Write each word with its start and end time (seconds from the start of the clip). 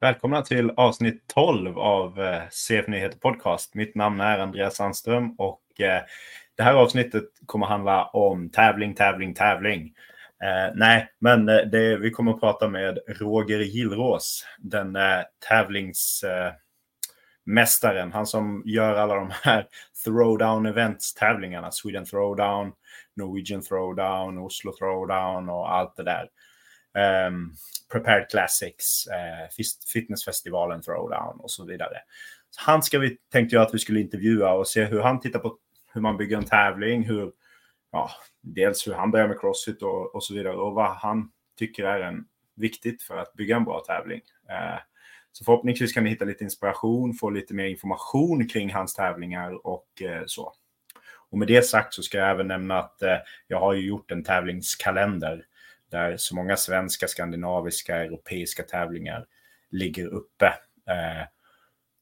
Välkomna 0.00 0.42
till 0.42 0.70
avsnitt 0.70 1.24
12 1.34 1.78
av 1.78 2.20
eh, 2.20 2.42
CF 2.50 2.88
Nyheter 2.88 3.18
Podcast. 3.18 3.74
Mitt 3.74 3.94
namn 3.94 4.20
är 4.20 4.38
Andreas 4.38 4.76
Sandström 4.76 5.34
och 5.38 5.80
eh, 5.80 6.02
det 6.56 6.62
här 6.62 6.74
avsnittet 6.74 7.24
kommer 7.46 7.66
handla 7.66 8.04
om 8.04 8.50
tävling, 8.50 8.94
tävling, 8.94 9.34
tävling. 9.34 9.94
Eh, 10.42 10.74
nej, 10.74 11.08
men 11.18 11.48
eh, 11.48 11.56
det, 11.56 11.96
vi 11.96 12.10
kommer 12.10 12.32
att 12.32 12.40
prata 12.40 12.68
med 12.68 12.98
Roger 13.08 13.58
Gillrås, 13.58 14.46
den 14.58 14.96
eh, 14.96 15.20
tävlingsmästaren. 15.48 18.12
han 18.12 18.26
som 18.26 18.62
gör 18.66 18.94
alla 18.94 19.14
de 19.14 19.30
här 19.42 19.66
throwdown 20.04 20.66
events 20.66 21.14
tävlingarna. 21.14 21.70
Sweden 21.70 22.04
Throwdown, 22.04 22.72
Norwegian 23.16 23.62
Throwdown, 23.62 24.38
Oslo 24.38 24.72
Throwdown 24.72 25.48
och 25.48 25.72
allt 25.72 25.96
det 25.96 26.04
där. 26.04 26.28
Um, 26.96 27.54
Prepared 27.92 28.28
Classics, 28.30 29.06
uh, 29.06 29.64
Fitnessfestivalen 29.92 30.82
Throwdown 30.82 31.40
och 31.40 31.50
så 31.50 31.64
vidare. 31.64 31.98
Så 32.50 32.60
han 32.70 32.82
ska 32.82 32.98
vi, 32.98 33.16
tänkte 33.32 33.56
jag 33.56 33.62
att 33.62 33.74
vi 33.74 33.78
skulle 33.78 34.00
intervjua 34.00 34.52
och 34.52 34.68
se 34.68 34.84
hur 34.84 35.00
han 35.00 35.20
tittar 35.20 35.38
på 35.38 35.58
hur 35.92 36.00
man 36.00 36.16
bygger 36.16 36.36
en 36.36 36.44
tävling, 36.44 37.04
hur, 37.04 37.32
ja, 37.92 38.10
dels 38.40 38.86
hur 38.86 38.92
han 38.92 39.10
börjar 39.10 39.28
med 39.28 39.40
crossfit 39.40 39.82
och, 39.82 40.14
och 40.14 40.24
så 40.24 40.34
vidare 40.34 40.56
och 40.56 40.74
vad 40.74 40.96
han 40.96 41.30
tycker 41.58 41.84
är 41.84 42.00
en, 42.00 42.24
viktigt 42.56 43.02
för 43.02 43.16
att 43.16 43.34
bygga 43.34 43.56
en 43.56 43.64
bra 43.64 43.80
tävling. 43.86 44.20
Uh, 44.50 44.78
så 45.32 45.44
förhoppningsvis 45.44 45.92
kan 45.92 46.04
ni 46.04 46.10
hitta 46.10 46.24
lite 46.24 46.44
inspiration, 46.44 47.14
få 47.14 47.30
lite 47.30 47.54
mer 47.54 47.66
information 47.66 48.48
kring 48.48 48.72
hans 48.72 48.94
tävlingar 48.94 49.66
och 49.66 49.86
uh, 50.02 50.22
så. 50.26 50.52
Och 51.30 51.38
med 51.38 51.48
det 51.48 51.62
sagt 51.62 51.94
så 51.94 52.02
ska 52.02 52.18
jag 52.18 52.30
även 52.30 52.48
nämna 52.48 52.78
att 52.78 52.98
uh, 53.02 53.08
jag 53.46 53.60
har 53.60 53.72
ju 53.72 53.86
gjort 53.86 54.10
en 54.10 54.24
tävlingskalender 54.24 55.44
där 55.90 56.16
så 56.16 56.34
många 56.34 56.56
svenska, 56.56 57.08
skandinaviska, 57.08 57.96
europeiska 57.96 58.62
tävlingar 58.62 59.26
ligger 59.70 60.06
uppe. 60.06 60.46
Eh, 60.88 61.26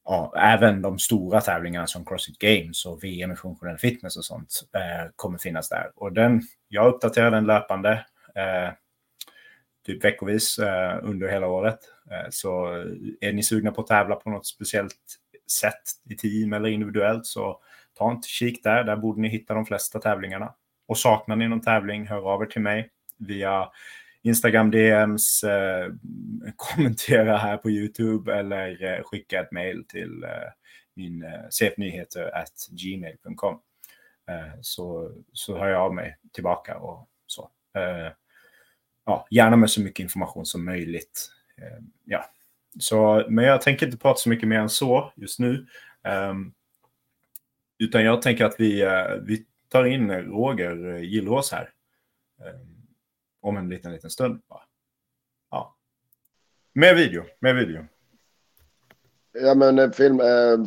ja, 0.05 0.33
även 0.37 0.81
de 0.81 0.99
stora 0.99 1.41
tävlingarna 1.41 1.87
som 1.87 2.05
Crossfit 2.05 2.39
Games 2.39 2.85
och 2.85 3.03
VM 3.03 3.31
i 3.31 3.35
funktionell 3.35 3.77
fitness 3.77 4.17
och 4.17 4.25
sånt 4.25 4.63
eh, 4.73 5.11
kommer 5.15 5.37
finnas 5.37 5.69
där. 5.69 5.91
Och 5.95 6.13
den, 6.13 6.41
jag 6.67 6.87
uppdaterar 6.87 7.31
den 7.31 7.45
löpande, 7.45 8.05
eh, 8.35 8.73
typ 9.85 10.03
veckovis 10.03 10.59
eh, 10.59 10.99
under 11.03 11.27
hela 11.27 11.47
året. 11.47 11.79
Eh, 12.11 12.29
så 12.29 12.65
är 13.21 13.33
ni 13.33 13.43
sugna 13.43 13.71
på 13.71 13.81
att 13.81 13.87
tävla 13.87 14.15
på 14.15 14.29
något 14.29 14.47
speciellt 14.47 15.19
sätt 15.51 15.83
i 16.09 16.15
team 16.15 16.53
eller 16.53 16.69
individuellt 16.69 17.25
så 17.25 17.61
ta 17.97 18.11
en 18.11 18.21
kik 18.21 18.63
där. 18.63 18.83
Där 18.83 18.95
borde 18.95 19.21
ni 19.21 19.27
hitta 19.27 19.53
de 19.53 19.65
flesta 19.65 19.99
tävlingarna. 19.99 20.53
Och 20.87 20.97
saknar 20.97 21.35
ni 21.35 21.47
någon 21.47 21.61
tävling, 21.61 22.07
hör 22.07 22.33
av 22.33 22.41
er 22.41 22.45
till 22.45 22.61
mig 22.61 22.89
via 23.17 23.69
Instagram 24.25 24.71
DMs, 24.71 25.43
eh, 25.43 25.91
kommentera 26.55 27.37
här 27.37 27.57
på 27.57 27.69
YouTube 27.69 28.35
eller 28.35 28.83
eh, 28.83 29.03
skicka 29.03 29.41
ett 29.41 29.51
mail 29.51 29.83
till 29.87 30.23
eh, 30.23 30.51
min 30.93 31.23
eh, 31.23 31.49
cfnyheter 31.49 32.31
gmail.com. 32.71 33.59
Eh, 34.27 34.59
så, 34.61 35.11
så 35.33 35.57
hör 35.57 35.67
jag 35.67 35.81
av 35.81 35.93
mig 35.93 36.17
tillbaka 36.33 36.77
och 36.77 37.09
så. 37.25 37.49
Eh, 37.75 38.11
ja, 39.05 39.27
gärna 39.31 39.55
med 39.55 39.69
så 39.69 39.81
mycket 39.81 40.03
information 40.03 40.45
som 40.45 40.65
möjligt. 40.65 41.31
Eh, 41.57 41.83
ja. 42.05 42.25
så, 42.79 43.25
men 43.29 43.45
jag 43.45 43.61
tänker 43.61 43.85
inte 43.85 43.97
prata 43.97 44.17
så 44.17 44.29
mycket 44.29 44.47
mer 44.47 44.59
än 44.59 44.69
så 44.69 45.13
just 45.15 45.39
nu. 45.39 45.67
Ehm, 46.03 46.53
utan 47.77 48.03
jag 48.03 48.21
tänker 48.21 48.45
att 48.45 48.55
vi, 48.59 48.85
vi 49.21 49.45
tar 49.69 49.85
in 49.85 50.11
Roger 50.11 50.97
Gillås 50.97 51.51
här. 51.51 51.69
Ehm, 52.39 52.74
om 53.45 53.57
en 53.57 53.69
liten, 53.69 53.91
liten 53.91 54.09
stund. 54.09 54.41
Ja. 55.49 55.77
Med 56.73 56.95
video, 56.95 57.23
med 57.39 57.55
video. 57.55 57.85
Ja, 59.33 59.55
men 59.55 59.79
en 59.79 59.93
film 59.93 60.19
eh, 60.19 60.57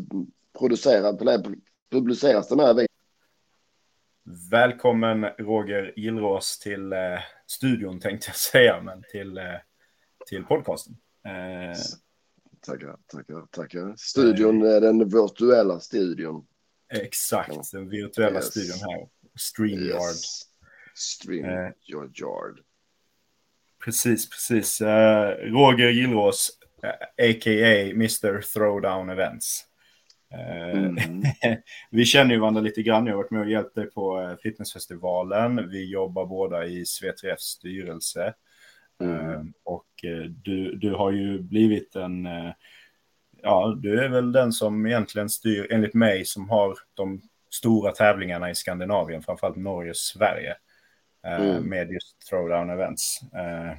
producerad, 0.58 1.18
publiceras 1.90 2.48
den 2.48 2.60
här 2.60 2.74
videon? 2.74 2.88
Välkommen 4.50 5.24
Roger 5.24 5.92
Gillrås 5.96 6.58
till 6.58 6.92
eh, 6.92 6.98
studion 7.46 8.00
tänkte 8.00 8.28
jag 8.28 8.36
säga, 8.36 8.82
men 8.82 9.02
till, 9.12 9.38
eh, 9.38 9.44
till 10.26 10.44
podcasten. 10.44 10.96
Eh, 11.24 11.78
tackar, 12.60 12.96
tackar, 13.06 13.46
tackar. 13.50 13.94
Studion 13.96 14.62
är 14.62 14.80
den 14.80 14.98
virtuella 15.08 15.80
studion. 15.80 16.46
Exakt, 16.88 17.72
den 17.72 17.88
virtuella 17.88 18.36
yes. 18.38 18.50
studion 18.50 18.90
här. 18.90 19.08
StreamYard. 19.36 20.00
Yes. 20.00 20.42
StreamYard. 20.94 22.64
Precis, 23.84 24.30
precis. 24.30 24.80
Uh, 24.80 24.88
Roger 25.52 25.88
Gillrås, 25.88 26.50
uh, 26.84 26.90
a.k.a. 27.30 27.90
Mr. 27.90 28.40
Throwdown 28.40 29.10
Events. 29.10 29.64
Uh, 30.34 30.78
mm. 30.78 31.22
vi 31.90 32.04
känner 32.04 32.34
ju 32.34 32.40
varandra 32.40 32.60
lite 32.60 32.82
grann. 32.82 33.06
Jag 33.06 33.12
har 33.12 33.22
varit 33.22 33.30
med 33.30 33.40
och 33.40 33.50
hjälpt 33.50 33.74
dig 33.74 33.90
på 33.90 34.36
fitnessfestivalen. 34.42 35.70
Vi 35.70 35.90
jobbar 35.90 36.26
båda 36.26 36.66
i 36.66 36.86
SVTFs 36.86 37.42
styrelse. 37.42 38.34
Mm. 39.00 39.52
och 39.64 39.86
du, 40.28 40.76
du 40.76 40.94
har 40.94 41.12
ju 41.12 41.42
blivit 41.42 41.96
en... 41.96 42.28
ja, 43.42 43.78
du 43.82 44.00
är 44.04 44.08
väl 44.08 44.32
den 44.32 44.52
som 44.52 44.86
egentligen 44.86 45.28
styr, 45.28 45.66
enligt 45.70 45.94
mig, 45.94 46.24
som 46.24 46.48
har 46.48 46.74
de 46.94 47.20
stora 47.50 47.92
tävlingarna 47.92 48.50
i 48.50 48.54
Skandinavien, 48.54 49.22
framförallt 49.22 49.56
Norge 49.56 49.90
och 49.90 49.96
Sverige. 49.96 50.56
Eh, 51.28 51.40
mm. 51.40 51.68
med 51.68 51.92
just 51.92 52.28
throwdown 52.28 52.70
events. 52.70 53.20
Eh, 53.22 53.76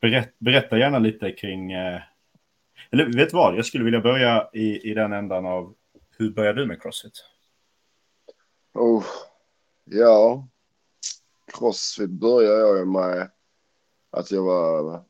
berätt, 0.00 0.38
berätta 0.38 0.78
gärna 0.78 0.98
lite 0.98 1.32
kring, 1.32 1.72
eh, 1.72 2.00
eller 2.90 3.04
vet 3.16 3.30
du 3.30 3.36
vad, 3.36 3.56
jag 3.56 3.66
skulle 3.66 3.84
vilja 3.84 4.00
börja 4.00 4.48
i, 4.52 4.90
i 4.90 4.94
den 4.94 5.12
ändan 5.12 5.46
av 5.46 5.74
hur 6.18 6.30
började 6.30 6.60
du 6.60 6.66
med 6.66 6.82
Crossfit? 6.82 7.24
Oh, 8.74 9.04
ja, 9.84 10.48
Crossfit 11.52 12.10
började 12.10 12.78
jag 12.78 12.88
med 12.88 13.30
att 14.10 14.30
jag 14.30 14.42
var 14.42 15.04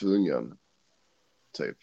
tvungen, 0.00 0.56
typ. 1.58 1.76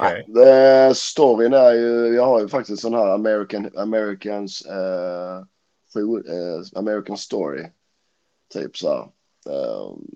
Okay. 0.00 0.24
Ja, 0.26 0.94
storyn 0.94 1.52
är 1.52 1.72
ju, 1.72 2.14
jag 2.14 2.26
har 2.26 2.40
ju 2.40 2.48
faktiskt 2.48 2.82
sån 2.82 2.94
här 2.94 3.08
American, 3.08 3.70
Americans, 3.76 4.66
uh, 4.66 5.44
American 6.74 7.16
Story 7.16 7.70
Typ 8.52 8.76
så 8.76 8.88
här. 8.88 9.02
Ehm, 9.54 10.08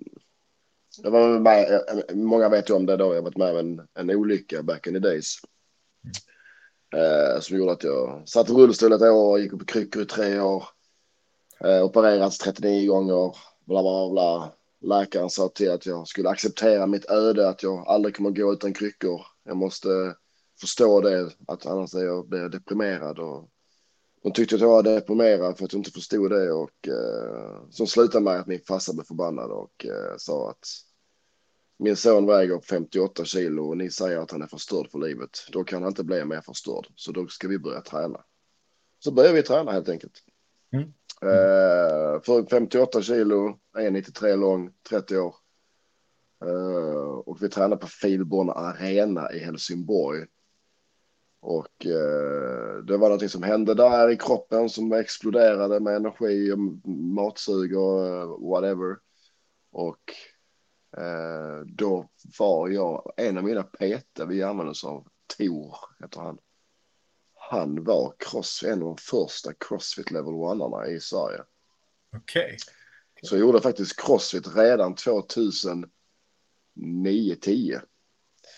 jag 1.03 1.11
var 1.11 1.39
med, 1.39 1.83
många 2.15 2.49
vet 2.49 2.71
ju 2.71 2.75
om 2.75 2.87
det 2.87 2.97
då, 2.97 3.15
jag 3.15 3.23
varit 3.23 3.37
med 3.37 3.51
om 3.51 3.59
en, 3.59 3.89
en 3.95 4.11
olycka 4.11 4.63
back 4.63 4.87
in 4.87 4.93
the 4.93 4.99
days. 4.99 5.37
Mm. 6.97 7.43
som 7.43 7.57
gjorde 7.57 7.73
att 7.73 7.85
jag 7.85 8.29
satt 8.29 8.51
i 8.51 8.53
rullstol 8.53 8.93
ett 8.93 9.03
år, 9.03 9.41
gick 9.41 9.53
upp 9.53 9.63
i 9.63 9.65
kryckor 9.65 10.03
i 10.03 10.07
tre 10.07 10.41
år. 10.41 10.65
Eh, 11.61 11.85
opererats 11.85 12.39
39 12.39 12.89
gånger, 12.89 13.37
bla 13.65 13.83
bla 13.83 14.11
bla. 14.11 14.53
Läkaren 14.81 15.31
sa 15.31 15.49
till 15.49 15.71
att 15.71 15.87
jag 15.87 16.09
skulle 16.09 16.29
acceptera 16.29 16.87
mitt 16.87 17.11
öde, 17.11 17.49
att 17.49 17.63
jag 17.63 17.89
aldrig 17.89 18.17
kommer 18.17 18.31
gå 18.31 18.53
utan 18.53 18.75
kryckor. 18.75 19.27
Jag 19.45 19.57
måste 19.57 19.89
förstå 20.61 21.01
det, 21.01 21.31
att 21.47 21.67
annars 21.67 21.95
är 21.95 22.05
jag 22.05 22.51
deprimerad 22.51 23.19
och 23.19 23.49
de 24.23 24.33
tyckte 24.33 24.55
att 24.55 24.61
jag 24.61 24.69
var 24.69 24.83
deprimerad 24.83 25.59
för 25.59 25.65
att 25.65 25.73
jag 25.73 25.81
inte 25.81 25.91
förstod 25.91 26.31
det 26.31 26.53
och 26.53 26.89
eh, 26.89 27.69
som 27.71 27.87
slutade 27.87 28.25
med 28.25 28.41
att 28.41 28.47
min 28.47 28.61
farsa 28.69 28.93
blev 28.93 29.05
förbannad 29.05 29.51
och 29.51 29.87
eh, 29.87 30.17
sa 30.17 30.51
att 30.51 30.67
min 31.79 31.97
son 31.97 32.27
väger 32.27 32.61
58 32.61 33.25
kilo 33.25 33.69
och 33.69 33.77
ni 33.77 33.91
säger 33.91 34.19
att 34.19 34.31
han 34.31 34.43
är 34.43 34.47
förstörd 34.47 34.91
för 34.91 34.99
livet. 34.99 35.31
Då 35.53 35.65
kan 35.65 35.83
han 35.83 35.91
inte 35.91 36.05
bli 36.05 36.25
mer 36.25 36.41
förstörd. 36.41 36.87
Så 36.95 37.13
då 37.13 37.27
ska 37.27 37.49
vi 37.49 37.59
börja 37.59 37.81
träna. 37.81 38.25
Så 38.99 39.13
började 39.13 39.35
vi 39.35 39.43
träna 39.43 39.73
helt 39.73 39.89
enkelt. 39.89 40.13
Mm. 40.73 40.85
Eh, 41.23 42.23
för 42.23 42.51
58 42.51 43.03
kilo, 43.03 43.59
1,93 43.77 44.37
lång, 44.37 44.71
30 44.89 45.19
år. 45.19 45.35
Eh, 46.45 47.19
och 47.27 47.43
vi 47.43 47.49
tränade 47.49 47.77
på 47.77 47.87
Filborn 47.87 48.51
Arena 48.51 49.33
i 49.33 49.39
Helsingborg 49.39 50.27
och 51.41 51.87
eh, 51.87 52.85
det 52.85 52.97
var 52.97 53.09
någonting 53.09 53.29
som 53.29 53.43
hände 53.43 53.75
där 53.75 54.11
i 54.11 54.17
kroppen 54.17 54.69
som 54.69 54.93
exploderade 54.93 55.81
med 55.81 55.97
energi 55.97 56.53
och 56.53 56.59
matsug 56.89 57.77
och 57.77 58.01
uh, 58.01 58.51
whatever. 58.51 58.97
Och 59.71 60.15
eh, 60.97 61.61
då 61.67 62.09
var 62.39 62.69
jag, 62.69 63.13
en 63.17 63.39
av 63.39 63.45
mina 63.45 63.63
PT 63.63 64.21
vi 64.29 64.43
använde 64.43 64.71
oss 64.71 64.85
av, 64.85 65.09
Tor 65.39 65.77
heter 66.01 66.21
han. 66.21 66.39
Han 67.51 67.85
var 67.85 68.15
cross, 68.19 68.65
en 68.67 68.83
av 68.83 68.89
de 68.89 68.97
första 68.97 69.53
crossfit 69.53 70.11
level 70.11 70.35
one 70.35 70.91
i 70.91 71.01
Sverige. 71.01 71.43
Okej. 72.17 72.45
Okay. 72.45 72.57
Så 73.23 73.35
jag 73.35 73.41
gjorde 73.41 73.61
faktiskt 73.61 74.01
crossfit 74.01 74.57
redan 74.57 74.95
2009-10. 74.95 75.89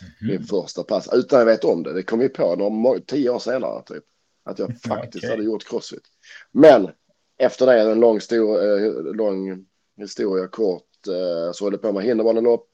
Mm. 0.01 0.35
Min 0.35 0.47
första 0.47 0.83
pass, 0.83 1.09
utan 1.13 1.39
jag 1.39 1.47
vet 1.47 1.65
om 1.65 1.83
det. 1.83 1.93
Det 1.93 2.03
kom 2.03 2.19
vi 2.19 2.29
på 2.29 2.57
några, 2.57 3.01
tio 3.01 3.31
år 3.31 3.39
senare 3.39 3.83
typ. 3.83 4.05
Att 4.45 4.59
jag 4.59 4.81
faktiskt 4.87 5.25
okay. 5.25 5.31
hade 5.31 5.43
gjort 5.43 5.69
crossfit. 5.69 6.05
Men 6.53 6.91
efter 7.39 7.67
det, 7.67 7.81
en 7.81 8.01
lång, 8.01 8.21
stor, 8.21 8.63
eh, 8.63 9.15
lång 9.15 9.67
historia 9.97 10.49
kort, 10.49 11.07
eh, 11.09 11.53
så 11.53 11.65
höll 11.65 11.73
jag 11.73 11.83
på 11.83 11.93
med 11.93 12.05
hinderbanelopp. 12.05 12.69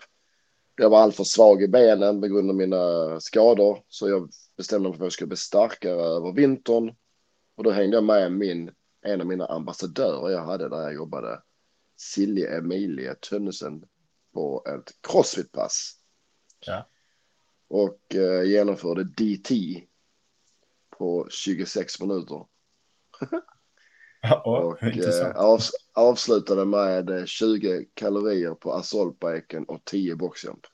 jag 0.76 0.90
var 0.90 0.98
alltför 0.98 1.24
svag 1.24 1.62
i 1.62 1.68
benen 1.68 2.20
på 2.20 2.26
grund 2.26 2.50
av 2.50 2.56
mina 2.56 3.20
skador. 3.20 3.78
Så 3.88 4.08
jag 4.08 4.30
bestämde 4.56 4.88
mig 4.88 4.98
för 4.98 5.04
att 5.04 5.06
jag 5.06 5.12
skulle 5.12 5.28
bli 5.28 5.36
starkare 5.36 6.02
över 6.02 6.32
vintern. 6.32 6.94
Och 7.56 7.64
då 7.64 7.70
hängde 7.70 7.96
jag 7.96 8.04
med 8.04 8.32
min, 8.32 8.70
en 9.02 9.20
av 9.20 9.26
mina 9.26 9.46
ambassadörer 9.46 10.30
jag 10.30 10.44
hade 10.44 10.68
där 10.68 10.82
jag 10.82 10.94
jobbade. 10.94 11.42
Silje 11.96 12.58
Emilie 12.58 13.14
Tönnesen 13.14 13.84
på 14.34 14.64
ett 14.68 14.92
crossfit-pass. 15.08 15.92
Ja. 16.60 16.86
Och 17.68 18.14
eh, 18.14 18.42
genomförde 18.42 19.04
DT 19.04 19.82
på 20.98 21.26
26 21.30 22.00
minuter. 22.00 22.46
Och 24.44 24.82
eh, 24.82 25.36
avs 25.36 25.70
avslutade 25.94 26.64
med 26.64 27.10
eh, 27.10 27.24
20 27.24 27.86
kalorier 27.94 28.54
på 28.54 28.72
assaultbacon 28.72 29.64
och 29.64 29.84
10 29.84 30.16
boxjump. 30.16 30.66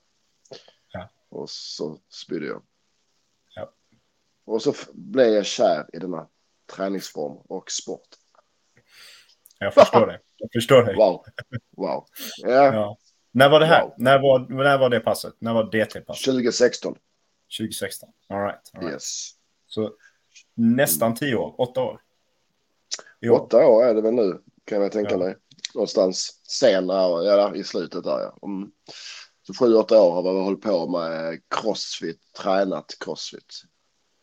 Ja. 0.93 1.11
Och 1.29 1.51
så 1.51 1.99
spydde 2.09 2.47
jag. 2.47 2.63
Ja. 3.55 3.73
Och 4.45 4.63
så 4.63 4.75
blev 4.93 5.29
jag 5.29 5.47
kär 5.47 5.87
i 5.93 5.99
denna 5.99 6.29
träningsform 6.77 7.37
och 7.49 7.71
sport. 7.71 8.09
Jag 9.59 9.75
förstår 9.75 10.07
det. 10.07 10.21
Jag 10.37 10.51
förstår 10.53 10.83
dig. 10.83 10.97
Wow. 10.97 11.25
Wow. 11.77 12.07
Ja, 12.37 12.75
Ja. 12.75 12.99
När 13.33 13.49
var 13.51 13.61
det 13.61 13.67
här? 13.67 13.83
Wow. 13.83 13.95
När, 13.99 14.19
var, 14.23 14.39
när 14.49 14.79
var 14.79 14.91
det 14.91 15.01
passet? 15.01 15.35
När 15.39 15.55
var 15.55 15.65
DT-passet? 15.65 16.25
2016. 16.25 16.95
2016. 17.59 18.09
All 18.29 18.43
right. 18.43 18.71
All 18.75 18.81
right. 18.81 18.93
Yes. 18.93 19.31
Så 19.67 19.91
nästan 20.55 21.15
tio 21.15 21.35
år. 21.37 21.55
Åtta 21.61 21.83
år. 21.83 22.01
År. 23.27 23.31
Åtta 23.31 23.67
år 23.67 23.85
är 23.85 23.95
det 23.95 24.03
väl 24.03 24.15
nu, 24.15 24.39
kan 24.65 24.83
jag 24.83 24.93
tänka 24.93 25.11
Ja. 25.11 25.19
mig. 25.19 25.37
Någonstans 25.75 26.41
senare, 26.43 27.25
ja, 27.25 27.55
i 27.55 27.65
slutet 27.65 28.05
där 28.05 28.21
ja. 28.21 28.39
Mm. 28.49 28.71
Så 29.47 29.55
sju, 29.55 29.75
åtta 29.75 30.03
år 30.03 30.13
har 30.13 30.23
vi 30.23 30.29
hållit 30.29 30.61
på 30.61 30.89
med 30.89 31.41
crossfit, 31.51 32.21
tränat 32.43 32.97
crossfit. 33.01 33.63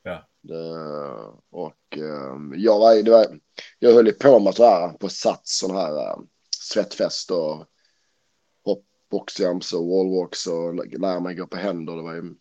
Ja. 0.03 0.27
Det, 0.41 0.55
och 1.51 1.97
um, 1.97 2.53
jag 2.57 2.79
var, 2.79 3.09
var, 3.11 3.39
jag 3.79 3.93
höll 3.93 4.11
på 4.11 4.39
med 4.39 4.55
så 4.55 4.65
här 4.65 4.89
på 4.89 5.09
sats 5.09 5.59
sån 5.59 5.75
här 5.75 6.13
um, 6.13 6.27
svettfest 6.55 7.31
och 7.31 7.55
hopp, 7.57 7.67
boxjumps 9.09 9.73
och 9.73 9.87
wallwalks 9.87 10.47
och 10.47 10.75
lära 10.99 11.19
mig 11.19 11.35
gå 11.35 11.47
på 11.47 11.57
händer. 11.57 11.95
Det 11.95 12.01
var 12.01 12.13
ju 12.13 12.35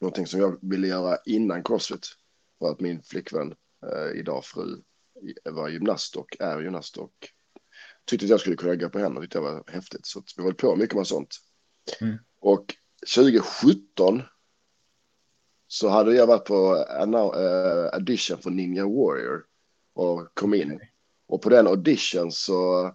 någonting 0.00 0.26
som 0.26 0.40
jag 0.40 0.58
ville 0.60 0.86
göra 0.86 1.18
innan 1.26 1.64
crossfit. 1.64 2.06
För 2.58 2.70
att 2.70 2.80
min 2.80 3.02
flickvän, 3.02 3.54
eh, 3.86 4.18
idag 4.18 4.44
fru, 4.44 4.82
var 5.44 5.68
gymnast 5.68 6.16
och 6.16 6.36
är 6.40 6.60
gymnast 6.60 6.96
och 6.96 7.12
tyckte 8.04 8.26
att 8.26 8.30
jag 8.30 8.40
skulle 8.40 8.56
kunna 8.56 8.74
gå 8.74 8.88
på 8.88 8.98
händer. 8.98 9.20
Tyckte 9.20 9.38
jag 9.38 9.42
var 9.42 9.64
häftigt. 9.66 10.06
Så 10.06 10.22
vi 10.36 10.42
höll 10.42 10.54
på 10.54 10.76
mycket 10.76 10.96
med 10.96 11.06
sånt. 11.06 11.36
Mm. 12.00 12.18
Och 12.40 12.74
2017 13.14 14.22
så 15.66 15.88
hade 15.88 16.14
jag 16.14 16.26
varit 16.26 16.44
på 16.44 16.86
en 17.00 17.14
uh, 17.14 17.88
audition 17.92 18.38
för 18.38 18.50
Ninja 18.50 18.86
Warrior 18.86 19.44
och 19.94 20.28
kom 20.34 20.54
in. 20.54 20.80
Och 21.26 21.42
på 21.42 21.48
den 21.48 21.66
audition 21.66 22.32
så 22.32 22.92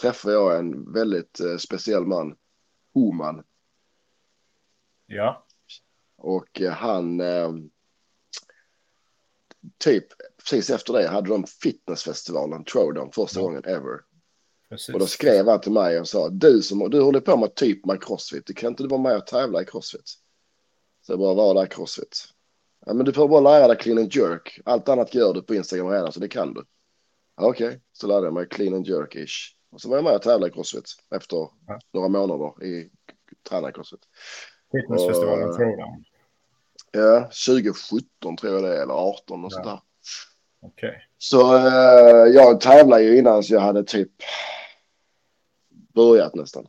träffade 0.00 0.34
jag 0.34 0.58
en 0.58 0.92
väldigt 0.92 1.40
eh, 1.40 1.56
speciell 1.56 2.06
man, 2.06 2.36
Homan. 2.94 3.44
Ja. 5.06 5.46
Och 6.16 6.60
eh, 6.60 6.72
han, 6.72 7.20
eh, 7.20 7.52
typ 9.78 10.06
precis 10.38 10.70
efter 10.70 10.92
det 10.92 11.08
hade 11.08 11.28
de 11.28 11.44
fitnessfestivalen, 11.44 12.64
Throwdown, 12.64 13.12
första 13.12 13.40
gången 13.40 13.64
ever. 13.64 14.00
Precis. 14.68 14.94
Och 14.94 15.00
då 15.00 15.06
skrev 15.06 15.48
han 15.48 15.60
till 15.60 15.72
mig 15.72 16.00
och 16.00 16.08
sa, 16.08 16.28
du 16.28 16.62
som 16.62 16.90
du 16.90 17.00
håller 17.00 17.20
på 17.20 17.36
med 17.36 17.54
typ 17.54 17.86
med 17.86 18.02
crossfit, 18.02 18.46
du 18.46 18.54
kan 18.54 18.68
inte 18.68 18.82
du 18.82 18.88
vara 18.88 19.00
med 19.00 19.16
och 19.16 19.26
tävla 19.26 19.62
i 19.62 19.64
crossfit? 19.64 20.12
Så 21.02 21.12
jag 21.12 21.18
bara, 21.18 21.34
vad 21.34 21.62
är 21.62 21.66
crossfit? 21.66 22.24
Ja, 22.86 22.94
men 22.94 23.06
du 23.06 23.12
får 23.12 23.28
bara 23.28 23.40
lära 23.40 23.68
dig 23.68 23.76
clean 23.76 23.98
and 23.98 24.14
jerk. 24.14 24.60
Allt 24.64 24.88
annat 24.88 25.14
gör 25.14 25.34
du 25.34 25.42
på 25.42 25.54
Instagram 25.54 25.90
redan, 25.90 26.12
så 26.12 26.20
det 26.20 26.28
kan 26.28 26.54
du. 26.54 26.64
Okej, 27.34 27.80
så 27.92 28.06
lärde 28.06 28.26
jag 28.26 28.34
mig 28.34 28.48
clean 28.48 28.74
and 28.74 28.86
jerk-ish. 28.86 29.55
Och 29.76 29.82
så 29.82 29.88
var 29.88 29.96
jag 29.96 30.04
med 30.04 30.14
och 30.14 30.22
tävlade 30.22 30.48
i 30.48 30.54
crossfit 30.54 30.84
efter 31.14 31.36
Ja. 31.36 31.78
några 31.92 32.08
månader 32.08 32.64
i 32.64 32.90
träna 33.48 33.68
i 33.70 33.72
crossfit. 33.72 34.00
Fitnessfestivalen 34.72 35.56
Throwdown. 35.56 36.04
Ja, 36.90 37.20
2017 37.46 38.36
tror 38.36 38.52
jag 38.54 38.62
det 38.62 38.76
är, 38.78 38.82
eller 38.82 38.94
18 38.94 39.44
och 39.44 39.50
Ja. 39.52 39.54
sånt 39.54 39.64
där. 39.64 39.80
Okej. 40.60 41.08
Så 41.18 41.56
eh, 41.56 42.26
jag 42.34 42.60
tävlade 42.60 43.02
ju 43.02 43.18
innan 43.18 43.42
så 43.42 43.54
jag 43.54 43.60
hade 43.60 43.84
typ 43.84 44.10
börjat 45.94 46.34
nästan 46.34 46.66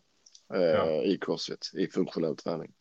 eh, 0.54 0.62
Ja. 0.62 0.86
i 1.04 1.18
crossfit, 1.22 1.72
i 1.74 1.88
funktionell 1.88 2.36
träning. 2.36 2.72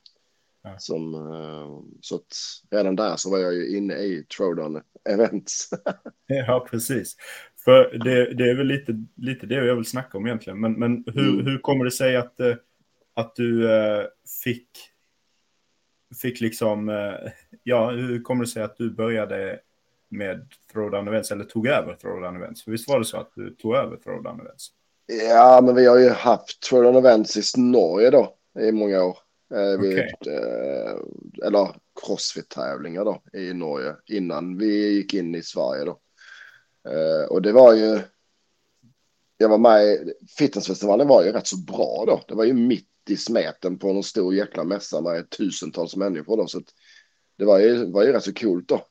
Ja. 0.66 0.78
Som, 0.78 1.14
eh, 1.14 1.96
så 2.00 2.14
att 2.16 2.36
redan 2.70 2.96
där 2.96 3.16
så 3.16 3.30
var 3.30 3.38
jag 3.38 3.54
ju 3.54 3.76
inne 3.76 3.94
i 3.94 4.24
Throwdown 4.36 4.82
events. 5.08 5.70
Ja, 6.26 6.66
precis. 6.70 7.16
För 7.64 7.98
det, 8.04 8.34
det 8.34 8.50
är 8.50 8.54
väl 8.54 8.66
lite, 8.66 9.04
lite 9.16 9.46
det 9.46 9.54
jag 9.54 9.76
vill 9.76 9.84
snacka 9.84 10.18
om 10.18 10.26
egentligen. 10.26 10.60
Men, 10.60 10.72
men 10.72 11.04
hur, 11.14 11.32
Mm. 11.32 11.46
hur 11.46 11.58
kommer 11.58 11.84
det 11.84 11.90
sig 11.90 12.16
att, 12.16 12.40
eh, 12.40 12.54
att 13.14 13.34
du 13.36 13.72
eh, 13.72 14.04
fick, 14.44 14.68
fick 16.22 16.40
liksom... 16.40 16.88
Ja, 17.62 17.90
hur 17.90 18.22
kommer 18.22 18.44
det 18.44 18.50
sig 18.50 18.62
att 18.62 18.76
du 18.76 18.90
började 18.90 19.60
med 20.08 20.48
Throwdown 20.72 21.08
Events 21.08 21.30
eller 21.30 21.44
tog 21.44 21.66
över 21.66 21.94
Throwdown 21.94 22.36
Events? 22.36 22.64
För 22.64 22.70
visst 22.70 22.88
var 22.88 22.98
det 22.98 23.04
så 23.04 23.16
att 23.16 23.32
du 23.34 23.50
tog 23.50 23.74
över 23.74 23.96
Throwdown 23.96 24.40
Events? 24.40 24.68
ja, 25.30 25.60
men 25.64 25.74
vi 25.74 25.86
har 25.86 25.98
ju 25.98 26.08
haft 26.08 26.62
Throwdown 26.62 26.96
events 26.96 27.56
i 27.56 27.60
Norge 27.60 28.10
då 28.10 28.36
i 28.60 28.72
många 28.72 29.04
år. 29.04 29.18
Eh, 29.54 29.80
vi, 29.80 29.92
Okej. 29.92 30.16
eh, 30.26 30.96
eller 31.46 31.76
crossfit-tävlingar 32.02 33.04
då 33.04 33.22
i 33.32 33.52
Norge 33.52 33.96
innan 34.06 34.58
vi 34.58 34.94
gick 34.94 35.14
in 35.14 35.34
i 35.34 35.42
Sverige 35.42 35.84
då. 35.84 36.00
Eh, 36.90 37.28
och 37.30 37.42
det 37.42 37.52
var 37.52 37.74
ju, 37.74 38.00
jag 39.36 39.48
var 39.48 39.58
med 39.58 39.84
i, 39.84 40.14
fitnessfestivalen 40.38 41.08
var 41.08 41.24
ju 41.24 41.32
rätt 41.32 41.46
så 41.46 41.56
bra 41.56 42.04
då. 42.06 42.20
Det 42.28 42.34
var 42.34 42.44
ju 42.44 42.52
mitt 42.52 42.88
i 43.08 43.16
smeten 43.16 43.78
på 43.78 43.92
någon 43.92 44.04
stor 44.04 44.34
jäkla 44.34 44.64
mässa 44.64 45.00
med 45.00 45.30
tusentals 45.30 45.96
människor 45.96 46.36
då. 46.36 46.46
Så 46.46 46.62
det 47.38 47.44
var 47.44 47.58
ju, 47.58 47.92
var 47.92 48.04
ju 48.04 48.12
rätt 48.12 48.24
så 48.24 48.34
coolt 48.34 48.68
då. 48.68 48.86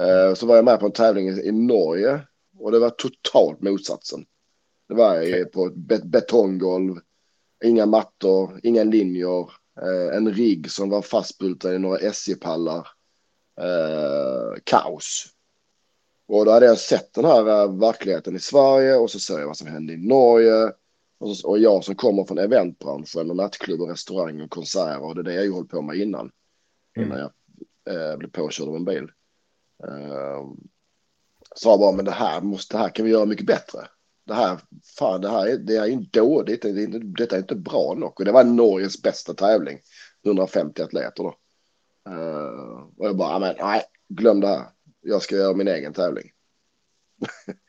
Eh, 0.00 0.34
så 0.34 0.46
var 0.46 0.56
jag 0.56 0.64
med 0.64 0.80
på 0.80 0.86
en 0.86 0.92
tävling 0.92 1.28
i, 1.28 1.52
Norge 1.52 2.20
och 2.58 2.72
det 2.72 2.78
var 2.78 2.90
totalt 2.90 3.60
motsatsen. 3.60 4.24
Det 4.88 4.94
var 4.94 5.16
Okej. 5.16 5.44
på 5.44 5.66
ett 5.66 5.74
bet- 5.74 6.04
betonggolv, 6.04 6.94
inga 7.64 7.86
mattor, 7.86 8.60
inga 8.62 8.84
linjer, 8.84 9.50
en 10.12 10.34
rigg 10.34 10.70
som 10.70 10.90
var 10.90 11.02
fastbultad 11.02 11.74
i 11.74 11.78
några 11.78 11.98
SJ-pallar. 11.98 12.88
Eh, 13.60 14.58
kaos. 14.64 15.26
Och 16.26 16.44
då 16.44 16.50
hade 16.50 16.66
jag 16.66 16.78
sett 16.78 17.14
den 17.14 17.24
här 17.24 17.62
eh, 17.62 17.78
verkligheten 17.78 18.36
i 18.36 18.38
Sverige 18.38 18.96
och 18.96 19.10
så 19.10 19.18
ser 19.18 19.38
jag 19.38 19.46
vad 19.46 19.56
som 19.56 19.66
hände 19.66 19.92
i 19.92 19.96
Norge. 19.96 20.72
Och, 21.18 21.36
så, 21.36 21.48
och 21.48 21.58
jag 21.58 21.84
som 21.84 21.94
kommer 21.94 22.24
från 22.24 22.38
eventbranschen 22.38 23.30
och 23.30 23.36
nattklubb 23.36 23.80
och 23.80 23.88
restaurang 23.88 24.40
och 24.40 24.50
konserter 24.50 25.02
och 25.02 25.14
det 25.14 25.20
är 25.20 25.24
det 25.24 25.34
jag 25.34 25.44
ju 25.44 25.52
hållit 25.52 25.70
på 25.70 25.82
med 25.82 25.96
innan. 25.96 26.30
Mm. 26.96 27.08
Innan 27.08 27.18
jag 27.18 27.30
eh, 27.94 28.16
blev 28.16 28.30
påkörd 28.30 28.68
av 28.68 28.76
en 28.76 28.84
bil. 28.84 29.10
Eh, 29.84 30.46
sa 31.54 31.78
bara, 31.78 31.92
men 31.92 32.04
det 32.04 32.10
här, 32.10 32.40
måste, 32.40 32.76
det 32.76 32.82
här 32.82 32.88
kan 32.88 33.04
vi 33.04 33.10
göra 33.10 33.24
mycket 33.24 33.46
bättre. 33.46 33.88
Det 34.24 34.34
här, 34.34 34.60
fan, 34.98 35.20
det 35.20 35.30
här 35.30 35.46
är, 35.46 35.56
det 35.56 35.76
är 35.76 35.86
inte 35.86 36.20
dåligt, 36.20 36.62
det 36.62 36.68
är 36.68 36.78
inte, 36.78 36.98
detta 36.98 37.36
är 37.36 37.40
inte 37.40 37.54
bra 37.54 37.94
nog. 37.94 38.20
Och 38.20 38.24
det 38.24 38.32
var 38.32 38.44
Norges 38.44 39.02
bästa 39.02 39.34
tävling, 39.34 39.78
150 40.26 40.82
atleter 40.82 41.22
då. 41.22 41.34
Eh, 42.08 42.86
och 42.96 43.06
jag 43.06 43.16
bara, 43.16 43.38
men 43.38 43.54
nej, 43.58 43.82
glöm 44.08 44.40
det 44.40 44.48
här. 44.48 44.64
Jag 45.00 45.22
ska 45.22 45.36
göra 45.36 45.54
min 45.54 45.68
egen 45.68 45.92
tävling. 45.92 46.30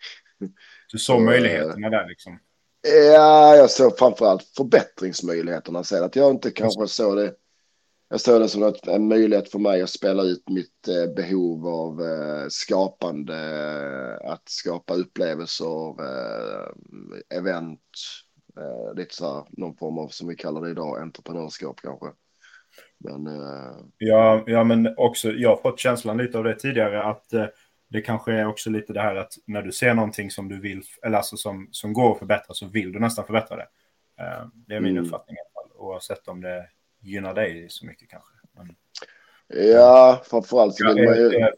Du 0.91 0.99
såg 0.99 1.15
Så, 1.15 1.19
möjligheterna 1.19 1.89
där 1.89 2.07
liksom. 2.07 2.39
Ja, 3.13 3.55
jag 3.55 3.69
såg 3.71 3.97
framförallt 3.97 4.43
förbättringsmöjligheterna. 4.43 5.83
Sen 5.83 6.03
att 6.03 6.15
jag 6.15 6.31
inte 6.31 6.51
kanske 6.51 6.87
såg 6.87 7.17
det. 7.17 7.35
Jag 8.09 8.21
såg 8.21 8.41
det 8.41 8.49
som 8.49 8.73
en 8.87 9.07
möjlighet 9.07 9.51
för 9.51 9.59
mig 9.59 9.81
att 9.81 9.89
spela 9.89 10.23
ut 10.23 10.49
mitt 10.49 10.87
eh, 10.87 11.13
behov 11.13 11.67
av 11.67 12.01
eh, 12.01 12.45
skapande, 12.49 13.35
eh, 13.35 14.31
att 14.31 14.49
skapa 14.49 14.93
upplevelser, 14.93 15.89
eh, 16.01 16.67
event, 17.37 17.79
eh, 18.59 18.95
lite 18.95 19.15
så 19.15 19.33
här, 19.33 19.45
någon 19.49 19.75
form 19.77 19.97
av, 19.97 20.07
som 20.07 20.27
vi 20.27 20.35
kallar 20.35 20.61
det 20.61 20.69
idag, 20.71 21.01
entreprenörskap 21.01 21.79
kanske. 21.81 22.05
Men 22.99 23.27
Ja, 23.97 24.43
ja, 24.47 24.63
men 24.63 24.93
också, 24.97 25.31
jag 25.31 25.49
har 25.49 25.57
fått 25.57 25.79
känslan 25.79 26.17
lite 26.17 26.37
av 26.37 26.43
det 26.43 26.55
tidigare 26.59 27.03
att 27.03 27.25
det 27.89 28.01
kanske 28.01 28.33
är 28.33 28.47
också 28.47 28.69
lite 28.69 28.93
det 28.93 29.01
här 29.01 29.15
att 29.15 29.33
när 29.47 29.61
du 29.61 29.71
ser 29.71 29.93
någonting 29.93 30.31
som 30.31 30.49
du 30.49 30.59
vill, 30.59 30.81
eller 31.05 31.17
alltså 31.17 31.37
som, 31.37 31.67
som 31.71 31.93
går 31.93 32.11
att 32.11 32.19
förbättra 32.19 32.53
så 32.53 32.67
vill 32.67 32.91
du 32.91 32.99
nästan 32.99 33.25
förbättra 33.25 33.57
det. 33.57 33.67
Det 34.67 34.75
är 34.75 34.79
min 34.79 34.91
Mm. 34.91 35.05
uppfattning 35.05 35.35
i 35.35 35.39
alla 35.39 35.63
fall, 35.67 35.77
oavsett 35.77 36.27
om 36.27 36.41
det 36.41 36.69
gynnar 37.03 37.33
dig 37.33 37.69
så 37.69 37.85
mycket 37.85 38.09
kanske. 38.09 38.33
Men, 38.55 38.75
ja, 39.47 40.23
framförallt 40.25 40.75
så 40.75 40.93
vill 40.93 41.05
man 41.05 41.15
ju... 41.15 41.35
är 41.35 41.55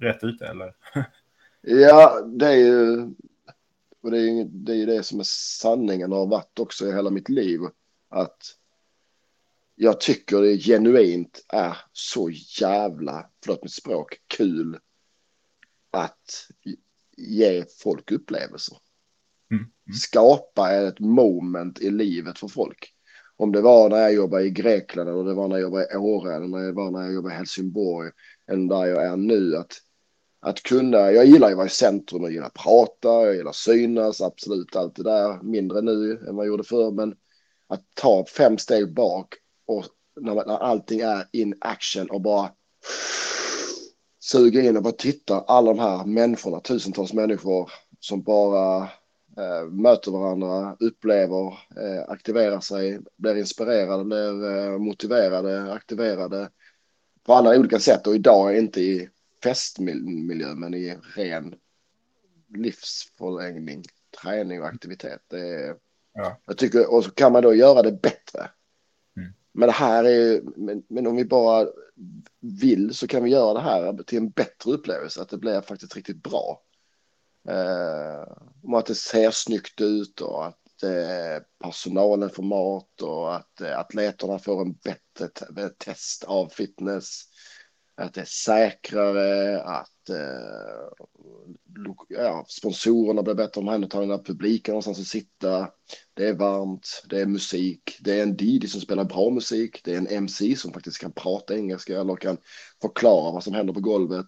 rätt 0.00 0.24
ute 0.24 0.46
eller? 0.46 0.74
Ja, 1.60 2.20
det 2.20 2.46
är 2.46 2.56
ju... 2.56 3.10
Och 4.00 4.10
det 4.10 4.18
är 4.18 4.22
ju 4.22 4.44
det, 4.44 4.74
är 4.74 4.86
det 4.86 5.02
som 5.02 5.20
är 5.20 5.26
sanningen 5.60 6.12
och 6.12 6.18
har 6.18 6.26
varit 6.26 6.58
också 6.58 6.86
i 6.86 6.92
hela 6.92 7.10
mitt 7.10 7.28
liv. 7.28 7.60
Att 8.08 8.56
jag 9.74 10.00
tycker 10.00 10.40
det 10.40 10.58
genuint 10.58 11.44
är 11.48 11.76
så 11.92 12.30
jävla, 12.60 13.30
förlåt 13.44 13.62
mitt 13.62 13.72
språk, 13.72 14.20
kul 14.26 14.78
att 15.90 16.48
ge 17.16 17.64
folk 17.82 18.12
upplevelser. 18.12 18.78
Mm. 19.50 19.62
Mm. 19.64 19.94
Skapa 19.94 20.72
ett 20.72 21.00
moment 21.00 21.80
i 21.80 21.90
livet 21.90 22.38
för 22.38 22.48
folk. 22.48 22.94
Om 23.38 23.52
det 23.52 23.60
var 23.60 23.88
när 23.88 23.98
jag 23.98 24.14
jobbade 24.14 24.44
i 24.44 24.50
Grekland 24.50 25.10
eller 25.10 25.24
det 25.24 25.34
var 25.34 25.48
när 25.48 25.56
jag 25.56 25.62
jobbade 25.62 25.88
i 25.92 25.96
Åre 25.96 26.34
eller 26.34 26.46
när 26.46 26.66
det 26.66 26.72
var 26.72 26.90
när 26.90 27.02
jag 27.02 27.14
jobbade 27.14 27.34
i 27.34 27.36
Helsingborg 27.36 28.10
Än 28.52 28.68
där 28.68 28.84
jag 28.86 29.04
är 29.04 29.16
nu. 29.16 29.56
Att, 29.56 29.72
att 30.40 30.62
kunna, 30.62 31.12
jag 31.12 31.26
gillar 31.26 31.48
ju 31.48 31.52
att 31.52 31.56
vara 31.56 31.66
i 31.66 31.70
centrum, 31.70 32.22
jag 32.22 32.32
gillar 32.32 32.46
att 32.46 32.54
prata, 32.54 33.08
jag 33.08 33.36
gillar 33.36 33.50
att 33.50 33.56
synas, 33.56 34.20
absolut 34.20 34.76
allt 34.76 34.96
det 34.96 35.02
där. 35.02 35.42
Mindre 35.42 35.80
nu 35.80 36.12
än 36.28 36.36
vad 36.36 36.46
jag 36.46 36.50
gjorde 36.50 36.64
förr, 36.64 36.90
men 36.90 37.14
att 37.68 37.82
ta 37.94 38.24
fem 38.26 38.58
steg 38.58 38.94
bak 38.94 39.34
och 39.66 39.84
när, 40.20 40.34
när 40.34 40.58
allting 40.58 41.00
är 41.00 41.28
in 41.32 41.54
action 41.60 42.10
och 42.10 42.20
bara 42.20 42.50
suga 44.20 44.62
in 44.62 44.76
och 44.76 44.82
bara 44.82 44.92
titta 44.92 45.40
alla 45.40 45.74
de 45.74 45.78
här 45.78 46.04
människorna, 46.04 46.60
tusentals 46.60 47.12
människor 47.12 47.70
som 48.00 48.22
bara 48.22 48.88
möter 49.70 50.10
varandra, 50.10 50.76
upplever, 50.80 51.46
eh, 51.76 52.08
aktiverar 52.08 52.60
sig, 52.60 53.00
blir 53.16 53.36
inspirerade, 53.36 54.04
blir 54.04 54.56
eh, 54.56 54.78
motiverade, 54.78 55.72
aktiverade 55.72 56.50
på 57.24 57.34
alla 57.34 57.58
olika 57.58 57.78
sätt 57.78 58.06
och 58.06 58.14
idag 58.14 58.58
inte 58.58 58.80
i 58.80 59.08
festmiljö 59.42 60.54
men 60.54 60.74
i 60.74 60.98
ren 61.16 61.54
livsförlängning, 62.54 63.82
träning 64.22 64.60
och 64.60 64.68
aktivitet. 64.68 65.32
Är, 65.32 65.76
Ja. 66.16 66.40
Jag 66.46 66.58
tycker, 66.58 66.92
och 66.94 67.04
så 67.04 67.10
kan 67.10 67.32
man 67.32 67.42
då 67.42 67.54
göra 67.54 67.82
det 67.82 67.92
bättre. 67.92 68.50
Mm. 69.16 69.32
Men 69.52 69.66
det 69.66 69.72
här 69.72 70.04
är, 70.04 70.42
men, 70.56 70.82
men 70.88 71.06
om 71.06 71.16
vi 71.16 71.24
bara 71.24 71.68
vill 72.40 72.94
så 72.94 73.06
kan 73.06 73.24
vi 73.24 73.30
göra 73.30 73.54
det 73.54 73.60
här 73.60 74.02
till 74.02 74.18
en 74.18 74.30
bättre 74.30 74.72
upplevelse, 74.72 75.22
att 75.22 75.28
det 75.28 75.38
blir 75.38 75.60
faktiskt 75.60 75.96
riktigt 75.96 76.22
bra. 76.22 76.62
Eh, 77.48 78.32
om 78.62 78.74
att 78.74 78.86
det 78.86 78.94
ser 78.94 79.30
snyggt 79.30 79.80
ut 79.80 80.20
och 80.20 80.46
att 80.46 80.82
eh, 80.82 81.42
personalen 81.62 82.30
får 82.30 82.42
mat 82.42 83.02
och 83.02 83.34
att 83.36 83.60
eh, 83.60 83.78
atleterna 83.78 84.38
får 84.38 84.62
en 84.62 84.72
bättre 84.72 85.28
te- 85.34 85.62
eh, 85.62 85.68
test 85.68 86.24
av 86.24 86.48
fitness. 86.48 87.22
Att 87.96 88.14
det 88.14 88.20
är 88.20 88.24
säkrare, 88.24 89.62
att 89.62 90.10
eh, 90.10 91.06
ja, 92.08 92.44
sponsorerna 92.48 93.22
blir 93.22 93.34
bättre 93.34 93.60
omhändertagna, 93.60 94.18
publiken 94.18 94.72
har 94.72 94.74
någonstans 94.74 95.00
att 95.00 95.06
sitta. 95.06 95.68
Det 96.14 96.28
är 96.28 96.34
varmt, 96.34 97.02
det 97.10 97.20
är 97.20 97.26
musik, 97.26 97.98
det 98.00 98.18
är 98.18 98.22
en 98.22 98.36
didi 98.36 98.68
som 98.68 98.80
spelar 98.80 99.04
bra 99.04 99.30
musik, 99.30 99.80
det 99.84 99.92
är 99.92 99.98
en 99.98 100.06
MC 100.06 100.56
som 100.56 100.72
faktiskt 100.72 100.98
kan 100.98 101.12
prata 101.12 101.56
engelska 101.56 102.00
eller 102.00 102.16
kan 102.16 102.38
förklara 102.82 103.32
vad 103.32 103.44
som 103.44 103.54
händer 103.54 103.74
på 103.74 103.80
golvet. 103.80 104.26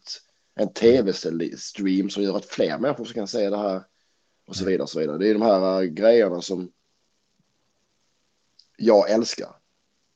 En 0.59 0.73
tv-stream 0.73 2.11
som 2.11 2.23
gör 2.23 2.37
att 2.37 2.45
fler 2.45 2.79
människor 2.79 3.05
kan 3.05 3.29
se 3.29 3.50
det 3.50 3.57
här 3.57 3.83
och 4.47 4.57
så 4.57 4.65
vidare. 4.65 4.83
Och 4.83 4.91
så 4.91 5.00
vidare. 5.00 5.19
Det 5.19 5.29
är 5.29 5.35
de 5.35 5.43
här 5.43 5.83
äh, 5.83 5.87
grejerna 5.87 6.43
som 6.43 6.73
jag 8.77 9.11
älskar. 9.11 9.55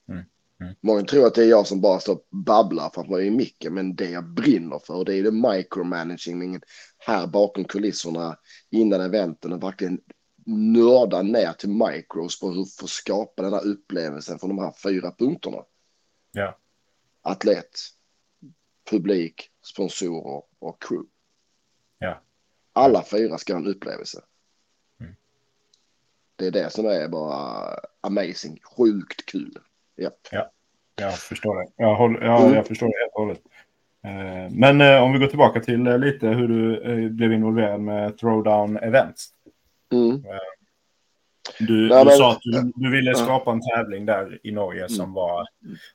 Mm, 0.08 0.24
mm. 0.60 0.74
Många 0.80 1.02
tror 1.02 1.26
att 1.26 1.34
det 1.34 1.44
är 1.44 1.48
jag 1.48 1.66
som 1.66 1.80
bara 1.80 2.00
står 2.00 2.12
och 2.12 2.26
babblar 2.30 2.90
för 2.90 3.00
att 3.00 3.10
man 3.10 3.20
är 3.20 3.24
i 3.24 3.30
micken, 3.30 3.74
men 3.74 3.96
det 3.96 4.10
jag 4.10 4.24
brinner 4.24 4.78
för 4.78 5.04
det 5.04 5.16
är 5.16 5.22
det 5.22 5.56
micromanagingen 5.56 6.62
här 6.98 7.26
bakom 7.26 7.64
kulisserna 7.64 8.38
innan 8.70 9.00
eventen 9.00 9.52
och 9.52 9.62
verkligen 9.62 10.00
nörda 10.46 11.22
ner 11.22 11.52
till 11.52 11.70
micros 11.70 12.40
på 12.40 12.50
hur 12.50 12.64
få 12.64 12.86
skapa 12.86 13.42
den 13.42 13.52
här 13.52 13.66
upplevelsen 13.66 14.38
från 14.38 14.50
de 14.50 14.58
här 14.58 14.74
fyra 14.82 15.14
punkterna. 15.18 15.58
Ja. 16.32 16.58
Atlet, 17.22 17.70
publik, 18.90 19.50
sponsorer 19.62 20.42
och 20.58 20.82
crew. 20.82 21.08
Ja. 21.98 22.20
Alla 22.72 23.02
fyra 23.04 23.38
ska 23.38 23.52
ha 23.52 23.60
en 23.60 23.66
upplevelse. 23.66 24.20
Mm. 25.00 25.14
Det 26.36 26.46
är 26.46 26.50
det 26.50 26.70
som 26.70 26.86
är 26.86 27.08
bara 27.08 27.68
amazing, 28.00 28.58
sjukt 28.76 29.26
kul. 29.26 29.58
Japp. 29.96 30.28
Jag 30.94 31.18
förstår 31.18 31.56
det. 31.62 31.68
Jag, 31.76 31.94
håller, 31.96 32.20
ja, 32.20 32.42
Mm. 32.42 32.54
jag 32.54 32.66
förstår 32.66 32.86
det 32.86 33.00
helt 33.02 33.12
och 33.14 33.20
hållet. 33.22 33.42
Eh, 34.04 34.56
Men 34.58 34.80
eh, 34.80 35.02
om 35.02 35.12
vi 35.12 35.18
går 35.18 35.26
tillbaka 35.26 35.60
till 35.60 35.86
eh, 35.86 35.98
lite 35.98 36.28
hur 36.28 36.48
du 36.48 37.10
blev 37.10 37.32
involverad 37.32 37.80
med 37.80 38.18
Throwdown 38.18 38.76
Events. 38.76 39.28
Mm. 39.92 40.22
Du, 41.58 41.88
Nej, 41.88 42.04
du 42.04 42.04
men- 42.04 42.16
sa 42.16 42.32
att 42.32 42.38
du, 42.42 42.72
du 42.74 42.90
ville 42.90 43.10
Ja. 43.10 43.16
skapa 43.16 43.52
en 43.52 43.60
tävling 43.60 44.06
där 44.06 44.40
i 44.46 44.52
Norge 44.52 44.88
som 44.88 45.00
Mm. 45.04 45.12
var 45.14 45.46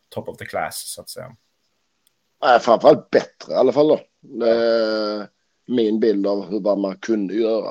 top 0.09 0.27
of 0.29 0.37
the 0.37 0.45
class, 0.45 0.83
så 0.87 1.01
att 1.01 1.09
säga. 1.09 1.35
Nej, 2.41 2.59
framförallt 2.59 3.09
bättre 3.09 3.53
i 3.53 3.55
alla 3.55 3.71
fall 3.71 3.87
då. 3.87 3.99
Min 5.67 5.99
bild 5.99 6.27
av 6.27 6.49
hur 6.49 6.59
vad 6.59 6.79
man 6.79 6.97
kunde 6.97 7.33
göra. 7.33 7.69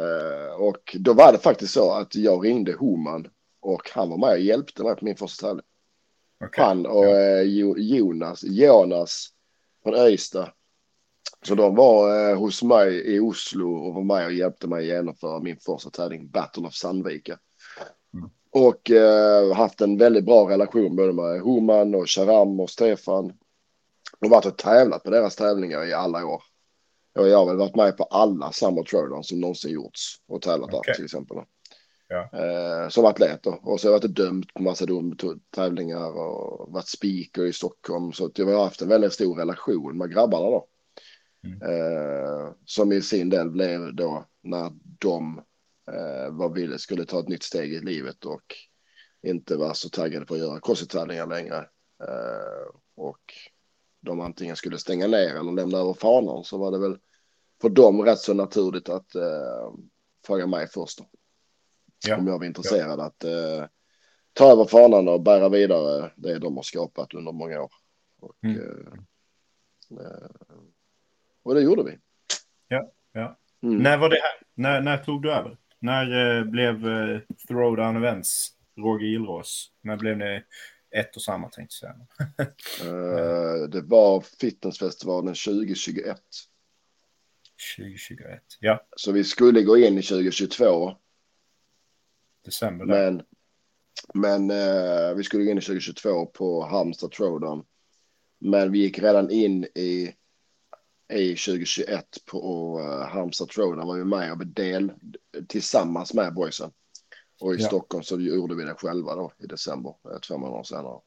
Eh, 0.00 0.60
Och 0.60 0.96
då 0.98 1.12
var 1.12 1.32
det 1.32 1.38
faktiskt 1.38 1.74
så 1.74 1.90
att 1.92 2.14
jag 2.14 2.44
ringde 2.44 2.72
Homan 2.72 3.28
och 3.60 3.90
han 3.94 4.10
var 4.10 4.18
med 4.18 4.30
och 4.30 4.38
hjälpte 4.38 4.82
mig 4.82 4.96
på 4.96 5.04
min 5.04 5.16
första 5.16 5.46
tävling. 5.46 5.64
Okej. 6.44 6.64
Han 6.64 6.86
och 6.86 7.04
eh, 7.06 7.42
Jo- 7.42 7.78
Jonas, 7.78 8.44
Jonas 8.44 9.28
från 9.82 9.94
Öysta. 9.94 10.52
Så 11.42 11.54
de 11.54 11.74
var 11.74 12.30
eh, 12.30 12.38
hos 12.38 12.62
mig 12.62 13.14
i 13.14 13.20
Oslo 13.20 13.74
och 13.76 13.94
var 13.94 14.02
med 14.02 14.26
och 14.26 14.32
hjälpte 14.32 14.68
mig 14.68 14.86
genomföra 14.86 15.40
min 15.40 15.56
första 15.56 15.90
tävling, 15.90 16.28
Battle 16.30 16.66
of 16.66 16.74
Sandvika. 16.74 17.38
Mm. 18.14 18.30
Och 18.50 18.90
eh, 18.90 19.52
haft 19.54 19.80
en 19.80 19.98
väldigt 19.98 20.24
bra 20.24 20.50
relation 20.50 20.96
både 20.96 21.12
med 21.12 21.40
Homan 21.40 21.94
och 21.94 22.10
Sharam 22.10 22.60
och 22.60 22.70
Stefan. 22.70 23.32
Och 24.24 24.30
varit 24.30 24.46
och 24.46 24.58
tävlat 24.58 25.02
på 25.02 25.10
deras 25.10 25.36
tävlingar 25.36 25.86
i 25.86 25.92
alla 25.92 26.26
år. 26.26 26.42
Och 27.18 27.28
jag 27.28 27.38
har 27.38 27.46
väl 27.46 27.56
varit 27.56 27.76
med 27.76 27.96
på 27.96 28.04
alla 28.04 28.52
Summer 28.52 28.82
Throwdown 28.82 29.24
som 29.24 29.40
någonsin 29.40 29.72
gjorts 29.72 30.16
och 30.28 30.42
tävlat 30.42 30.68
Okej. 30.68 30.80
där 30.86 30.94
till 30.94 31.04
exempel. 31.04 31.36
Ja. 32.08 32.30
Eh, 32.32 32.88
som 32.88 33.04
atlet 33.04 33.42
då. 33.42 33.60
Och 33.62 33.80
så 33.80 33.88
har 33.88 33.92
jag 33.92 34.00
varit 34.00 34.16
dömd 34.16 34.54
på 34.54 34.62
massa 34.62 34.86
tävlingar 35.54 36.18
och 36.18 36.72
varit 36.72 36.88
speaker 36.88 37.46
i 37.46 37.52
Stockholm. 37.52 38.12
Så 38.12 38.30
jag 38.34 38.46
har 38.46 38.64
haft 38.64 38.82
en 38.82 38.88
väldigt 38.88 39.12
stor 39.12 39.36
relation 39.36 39.98
med 39.98 40.12
grabbarna 40.12 40.46
då. 40.46 40.68
Mm. 41.44 41.62
Eh, 41.62 42.52
som 42.64 42.92
i 42.92 43.02
sin 43.02 43.30
del 43.30 43.50
blev 43.50 43.94
då 43.94 44.24
när 44.42 44.72
de 44.98 45.38
eh, 45.92 46.30
var 46.30 46.54
ville, 46.54 46.78
skulle 46.78 47.04
ta 47.04 47.20
ett 47.20 47.28
nytt 47.28 47.42
steg 47.42 47.72
i 47.72 47.80
livet 47.80 48.24
och 48.24 48.54
inte 49.22 49.56
var 49.56 49.74
så 49.74 49.88
taggade 49.88 50.26
på 50.26 50.34
att 50.34 50.40
göra 50.40 50.60
crossfit-tävlingar 50.60 51.26
längre. 51.26 51.56
Eh, 52.02 52.76
och 52.96 53.34
de 54.00 54.20
antingen 54.20 54.56
skulle 54.56 54.78
stänga 54.78 55.06
ner 55.06 55.34
eller 55.34 55.52
lämna 55.52 55.78
över 55.78 55.94
fanan 55.94 56.44
så 56.44 56.58
var 56.58 56.70
det 56.70 56.78
väl 56.78 56.98
för 57.60 57.68
dem 57.68 58.02
rätt 58.04 58.18
så 58.18 58.34
naturligt 58.34 58.88
att 58.88 59.14
eh, 59.14 59.72
fråga 60.26 60.46
mig 60.46 60.66
först. 60.68 61.00
Ja. 62.06 62.16
Om 62.16 62.26
jag 62.26 62.38
var 62.38 62.46
intresserad 62.46 63.00
att 63.00 63.24
eh, 63.24 63.64
ta 64.32 64.52
över 64.52 64.64
fanan 64.64 65.08
och 65.08 65.22
bära 65.22 65.48
vidare 65.48 66.12
det 66.16 66.38
de 66.38 66.56
har 66.56 66.62
skapat 66.62 67.14
under 67.14 67.32
många 67.32 67.62
år. 67.62 67.72
Och, 68.20 68.32
Mm. 68.42 68.56
eh, 68.56 68.92
eh, 70.00 70.28
och 71.42 71.54
det 71.54 71.60
gjorde 71.60 71.82
vi. 71.82 71.98
Ja, 72.68 72.90
ja. 73.12 73.38
Mm. 73.62 73.78
När 73.78 73.98
var 73.98 74.08
det 74.08 74.16
här? 74.22 74.42
När, 74.54 74.80
när 74.80 74.98
tog 74.98 75.22
du 75.22 75.32
över? 75.32 75.56
När 75.78 76.38
eh, 76.38 76.44
blev 76.44 76.88
eh, 76.88 77.20
Throwdown 77.48 77.96
Events 77.96 78.48
Roger 78.76 79.06
Gillrås? 79.06 79.72
När 79.80 79.96
blev 79.96 80.18
ni 80.18 80.44
ett 80.90 81.16
och 81.16 81.22
samma 81.22 81.48
tänkte 81.48 81.76
jag 81.86 81.94
säga. 81.94 82.06
Eh, 82.82 83.68
det 83.68 83.80
var 83.80 84.20
fitnessfestivalen 84.20 85.34
2021. 85.34 86.20
2021. 87.76 88.42
Ja, 88.60 88.86
Så 88.96 89.12
vi 89.12 89.24
skulle 89.24 89.62
gå 89.62 89.78
in 89.78 89.98
i 89.98 90.02
2022. 90.02 90.96
december 92.44 92.86
där. 92.86 93.10
Men, 93.10 93.22
men 94.14 94.50
eh, 94.50 95.14
vi 95.14 95.22
skulle 95.24 95.44
gå 95.44 95.50
in 95.50 95.58
i 95.58 95.60
2022 95.60 96.26
på 96.26 96.66
Halmstad 96.66 97.10
Throwdown. 97.10 97.64
Men 98.40 98.72
vi 98.72 98.78
gick 98.78 98.98
redan 98.98 99.30
in 99.30 99.64
i, 99.64 100.14
i 101.12 101.28
2021 101.28 102.04
på 102.24 102.74
uh, 102.80 103.08
Halmstad 103.08 103.48
Throwdown. 103.48 103.86
Var 103.86 103.96
vi 103.96 104.04
med 104.04 104.32
och 104.32 104.46
del 104.46 104.92
tillsammans 105.48 106.14
med 106.14 106.34
boysen. 106.34 106.70
Och 107.40 107.54
i 107.54 107.56
Ja. 107.58 107.66
Stockholm 107.66 108.02
så 108.02 108.20
gjorde 108.20 108.54
vi 108.54 108.64
det 108.64 108.74
själva 108.74 109.14
då 109.14 109.32
i 109.38 109.46
december, 109.46 109.94
eh, 110.04 110.18
två 110.18 110.38
månader 110.38 110.62
senare. 110.62 111.00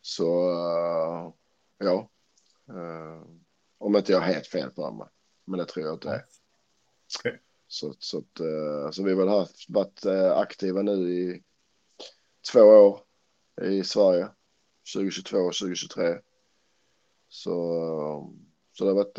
Så 0.00 0.50
eh, 0.50 1.32
ja. 1.78 2.10
Eh, 2.68 3.22
om 3.78 3.96
inte 3.96 4.12
jag 4.12 4.20
har 4.20 4.26
helt 4.26 4.46
fel 4.46 4.70
på 4.70 4.90
mig. 4.90 5.08
Men 5.44 5.58
det 5.58 5.64
tror 5.64 5.86
jag 5.86 5.94
inte 5.94 6.10
är. 6.10 6.24
Så, 7.70 7.94
så, 7.98 8.18
att, 8.18 8.40
så 8.94 9.02
vi 9.02 9.10
har 9.10 9.18
väl 9.18 9.28
haft, 9.28 9.64
varit 9.68 10.06
aktiva 10.34 10.82
nu 10.82 10.92
i 10.92 11.42
två 12.52 12.60
år 12.60 13.00
i 13.62 13.84
Sverige. 13.84 14.28
2022 14.94 15.38
och 15.38 15.54
2023. 15.54 16.18
Så, 17.28 17.52
så 18.72 18.84
det 18.84 18.90
har 18.90 18.94
varit 18.94 19.18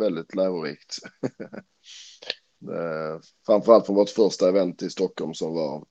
väldigt 0.00 0.34
lärorikt. 0.34 0.98
Eh, 2.68 3.20
Framförallt 3.46 3.86
från 3.86 3.96
vårt 3.96 4.10
första 4.10 4.48
event 4.48 4.82
i 4.82 4.90
Stockholm 4.90 5.34
som 5.34 5.54
var 5.54 5.84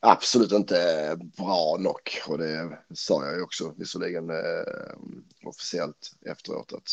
absolut 0.00 0.52
inte 0.52 1.18
bra 1.36 1.76
nog. 1.80 2.00
Och 2.28 2.38
det 2.38 2.78
sa 2.94 3.24
jag 3.26 3.36
ju 3.36 3.42
också 3.42 3.74
visserligen 3.76 4.30
eh, 4.30 4.96
officiellt 5.44 6.10
efteråt 6.26 6.72
att 6.72 6.88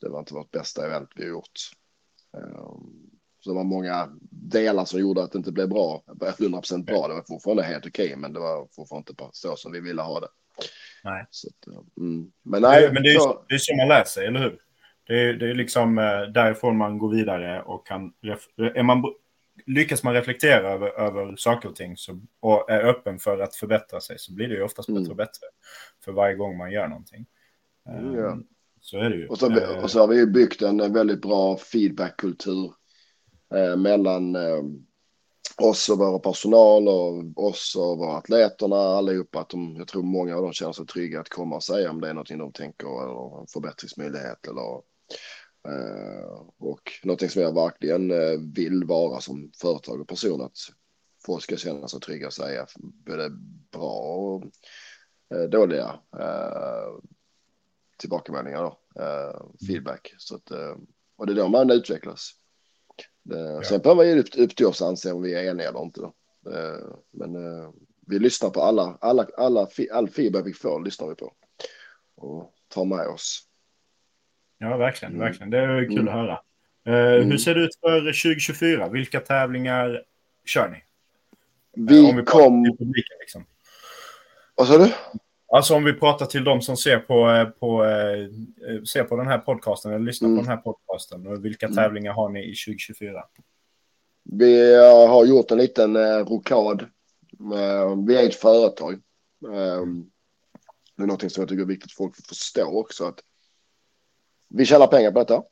det 0.00 0.08
var 0.08 0.18
inte 0.18 0.34
vårt 0.34 0.50
bästa 0.50 0.86
event 0.86 1.10
vi 1.16 1.26
gjort. 1.26 1.70
Um, 2.32 3.10
så 3.40 3.50
det 3.50 3.56
var 3.56 3.64
många 3.64 4.08
delar 4.30 4.84
som 4.84 5.00
gjorde 5.00 5.22
att 5.22 5.32
det 5.32 5.38
inte 5.38 5.52
blev 5.52 5.68
bra. 5.68 6.04
100 6.38 6.58
procent 6.58 6.86
bra. 6.86 7.08
Det 7.08 7.14
var 7.14 7.24
fortfarande 7.28 7.62
helt 7.62 7.86
okej, 7.86 8.06
okay, 8.06 8.16
men 8.16 8.32
det 8.32 8.40
var 8.40 8.68
fortfarande 8.72 9.10
inte 9.10 9.28
så 9.32 9.56
som 9.56 9.72
vi 9.72 9.80
ville 9.80 10.02
ha 10.02 10.20
det. 10.20 10.28
Nej. 11.04 11.26
Så, 11.30 11.48
mm. 11.96 12.32
Men 12.42 12.62
nej. 12.62 12.92
Men 12.92 13.02
det 13.02 13.08
är, 13.08 13.18
så, 13.18 13.44
det 13.48 13.54
är 13.54 13.58
så 13.58 13.76
man 13.76 13.88
lär 13.88 14.04
sig, 14.04 14.26
eller 14.26 14.40
hur? 14.40 14.60
Det 15.06 15.20
är, 15.20 15.34
det 15.34 15.50
är 15.50 15.54
liksom 15.54 15.98
eh, 15.98 16.22
därifrån 16.22 16.76
man 16.76 16.98
går 16.98 17.10
vidare 17.10 17.62
och 17.62 17.86
kan... 17.86 18.12
Är 18.56 18.82
man, 18.82 19.02
lyckas 19.66 20.02
man 20.02 20.14
reflektera 20.14 20.72
över, 20.72 21.00
över 21.00 21.36
saker 21.36 21.68
och 21.68 21.76
ting 21.76 21.96
så, 21.96 22.20
och 22.40 22.70
är 22.70 22.84
öppen 22.84 23.18
för 23.18 23.38
att 23.38 23.54
förbättra 23.54 24.00
sig 24.00 24.18
så 24.18 24.32
blir 24.32 24.48
det 24.48 24.54
ju 24.54 24.62
oftast 24.62 24.88
mm. 24.88 25.02
bättre 25.02 25.10
och 25.10 25.16
bättre 25.16 25.46
för 26.04 26.12
varje 26.12 26.34
gång 26.34 26.56
man 26.56 26.72
gör 26.72 26.88
någonting. 26.88 27.26
Mm, 27.88 28.14
ja. 28.14 28.32
Ehm, 28.32 28.44
så 28.80 28.98
är 28.98 29.10
det 29.10 29.16
ju. 29.16 29.28
Och 29.28 29.38
så, 29.38 29.80
och 29.82 29.90
så 29.90 30.00
har 30.00 30.08
vi 30.08 30.26
byggt 30.26 30.62
en 30.62 30.92
väldigt 30.92 31.22
bra 31.22 31.56
feedbackkultur 31.56 32.72
eh, 33.54 33.76
mellan 33.76 34.36
eh, 34.36 34.62
oss 35.56 35.88
och 35.88 35.98
våra 35.98 36.18
personal 36.18 36.88
och 36.88 37.44
oss 37.44 37.76
och 37.76 37.98
våra 37.98 38.16
atleterna 38.16 38.76
allihopa. 38.76 39.40
Att 39.40 39.48
de, 39.48 39.76
jag 39.76 39.88
tror 39.88 40.02
många 40.02 40.36
av 40.36 40.42
dem 40.42 40.52
känner 40.52 40.72
sig 40.72 40.86
trygga 40.86 41.20
att 41.20 41.28
komma 41.28 41.56
och 41.56 41.62
säga 41.62 41.90
om 41.90 42.00
det 42.00 42.08
är 42.08 42.14
någonting 42.14 42.38
de 42.38 42.52
tänker 42.52 42.86
eller 42.86 43.40
en 43.40 43.46
förbättringsmöjlighet 43.46 44.46
eller 44.46 44.74
eh, 44.74 44.80
och 46.58 46.92
någonting 47.02 47.28
som 47.28 47.42
jag 47.42 47.54
verkligen 47.54 48.10
eh, 48.10 48.40
vill 48.54 48.84
vara 48.84 49.20
som 49.20 49.50
företag 49.60 50.00
och 50.00 50.08
person 50.08 50.42
att 50.42 50.56
folk 51.26 51.42
ska 51.42 51.56
känna 51.56 51.88
sig 51.88 52.00
trygga 52.00 52.26
och 52.26 52.32
säga 52.32 52.66
både 52.80 53.30
bra 53.70 54.00
och 54.00 54.44
eh, 55.34 55.42
dåliga 55.42 55.98
eh, 56.20 56.98
tillbakemeldingar 57.96 58.62
då, 58.62 59.02
eh, 59.02 59.66
feedback. 59.66 60.14
Så 60.18 60.36
att, 60.36 60.50
eh, 60.50 60.76
och 61.16 61.26
det 61.26 61.32
är 61.32 61.36
då 61.36 61.48
man 61.48 61.70
utvecklas. 61.70 62.30
Ja. 63.22 63.62
Sen 63.62 63.80
behöver 63.80 64.06
man 64.06 64.18
upp, 64.18 64.38
upp 64.38 64.56
till 64.56 64.66
oss 64.66 64.82
anse 64.82 65.12
om 65.12 65.22
vi 65.22 65.34
är 65.34 65.50
eniga 65.50 65.68
eller 65.68 65.82
inte. 65.82 66.00
Då. 66.00 66.14
Eh, 66.50 66.96
men 67.10 67.34
eh, 67.36 67.70
vi 68.06 68.18
lyssnar 68.18 68.50
på 68.50 68.62
alla, 68.62 68.98
alla, 69.00 69.26
alla, 69.36 69.68
all 69.92 70.08
feedback 70.08 70.46
vi 70.46 70.52
får 70.52 70.84
lyssnar 70.84 71.08
vi 71.08 71.14
på. 71.14 71.32
Och 72.14 72.54
tar 72.68 72.84
med 72.84 73.08
oss. 73.08 73.48
Ja, 74.64 74.76
verkligen, 74.76 75.14
mm. 75.14 75.26
verkligen. 75.26 75.50
Det 75.50 75.58
är 75.58 75.84
kul 75.84 75.98
mm. 75.98 76.08
att 76.08 76.14
höra. 76.14 76.40
Uh, 76.88 77.14
mm. 77.14 77.30
Hur 77.30 77.38
ser 77.38 77.54
det 77.54 77.60
ut 77.60 77.78
för 77.80 78.00
2024? 78.00 78.88
Vilka 78.88 79.20
tävlingar 79.20 80.02
kör 80.44 80.68
ni? 80.68 80.82
Vi, 81.76 82.00
uh, 82.00 82.08
om 82.08 82.16
vi 82.16 82.22
kom... 82.22 82.64
Publiken, 82.64 83.16
liksom. 83.20 83.46
Vad 84.54 84.68
sa 84.68 84.78
du? 84.78 84.92
Alltså 85.54 85.74
om 85.74 85.84
vi 85.84 85.92
pratar 85.92 86.26
till 86.26 86.44
de 86.44 86.62
som 86.62 86.76
ser 86.76 86.98
på, 86.98 87.30
eh, 87.30 87.44
på, 87.44 87.84
eh, 87.84 88.82
ser 88.82 89.04
på 89.04 89.16
den 89.16 89.26
här 89.26 89.38
podcasten 89.38 89.92
eller 89.92 90.04
lyssnar 90.04 90.28
mm. 90.28 90.38
på 90.38 90.42
den 90.42 90.56
här 90.56 90.62
podcasten. 90.62 91.42
Vilka 91.42 91.66
mm. 91.66 91.76
tävlingar 91.76 92.12
har 92.12 92.28
ni 92.28 92.40
i 92.40 92.54
2024? 92.54 93.24
Vi 94.24 94.74
har 95.08 95.24
gjort 95.24 95.50
en 95.50 95.58
liten 95.58 95.96
eh, 95.96 96.18
rokad. 96.18 96.86
Vi 98.06 98.16
är 98.16 98.28
ett 98.28 98.34
företag. 98.34 99.00
Det 100.96 101.02
är 101.02 101.06
någonting 101.06 101.30
som 101.30 101.40
jag 101.40 101.48
tycker 101.48 101.62
är 101.62 101.66
viktigt 101.66 101.90
att 101.90 101.96
folk 101.96 102.26
förstår 102.28 102.76
också. 102.76 103.04
Att 103.04 103.20
vi 104.48 104.64
tjänar 104.64 104.86
pengar 104.86 105.10
på 105.12 105.18
detta. 105.18 105.42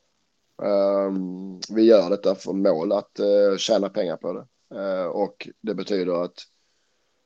Ehm, 0.63 1.61
vi 1.75 1.83
gör 1.83 2.11
detta 2.11 2.35
för 2.35 2.53
mål 2.53 2.93
att 2.93 3.19
eh, 3.19 3.57
tjäna 3.59 3.89
pengar 3.89 4.17
på 4.17 4.33
det. 4.33 4.47
Eh, 4.81 5.07
och 5.07 5.49
det 5.61 5.75
betyder 5.75 6.25
att 6.25 6.39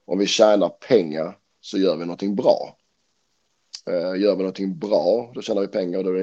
om 0.04 0.18
vi 0.18 0.26
tjänar 0.26 0.68
pengar 0.68 1.38
så 1.60 1.78
gör 1.78 1.96
vi 1.96 2.04
någonting 2.04 2.36
bra. 2.36 2.76
Uh, 3.90 4.20
gör 4.20 4.36
vi 4.36 4.38
någonting 4.38 4.78
bra, 4.78 5.32
då 5.34 5.42
tjänar 5.42 5.60
vi 5.60 5.68
pengar 5.68 5.98
och 5.98 6.04
då 6.04 6.18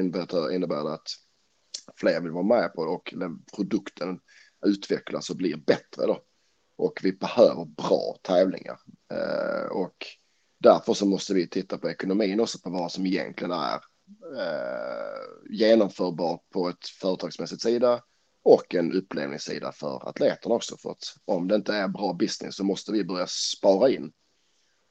innebär 0.52 0.84
det 0.84 0.94
att 0.94 1.08
fler 1.96 2.22
vill 2.22 2.32
vara 2.32 2.44
med 2.44 2.74
på 2.74 2.86
det 2.86 2.92
och 2.92 3.14
den 3.18 3.44
produkten 3.56 4.20
utvecklas 4.66 5.30
och 5.30 5.36
blir 5.36 5.58
bättre 5.58 6.06
då. 6.08 6.20
Och 6.76 7.00
vi 7.04 7.12
behöver 7.12 7.66
bra 7.66 8.18
tävlingar. 8.22 8.80
Uh, 9.14 9.72
och 9.72 9.96
därför 10.58 10.94
så 10.94 11.06
måste 11.06 11.34
vi 11.34 11.48
titta 11.48 11.78
på 11.78 11.90
ekonomin 11.90 12.40
också 12.40 12.60
på 12.60 12.70
vad 12.70 12.92
som 12.92 13.06
egentligen 13.06 13.52
är 13.52 13.80
uh, 14.32 15.56
genomförbart 15.56 16.42
på 16.50 16.70
ett 16.70 16.88
företagsmässigt 17.02 17.62
sida 17.62 18.02
och 18.44 18.76
en 18.76 18.94
upplevningssida 18.94 19.72
för 19.72 20.10
atleterna 20.10 20.56
också. 20.56 20.78
För 20.78 20.92
att 20.92 21.16
om 21.26 21.48
det 21.48 21.56
inte 21.56 21.74
är 21.74 21.88
bra 21.88 22.14
business 22.14 22.56
så 22.56 22.64
måste 22.64 22.92
vi 22.92 23.04
börja 23.04 23.28
spara 23.28 23.90
in 23.90 24.12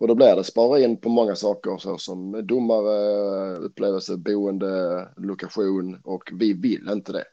och 0.02 0.08
då 0.08 0.14
blir 0.14 0.36
det 0.36 0.44
spara 0.44 0.80
in 0.80 0.96
på 0.96 1.08
många 1.08 1.36
saker 1.36 1.78
såsom 1.78 2.46
domare, 2.46 3.56
upplevelse, 3.56 4.16
boende, 4.16 5.08
lokation 5.16 6.00
och 6.04 6.22
vi 6.32 6.52
vill 6.52 6.88
inte 6.88 7.12
det. 7.12 7.24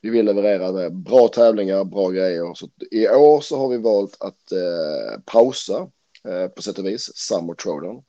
Vi 0.00 0.10
vill 0.10 0.26
leverera 0.26 0.90
bra 0.90 1.28
tävlingar, 1.28 1.84
bra 1.84 2.10
grejer. 2.10 2.54
Så 2.54 2.68
I 2.90 3.08
år 3.08 3.40
så 3.40 3.58
har 3.58 3.68
vi 3.68 3.78
valt 3.78 4.16
att 4.20 4.52
eh, 4.52 5.20
pausa 5.24 5.90
eh, 6.28 6.48
på 6.48 6.62
sätt 6.62 6.78
och 6.78 6.86
vis 6.86 7.10
Summer 7.14 7.54
Throwdown. 7.54 8.04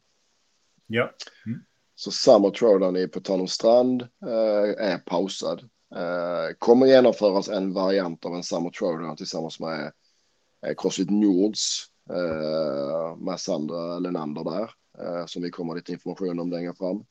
Ja. 0.87 1.11
Mm. 1.45 1.59
Så 1.95 2.11
Summer 2.11 2.49
Throwdown 2.49 3.09
på 3.09 3.19
Tanumstrand 3.19 4.01
eh, 4.01 4.87
är 4.87 4.97
pausad. 4.97 5.59
Eh, 5.95 6.55
kommer 6.59 6.85
genomföras 6.85 7.49
en 7.49 7.73
variant 7.73 8.25
av 8.25 8.35
en 8.35 8.43
Summer 8.43 8.69
Throwdown 8.69 9.15
tillsammans 9.15 9.59
med 9.59 9.91
eh, 10.65 10.73
Crossfit 10.77 11.09
Nords 11.09 11.85
eh, 12.09 13.17
med 13.17 13.39
Sandra 13.39 13.99
Lenander 13.99 14.43
där 14.43 14.71
eh, 14.99 15.25
som 15.25 15.41
vi 15.43 15.49
kommer 15.49 15.75
lite 15.75 15.91
information 15.91 16.39
om 16.39 16.51
längre 16.51 16.73
fram. 16.73 17.05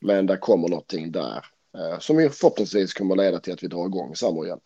Men 0.00 0.26
det 0.26 0.36
kommer 0.36 0.68
någonting 0.68 1.12
där 1.12 1.44
eh, 1.78 1.98
som 1.98 2.16
vi 2.16 2.28
förhoppningsvis 2.28 2.94
kommer 2.94 3.16
leda 3.16 3.38
till 3.38 3.52
att 3.52 3.62
vi 3.62 3.68
drar 3.68 3.86
igång 3.86 4.16
samma 4.16 4.44
igen. 4.44 4.60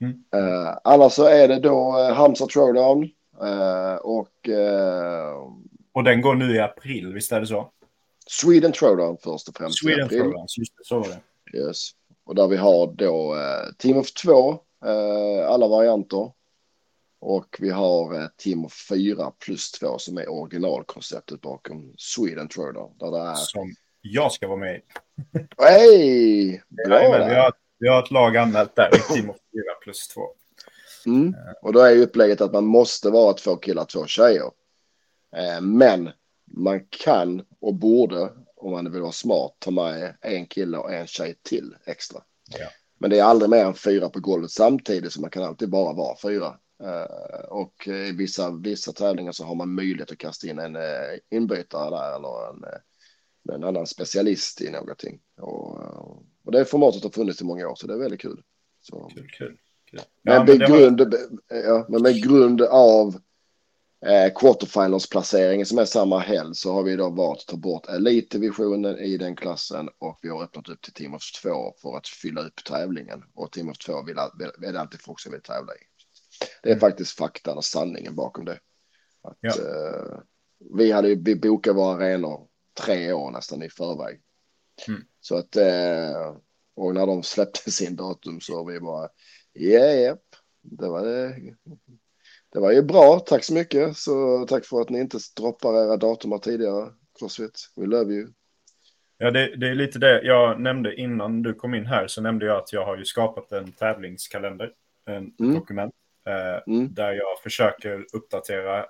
Mm. 0.00 0.24
Eh, 0.34 0.76
annars 0.84 1.12
så 1.12 1.24
är 1.24 1.48
det 1.48 1.58
då 1.58 1.98
eh, 1.98 2.14
Halmstad 2.14 2.48
Throwdown 2.48 3.10
eh, 3.42 3.94
och. 3.94 4.48
Och 5.92 6.04
den 6.04 6.20
går 6.20 6.34
nu 6.34 6.54
i 6.54 6.60
april, 6.60 7.12
visst 7.12 7.32
är 7.32 7.40
det 7.40 7.46
så? 7.46 7.70
Sweden 8.30 8.72
Throwdown 8.72 9.16
först 9.22 9.48
och 9.48 9.56
främst. 9.56 9.78
Sweden 9.78 10.08
Throwdown, 10.08 10.46
just 10.58 10.76
det, 10.76 10.84
så 10.84 10.98
var 10.98 11.08
det. 11.08 11.58
Yes. 11.58 11.90
Och 12.24 12.34
där 12.34 12.48
vi 12.48 12.56
har 12.56 12.86
då 12.86 13.36
eh, 13.36 13.72
Team 13.78 13.96
of 13.96 14.12
2, 14.12 14.50
eh, 14.84 15.48
alla 15.48 15.68
varianter. 15.68 16.32
Och 17.20 17.56
vi 17.60 17.70
har 17.70 18.14
eh, 18.14 18.26
Team 18.36 18.64
of 18.64 18.86
4 18.88 19.32
plus 19.44 19.70
2 19.70 19.98
som 19.98 20.18
är 20.18 20.30
originalkonceptet 20.30 21.40
bakom 21.40 21.94
Sweden 21.98 22.48
Throwdown. 22.48 22.98
Där 22.98 23.10
det 23.10 23.18
är... 23.18 23.34
Som 23.34 23.74
jag 24.00 24.32
ska 24.32 24.48
vara 24.48 24.58
med 24.58 24.76
i. 24.76 24.80
Hej! 25.58 26.62
Bra 26.86 27.02
ja, 27.02 27.26
vi, 27.26 27.34
har, 27.34 27.52
vi 27.78 27.88
har 27.88 28.02
ett 28.02 28.10
lag 28.10 28.36
anmält 28.36 28.76
där, 28.76 28.90
Team 28.90 29.30
of 29.30 29.36
4 29.36 29.62
plus 29.82 30.08
2. 30.08 30.20
Mm. 31.06 31.34
Och 31.62 31.72
då 31.72 31.80
är 31.80 31.90
ju 31.90 32.02
upplägget 32.02 32.40
att 32.40 32.52
man 32.52 32.64
måste 32.64 33.10
vara 33.10 33.32
två 33.32 33.56
killar, 33.56 33.84
två 33.84 34.06
tjejer. 34.06 34.50
Eh, 35.36 35.60
men 35.60 36.10
man 36.50 36.80
kan 36.90 37.42
och 37.60 37.74
borde, 37.74 38.32
om 38.56 38.72
man 38.72 38.92
vill 38.92 39.02
vara 39.02 39.12
smart, 39.12 39.56
ta 39.58 39.70
med 39.70 40.16
en 40.20 40.46
kille 40.46 40.78
och 40.78 40.92
en 40.92 41.06
tjej 41.06 41.38
till 41.42 41.76
extra. 41.84 42.22
Ja. 42.58 42.66
Men 42.98 43.10
det 43.10 43.18
är 43.18 43.24
aldrig 43.24 43.50
mer 43.50 43.64
än 43.64 43.74
fyra 43.74 44.08
på 44.08 44.20
golvet 44.20 44.50
samtidigt, 44.50 45.12
så 45.12 45.20
man 45.20 45.30
kan 45.30 45.42
alltid 45.42 45.70
bara 45.70 45.92
vara 45.92 46.16
fyra. 46.22 46.56
Uh, 46.82 47.44
och 47.48 47.88
i 47.88 48.12
vissa, 48.12 48.50
vissa 48.50 48.92
tävlingar 48.92 49.32
så 49.32 49.44
har 49.44 49.54
man 49.54 49.74
möjlighet 49.74 50.10
att 50.10 50.18
kasta 50.18 50.48
in 50.48 50.58
en 50.58 50.76
uh, 50.76 50.82
inbytare 51.30 51.90
där 51.90 52.16
eller 52.16 52.50
en, 52.50 52.64
uh, 52.64 53.54
en 53.54 53.64
annan 53.64 53.86
specialist 53.86 54.60
i 54.60 54.70
någonting. 54.70 55.20
Och, 55.36 55.78
och 56.44 56.52
det 56.52 56.64
formatet 56.64 57.02
har 57.02 57.10
funnits 57.10 57.40
i 57.40 57.44
många 57.44 57.68
år 57.68 57.74
så 57.74 57.86
det 57.86 57.94
är 57.94 57.98
väldigt 57.98 58.20
kul. 58.20 58.42
Så. 58.80 59.10
Kul, 59.14 59.28
kul. 59.38 59.58
kul. 59.90 60.00
Men, 60.22 60.34
ja, 60.34 60.44
men, 60.44 60.58
grund, 60.58 61.00
var... 61.00 61.18
ja, 61.48 61.86
men 61.88 62.02
med 62.02 62.22
grund 62.22 62.62
av 62.62 63.20
eh, 64.06 64.32
quarterfinals 64.34 65.08
placeringen 65.08 65.66
som 65.66 65.78
är 65.78 65.84
samma 65.84 66.18
helg 66.18 66.54
så 66.54 66.72
har 66.72 66.82
vi 66.82 66.96
då 66.96 67.10
valt 67.10 67.40
att 67.40 67.46
ta 67.46 67.56
bort 67.56 67.86
elitdivisionen 67.86 68.98
i 68.98 69.16
den 69.16 69.36
klassen 69.36 69.88
och 69.98 70.18
vi 70.22 70.28
har 70.28 70.42
öppnat 70.42 70.68
upp 70.68 70.82
till 70.82 70.92
Team 70.92 71.14
of 71.14 71.22
2 71.42 71.74
för 71.82 71.96
att 71.96 72.08
fylla 72.08 72.40
upp 72.40 72.64
tävlingen 72.64 73.24
och 73.34 73.52
Team 73.52 73.68
of 73.68 73.78
2 73.78 74.02
vill, 74.02 74.16
vill, 74.38 74.68
är 74.68 74.72
det 74.72 74.80
alltid 74.80 75.00
folk 75.00 75.20
som 75.20 75.32
vill 75.32 75.42
tävla 75.42 75.74
i. 75.74 75.78
Det 76.62 76.68
är 76.68 76.72
mm. 76.72 76.80
faktiskt 76.80 77.18
faktan 77.18 77.56
och 77.56 77.64
sanningen 77.64 78.14
bakom 78.14 78.44
det. 78.44 78.58
Att, 79.22 79.38
ja. 79.40 79.50
eh, 79.50 80.18
vi 80.76 80.92
hade 80.92 81.14
vi 81.14 81.36
bokat 81.36 81.76
våra 81.76 81.94
arenor 81.94 82.48
tre 82.84 83.12
år 83.12 83.30
nästan 83.30 83.62
i 83.62 83.70
förväg. 83.70 84.20
Mm. 84.88 85.02
Så 85.20 85.36
att 85.36 85.56
eh, 85.56 86.36
och 86.74 86.94
när 86.94 87.06
de 87.06 87.22
släppte 87.22 87.70
sin 87.70 87.96
datum 87.96 88.40
så 88.40 88.64
vi 88.64 88.80
bara 88.80 89.08
ja, 89.52 89.62
yeah, 89.62 90.16
det 90.62 90.88
var 90.88 91.04
det. 91.04 91.36
Det 92.52 92.60
var 92.60 92.72
ju 92.72 92.82
bra. 92.82 93.18
Tack 93.18 93.44
så 93.44 93.54
mycket. 93.54 93.96
Så 93.96 94.46
tack 94.48 94.66
för 94.66 94.80
att 94.80 94.90
ni 94.90 95.00
inte 95.00 95.18
droppar 95.36 95.84
era 95.86 95.96
datum 95.96 96.40
tidigare. 96.40 96.88
Crossfit, 97.18 97.70
we 97.76 97.86
love 97.86 98.14
you. 98.14 98.28
Ja, 99.18 99.30
det, 99.30 99.56
det, 99.56 99.68
är 99.68 99.74
lite 99.74 99.98
det 99.98 100.22
jag 100.22 100.60
nämnde 100.60 100.94
innan 100.94 101.42
du 101.42 101.54
kom 101.54 101.74
in 101.74 101.86
här 101.86 102.06
så 102.06 102.20
nämnde 102.20 102.46
jag 102.46 102.56
att 102.56 102.72
jag 102.72 102.84
har 102.84 102.96
ju 102.96 103.04
skapat 103.04 103.52
en 103.52 103.72
tävlingskalender, 103.72 104.72
en 105.06 105.34
mm. 105.40 105.54
dokument 105.54 105.94
Eh, 106.28 106.74
mm. 106.74 106.94
Där 106.94 107.12
jag 107.12 107.42
försöker 107.42 108.06
uppdatera 108.12 108.86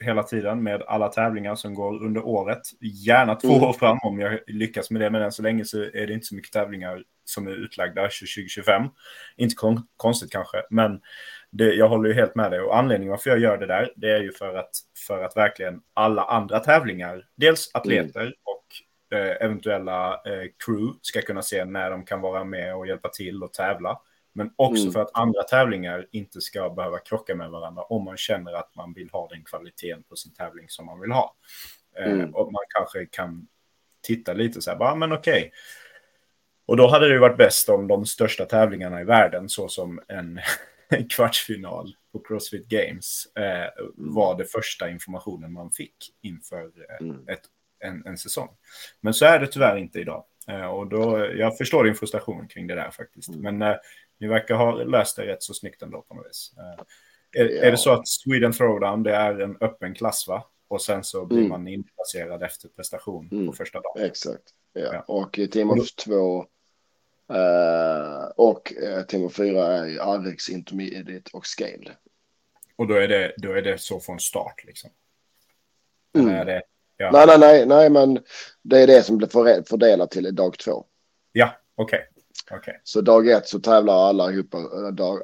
hela 0.00 0.22
tiden 0.22 0.62
med 0.62 0.82
alla 0.82 1.08
tävlingar 1.08 1.54
som 1.54 1.74
går 1.74 2.04
under 2.04 2.26
året. 2.26 2.62
Gärna 2.80 3.34
två 3.34 3.54
mm. 3.54 3.62
år 3.62 3.72
fram 3.72 3.98
om 4.02 4.20
jag 4.20 4.40
lyckas 4.46 4.90
med 4.90 5.00
det, 5.00 5.10
men 5.10 5.22
än 5.22 5.32
så 5.32 5.42
länge 5.42 5.64
så 5.64 5.82
är 5.82 6.06
det 6.06 6.12
inte 6.12 6.26
så 6.26 6.34
mycket 6.34 6.52
tävlingar 6.52 7.04
som 7.24 7.46
är 7.46 7.50
utlagda 7.50 8.02
2025. 8.02 8.82
Inte 9.36 9.54
kon 9.54 9.86
konstigt 9.96 10.32
kanske, 10.32 10.62
men 10.70 11.00
det, 11.56 11.74
jag 11.74 11.88
håller 11.88 12.08
ju 12.08 12.14
helt 12.14 12.34
med 12.34 12.50
dig. 12.50 12.60
Och 12.60 12.76
anledningen 12.76 13.10
varför 13.10 13.30
jag 13.30 13.38
gör 13.38 13.58
det 13.58 13.66
där, 13.66 13.92
det 13.96 14.10
är 14.10 14.20
ju 14.20 14.32
för 14.32 14.54
att, 14.54 14.70
för 15.06 15.22
att 15.22 15.36
verkligen 15.36 15.80
alla 15.94 16.24
andra 16.24 16.60
tävlingar, 16.60 17.26
dels 17.36 17.70
atleter 17.74 18.20
mm. 18.20 18.32
och 18.44 19.16
eh, 19.18 19.36
eventuella 19.40 20.14
eh, 20.14 20.50
crew 20.64 20.98
ska 21.02 21.20
kunna 21.20 21.42
se 21.42 21.64
när 21.64 21.90
de 21.90 22.04
kan 22.04 22.20
vara 22.20 22.44
med 22.44 22.76
och 22.76 22.86
hjälpa 22.86 23.08
till 23.08 23.42
och 23.42 23.52
tävla. 23.52 24.00
Men 24.32 24.50
också 24.56 24.82
mm. 24.82 24.92
för 24.92 25.00
att 25.00 25.10
andra 25.14 25.42
tävlingar 25.42 26.06
inte 26.12 26.40
ska 26.40 26.70
behöva 26.70 26.98
krocka 26.98 27.34
med 27.34 27.50
varandra 27.50 27.82
om 27.82 28.04
man 28.04 28.16
känner 28.16 28.52
att 28.52 28.74
man 28.74 28.92
vill 28.92 29.10
ha 29.10 29.28
den 29.28 29.44
kvaliteten 29.44 30.02
på 30.02 30.16
sin 30.16 30.34
tävling 30.34 30.66
som 30.68 30.86
man 30.86 31.00
vill 31.00 31.12
ha. 31.12 31.34
Eh, 31.98 32.12
mm. 32.12 32.34
och 32.34 32.52
man 32.52 32.62
kanske 32.68 33.06
kan 33.06 33.46
titta 34.02 34.32
lite 34.32 34.62
så 34.62 34.70
här, 34.70 34.78
bara, 34.78 34.94
men 34.94 35.12
okej. 35.12 35.38
Okay. 35.38 35.50
Och 36.66 36.76
då 36.76 36.86
hade 36.86 37.08
det 37.08 37.12
ju 37.12 37.20
varit 37.20 37.36
bäst 37.36 37.68
om 37.68 37.88
de 37.88 38.06
största 38.06 38.44
tävlingarna 38.44 39.00
i 39.00 39.04
världen, 39.04 39.48
såsom 39.48 40.00
en, 40.08 40.18
en 40.38 40.42
kvartsfinal 41.10 41.94
på 42.12 42.18
Crossfit 42.18 42.68
Games, 42.68 43.26
eh, 43.36 43.84
var 43.94 44.38
det 44.38 44.44
första 44.44 44.90
informationen 44.90 45.52
man 45.52 45.70
fick 45.70 45.96
inför 46.22 46.64
eh, 46.64 47.06
mm. 47.06 47.28
ett, 47.28 47.42
en, 47.78 48.06
en 48.06 48.18
säsong. 48.18 48.48
Men 49.00 49.14
så 49.14 49.24
är 49.24 49.38
det 49.38 49.46
tyvärr 49.46 49.76
inte 49.76 50.00
idag. 50.00 50.24
Eh, 50.48 50.66
och 50.66 50.86
då, 50.86 51.30
jag 51.34 51.58
förstår 51.58 51.84
din 51.84 51.94
frustration 51.94 52.48
kring 52.48 52.66
det 52.66 52.74
där 52.74 52.90
faktiskt. 52.90 53.28
Mm. 53.28 53.40
Men 53.40 53.70
eh, 53.70 53.76
ni 54.20 54.28
verkar 54.28 54.54
ha 54.54 54.72
löst 54.72 55.16
det 55.16 55.26
rätt 55.26 55.42
så 55.42 55.54
snyggt 55.54 55.82
ändå 55.82 56.02
på 56.02 56.14
något 56.14 56.26
vis. 56.26 56.52
Eh, 56.56 56.84
är, 57.42 57.48
ja. 57.48 57.62
är 57.62 57.70
det 57.70 57.76
så 57.76 57.92
att 57.92 58.08
Sweden 58.08 58.52
Throwdown, 58.52 59.02
det 59.02 59.14
är 59.14 59.40
en 59.40 59.56
öppen 59.60 59.94
klass 59.94 60.28
va? 60.28 60.44
Och 60.68 60.82
sen 60.82 61.04
så 61.04 61.26
blir 61.26 61.38
mm. 61.38 61.48
man 61.48 61.68
inplacerad 61.68 62.42
efter 62.42 62.68
prestation 62.68 63.28
mm. 63.32 63.46
på 63.46 63.52
första 63.52 63.80
dagen. 63.80 64.06
Exakt. 64.06 64.42
Ja. 64.72 64.80
ja. 64.92 65.00
Och 65.00 65.40
Team 65.52 65.70
of 65.70 65.94
2 65.94 66.46
uh, 67.32 68.24
och 68.36 68.72
uh, 68.82 69.02
Team 69.02 69.24
of 69.24 69.36
4 69.36 69.66
är 69.66 70.18
RX 70.18 70.48
Intermediate 70.48 71.30
och 71.32 71.46
Scale. 71.46 71.96
Och 72.76 72.86
då 72.86 72.94
är 72.94 73.08
det, 73.08 73.34
då 73.36 73.52
är 73.52 73.62
det 73.62 73.78
så 73.78 74.00
från 74.00 74.20
start 74.20 74.64
liksom? 74.64 74.90
Mm. 76.18 76.34
Är 76.34 76.44
det, 76.44 76.62
ja. 76.96 77.10
Nej, 77.12 77.26
nej, 77.26 77.38
nej, 77.38 77.66
nej, 77.66 77.90
men 77.90 78.24
det 78.62 78.78
är 78.78 78.86
det 78.86 79.02
som 79.02 79.16
blir 79.16 79.62
fördelat 79.68 80.10
till 80.10 80.34
dag 80.34 80.58
två. 80.58 80.86
Ja, 81.32 81.50
okej. 81.74 81.98
Okay. 81.98 82.58
Okay. 82.58 82.74
Så 82.84 83.00
dag 83.00 83.28
ett 83.28 83.48
så 83.48 83.60
tävlar 83.60 84.08
alla 84.08 84.32
ihop, 84.32 84.54
eh, 84.54 84.60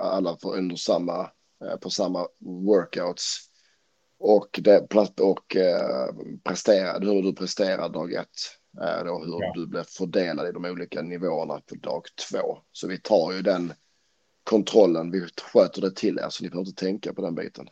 alla 0.00 0.36
för 0.36 0.56
under 0.56 0.76
samma, 0.76 1.30
eh, 1.64 1.76
på 1.76 1.90
samma 1.90 2.26
workouts. 2.66 3.38
Och, 4.18 4.60
det, 4.62 4.86
och 5.20 5.56
eh, 5.56 6.14
prestera, 6.44 6.98
hur 6.98 7.22
du 7.22 7.34
presterar 7.34 7.88
dag 7.88 8.12
ett. 8.12 8.28
Eh, 8.80 9.04
då 9.04 9.18
hur 9.24 9.42
ja. 9.42 9.52
du 9.54 9.66
blir 9.66 9.82
fördelad 9.82 10.48
i 10.48 10.52
de 10.52 10.64
olika 10.64 11.02
nivåerna 11.02 11.60
på 11.66 11.74
dag 11.74 12.02
två. 12.30 12.58
Så 12.72 12.88
vi 12.88 12.98
tar 12.98 13.32
ju 13.32 13.42
den 13.42 13.72
kontrollen, 14.44 15.10
vi 15.10 15.26
sköter 15.52 15.80
det 15.80 15.96
till 15.96 16.18
er 16.18 16.28
så 16.28 16.44
ni 16.44 16.50
behöver 16.50 16.68
inte 16.68 16.84
tänka 16.84 17.12
på 17.12 17.22
den 17.22 17.34
biten. 17.34 17.68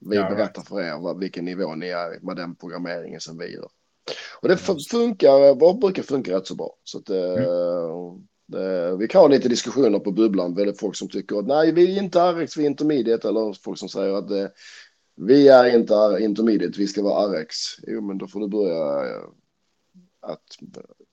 Vi 0.00 0.16
ja, 0.16 0.30
berättar 0.30 0.62
för 0.62 0.80
er 0.80 0.98
vad, 0.98 1.18
vilken 1.18 1.44
nivå 1.44 1.74
ni 1.74 1.88
är 1.88 2.20
med 2.20 2.36
den 2.36 2.54
programmeringen 2.54 3.20
som 3.20 3.38
vi 3.38 3.54
gör. 3.54 3.68
Och 4.40 4.48
det 4.48 4.56
funkar, 4.56 5.54
vad 5.60 5.78
brukar 5.78 6.02
funka 6.02 6.36
rätt 6.36 6.46
så 6.46 6.54
bra. 6.54 6.76
Så 6.84 6.98
att, 6.98 7.08
mm. 7.10 7.44
Eh, 8.54 8.96
vi 8.96 9.08
kan 9.08 9.20
ha 9.20 9.28
lite 9.28 9.48
diskussioner 9.48 9.98
på 9.98 10.12
bubblan, 10.12 10.54
väldigt 10.54 10.80
folk 10.80 10.96
som 10.96 11.08
tycker 11.08 11.38
att 11.38 11.46
nej, 11.46 11.72
vi 11.72 11.98
är 11.98 12.02
inte 12.02 12.32
RX, 12.32 12.56
vi 12.56 12.62
är 12.62 12.66
intermediate, 12.66 13.28
eller 13.28 13.52
folk 13.52 13.78
som 13.78 13.88
säger 13.88 14.14
att 14.14 14.30
eh, 14.30 14.46
vi 15.16 15.48
är 15.48 15.76
inte 15.76 16.18
intermediate, 16.20 16.78
vi 16.78 16.86
ska 16.86 17.02
vara 17.02 17.42
RX. 17.42 17.56
Jo, 17.86 18.00
men 18.00 18.18
då 18.18 18.26
får 18.26 18.40
du 18.40 18.48
börja 18.48 19.10
eh, 19.10 19.22
att 20.22 20.42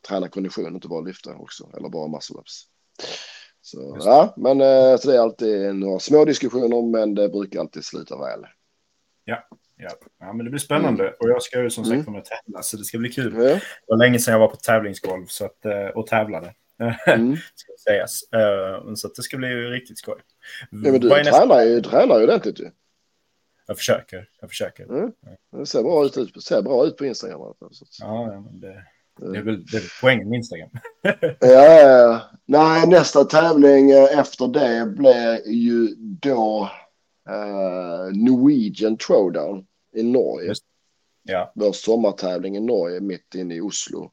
träna 0.08 0.28
kondition, 0.28 0.76
inte 0.76 0.88
bara 0.88 1.02
lyfta 1.02 1.36
också, 1.36 1.70
eller 1.78 1.90
bara 1.90 2.08
muscle 2.08 2.40
ups. 2.40 2.64
Så 3.62 3.98
ja, 4.00 4.34
men 4.38 4.62
eh, 4.62 4.98
så 4.98 5.10
det 5.10 5.16
är 5.16 5.20
alltid 5.20 5.76
några 5.76 6.00
små 6.00 6.26
diskussioner, 6.26 6.92
men 6.92 7.16
det 7.16 7.30
brukar 7.30 7.60
alltid 7.60 7.86
sluta 7.86 8.18
väl. 8.18 8.46
Ja. 9.24 9.48
Ja. 9.78 9.90
ja, 10.20 10.34
men 10.34 10.46
det 10.46 10.50
blir 10.50 10.60
spännande. 10.60 11.04
Mm. 11.04 11.16
Och 11.20 11.30
jag 11.30 11.44
ska 11.44 11.62
ju 11.62 11.70
som 11.70 11.86
sagt 11.86 12.08
mm. 12.08 12.22
tävla, 12.22 12.62
så 12.62 12.78
det 12.78 12.84
ska 12.84 12.98
bli 12.98 13.10
kul. 13.10 13.34
Ja. 13.34 13.42
Det 13.42 13.62
var 13.88 13.98
länge 13.98 14.20
sedan 14.20 14.32
jag 14.32 14.40
var 14.40 14.48
på 14.48 14.56
tävlingsgolv 14.56 15.26
så 15.26 15.46
att, 15.46 15.66
eh, 15.66 15.88
och 15.88 16.08
tävlade. 16.08 16.54
Mm. 17.08 17.36
ska 17.56 17.72
sägas. 17.84 18.24
Uh, 18.36 18.94
så 18.94 19.08
det 19.08 19.22
ska 19.22 19.38
bli 19.38 19.48
riktigt 19.48 19.98
skoj. 19.98 20.22
Ja, 20.72 20.78
men 20.92 21.02
du 21.02 21.10
tränar 21.10 21.62
ju, 21.62 21.82
tränar 21.82 22.18
ju 22.18 22.24
ordentligt 22.24 22.60
ju. 22.60 22.72
Jag 23.68 23.78
försöker. 23.78 24.30
Jag 24.42 24.50
försöker. 24.50 24.84
Mm. 24.84 25.12
Det 25.52 25.66
ser 25.66 25.84
bra 25.84 26.06
ut, 26.06 26.44
ser 26.44 26.62
bra 26.62 26.86
ut 26.86 26.98
på 26.98 27.06
Instagram. 27.06 27.42
Alltså. 27.42 27.86
Ja, 28.00 28.34
ja 28.34 28.42
men 28.42 28.60
det, 28.60 28.86
det, 29.20 29.38
är 29.38 29.44
väl, 29.44 29.66
det 29.66 29.78
är 29.78 29.94
poängen 30.02 30.30
med 30.30 30.38
Instagram. 30.38 30.70
ja, 31.40 31.80
ja, 31.80 32.22
Nej, 32.46 32.88
nästa 32.88 33.24
tävling 33.24 33.92
eh, 33.92 34.20
efter 34.20 34.48
det 34.48 34.86
blir 34.86 35.48
ju 35.48 35.96
då 35.98 36.70
uh, 37.30 38.18
Norwegian 38.28 38.98
Throwdown 38.98 39.66
i 39.96 40.04
Norge. 40.04 40.48
Just. 40.48 40.64
Ja. 41.24 41.52
Vår 41.56 41.72
sommartävling 41.72 42.58
i 42.58 42.60
Norge 42.60 43.00
mitt 43.00 43.36
inne 43.36 43.56
i 43.56 43.62
Oslo. 43.62 44.12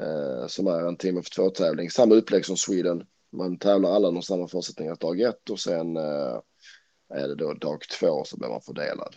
Eh, 0.00 0.46
som 0.46 0.66
är 0.66 0.88
en 0.88 0.96
timme 0.96 1.22
för 1.22 1.30
två 1.30 1.50
tävling. 1.50 1.90
Samma 1.90 2.14
upplägg 2.14 2.44
som 2.44 2.56
Sweden. 2.56 3.04
Man 3.32 3.58
tävlar 3.58 3.90
alla 3.90 4.08
under 4.08 4.20
samma 4.20 4.48
förutsättningar 4.48 4.96
dag 4.96 5.20
ett 5.20 5.50
och 5.50 5.60
sen 5.60 5.96
eh, 5.96 6.40
är 7.14 7.28
det 7.28 7.34
då 7.34 7.54
dag 7.54 7.80
två 8.00 8.24
så 8.24 8.36
blir 8.36 8.48
man 8.48 8.60
fördelad. 8.60 9.16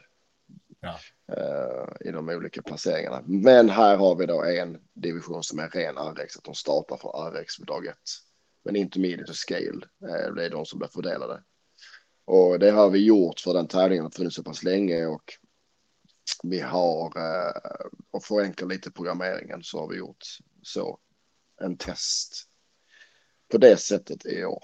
Ja. 0.81 0.99
Eh, 1.37 2.07
I 2.07 2.11
de 2.11 2.29
olika 2.29 2.61
placeringarna. 2.61 3.23
Men 3.25 3.69
här 3.69 3.97
har 3.97 4.15
vi 4.15 4.25
då 4.25 4.43
en 4.43 4.77
division 4.93 5.43
som 5.43 5.59
är 5.59 5.69
ren 5.69 5.95
RX, 5.95 6.37
att 6.37 6.43
de 6.43 6.55
startar 6.55 6.97
för 6.97 7.31
RX 7.31 7.59
vid 7.59 7.67
dag 7.67 7.87
ett. 7.87 7.97
Men 8.63 8.75
intermediate 8.75 9.31
och 9.31 9.35
scale, 9.35 9.87
eh, 10.09 10.33
det 10.33 10.45
är 10.45 10.49
de 10.49 10.65
som 10.65 10.79
blir 10.79 10.89
fördelade. 10.89 11.43
Och 12.25 12.59
det 12.59 12.71
har 12.71 12.89
vi 12.89 13.05
gjort 13.05 13.39
för 13.39 13.53
den 13.53 13.67
tävlingen 13.67 14.03
har 14.03 14.11
funnits 14.11 14.35
så 14.35 14.43
pass 14.43 14.63
länge 14.63 15.05
och 15.05 15.33
vi 16.43 16.59
har, 16.59 17.05
eh, 17.05 17.85
och 18.11 18.23
förenkla 18.23 18.67
lite 18.67 18.91
programmeringen 18.91 19.63
så 19.63 19.79
har 19.79 19.87
vi 19.87 19.97
gjort 19.97 20.25
så 20.61 20.99
en 21.61 21.77
test 21.77 22.47
på 23.51 23.57
det 23.57 23.77
sättet 23.77 24.25
i 24.25 24.45
år. 24.45 24.63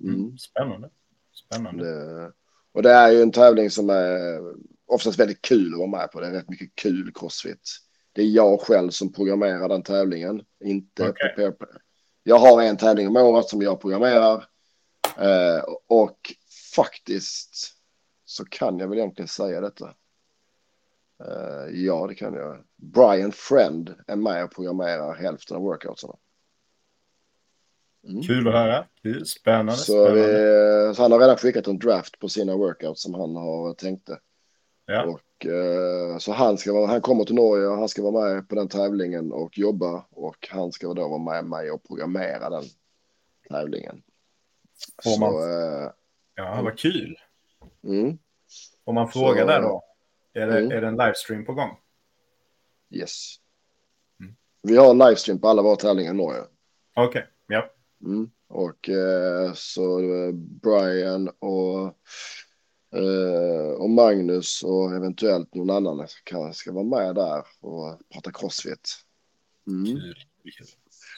Mm. 0.00 0.14
mm. 0.14 0.38
Spännande. 0.38 0.90
Spännande. 1.32 1.84
Det, 1.84 2.32
och 2.78 2.82
det 2.82 2.90
är 2.90 3.10
ju 3.10 3.22
en 3.22 3.32
tävling 3.32 3.70
som 3.70 3.90
är 3.90 4.40
oftast 4.86 5.18
väldigt 5.18 5.42
kul 5.42 5.72
att 5.72 5.78
vara 5.78 5.90
med 5.90 6.12
på. 6.12 6.20
Det 6.20 6.26
är 6.26 6.32
rätt 6.32 6.48
mycket 6.48 6.74
kul 6.74 7.12
crossfit. 7.14 7.70
Det 8.12 8.22
är 8.22 8.26
jag 8.26 8.60
själv 8.60 8.90
som 8.90 9.12
programmerar 9.12 9.68
den 9.68 9.82
tävlingen, 9.82 10.42
inte 10.64 11.08
okay. 11.08 11.52
Jag 12.22 12.38
har 12.38 12.62
en 12.62 12.76
tävling 12.76 13.08
om 13.08 13.16
året 13.16 13.48
som 13.48 13.62
jag 13.62 13.80
programmerar 13.80 14.44
eh, 15.18 15.64
och 15.86 16.34
faktiskt 16.76 17.72
så 18.24 18.44
kan 18.44 18.78
jag 18.78 18.88
väl 18.88 18.98
egentligen 18.98 19.28
säga 19.28 19.60
detta. 19.60 19.94
Uh, 21.24 21.84
ja, 21.84 22.06
det 22.06 22.14
kan 22.14 22.34
jag. 22.34 22.64
Brian 22.76 23.32
Friend 23.32 23.94
är 24.06 24.16
med 24.16 24.44
och 24.44 24.54
programmerar 24.54 25.14
hälften 25.14 25.56
av 25.56 25.62
workoutsarna. 25.62 26.14
Mm. 28.04 28.22
Kul 28.22 28.48
att 28.48 28.54
höra. 28.54 28.84
Kul. 29.02 29.26
Spännande. 29.26 29.72
Så, 29.72 30.04
spännande. 30.04 30.88
Vi, 30.88 30.94
så 30.94 31.02
han 31.02 31.12
har 31.12 31.18
redan 31.18 31.36
skickat 31.36 31.66
en 31.66 31.78
draft 31.78 32.18
på 32.18 32.28
sina 32.28 32.56
workouts 32.56 33.02
som 33.02 33.14
han 33.14 33.36
har 33.36 33.74
tänkt 33.74 34.10
Ja. 34.90 35.04
Och, 35.04 35.46
uh, 35.46 36.18
så 36.18 36.32
han, 36.32 36.58
ska 36.58 36.72
vara, 36.72 36.86
han 36.86 37.00
kommer 37.00 37.24
till 37.24 37.34
Norge 37.34 37.66
och 37.66 37.76
han 37.76 37.88
ska 37.88 38.02
vara 38.02 38.34
med 38.34 38.48
på 38.48 38.54
den 38.54 38.68
tävlingen 38.68 39.32
och 39.32 39.58
jobba. 39.58 40.04
Och 40.10 40.48
han 40.50 40.72
ska 40.72 40.94
då 40.94 41.08
vara 41.08 41.18
med 41.18 41.44
mig 41.44 41.70
och 41.70 41.88
programmera 41.88 42.50
den 42.50 42.64
tävlingen. 43.48 44.02
Får 45.04 45.20
man... 45.20 45.32
Så, 45.32 45.38
uh, 45.38 45.90
ja, 46.34 46.60
vad 46.64 46.78
kul. 46.78 47.16
Mm. 47.84 48.18
Får 48.84 48.92
man 48.92 49.08
fråga 49.08 49.40
så, 49.40 49.46
där 49.46 49.62
då? 49.62 49.84
Är 50.34 50.46
det, 50.46 50.58
mm. 50.58 50.70
är 50.70 50.80
det 50.80 50.86
en 50.86 50.96
livestream 50.96 51.44
på 51.44 51.54
gång? 51.54 51.76
Yes. 52.90 53.36
Mm. 54.20 54.36
Vi 54.62 54.76
har 54.76 54.94
livestream 54.94 55.40
på 55.40 55.48
alla 55.48 55.62
våra 55.62 55.76
tävlingar 55.76 56.14
i 56.14 56.16
Norge. 56.16 56.42
Okej, 56.94 57.08
okay. 57.08 57.22
Ja. 57.98 58.06
Mm. 58.06 58.30
Och 58.48 58.88
eh, 58.88 59.52
så 59.54 60.00
eh, 60.00 60.32
Brian 60.34 61.28
och, 61.28 61.84
eh, 63.00 63.70
och 63.78 63.90
Magnus 63.90 64.62
och 64.62 64.94
eventuellt 64.94 65.54
någon 65.54 65.70
annan 65.70 66.06
kan, 66.24 66.54
ska 66.54 66.72
vara 66.72 66.84
med 66.84 67.14
där 67.14 67.44
och 67.60 68.00
prata 68.12 68.32
crossfit. 68.32 69.04
Mm. 69.66 69.98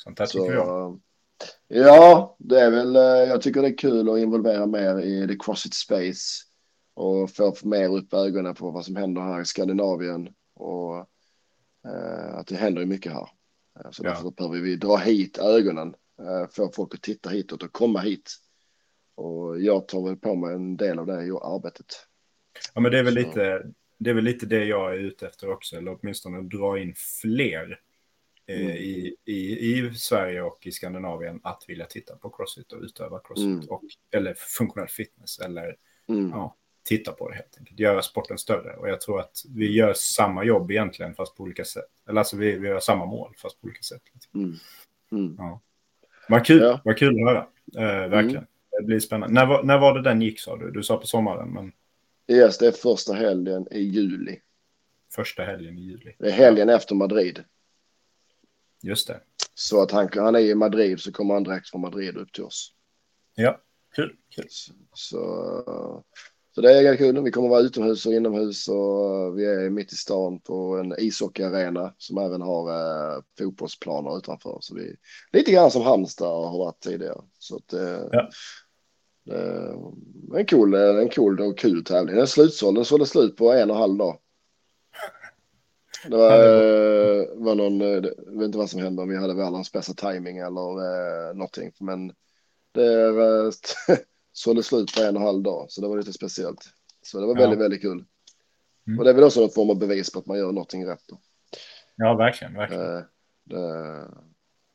Sånt 0.04 0.18
här 0.18 0.26
tycker 0.26 0.46
så, 0.46 0.52
jag. 0.52 1.00
Ja, 1.68 2.36
det 2.38 2.60
är 2.60 2.70
väl, 2.70 2.96
eh, 2.96 3.02
jag 3.02 3.42
tycker 3.42 3.62
det 3.62 3.68
är 3.68 3.76
kul 3.76 4.10
att 4.10 4.18
involvera 4.18 4.66
mer 4.66 5.00
i 5.00 5.28
the 5.28 5.36
crossfit 5.44 5.74
space 5.74 6.44
och 6.94 7.30
få 7.30 7.54
mer 7.62 7.96
upp 7.96 8.14
ögonen 8.14 8.54
på 8.54 8.70
vad 8.70 8.84
som 8.84 8.96
händer 8.96 9.22
här 9.22 9.40
i 9.40 9.44
Skandinavien 9.44 10.28
och 10.54 10.96
eh, 11.86 12.34
att 12.34 12.46
det 12.46 12.56
händer 12.56 12.86
mycket 12.86 13.12
här. 13.12 13.28
Eh, 13.80 13.90
så 13.90 14.02
därför 14.02 14.30
behöver 14.30 14.58
vi 14.58 14.76
dra 14.76 14.96
hit 14.96 15.38
ögonen, 15.38 15.88
eh, 15.88 15.94
få 16.50 16.72
folk 16.72 16.94
att 16.94 17.02
titta 17.02 17.30
hitåt 17.30 17.62
och 17.62 17.72
komma 17.72 18.00
hit 18.00 18.36
och 19.14 19.60
jag 19.60 19.88
tar 19.88 20.08
väl 20.08 20.16
på 20.16 20.34
mig 20.34 20.54
en 20.54 20.76
del 20.76 20.98
av 20.98 21.06
det 21.06 21.12
arbetet. 21.42 21.86
Ja, 22.74 22.80
men 22.80 22.92
det 22.92 22.98
är 22.98 23.02
väl 23.02 23.14
lite, 23.14 23.66
det 23.98 24.10
är 24.10 24.14
väl 24.14 24.24
lite 24.24 24.46
det 24.46 24.64
jag 24.64 24.92
är 24.92 24.98
ute 24.98 25.26
efter 25.26 25.50
också, 25.50 25.76
eller 25.76 25.98
åtminstone 26.00 26.42
dra 26.42 26.78
in 26.78 26.94
fler 27.22 27.80
eh, 28.46 28.60
mm. 28.60 28.76
i, 28.76 29.16
i, 29.24 29.70
i 29.78 29.94
Sverige 29.94 30.42
och 30.42 30.66
i 30.66 30.72
Skandinavien 30.72 31.40
att 31.42 31.64
vilja 31.68 31.86
titta 31.86 32.16
på 32.16 32.30
crossfit 32.30 32.72
och 32.72 32.82
utöva 32.82 33.20
crossfit, 33.24 33.46
mm. 33.46 33.68
och, 33.68 33.82
eller 34.10 34.34
funktionell 34.34 34.88
fitness, 34.88 35.38
eller 35.38 35.76
mm. 36.08 36.30
ja, 36.30 36.56
titta 36.82 37.12
på 37.12 37.28
det 37.28 37.34
helt 37.34 37.56
enkelt, 37.58 37.80
göra 37.80 38.02
sporten 38.02 38.38
större. 38.38 38.76
Och 38.76 38.88
jag 38.88 39.00
tror 39.00 39.20
att 39.20 39.36
vi 39.48 39.72
gör 39.72 39.92
samma 39.92 40.44
jobb 40.44 40.70
egentligen, 40.70 41.14
fast 41.14 41.36
på 41.36 41.42
olika 41.42 41.64
sätt. 41.64 41.90
Eller 42.08 42.18
alltså 42.18 42.36
vi, 42.36 42.58
vi 42.58 42.68
har 42.68 42.80
samma 42.80 43.06
mål, 43.06 43.34
fast 43.36 43.60
på 43.60 43.66
olika 43.66 43.82
sätt. 43.82 44.02
Mm. 44.34 44.54
Mm. 45.12 45.34
Ja. 45.38 45.60
Vad 46.30 46.46
kul, 46.46 46.62
ja. 46.62 46.80
vad 46.84 46.98
kul 46.98 47.14
att 47.14 47.28
höra, 47.28 47.46
eh, 47.76 48.08
verkligen. 48.08 48.36
Mm. 48.36 48.46
Det 48.70 48.86
blir 48.86 49.00
spännande. 49.00 49.34
När 49.34 49.62
när 49.62 49.78
var 49.78 49.94
det 49.94 50.02
den 50.02 50.22
gick 50.22 50.40
sa 50.40 50.56
du? 50.56 50.70
Du 50.70 50.82
sa 50.82 50.96
på 50.96 51.06
sommaren, 51.06 51.48
men... 51.48 51.72
Yes, 52.28 52.58
det 52.58 52.66
är 52.66 52.72
första 52.72 53.12
helgen 53.12 53.66
i 53.70 53.80
juli. 53.80 54.40
Första 55.12 55.42
helgen 55.42 55.78
i 55.78 55.80
juli. 55.80 56.14
Det 56.18 56.26
är 56.26 56.32
helgen 56.32 56.68
efter 56.68 56.94
Madrid. 56.94 57.44
Just 58.82 59.06
det. 59.06 59.20
Så 59.54 59.82
att 59.82 59.90
han, 59.90 60.08
han 60.14 60.34
är 60.34 60.38
i 60.38 60.54
Madrid 60.54 61.00
så 61.00 61.12
kommer 61.12 61.34
han 61.34 61.42
direkt 61.42 61.70
från 61.70 61.80
Madrid 61.80 62.16
upp 62.16 62.32
till 62.32 62.44
oss. 62.44 62.74
Ja, 63.34 63.60
kul. 63.94 64.16
kul. 64.34 64.46
Så, 64.92 66.04
så, 66.54 66.60
det 66.60 66.72
är 66.72 66.96
kul. 66.96 67.22
Vi 67.22 67.30
kommer 67.30 67.48
vara 67.48 67.60
utomhus 67.60 68.06
och 68.06 68.12
inomhus 68.12 68.68
och 68.68 69.38
vi 69.38 69.44
är 69.44 69.70
mitt 69.70 69.92
i 69.92 69.96
stan 69.96 70.40
på 70.40 70.76
en 70.76 70.94
ishockeyarena 70.98 71.94
som 71.98 72.18
även 72.18 72.42
har 72.42 72.70
eh, 72.70 73.22
fotbollsplaner 73.38 74.18
utanför. 74.18 74.58
Så 74.60 74.74
vi 74.74 74.96
lite 75.32 75.52
grann 75.52 75.70
som 75.70 75.82
Halmstad 75.82 76.50
har 76.50 76.58
varit 76.58 76.80
tidigare. 76.80 77.20
Så 77.38 77.56
att, 77.56 77.72
eh, 77.72 78.04
ja. 78.12 78.28
en 80.36 80.46
cool, 80.46 80.74
en 80.74 81.08
cool 81.08 81.40
och 81.40 81.58
kul 81.58 81.84
tävling. 81.84 82.16
Den 82.16 82.26
slutsåld, 82.26 82.76
den 82.76 82.84
sålde 82.84 83.06
slut 83.06 83.36
på 83.36 83.52
en 83.52 83.70
och 83.70 83.76
en 83.76 83.82
halv 83.82 83.96
dag. 83.96 84.18
Det 86.04 86.16
var, 86.16 86.30
eh, 86.30 87.26
var 87.34 87.54
någon, 87.54 87.80
eh, 87.80 87.88
jag 87.88 88.38
vet 88.38 88.44
inte 88.44 88.58
vad 88.58 88.70
som 88.70 88.80
hände 88.80 89.02
om 89.02 89.08
vi 89.08 89.16
hade 89.16 89.34
världens 89.34 89.72
bästa 89.72 90.12
timing 90.12 90.38
eller 90.38 90.70
eh, 90.70 91.34
någonting. 91.34 91.72
Men 91.80 92.12
det 92.72 93.04
eh, 93.04 93.96
sålde 94.32 94.62
slut 94.62 94.94
på 94.94 95.02
en 95.02 95.16
och 95.16 95.20
en 95.20 95.26
halv 95.26 95.42
dag. 95.42 95.66
Så 95.68 95.80
det 95.80 95.88
var 95.88 95.96
lite 95.96 96.12
speciellt. 96.12 96.68
Så 97.02 97.20
det 97.20 97.26
var 97.26 97.34
väldigt, 97.34 97.58
ja. 97.58 97.62
väldigt 97.62 97.82
kul. 97.82 98.04
Mm. 98.86 98.98
Och 98.98 99.04
det 99.04 99.10
är 99.10 99.14
väl 99.14 99.24
också 99.24 99.42
en 99.42 99.50
form 99.50 99.70
av 99.70 99.78
bevis 99.78 100.12
på 100.12 100.18
att 100.18 100.26
man 100.26 100.38
gör 100.38 100.52
någonting 100.52 100.86
rätt. 100.86 101.04
Då. 101.08 101.20
Ja, 101.96 102.14
verkligen. 102.14 102.54
verkligen. 102.54 102.96
Eh, 102.96 103.02
det, 103.44 104.08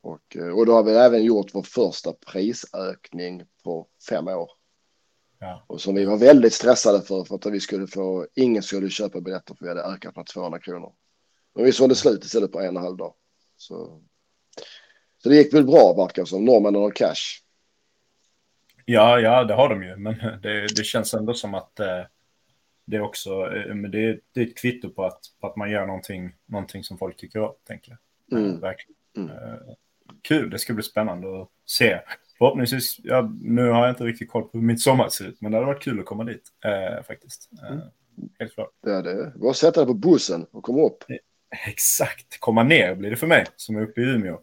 och, 0.02 0.36
eh, 0.36 0.58
och 0.58 0.66
då 0.66 0.74
har 0.74 0.84
vi 0.84 0.92
även 0.92 1.24
gjort 1.24 1.56
vår 1.56 1.64
första 1.64 2.14
prisökning 2.14 3.44
på 3.64 3.88
fem 4.10 4.28
år. 4.28 4.50
Ja. 5.40 5.66
Och 5.68 5.82
som 5.82 5.96
vi 5.96 6.06
var 6.06 6.18
väldigt 6.18 6.54
stressade 6.54 7.02
för, 7.02 7.24
för 7.24 7.36
att 7.36 7.46
vi 7.46 7.60
skulle 7.60 7.88
få, 7.88 8.28
ingen 8.36 8.64
skulle 8.64 8.90
köpa 8.90 9.22
biljetter 9.22 9.56
för 9.56 9.66
vi 9.66 9.70
hade 9.70 9.84
ökat 9.84 10.16
med 10.16 10.26
200 10.26 10.60
kronor. 10.60 10.94
Men 11.56 11.66
vi 11.66 11.72
sålde 11.72 11.96
slut 11.96 12.24
istället 12.24 12.52
på 12.52 12.60
en 12.60 12.66
och 12.66 12.82
en 12.82 12.86
halv 12.86 12.98
dag. 12.98 13.14
Så, 13.58 14.02
så 15.24 15.30
det 15.30 15.36
gick 15.36 15.54
väl 15.54 15.66
bra 15.66 15.94
verkar 15.94 16.26
som. 16.26 16.46
Norrmännen 16.46 16.82
har 16.82 16.92
cash. 16.92 17.45
Ja, 18.86 19.20
ja, 19.20 19.44
det 19.44 19.54
har 19.54 19.70
de 19.70 19.84
ju. 19.84 19.96
Men 19.96 20.16
det, 20.42 20.76
det 20.76 20.84
känns 20.84 21.14
ändå 21.14 21.34
som 21.34 21.54
att 21.54 21.80
eh, 21.80 22.02
det 22.86 22.98
är 22.98 23.02
också 23.02 23.56
eh, 23.56 23.76
men 23.76 23.92
det, 23.92 24.20
det, 24.34 24.42
är 24.42 24.48
ett 24.48 24.58
kvitto 24.58 24.90
på 24.90 25.06
att, 25.06 25.20
på 25.42 25.48
att 25.48 25.56
man 25.56 25.72
gör 25.72 25.86
någonting, 25.86 26.34
någonting 26.46 26.84
som 26.84 26.98
folk 26.98 27.18
tycker 27.18 27.40
om, 27.40 27.54
tänker 27.68 27.92
jag. 27.92 28.40
Mm. 28.40 28.60
verkligen. 28.60 28.96
Mm. 29.18 29.30
Eh, 29.30 29.60
kul, 30.22 30.50
det 30.50 30.60
ska 30.60 30.74
bli 30.74 30.84
spännande 30.84 31.42
att 31.42 31.50
se. 31.66 32.00
Förhoppningsvis, 32.38 33.00
ja, 33.04 33.32
nu 33.42 33.70
har 33.70 33.82
jag 33.82 33.90
inte 33.90 34.04
riktigt 34.04 34.30
koll 34.30 34.44
på 34.44 34.58
hur 34.58 34.66
mitt 34.66 34.82
sommar 34.82 35.10
ser 35.10 35.26
ut, 35.26 35.42
men 35.42 35.52
det 35.52 35.58
hade 35.58 35.68
varit 35.68 35.84
kul 35.84 36.00
att 36.00 36.06
komma 36.06 36.24
dit 36.24 36.50
eh, 36.66 37.04
faktiskt. 37.04 37.50
Eh, 37.64 37.72
mm. 37.72 37.82
Helt 38.40 38.54
klart. 38.54 38.70
Det 38.84 38.92
är. 38.92 39.38
Bara 39.40 39.54
sätta 39.54 39.80
dig 39.80 39.88
på 39.88 39.94
bussen 39.94 40.46
och 40.52 40.64
komma 40.64 40.82
upp. 40.82 41.04
Exakt, 41.68 42.40
komma 42.40 42.64
ner 42.64 42.96
blir 42.96 43.10
det 43.10 43.16
för 43.16 43.28
mig 43.28 43.46
som 43.56 43.76
är 43.76 43.82
uppe 43.82 44.02
i 44.02 44.04
Umeå. 44.04 44.40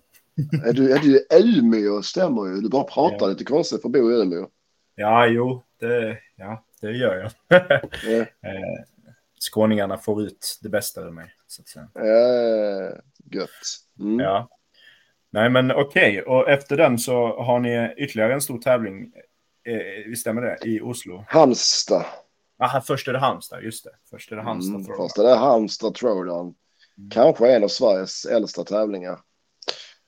Är, 0.64 0.72
du, 0.72 0.92
är 0.92 0.98
du 0.98 1.16
i 1.16 1.58
Umeå 1.58 2.02
stämmer 2.02 2.46
ju. 2.46 2.60
Du 2.60 2.68
bara 2.68 2.84
pratar 2.84 3.26
ja. 3.26 3.26
lite 3.26 3.44
konstigt 3.44 3.82
för 3.82 3.88
att 3.88 3.92
bo 3.92 4.10
i 4.10 4.22
Umeå. 4.22 4.48
Ja, 4.94 5.26
jo, 5.26 5.62
det, 5.80 6.18
ja, 6.36 6.64
det 6.80 6.90
gör 6.90 7.14
jag. 7.16 7.30
ja. 7.48 8.26
Eh, 8.48 8.84
skåningarna 9.40 9.98
får 9.98 10.22
ut 10.22 10.58
det 10.62 10.68
bästa 10.68 11.00
ur 11.00 11.10
mig. 11.10 11.34
Så 11.46 11.62
att 11.62 11.68
säga. 11.68 11.88
Eh, 11.94 12.96
gött. 13.32 13.48
Mm. 14.00 14.20
Ja. 14.20 14.48
Nej, 15.30 15.50
men 15.50 15.70
okej. 15.70 16.20
Okay. 16.20 16.34
Och 16.34 16.50
efter 16.50 16.76
den 16.76 16.98
så 16.98 17.42
har 17.42 17.60
ni 17.60 17.94
ytterligare 17.96 18.34
en 18.34 18.40
stor 18.40 18.58
tävling. 18.58 19.12
Eh, 19.64 20.14
stämmer 20.14 20.42
det? 20.42 20.58
I 20.64 20.80
Oslo? 20.80 21.24
Halmstad. 21.28 22.04
Aha, 22.58 22.80
först 22.80 23.08
är 23.08 23.12
det 23.12 23.18
Halmstad, 23.18 23.64
just 23.64 23.84
det. 23.84 23.90
Först 24.10 24.32
är 24.32 24.36
det 24.36 24.42
Halmstad 24.42 24.74
mm, 24.74 24.96
Först 24.96 25.18
är 25.18 25.22
det 25.22 25.34
Halmstad 25.34 25.94
Throwdown. 25.94 26.54
Mm. 26.98 27.10
Kanske 27.10 27.52
en 27.52 27.64
av 27.64 27.68
Sveriges 27.68 28.24
äldsta 28.24 28.64
tävlingar. 28.64 29.18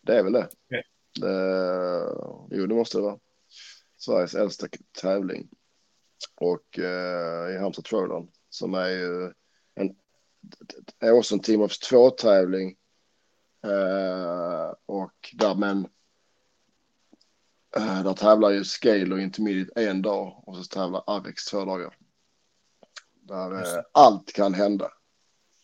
Det 0.05 0.19
är 0.19 0.23
väl 0.23 0.33
det. 0.33 0.49
Okay. 0.67 0.83
det 1.21 2.57
jo, 2.57 2.67
det 2.67 2.75
måste 2.75 2.99
det 2.99 3.03
vara. 3.03 3.19
Sveriges 3.97 4.35
äldsta 4.35 4.67
tävling. 5.01 5.49
Och 6.35 6.79
eh, 6.79 7.55
i 7.55 7.59
Halmstad 7.59 7.85
Throwdown 7.85 8.31
som 8.49 8.75
är 8.75 8.89
ju 8.89 9.33
en, 9.75 9.97
är 10.99 11.13
också 11.13 11.35
en 11.35 11.41
Team 11.41 11.61
of 11.61 11.73
2-tävling. 11.73 12.77
Eh, 13.65 14.75
och 14.87 15.31
där 15.33 15.55
men 15.55 15.87
eh, 17.77 18.03
där 18.03 18.15
tävlar 18.15 18.51
ju 18.51 18.65
Scale 18.65 19.15
och 19.15 19.21
Intermediate 19.21 19.89
en 19.89 20.03
dag 20.03 20.43
och 20.47 20.57
så 20.57 20.65
tävlar 20.65 21.05
Avex 21.07 21.45
två 21.45 21.65
dagar. 21.65 21.97
Där 23.15 23.53
eh, 23.53 23.85
allt 23.93 24.33
kan 24.33 24.55
hända. 24.55 24.91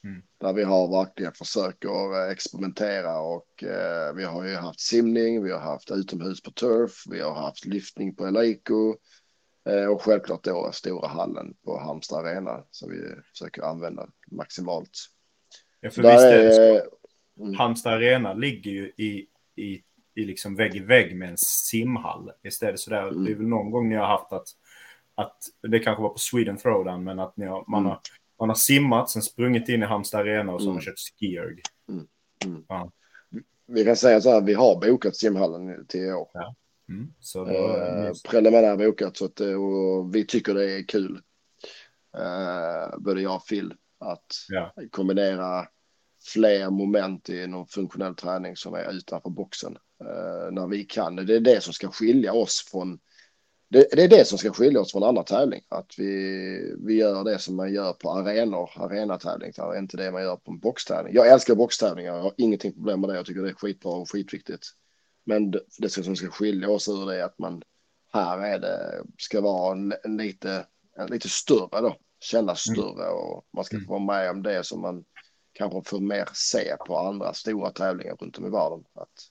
Mm. 0.04 0.22
Där 0.40 0.52
vi 0.52 0.62
har 0.62 0.88
verkligen 0.88 1.32
försöker 1.32 2.24
eh, 2.24 2.30
experimentera 2.30 3.20
och 3.20 3.64
eh, 3.64 4.14
vi 4.14 4.24
har 4.24 4.44
ju 4.44 4.54
haft 4.54 4.80
simning, 4.80 5.44
vi 5.44 5.52
har 5.52 5.60
haft 5.60 5.90
utomhus 5.90 6.42
på 6.42 6.50
turf, 6.50 7.04
vi 7.10 7.20
har 7.20 7.34
haft 7.34 7.64
lyftning 7.64 8.14
på 8.14 8.26
Eleiko 8.26 8.96
eh, 9.68 9.86
och 9.86 10.02
självklart 10.02 10.44
då 10.44 10.70
stora 10.72 11.08
hallen 11.08 11.54
på 11.64 11.78
Halmstad 11.78 12.26
Arena 12.26 12.64
som 12.70 12.90
vi 12.90 12.96
försöker 13.30 13.62
använda 13.62 14.08
maximalt. 14.30 14.90
Ja, 15.80 15.90
för 15.90 16.02
visst 16.02 16.24
är 16.24 16.44
det 16.44 16.54
så. 16.54 16.90
Mm. 17.42 17.54
Halmstad 17.54 17.92
Arena 17.92 18.34
ligger 18.34 18.70
ju 18.70 18.92
i, 18.96 19.26
i, 19.56 19.82
i 20.14 20.24
liksom 20.24 20.56
vägg 20.56 20.76
i 20.76 20.80
vägg 20.80 21.16
med 21.16 21.30
en 21.30 21.38
simhall. 21.38 22.30
Istället 22.42 22.80
så 22.80 22.90
där, 22.90 23.08
mm. 23.08 23.24
det 23.24 23.30
är 23.30 23.34
väl 23.34 23.46
någon 23.46 23.70
gång 23.70 23.88
ni 23.88 23.96
har 23.96 24.06
haft 24.06 24.32
att, 24.32 24.48
att 25.14 25.36
det 25.62 25.78
kanske 25.78 26.02
var 26.02 26.08
på 26.08 26.18
Sweden 26.18 26.56
Throwdown, 26.56 27.04
men 27.04 27.18
att 27.18 27.36
ni 27.36 27.46
har, 27.46 27.64
man, 27.68 27.80
mm. 27.80 27.90
har, 27.90 28.00
man 28.40 28.48
har 28.48 28.56
simmat, 28.56 29.10
sen 29.10 29.22
sprungit 29.22 29.68
in 29.68 29.82
i 29.82 29.86
Halmstad 29.86 30.20
Arena 30.20 30.52
och 30.52 30.62
så 30.62 30.68
har 30.68 30.74
man 30.74 30.82
mm. 30.82 30.84
kört 30.84 30.98
skierg. 31.20 31.62
Mm. 31.88 32.06
mm. 32.44 32.64
Ja. 32.68 32.92
Vi 33.66 33.84
kan 33.84 33.96
säga 33.96 34.20
så 34.20 34.30
här, 34.30 34.40
vi 34.40 34.54
har 34.54 34.90
bokat 34.90 35.16
simhallen 35.16 35.86
till 35.86 36.00
i 36.00 36.12
år. 36.12 36.28
Ja. 36.32 36.54
Mm. 36.88 37.12
Så 37.20 37.44
då, 37.44 37.76
eh, 37.76 38.12
preliminär 38.30 38.76
bokat 38.76 39.16
så 39.16 39.24
att, 39.24 39.40
och 39.40 40.14
vi 40.14 40.26
tycker 40.26 40.54
det 40.54 40.72
är 40.72 40.82
kul. 40.82 41.20
Eh, 42.16 42.98
både 42.98 43.22
jag 43.22 43.36
och 43.36 43.46
Phil 43.48 43.74
att 43.98 44.26
ja. 44.48 44.74
kombinera 44.90 45.66
fler 46.24 46.70
moment 46.70 47.28
i 47.28 47.46
någon 47.46 47.66
funktionell 47.66 48.14
träning 48.14 48.56
som 48.56 48.74
är 48.74 48.92
utanför 48.92 49.30
boxen 49.30 49.76
eh, 50.00 50.52
när 50.52 50.66
vi 50.66 50.84
kan. 50.84 51.16
Det 51.16 51.36
är 51.36 51.40
det 51.40 51.62
som 51.62 51.72
ska 51.72 51.88
skilja 51.88 52.32
oss 52.32 52.68
från 52.70 52.98
det, 53.70 53.88
det, 53.92 54.04
är 54.04 54.08
det 54.08 54.24
som 54.24 54.38
ska 54.38 54.52
skilja 54.52 54.80
oss 54.80 54.92
från 54.92 55.02
andra 55.02 55.22
tävling. 55.22 55.60
Att 55.68 55.94
vi, 55.98 56.74
vi 56.78 56.94
gör 56.94 57.24
det 57.24 57.38
som 57.38 57.56
man 57.56 57.72
gör 57.72 57.92
på 57.92 58.10
arenor, 58.10 58.70
arenatävling. 58.76 59.52
Det 59.56 59.62
är 59.62 59.78
inte 59.78 59.96
det 59.96 60.10
man 60.10 60.22
gör 60.22 60.36
på 60.36 60.50
en 60.50 60.58
boxtävling. 60.58 61.14
Jag 61.14 61.28
älskar 61.28 61.54
boxtävlingar. 61.54 62.14
Jag 62.14 62.22
har 62.22 62.34
ingenting 62.36 62.72
problem 62.72 63.00
med 63.00 63.10
det. 63.10 63.16
Jag 63.16 63.26
tycker 63.26 63.42
det 63.42 63.48
är 63.48 63.54
skitbra 63.54 63.92
och 63.92 64.10
skitviktigt. 64.10 64.66
Men 65.24 65.50
det, 65.50 65.60
det 65.78 65.88
som 65.88 66.16
ska 66.16 66.28
skilja 66.28 66.70
oss 66.70 66.88
ur 66.88 67.06
det 67.06 67.20
är 67.20 67.24
att 67.24 67.38
man 67.38 67.62
här 68.12 68.38
är 68.38 68.58
det, 68.58 69.02
ska 69.18 69.40
vara 69.40 69.72
en, 69.72 69.94
en 70.04 70.16
lite, 70.16 70.66
en 70.96 71.06
lite 71.06 71.28
större 71.28 71.80
då. 71.80 71.96
Kännas 72.20 72.68
mm. 72.68 72.76
större 72.76 73.08
och 73.08 73.46
man 73.52 73.64
ska 73.64 73.76
mm. 73.76 73.86
få 73.86 73.92
vara 73.92 74.04
med 74.04 74.30
om 74.30 74.42
det 74.42 74.66
som 74.66 74.80
man 74.80 75.04
kanske 75.52 75.90
får 75.90 76.00
mer 76.00 76.28
se 76.32 76.76
på 76.86 76.98
andra 76.98 77.34
stora 77.34 77.70
tävlingar 77.70 78.16
runt 78.16 78.38
om 78.38 78.46
i 78.46 78.50
världen. 78.50 78.84
Att 78.94 79.30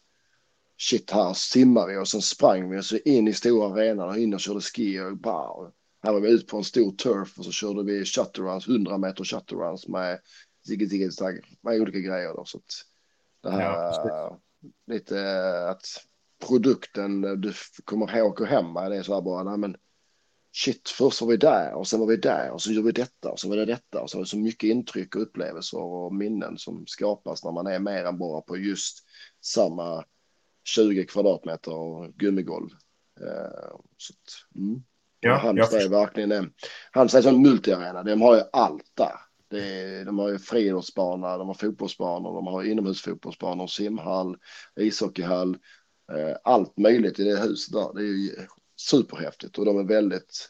shit, 0.80 1.12
här 1.12 1.34
simmar 1.34 1.88
vi 1.88 1.98
och 1.98 2.08
sen 2.08 2.22
sprang 2.22 2.70
vi 2.70 2.80
och 2.80 2.86
så 2.86 2.98
in 2.98 3.28
i 3.28 3.34
stora 3.34 3.74
arenan 3.74 4.10
och 4.10 4.18
in 4.18 4.34
och 4.34 4.40
körde 4.40 4.62
ski 4.62 5.00
och 5.00 5.18
bara. 5.18 5.72
Här 6.04 6.14
var 6.14 6.20
vi 6.20 6.32
ut 6.32 6.48
på 6.48 6.58
en 6.58 6.64
stor 6.64 6.92
turf 6.92 7.38
och 7.38 7.46
så 7.46 7.52
körde 7.52 7.84
vi 7.84 8.06
shutterruns, 8.06 8.68
100 8.68 8.98
meter 8.98 9.24
shutterruns 9.24 9.88
med 9.88 10.20
ziggy 10.68 10.90
ziggy 10.90 11.42
med 11.62 11.82
olika 11.82 12.00
grejer 12.00 12.34
då. 12.34 12.46
Så 12.46 12.58
att 12.58 12.86
det 13.42 13.52
här 13.52 13.62
ja, 13.62 14.40
lite 14.88 15.70
att 15.70 15.86
produkten 16.48 17.22
du 17.22 17.54
kommer 17.84 18.18
ihåg 18.18 18.48
hemma, 18.48 18.90
det 18.90 18.96
är 18.96 19.04
så 19.04 19.14
här 19.14 19.22
bara, 19.22 19.44
nej 19.44 19.58
men 19.58 19.76
shit, 20.56 20.90
först 20.90 21.22
var 21.22 21.28
vi 21.28 21.38
där 21.38 21.74
och 21.74 21.88
sen 21.88 22.00
var 22.00 22.08
vi 22.08 22.18
där 22.18 22.52
och 22.52 22.62
så 22.62 22.72
gör 22.72 22.82
vi 22.82 22.92
detta 22.92 23.32
och 23.32 23.40
så 23.40 23.50
var 23.50 23.58
det 23.58 23.66
detta 23.66 24.02
och 24.02 24.10
så 24.10 24.18
var 24.18 24.24
det 24.24 24.30
så 24.30 24.38
mycket 24.38 24.68
intryck 24.68 25.16
och 25.16 25.22
upplevelser 25.22 25.80
och 25.80 26.16
minnen 26.16 26.58
som 26.58 26.88
skapas 26.88 27.44
när 27.44 27.52
man 27.52 27.68
är 27.68 27.80
mer 27.80 28.06
än 28.06 28.18
bara 28.18 28.42
på 28.42 28.58
just 28.58 29.06
samma 29.42 30.06
20 30.76 31.06
kvadratmeter 31.06 31.74
och 31.74 32.14
gummigolv. 32.14 32.70
Eh, 33.22 33.78
så 33.98 34.14
att, 34.14 34.56
mm. 34.56 34.84
Ja, 35.20 35.38
Halmstad 35.38 35.82
är 35.82 35.90
verkligen 35.90 36.32
en. 36.32 36.54
Halmstad 36.92 37.26
är 37.26 37.30
en 37.30 37.42
multiarena. 37.42 38.04
De 38.04 38.22
har 38.22 38.36
ju 38.36 38.42
allt 38.54 38.92
där. 38.94 39.16
Är, 39.60 40.06
de 40.06 40.20
har 40.20 40.30
ju 40.30 40.40
friidrottsbana, 40.40 41.38
de 41.38 41.48
har 41.48 41.54
fotbollsbanor, 41.54 42.34
de 42.34 42.48
har 42.48 42.64
inomhusfotbollsbanor, 42.64 43.68
simhall, 43.68 44.38
ishockeyhall. 44.80 45.58
Eh, 46.12 46.38
allt 46.44 46.78
möjligt 46.78 47.20
i 47.20 47.24
det 47.24 47.38
huset 47.40 47.74
där. 47.74 47.94
Det 47.94 48.02
är 48.02 48.06
ju 48.06 48.36
superhäftigt 48.76 49.58
och 49.58 49.66
de 49.66 49.80
är 49.80 49.84
väldigt, 49.84 50.50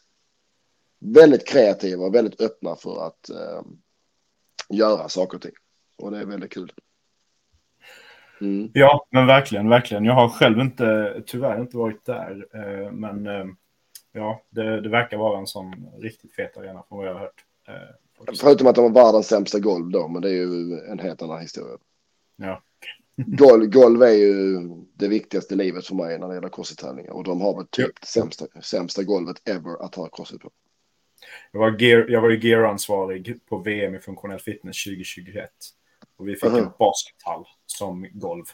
väldigt 1.00 1.48
kreativa 1.48 2.06
och 2.06 2.16
väldigt 2.16 2.42
öppna 2.42 2.76
för 2.76 3.08
att 3.08 3.30
eh, 3.30 3.62
göra 4.70 5.10
saker 5.10 5.36
och 5.36 5.42
ting. 5.42 5.56
Och 5.98 6.12
det 6.12 6.20
är 6.20 6.26
väldigt 6.26 6.54
kul. 6.54 6.72
Mm. 8.42 8.72
Ja, 8.74 9.08
men 9.10 9.28
verkligen, 9.28 9.70
verkligen. 9.70 10.06
Jag 10.06 10.14
har 10.14 10.30
själv 10.30 10.60
inte, 10.60 11.22
tyvärr 11.26 11.62
inte 11.62 11.78
varit 11.78 12.06
där, 12.06 12.48
eh, 12.54 12.92
men 12.92 13.28
eh, 13.28 13.46
ja, 14.12 14.42
det, 14.50 14.82
det, 14.82 14.90
verkar 14.90 15.18
vara 15.18 15.40
en 15.40 15.48
sån 15.48 15.90
riktigt 16.00 16.36
fet 16.36 16.58
arena 16.58 16.84
från 16.90 16.98
vad 16.98 17.08
jag 17.08 17.14
har 17.14 17.20
hört. 17.20 17.46
Eh, 17.68 18.36
Förutom 18.42 18.68
att 18.68 18.76
de 18.76 18.82
har 18.82 19.04
världens 19.04 19.28
sämsta 19.28 19.60
golv 19.60 19.92
då, 19.92 20.08
men 20.08 20.22
det 20.22 20.30
är 20.30 20.34
ju 20.34 20.80
en 20.92 21.00
helt 21.00 21.22
annan 21.22 21.42
historia. 21.42 21.78
Ja. 22.36 22.62
golv, 23.16 23.66
golv 23.66 24.04
är 24.04 24.14
ju 24.14 24.60
det 24.94 25.08
viktigaste 25.08 25.54
i 25.54 25.58
livet 25.58 25.86
för 25.86 25.96
mig 25.96 26.20
när 26.20 26.28
det 26.28 26.36
gäller 26.36 26.50
crossfit-tävlingar 26.50 27.12
och 27.12 27.24
de 27.24 27.42
har 27.42 27.56
väl 27.56 27.68
typ 27.68 28.02
det 28.02 28.08
sämsta, 28.08 28.46
sämsta 28.62 29.04
golvet 29.04 29.50
ever 29.50 29.86
att 29.86 29.96
ha 29.96 30.10
crossfit 30.10 30.42
på. 30.42 30.50
Jag 31.52 31.60
var, 31.60 31.82
gear, 31.82 32.06
jag 32.10 32.22
var 32.22 32.30
ju 32.30 32.40
gear-ansvarig 32.40 33.40
på 33.50 33.58
VM 33.58 33.96
i 33.96 34.00
funktionell 34.00 34.40
fitness 34.40 34.84
2021. 34.84 35.50
Och 36.20 36.28
vi 36.28 36.36
fick 36.36 36.44
-huh. 36.44 36.58
en 36.58 36.72
baskethall 36.80 37.46
som 37.66 38.08
golv. 38.12 38.46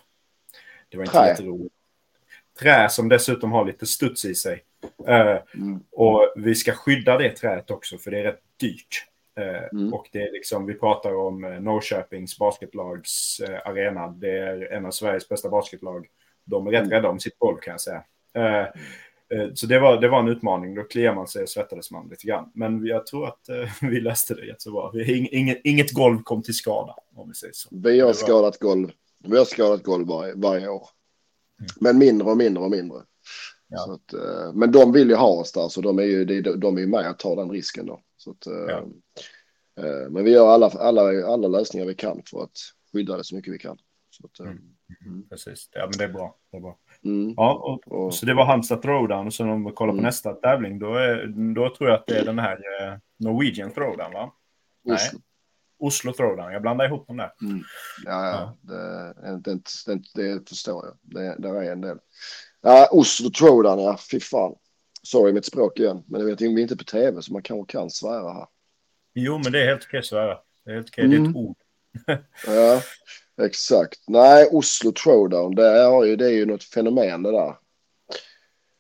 Det 0.89 0.97
var 0.97 1.04
inte 1.04 1.17
Trä. 1.17 1.28
jätteroligt. 1.28 1.75
Trä 2.60 2.89
som 2.89 3.10
dessutom 3.10 3.51
har 3.51 3.65
lite 3.65 3.86
studs 3.86 4.25
i 4.25 4.36
sig. 4.36 4.63
Uh, 5.10 5.38
mm. 5.54 5.84
Och 5.91 6.34
vi 6.36 6.56
ska 6.56 6.71
skydda 6.71 7.17
det 7.17 7.32
träet 7.32 7.71
också 7.71 7.97
för 7.97 8.12
det 8.12 8.19
är 8.19 8.23
rätt 8.23 8.41
dyrt. 8.60 9.06
Uh, 9.39 9.80
mm. 9.82 9.93
Och 9.93 10.10
det 10.12 10.21
är 10.21 10.32
liksom, 10.32 10.65
vi 10.65 10.73
pratar 10.73 11.15
om 11.15 11.43
uh, 11.43 11.62
Norrköpings 11.62 12.38
basketlags 12.38 13.41
uh, 13.49 13.58
arena. 13.65 14.08
Det 14.08 14.38
är 14.38 14.73
en 14.73 14.86
av 14.86 14.91
Sveriges 14.91 15.30
bästa 15.30 15.49
basketlag. 15.49 16.08
De 16.43 16.67
är 16.67 16.71
rätt 16.71 16.80
mm. 16.80 16.91
rädda 16.91 17.10
om 17.10 17.19
sitt 17.19 17.39
golv 17.39 17.58
kan 17.58 17.71
jag 17.71 17.82
säga. 17.82 18.04
Så 19.54 19.65
det 19.65 19.80
var, 19.80 20.02
det 20.02 20.08
var 20.08 20.19
en 20.19 20.28
utmaning. 20.28 20.76
Då 20.76 20.84
kliar 20.84 21.15
man 21.15 21.28
sig 21.28 21.43
och 21.43 21.50
svettades 21.50 21.91
man 21.91 22.10
lite 22.10 22.28
grann. 22.28 22.52
Men 22.54 22.86
jag 22.86 23.06
tror 23.06 23.28
att 23.28 23.50
vi 23.82 24.00
löste 24.00 24.34
det 24.34 24.45
jättebra. 24.45 24.91
Inget, 25.32 25.62
inget 25.63 25.91
golv 25.91 26.24
kom 26.24 26.43
till 26.43 26.54
skada, 26.54 26.95
om 27.15 27.28
vi 27.28 27.36
säger 27.36 27.54
så. 27.54 27.69
Vi 27.71 28.00
har 28.00 28.13
skadat 28.13 28.60
golv 28.60 28.91
vi 29.28 29.38
har 29.38 29.45
skadat 29.45 29.84
golv 29.84 30.08
varje, 30.08 30.34
varje 30.36 30.67
år. 30.67 30.89
Mm. 31.60 31.69
Men 31.80 31.98
mindre 31.98 32.28
och 32.28 32.38
mindre 32.38 32.63
och 32.63 32.71
mindre. 32.71 33.04
Ja. 33.67 33.93
Att, 33.93 34.13
eh, 34.13 34.54
men 34.54 34.71
de 34.71 34.91
vill 34.91 35.10
ju 35.10 35.15
ha 35.15 35.28
oss 35.28 35.52
där, 35.52 35.69
så 35.69 35.82
de 35.82 36.00
är 36.00 36.04
ju, 36.04 36.41
de 36.41 36.78
är 36.78 36.82
ju 36.82 36.88
med 36.88 37.10
att 37.10 37.19
ta 37.19 37.36
den 37.36 37.52
risken 37.52 37.86
då. 37.86 38.02
Att, 38.28 38.48
eh, 38.48 38.54
ja. 38.54 38.88
Eh, 39.84 40.10
men 40.10 40.24
vi 40.24 40.32
gör 40.32 40.48
alla, 40.48 40.67
alla, 40.67 41.28
alla 41.28 41.48
lösningar 41.48 41.86
vi 41.86 41.95
kan 41.95 42.21
för 42.26 42.43
att 42.43 42.58
skydda 42.91 43.17
det 43.17 43.24
så 43.24 43.36
mycket 43.36 43.54
vi 43.54 43.58
kan. 43.58 43.78
Att, 44.24 44.39
mm. 44.39 44.58
Mm. 45.06 45.30
Precis, 45.30 45.69
ja 45.71 45.82
men 45.82 45.98
det 45.98 46.04
är 46.04 46.13
bra. 46.13 46.38
Det 46.52 46.58
är 46.58 46.62
bra. 46.62 46.78
Mm. 47.06 47.34
Ja, 47.38 47.54
och, 47.54 47.91
och, 47.91 48.13
så 48.13 48.26
det 48.26 48.34
var 48.34 48.46
Halmstad 48.46 48.82
Throwdown 48.82 49.28
och 49.28 49.34
sen 49.34 49.50
om 49.50 49.65
vi 49.65 49.72
kollar 49.72 49.94
på 49.94 49.98
mm. 49.98 50.06
nästa 50.06 50.34
tävling 50.34 50.80
då, 50.80 50.96
är, 50.96 51.28
då 51.56 51.76
tror 51.76 51.89
jag 51.89 52.00
att 52.00 52.08
det 52.08 52.18
är 52.18 52.26
den 52.26 52.39
här 52.39 52.58
Norwegian 53.20 53.72
Throwdown 53.72 54.13
va? 54.13 54.32
Nej. 54.84 54.98
Oslo 55.80 56.13
Throwdown. 56.13 56.54
Jag 56.54 56.62
blandar 56.62 56.86
ihop 56.86 57.08
dem 57.08 57.18
där. 57.18 57.34
Mm. 57.41 57.63
Ja, 58.06 58.30
ja. 58.30 58.58
Det, 58.62 59.13
det, 59.38 59.60
det, 59.86 60.34
det, 60.34 60.50
förstår 60.50 60.86
jag. 60.86 60.98
Det, 61.02 61.36
där 61.39 61.63
är 61.63 61.72
en 61.72 61.82
del. 61.82 61.98
Ja, 62.62 62.89
Oslo 62.91 63.30
Throwdown, 63.30 63.80
ja. 63.80 63.98
Fy 64.12 64.20
fan. 64.20 64.56
Sorry 65.04 65.34
mitt 65.34 65.46
språk 65.46 65.80
igen. 65.80 66.04
Men 66.08 66.22
jag 66.22 66.28
vet 66.28 66.41
vi 66.41 66.54
är 66.54 66.60
inte 66.60 66.78
på 66.78 66.84
tv 66.84 67.22
så 67.22 67.34
man 67.34 67.41
kanske 67.41 67.72
kan 67.72 67.89
svära 67.89 68.34
här. 68.34 68.48
Jo, 69.13 69.38
men 69.38 69.52
det 69.52 69.62
är 69.62 69.65
helt 69.65 69.84
okej 69.84 70.00
att 70.00 70.06
svära. 70.06 70.38
Det 70.65 70.72
är 70.72 70.76
helt 70.76 70.89
okej. 70.89 71.06
Mm. 71.06 71.12
Det 71.12 71.18
är 71.18 71.30
ett 71.30 71.36
mm. 71.36 71.48
ord. 71.48 71.58
ja, 72.47 72.81
exakt. 73.45 73.99
Nej, 74.08 74.47
Oslo 74.51 74.91
Throwdown, 74.91 75.55
det 75.55 75.67
är, 75.67 76.03
ju, 76.03 76.15
det 76.15 76.25
är 76.25 76.31
ju 76.31 76.45
något 76.45 76.63
fenomen 76.63 77.23
det 77.23 77.31
där. 77.31 77.58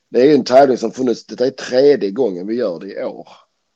Det 0.09 0.21
är 0.21 0.25
ju 0.25 0.33
en 0.33 0.43
tävling 0.43 0.77
som 0.77 0.91
funnits, 0.91 1.25
det 1.25 1.45
är 1.45 1.51
tredje 1.51 2.11
gången 2.11 2.47
vi 2.47 2.55
gör 2.55 2.79
det 2.79 2.93
i 2.93 3.03
år. 3.03 3.27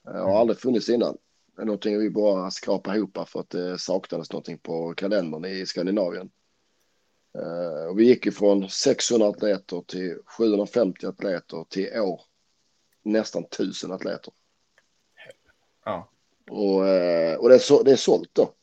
Det 0.04 0.18
har 0.18 0.24
mm. 0.24 0.36
aldrig 0.36 0.60
funnits 0.60 0.90
innan 0.90 1.18
någonting 1.66 2.00
vi 2.00 2.10
bara 2.10 2.52
skrapade 2.52 2.98
ihop 2.98 3.18
för 3.28 3.40
att 3.40 3.50
det 3.50 3.80
saknades 3.80 4.32
någonting 4.32 4.58
på 4.58 4.94
kalendern 4.94 5.46
i 5.46 5.66
Skandinavien. 5.66 6.30
Uh, 7.38 7.90
och 7.90 8.00
vi 8.00 8.06
gick 8.06 8.26
ifrån 8.26 8.70
600 8.70 9.28
atleter 9.28 9.84
till 9.88 10.18
750 10.26 11.06
atleter 11.08 11.66
till 11.70 12.00
år 12.00 12.22
nästan 13.04 13.44
1000 13.44 13.92
atleter. 13.92 14.34
Ja. 15.86 16.10
Och, 16.50 16.82
uh, 16.82 17.34
och 17.34 17.50
det, 17.50 17.56
är 17.56 17.60
så, 17.60 17.84
det 17.84 17.92
är 17.92 17.96
sålt 17.96 18.30
då. 18.34 18.54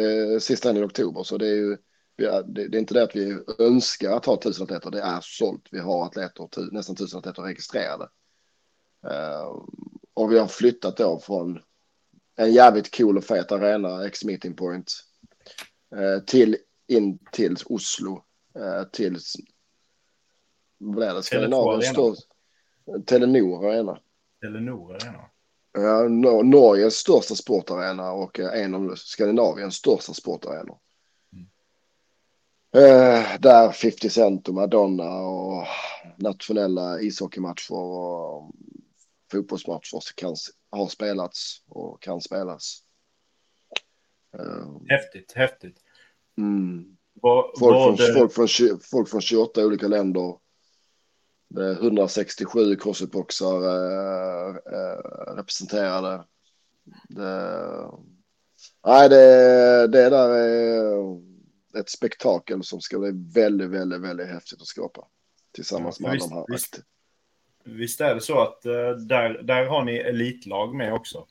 Är 0.00 0.38
sista 0.38 0.76
i 0.76 0.82
oktober 0.82 1.22
så 1.22 1.38
det 1.38 1.46
är 1.46 1.54
ju 1.54 1.76
det, 2.16 2.42
det, 2.46 2.76
är 2.76 2.80
inte 2.80 2.94
det 2.94 3.02
att 3.02 3.16
vi 3.16 3.38
önskar 3.58 4.10
att 4.10 4.26
ha 4.26 4.34
1000 4.34 4.64
atleter, 4.64 4.90
det 4.90 5.00
är 5.00 5.20
sålt. 5.22 5.68
Vi 5.70 5.78
har 5.78 6.06
atleter, 6.06 6.48
nästan 6.72 6.94
1000 6.94 7.18
atleter 7.18 7.42
registrerade. 7.42 8.08
Uh, 9.04 9.64
och 10.14 10.32
vi 10.32 10.38
har 10.38 10.46
flyttat 10.46 10.96
då 10.96 11.18
från 11.18 11.60
en 12.36 12.52
jävligt 12.52 12.96
cool 12.96 13.18
och 13.18 13.24
fet 13.24 13.52
arena, 13.52 14.06
X-Meeting 14.06 14.56
Point, 14.56 14.92
eh, 15.96 16.24
till 16.24 16.56
in 16.86 17.18
till 17.32 17.56
Oslo, 17.66 18.24
eh, 18.54 18.82
till 18.92 19.18
vad 20.78 21.08
är 21.08 21.14
det, 21.14 21.22
Skandinaviens 21.22 21.86
största, 21.86 22.32
Telenor 23.06 23.66
Arena. 23.66 23.98
Telenor 24.40 24.94
Arena. 24.94 25.24
Ja, 25.78 26.08
Norges 26.42 26.94
största 26.94 27.34
sportarena 27.34 28.12
och 28.12 28.38
en 28.38 28.74
av 28.74 28.94
Skandinaviens 28.96 29.74
största 29.74 30.14
sportarenor. 30.14 30.78
Mm. 31.32 31.46
Eh, 32.74 33.40
där 33.40 33.72
50 33.72 34.10
Cent 34.10 34.48
och 34.48 34.54
Madonna 34.54 35.20
och 35.20 35.66
nationella 36.16 37.00
ishockeymatcher 37.00 37.72
och 37.72 38.50
fotbollsmatcher 39.32 40.14
kan, 40.14 40.36
har 40.70 40.86
spelats 40.86 41.62
och 41.68 42.02
kan 42.02 42.20
spelas. 42.20 42.82
Ehm. 44.38 44.86
Häftigt, 44.88 45.32
häftigt. 45.32 45.76
Mm. 46.38 46.96
Var, 47.12 47.42
folk, 47.58 47.74
var 47.74 47.84
från, 47.84 47.96
det... 47.96 48.12
folk, 48.12 48.32
från, 48.32 48.80
folk 48.90 49.08
från 49.08 49.20
28 49.20 49.66
olika 49.66 49.88
länder. 49.88 50.34
Det 51.48 51.64
är 51.64 51.72
167 51.72 52.76
crossfitboxar 52.76 53.62
äh, 53.62 54.56
äh, 54.56 55.34
representerade. 55.36 56.24
Det, 57.08 57.90
nej, 58.86 59.08
det, 59.08 59.86
det 59.86 60.10
där 60.10 60.28
är 60.28 61.20
ett 61.80 61.90
spektakel 61.90 62.64
som 62.64 62.80
ska 62.80 62.98
bli 62.98 63.10
väldigt, 63.34 63.70
väldigt, 63.70 64.00
väldigt 64.00 64.28
häftigt 64.28 64.60
att 64.60 64.66
skapa. 64.66 65.06
Tillsammans 65.52 65.96
ja, 66.00 66.06
med 66.06 66.14
visst, 66.14 66.28
de 66.28 66.34
här 66.34 66.44
visst, 66.48 66.80
Visst 67.64 68.00
är 68.00 68.14
det 68.14 68.20
så 68.20 68.40
att 68.40 68.62
där, 69.08 69.42
där 69.42 69.66
har 69.66 69.84
ni 69.84 69.96
elitlag 69.96 70.74
med 70.74 70.94
också? 70.94 71.26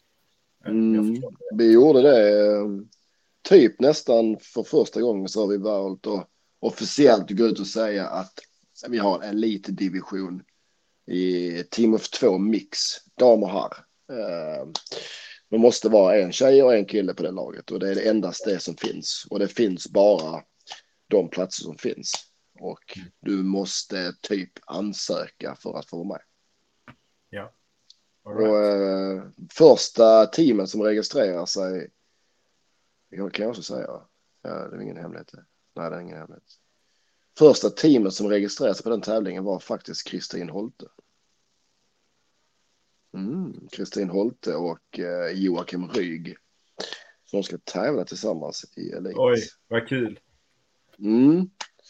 Eh, 0.65 0.71
mm, 0.71 1.23
vi 1.53 1.71
gjorde 1.71 2.01
det 2.01 2.47
eh, 2.47 2.65
typ 3.49 3.79
nästan 3.79 4.37
för 4.41 4.63
första 4.63 5.01
gången 5.01 5.29
så 5.29 5.41
har 5.41 5.47
vi 5.47 5.57
valt 5.57 6.07
att 6.07 6.29
officiellt 6.59 7.29
gå 7.29 7.43
ut 7.43 7.59
och 7.59 7.67
säga 7.67 8.07
att 8.07 8.33
vi 8.87 8.97
har 8.97 9.21
en 9.21 9.29
elitdivision 9.29 10.43
i 11.07 11.63
Team 11.63 11.93
of 11.93 12.09
2 12.09 12.37
mix, 12.37 12.79
dam 13.19 13.43
och 13.43 13.49
herr. 13.49 13.73
Uh, 14.11 14.71
det 15.49 15.57
måste 15.57 15.89
vara 15.89 16.17
en 16.17 16.31
tjej 16.31 16.63
och 16.63 16.75
en 16.75 16.85
kille 16.85 17.13
på 17.13 17.23
det 17.23 17.31
laget 17.31 17.71
och 17.71 17.79
det 17.79 17.91
är 17.91 17.95
det 17.95 18.09
endast 18.09 18.45
det 18.45 18.59
som 18.59 18.77
finns 18.77 19.27
och 19.29 19.39
det 19.39 19.47
finns 19.47 19.87
bara 19.87 20.43
de 21.07 21.29
platser 21.29 21.63
som 21.63 21.77
finns 21.77 22.13
och 22.59 22.99
du 23.19 23.43
måste 23.43 24.13
typ 24.21 24.51
ansöka 24.65 25.55
för 25.55 25.77
att 25.77 25.89
få 25.89 25.97
vara 25.97 26.07
med. 26.07 26.21
Ja. 27.29 27.53
Right. 28.27 28.49
Och, 28.49 28.63
eh, 28.63 29.23
första 29.51 30.25
teamen 30.25 30.67
som 30.67 30.81
registrerar 30.81 31.45
sig, 31.45 31.89
det 33.09 33.17
kan 33.17 33.43
jag 33.43 33.49
också 33.49 33.63
säga, 33.63 33.87
ja, 34.41 34.49
det 34.49 34.75
är 34.75 34.81
ingen 34.81 34.97
hemlighet. 34.97 35.31
Nej, 35.75 35.89
det 35.89 35.95
är 35.95 36.01
ingen 36.01 36.17
hemlighet. 36.17 36.59
Första 37.37 37.69
teamet 37.69 38.13
som 38.13 38.29
registrerade 38.29 38.75
sig 38.75 38.83
på 38.83 38.89
den 38.89 39.01
tävlingen 39.01 39.43
var 39.43 39.59
faktiskt 39.59 40.07
Kristin 40.07 40.49
Holte. 40.49 40.85
Kristin 43.71 44.03
mm, 44.03 44.15
Holte 44.15 44.55
och 44.55 44.99
eh, 44.99 45.31
Joakim 45.33 45.87
Ryg. 45.89 46.35
Som 47.25 47.43
ska 47.43 47.57
tävla 47.57 48.05
tillsammans 48.05 48.65
i 48.77 48.89
Elit. 48.89 49.13
Oj, 49.17 49.41
vad 49.67 49.87
kul. 49.87 50.19
Mm. 50.99 51.49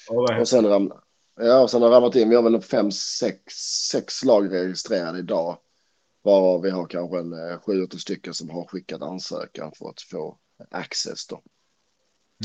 Oh, 0.10 0.40
och 0.40 0.48
sen 0.48 0.66
ramlar 0.66 1.06
Ja, 1.36 1.62
och 1.62 1.72
sen 1.72 1.82
har 1.82 1.90
ramlat 1.90 2.16
in. 2.16 2.30
Vi 2.30 2.36
har 2.36 2.44
väl 2.44 2.62
fem, 2.62 2.92
sex, 2.92 3.54
sex 3.92 4.24
lag 4.24 4.54
registrerade 4.54 5.20
idag. 5.20 5.58
Varav 6.22 6.62
vi 6.62 6.70
har 6.70 6.88
kanske 6.88 7.20
en 7.20 7.34
eh, 7.34 7.60
sju, 7.60 7.88
stycken 7.88 8.34
som 8.34 8.50
har 8.50 8.66
skickat 8.66 9.02
ansökan 9.02 9.72
för 9.78 9.90
att 9.90 10.02
få 10.02 10.38
access 10.72 11.28
då. 11.28 11.42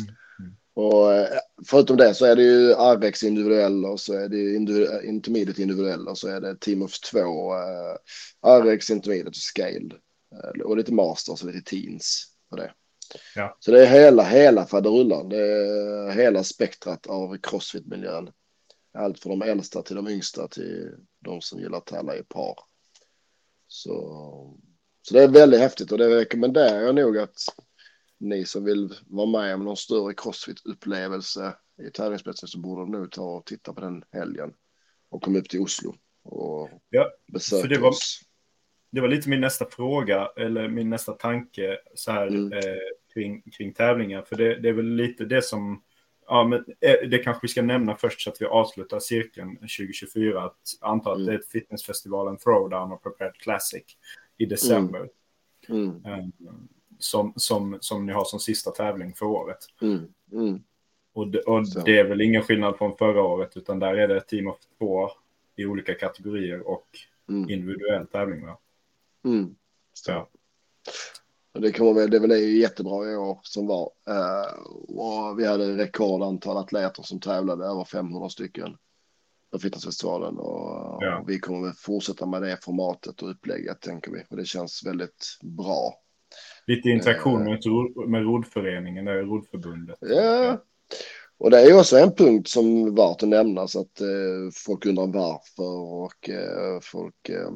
Mm. 0.00 0.56
Och 0.74 1.14
eh, 1.14 1.38
förutom 1.66 1.96
det 1.96 2.14
så 2.14 2.24
är 2.24 2.36
det 2.36 2.42
ju 2.42 2.72
RX 2.72 3.22
individuell 3.22 3.84
och 3.84 4.00
så 4.00 4.14
är 4.14 4.28
det 4.28 4.54
individu 4.54 5.00
intermediate 5.04 5.62
individuell 5.62 6.08
och 6.08 6.18
så 6.18 6.28
är 6.28 6.40
det 6.40 6.56
Team 6.60 6.82
of 6.82 7.00
2, 7.00 7.18
uh, 7.18 8.64
RX 8.64 8.90
intermediate 8.90 9.28
och 9.28 9.36
scale. 9.36 9.94
Uh, 10.34 10.62
och 10.64 10.76
lite 10.76 10.92
masters 10.92 11.42
och 11.42 11.48
lite 11.52 11.70
teens 11.70 12.26
på 12.50 12.56
det. 12.56 12.72
Ja. 13.34 13.56
Så 13.60 13.70
det 13.70 13.86
är 13.86 13.86
hela, 13.86 14.22
hela 14.22 14.66
faderullan. 14.66 15.28
Det 15.28 15.38
är 15.38 16.10
hela 16.10 16.44
spektrat 16.44 17.06
av 17.06 17.36
crossfit-miljön. 17.42 18.30
Allt 18.94 19.18
från 19.18 19.38
de 19.38 19.48
äldsta 19.50 19.82
till 19.82 19.96
de 19.96 20.08
yngsta 20.08 20.48
till 20.48 20.90
de 21.24 21.40
som 21.40 21.60
gillar 21.60 21.78
att 21.78 21.86
tävla 21.86 22.16
i 22.16 22.22
par. 22.22 22.54
Så, 23.66 23.92
så 25.02 25.14
det 25.14 25.22
är 25.22 25.28
väldigt 25.28 25.60
häftigt 25.60 25.92
och 25.92 25.98
det 25.98 26.16
rekommenderar 26.16 26.80
jag 26.80 26.94
nog 26.94 27.18
att 27.18 27.36
ni 28.20 28.44
som 28.44 28.64
vill 28.64 28.94
vara 29.06 29.26
med 29.26 29.54
om 29.54 29.64
någon 29.64 29.76
större 29.76 30.12
crossfit-upplevelse 30.14 31.54
i 31.82 31.90
tävlingsspetsen 31.90 32.48
så 32.48 32.58
borde 32.58 32.90
nog 32.92 33.12
ta 33.12 33.22
och 33.36 33.46
titta 33.46 33.72
på 33.72 33.80
den 33.80 34.04
helgen 34.12 34.54
och 35.08 35.22
komma 35.22 35.38
upp 35.38 35.48
till 35.48 35.60
Oslo 35.60 35.94
och 36.22 36.68
ja, 36.90 37.10
besöka 37.32 37.68
det 37.68 37.78
var, 37.78 37.88
oss. 37.88 38.20
Det 38.92 39.00
var 39.00 39.08
lite 39.08 39.28
min 39.28 39.40
nästa 39.40 39.66
fråga 39.66 40.30
eller 40.36 40.68
min 40.68 40.90
nästa 40.90 41.12
tanke 41.12 41.78
så 41.94 42.12
här 42.12 42.26
Mm. 42.26 42.52
eh, 42.52 42.60
kring, 43.14 43.42
kring 43.42 43.72
tävlingar. 43.74 44.22
För 44.22 44.36
det, 44.36 44.60
det 44.60 44.68
är 44.68 44.72
väl 44.72 44.94
lite 44.94 45.24
det 45.24 45.42
som 45.42 45.82
Ja, 46.26 46.44
men 46.44 46.58
eh, 46.80 47.08
det 47.08 47.18
kanske 47.18 47.40
vi 47.42 47.48
ska 47.48 47.62
nämna 47.62 47.96
först 47.96 48.20
så 48.20 48.30
att 48.30 48.42
vi 48.42 48.46
avslutar 48.46 49.00
cirkeln 49.00 49.56
2024. 49.56 50.42
Att 50.42 50.56
anta 50.80 51.10
att 51.10 51.16
Mm. 51.16 51.26
det 51.26 51.32
är 51.34 51.38
ett 51.38 51.48
fitnessfestivalen 51.48 52.36
Throwdown 52.38 52.92
och 52.92 53.02
Prepared 53.02 53.34
Classic 53.34 53.82
i 54.38 54.46
december. 54.46 55.08
Mm, 55.68 56.04
eh, 56.04 56.26
Som, 57.00 57.32
som, 57.36 57.78
som 57.80 58.06
ni 58.06 58.12
har 58.12 58.24
som 58.24 58.40
sista 58.40 58.70
tävling 58.70 59.14
för 59.14 59.26
året. 59.26 59.58
mm, 59.82 60.12
mm. 60.32 60.62
Och, 61.12 61.28
det, 61.28 61.40
och 61.40 61.68
Så. 61.68 61.80
det 61.80 61.98
är 61.98 62.04
väl 62.04 62.20
ingen 62.20 62.42
skillnad 62.42 62.76
från 62.78 62.96
förra 62.96 63.22
året 63.22 63.56
utan 63.56 63.78
där 63.78 63.94
är 63.94 64.08
det 64.08 64.16
ett 64.16 64.28
team 64.28 64.46
of 64.48 64.56
två 64.78 65.08
i 65.56 65.66
olika 65.66 65.94
kategorier 65.94 66.68
och 66.68 66.86
Mm, 67.28 67.50
individuell 67.50 68.06
tävling. 68.06 68.46
Va? 68.46 68.58
mm. 69.24 69.54
Ja. 70.06 70.28
Och 71.54 71.60
det 71.60 71.72
kommer 71.72 72.08
det 72.08 72.16
är 72.16 72.20
väl 72.20 72.40
jättebra 72.40 73.10
i 73.12 73.16
år 73.16 73.38
som 73.42 73.66
var. 73.66 73.90
Och 74.88 75.38
vi 75.38 75.46
hade 75.46 75.76
rekordantal 75.76 76.56
atleter 76.56 77.02
som 77.02 77.20
tävlade, 77.20 77.64
över 77.64 77.84
500 77.84 78.28
stycken 78.28 78.76
på 79.50 79.58
fitnessfestivalen. 79.58 80.38
Och 80.38 80.98
Ja. 81.02 81.24
vi 81.26 81.38
kommer 81.38 81.62
väl 81.66 81.72
fortsätta 81.76 82.26
med 82.26 82.42
det 82.42 82.64
formatet 82.64 83.22
och 83.22 83.30
upplägget 83.30 83.80
tänker 83.80 84.10
vi. 84.12 84.24
Och 84.30 84.36
det 84.36 84.44
känns 84.44 84.86
väldigt 84.86 85.38
bra. 85.42 85.94
Lite 86.70 86.88
interaktion 86.88 87.42
Eh. 87.42 87.48
med, 87.48 88.08
med 88.08 88.22
rodföreningen, 88.22 89.08
eller 89.08 89.22
rodförbundet. 89.22 89.96
Ja. 90.00 90.64
Och 91.38 91.50
det 91.50 91.60
är 91.60 91.66
ju 91.66 91.78
också 91.78 91.98
en 91.98 92.12
punkt 92.12 92.48
som 92.48 92.94
värt 92.94 93.22
att 93.22 93.28
nämna 93.28 93.66
så 93.68 93.80
att 93.80 94.00
eh, 94.00 94.06
folk 94.64 94.86
undrar 94.86 95.06
varför 95.06 95.80
och 96.04 96.30
eh, 96.30 96.80
folk 96.82 97.28
eh, 97.28 97.50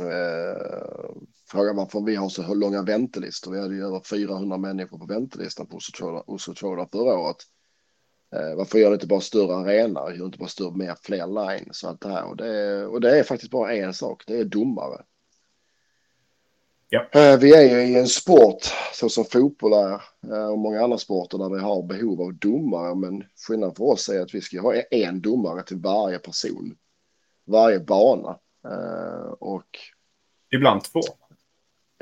eh, 0.00 1.14
frågar 1.50 1.74
varför 1.74 2.00
vi 2.06 2.14
har 2.14 2.28
så 2.28 2.54
långa 2.54 2.82
väntelistor. 2.82 3.52
Vi 3.52 3.60
hade 3.60 3.74
ju 3.74 3.84
över 3.84 4.00
400 4.10 4.58
människor 4.58 4.98
på 4.98 5.06
väntelistan 5.06 5.66
på 5.66 5.78
Oslo 6.26 6.54
Troda 6.54 6.88
förra 6.92 7.18
året. 7.18 7.36
Eh, 8.36 8.56
varför 8.56 8.78
gör 8.78 8.88
ni 8.88 8.94
inte 8.94 9.06
bara 9.06 9.20
större 9.20 9.54
arena? 9.54 10.00
Gör 10.14 10.24
inte 10.24 10.38
bara 10.38 10.48
större, 10.48 10.76
mer 10.76 10.94
fler 11.02 11.26
lines 11.26 11.82
och 11.82 11.90
allt 11.90 12.00
det 12.00 12.08
här? 12.08 12.24
Och 12.24 12.36
det, 12.36 12.48
är, 12.48 12.86
och 12.86 13.00
det 13.00 13.18
är 13.18 13.22
faktiskt 13.22 13.52
bara 13.52 13.74
en 13.74 13.94
sak. 13.94 14.22
Det 14.26 14.38
är 14.38 14.44
domare. 14.44 15.02
Ja. 16.94 17.06
Eh, 17.20 17.38
Vi 17.38 17.54
är 17.54 17.62
ju 17.62 17.82
i 17.92 17.98
en 17.98 18.06
sport 18.08 18.64
så 18.92 19.08
som 19.08 19.24
fotboll 19.24 19.72
är 19.72 19.92
eh, 20.32 20.46
och 20.50 20.58
många 20.58 20.82
andra 20.84 20.98
sporter 20.98 21.38
där 21.38 21.48
vi 21.48 21.60
har 21.60 21.82
behov 21.82 22.20
av 22.22 22.34
domare. 22.34 22.94
Men 22.94 23.24
skillnaden 23.48 23.74
för 23.74 23.84
oss 23.84 24.08
är 24.08 24.20
att 24.20 24.34
vi 24.34 24.40
ska 24.40 24.60
ha 24.60 24.74
en 24.74 25.20
domare 25.20 25.62
till 25.62 25.76
varje 25.76 26.18
person. 26.18 26.76
Varje 27.46 27.80
bana. 27.80 28.38
Eh, 28.68 29.32
Och 29.40 29.78
Ibland 30.54 30.84
två. 30.84 31.00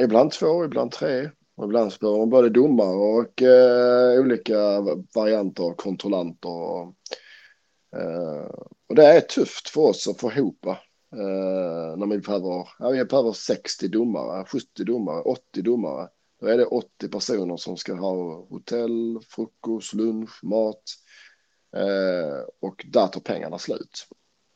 ibland 0.02 0.32
två, 0.32 0.64
ibland 0.64 0.92
tre. 0.92 1.30
Och 1.56 1.64
ibland 1.64 1.92
behöver 2.00 2.18
man 2.18 2.30
både 2.30 2.48
domare 2.48 2.96
och 2.96 3.42
eh, 3.42 4.20
olika 4.20 4.56
varianter 5.14 5.74
kontrollanter. 5.76 6.48
Och, 6.50 6.94
eh, 7.96 8.50
och 8.88 8.94
det 8.94 9.06
är 9.06 9.20
tufft 9.20 9.68
för 9.68 9.80
oss 9.80 10.08
att 10.08 10.20
få 10.20 10.32
ihop. 10.32 10.66
Eh, 11.12 11.96
när 11.96 12.06
vi 12.06 12.18
behöver, 12.18 12.68
ja, 12.78 12.90
vi 12.90 13.04
behöver 13.04 13.32
60 13.32 13.88
domare, 13.88 14.44
70 14.44 14.84
domare, 14.84 15.22
80 15.22 15.62
domare. 15.62 16.08
Då 16.40 16.46
är 16.46 16.58
det 16.58 16.66
80 16.66 17.08
personer 17.08 17.56
som 17.56 17.76
ska 17.76 17.94
ha 17.94 18.46
hotell, 18.50 19.20
frukost, 19.28 19.94
lunch, 19.94 20.44
mat. 20.44 20.82
Eh, 21.76 22.44
och 22.60 22.86
där 22.88 23.06
tar 23.06 23.20
pengarna 23.20 23.58
slut. 23.58 24.08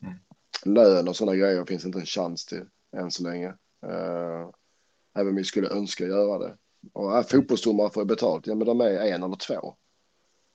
Mm. 0.03 0.15
Lön 0.65 1.09
och 1.09 1.17
sådana 1.17 1.37
grejer 1.37 1.65
finns 1.65 1.85
inte 1.85 1.99
en 1.99 2.07
chans 2.07 2.47
till 2.47 2.65
än 2.97 3.11
så 3.11 3.23
länge. 3.23 3.49
Eh, 3.87 4.51
även 5.15 5.29
om 5.29 5.37
vi 5.37 5.45
skulle 5.45 5.69
önska 5.71 6.05
göra 6.05 6.39
det. 6.39 6.57
Och 6.93 7.19
är 7.19 7.23
fotbollsdomare 7.23 7.91
får 7.91 8.05
betalt, 8.05 8.47
ja 8.47 8.55
men 8.55 8.67
de 8.67 8.81
är 8.81 8.91
en 8.91 9.23
eller 9.23 9.37
två. 9.37 9.75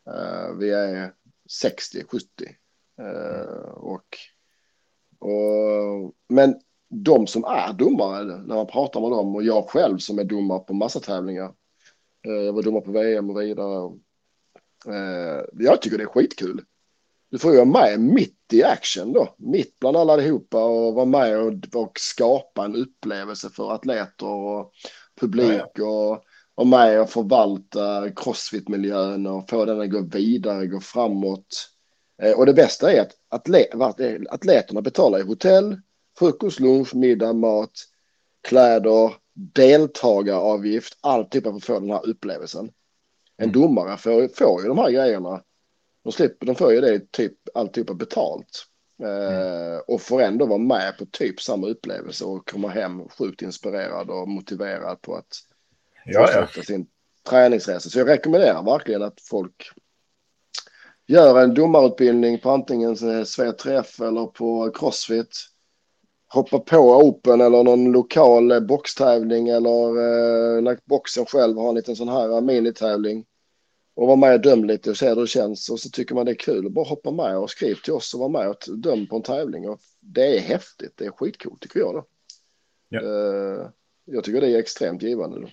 Eh, 0.08 0.56
vi 0.60 0.72
är 0.72 1.14
60, 1.50 2.04
70. 2.08 2.26
Eh, 3.00 3.72
och, 3.72 4.18
och, 5.22 6.14
men 6.30 6.56
de 6.90 7.28
som 7.28 7.44
är 7.44 7.74
domare, 7.74 8.24
när 8.24 8.56
man 8.56 8.68
pratar 8.68 9.02
med 9.02 9.12
dem 9.12 9.36
och 9.36 9.44
jag 9.44 9.70
själv 9.70 9.98
som 9.98 10.20
är 10.20 10.24
domare 10.24 10.60
på 10.60 10.74
massa 10.74 11.00
tävlingar. 11.00 11.54
Eh, 12.28 12.34
jag 12.34 12.54
var 12.54 12.62
domare 12.62 12.82
på 12.82 12.92
VM 12.92 13.30
och 13.30 13.42
vidare. 13.42 13.92
Eh, 14.88 15.46
jag 15.54 15.82
tycker 15.82 15.98
det 15.98 16.04
är 16.04 16.08
skitkul. 16.08 16.62
Du 17.32 17.40
får 17.40 17.52
ju 17.52 17.58
vara 17.58 17.88
med 17.88 18.00
mitt 18.00 18.54
i 18.54 18.64
action 18.64 19.14
då. 19.14 19.36
Mitt 19.38 19.80
bland 19.80 19.98
alla 19.98 20.14
allihopa 20.14 20.64
och 20.64 20.94
vara 20.94 21.06
med 21.06 21.40
och, 21.40 21.54
och 21.74 22.00
skapa 22.00 22.66
en 22.66 22.76
upplevelse 22.76 23.50
för 23.50 23.72
atleter 23.72 24.28
och 24.28 24.72
publik 25.22 25.80
och 25.80 26.24
vara 26.56 26.68
med 26.68 27.02
och 27.02 27.10
förvalta 27.10 28.10
crossfit-miljön 28.16 29.28
och 29.28 29.50
få 29.50 29.66
den 29.66 29.82
att 29.82 29.92
gå 29.92 30.02
vidare, 30.02 30.68
gå 30.68 30.80
framåt. 30.80 31.70
Eh, 32.22 32.32
och 32.32 32.46
det 32.46 32.54
bästa 32.54 32.92
är 32.92 33.02
att 33.02 33.12
atleterna 33.32 34.82
betalar 34.82 35.20
i 35.20 35.22
hotell, 35.22 35.82
frukost, 36.20 36.60
lunch, 36.60 36.96
middag, 36.96 37.34
mat, 37.34 37.72
kläder, 38.42 39.14
deltagaravgift, 39.34 40.98
allt 41.02 41.32
typ 41.32 41.44
för 41.44 41.52
att 41.54 41.64
få 41.64 41.80
den 41.80 41.90
här 41.92 42.06
upplevelsen. 42.10 42.72
En 43.38 43.50
Mm. 43.50 43.62
domare 43.62 43.98
får, 43.98 44.28
får 44.28 44.62
ju 44.62 44.68
de 44.68 44.78
här 44.78 44.92
grejerna. 44.92 45.44
De, 46.04 46.12
slipper, 46.12 46.46
de 46.46 46.56
får 46.56 46.74
ju 46.74 46.82
det 46.82 47.12
typ 47.12 47.34
alltihopa 47.54 47.94
betalt. 47.94 48.66
Eh, 49.04 49.78
och 49.88 50.02
får 50.02 50.22
ändå 50.22 50.46
vara 50.46 50.58
med 50.60 50.98
på 50.98 51.06
typ 51.06 51.42
samma 51.42 51.68
upplevelse 51.68 52.26
och 52.26 52.50
komma 52.50 52.68
hem 52.68 53.10
sjukt 53.10 53.42
inspirerad 53.42 54.10
och 54.10 54.28
motiverad 54.30 55.02
på 55.02 55.16
att 55.16 55.38
Ja, 56.06 56.20
ja. 56.34 56.42
fortsätta 56.46 56.66
sin 56.66 56.88
träningsresa. 57.30 57.90
Så 57.90 58.00
jag 58.00 58.08
rekommenderar 58.10 58.64
verkligen 58.64 59.02
att 59.04 59.22
folk 59.22 59.72
gör 61.08 61.44
en 61.44 61.54
domarutbildning 61.54 62.40
på 62.40 62.50
antingen 62.50 62.96
Svea-träff 63.26 64.02
eller 64.02 64.26
på 64.26 64.72
Crossfit. 64.72 65.48
Hoppa 66.34 66.60
på 66.60 66.78
Open 66.78 67.42
eller 67.42 67.64
någon 67.64 67.92
lokal 67.92 68.52
eh, 68.52 68.60
boxtävling 68.60 69.50
eller 69.50 69.88
eh, 69.88 70.62
när 70.62 70.78
boxen 70.86 71.26
själv 71.26 71.58
har 71.58 71.70
en 71.70 71.76
liten 71.76 71.96
sån 71.96 72.10
här 72.10 72.42
minitävling. 72.42 73.26
Och 73.96 74.08
vara 74.08 74.18
med 74.18 74.34
och 74.34 74.42
döm 74.42 74.66
lite 74.66 74.90
och 74.90 74.98
se 74.98 75.10
hur 75.10 75.16
det 75.16 75.28
känns. 75.28 75.70
Och 75.70 75.80
så 75.80 75.90
tycker 75.90 76.16
man 76.16 76.26
det 76.26 76.32
är 76.32 76.36
kul. 76.36 76.70
Bara 76.70 76.86
hoppa 76.86 77.12
med 77.12 77.38
och 77.38 77.50
skriv 77.50 77.76
till 77.76 77.94
oss 77.94 78.14
och 78.14 78.20
vara 78.20 78.30
med 78.30 78.50
och 78.50 78.78
döm 78.78 79.08
på 79.08 79.16
en 79.16 79.22
tävling. 79.22 79.70
Och 79.70 79.80
det 80.00 80.38
är 80.38 80.40
häftigt. 80.40 80.94
Det 80.96 81.06
är 81.06 81.12
skitcoolt 81.12 81.62
tycker 81.62 81.80
jag. 81.80 81.94
Då. 81.94 82.06
Ja. 82.90 83.00
Eh, 83.00 83.70
jag 84.06 84.24
tycker 84.24 84.42
det 84.42 84.48
är 84.48 84.60
extremt 84.60 85.02
givande. 85.02 85.40
Då. 85.40 85.48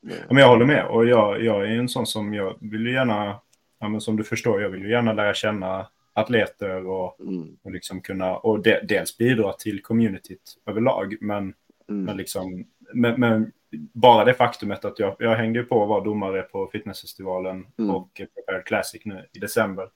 Ja, 0.00 0.14
Men 0.28 0.36
jag 0.36 0.48
håller 0.48 0.66
med. 0.66 0.86
Och 0.86 1.06
jag, 1.06 1.44
jag 1.44 1.62
är 1.62 1.78
en 1.78 1.88
sån 1.88 2.06
som 2.06 2.34
jag 2.34 2.58
vill 2.60 2.86
gärna, 2.86 3.40
ja, 3.82 3.88
men 3.88 4.00
som 4.00 4.16
du 4.16 4.24
förstår, 4.24 4.62
jag 4.62 4.68
vill 4.68 4.82
ju 4.82 4.90
gärna 4.90 5.12
lära 5.12 5.34
känna 5.34 5.86
atleter 6.12 6.86
och, 6.86 7.20
Mm, 7.20 7.56
och 7.62 7.70
liksom 7.72 8.00
kunna, 8.00 8.36
och 8.36 8.62
de, 8.62 8.80
dels 8.82 9.18
bidra 9.18 9.52
till 9.52 9.82
communityt 9.82 10.56
överlag, 10.66 11.16
men, 11.20 11.54
mm, 11.88 12.04
men 12.04 12.16
liksom, 12.16 12.64
men, 12.94 13.20
men 13.20 13.52
bara 13.92 14.24
det 14.24 14.34
faktumet 14.34 14.84
att 14.84 14.98
jag, 14.98 15.16
jag 15.18 15.36
hängde 15.36 15.62
på 15.62 15.82
att 15.82 15.88
vara 15.88 16.04
domare 16.04 16.42
på 16.42 16.68
fitnessfestivalen 16.72 17.66
Mm. 17.78 17.90
och 17.94 18.08
Prepared 18.34 18.64
Classic 18.64 19.02
nu 19.04 19.26
i 19.32 19.38
december. 19.38 19.88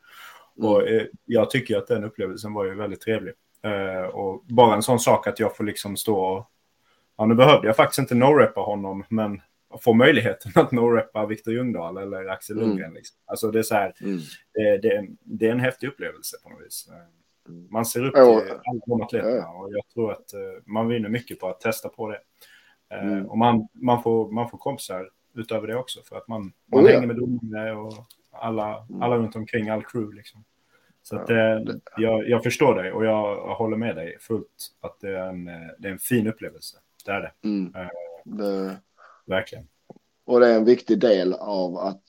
mm, 0.59 0.71
Och 0.71 0.89
eh, 0.89 1.03
jag 1.25 1.51
tycker 1.51 1.77
att 1.79 1.87
den 1.87 2.05
upplevelsen 2.05 2.53
var 2.53 2.65
ju 2.65 2.75
väldigt 2.75 3.01
trevlig. 3.01 3.35
Eh, 3.63 4.03
och 4.07 4.45
bara 4.49 4.75
en 4.75 4.83
sån 4.83 4.99
sak 4.99 5.27
att 5.27 5.41
jag 5.41 5.57
får 5.57 5.65
liksom 5.65 5.97
stå 5.97 6.19
och... 6.21 6.51
Ja, 7.19 7.27
nu 7.27 7.35
behövde 7.35 7.67
jag 7.67 7.77
faktiskt 7.77 7.99
inte 7.99 8.15
no-reppa 8.15 8.61
honom, 8.61 9.05
men 9.09 9.41
få 9.81 9.95
möjligheten 9.95 10.53
att 10.55 10.73
no-reppa 10.73 11.27
Viktor 11.27 11.55
Ljungdahl 11.55 11.97
eller 11.97 12.27
Axel 12.27 12.57
Mm. 12.57 12.69
Lundgren. 12.69 12.95
Liksom. 12.95 13.19
Alltså 13.25 13.51
det 13.51 13.59
är 13.59 13.63
så 13.63 13.75
här, 13.75 13.95
mm. 14.01 14.19
det, 14.55 14.79
det, 14.79 15.07
det 15.25 15.47
är 15.47 15.53
en 15.53 15.61
häftig 15.61 15.89
upplevelse 15.89 16.37
på 16.43 16.49
något 16.51 16.67
vis. 16.67 16.89
Eh, 16.93 16.99
Mm. 17.49 17.69
Man 17.71 17.87
ser 17.87 18.05
upp 18.05 18.13
Ja. 18.17 18.41
till 18.41 18.51
alla 18.51 18.81
de 18.87 19.03
atleterna 19.03 19.37
Ja. 19.37 19.63
och 19.63 19.73
jag 19.73 19.89
tror 19.95 20.13
att 20.13 20.35
eh, 20.35 20.41
man 20.65 20.89
vinner 20.89 21.09
mycket 21.09 21.41
på 21.41 21.49
att 21.49 21.61
testa 21.61 21.89
på 21.89 22.09
det. 22.11 22.19
Eh, 22.91 23.07
Mm. 23.07 23.27
Och 23.27 23.39
man, 23.39 23.69
man, 23.73 24.03
får, 24.03 24.31
man 24.33 24.51
får 24.51 24.59
kompisar 24.59 25.11
utöver 25.35 25.67
det 25.67 25.77
också 25.77 26.03
för 26.03 26.17
att 26.17 26.29
man, 26.29 26.53
man 26.73 26.81
Oh, 26.85 26.91
ja. 26.91 26.95
hänger 26.95 27.07
med 27.07 27.17
domare 27.17 27.77
och 27.77 27.93
alla, 28.33 28.87
mm. 28.89 29.03
alla 29.03 29.17
runt 29.17 29.37
omkring, 29.37 29.69
all 29.69 29.83
crew 29.85 30.17
liksom. 30.17 30.45
Så 31.03 31.17
att, 31.17 31.29
ja, 31.29 31.37
det, 31.37 31.81
jag, 31.97 32.29
jag, 32.29 32.43
förstår 32.43 32.75
dig 32.75 32.93
och 32.93 33.05
jag, 33.05 33.37
jag, 33.49 33.55
håller 33.55 33.77
med 33.77 33.97
dig 33.97 34.17
fullt 34.21 34.73
att 34.81 35.01
det 35.01 35.11
är 35.19 35.29
en, 35.29 35.45
det 35.79 35.89
är 35.89 35.93
en 35.93 35.99
fin 35.99 36.27
upplevelse. 36.27 36.77
Det 37.05 37.13
är 37.13 37.21
det. 37.21 37.33
Mm. 37.49 37.73
det... 38.25 38.77
Verkligen. 39.27 39.69
Och 40.25 40.41
det 40.41 40.47
är 40.47 40.57
en 40.57 40.65
viktig 40.65 41.01
del 41.01 41.33
av 41.33 41.77
att 41.77 42.03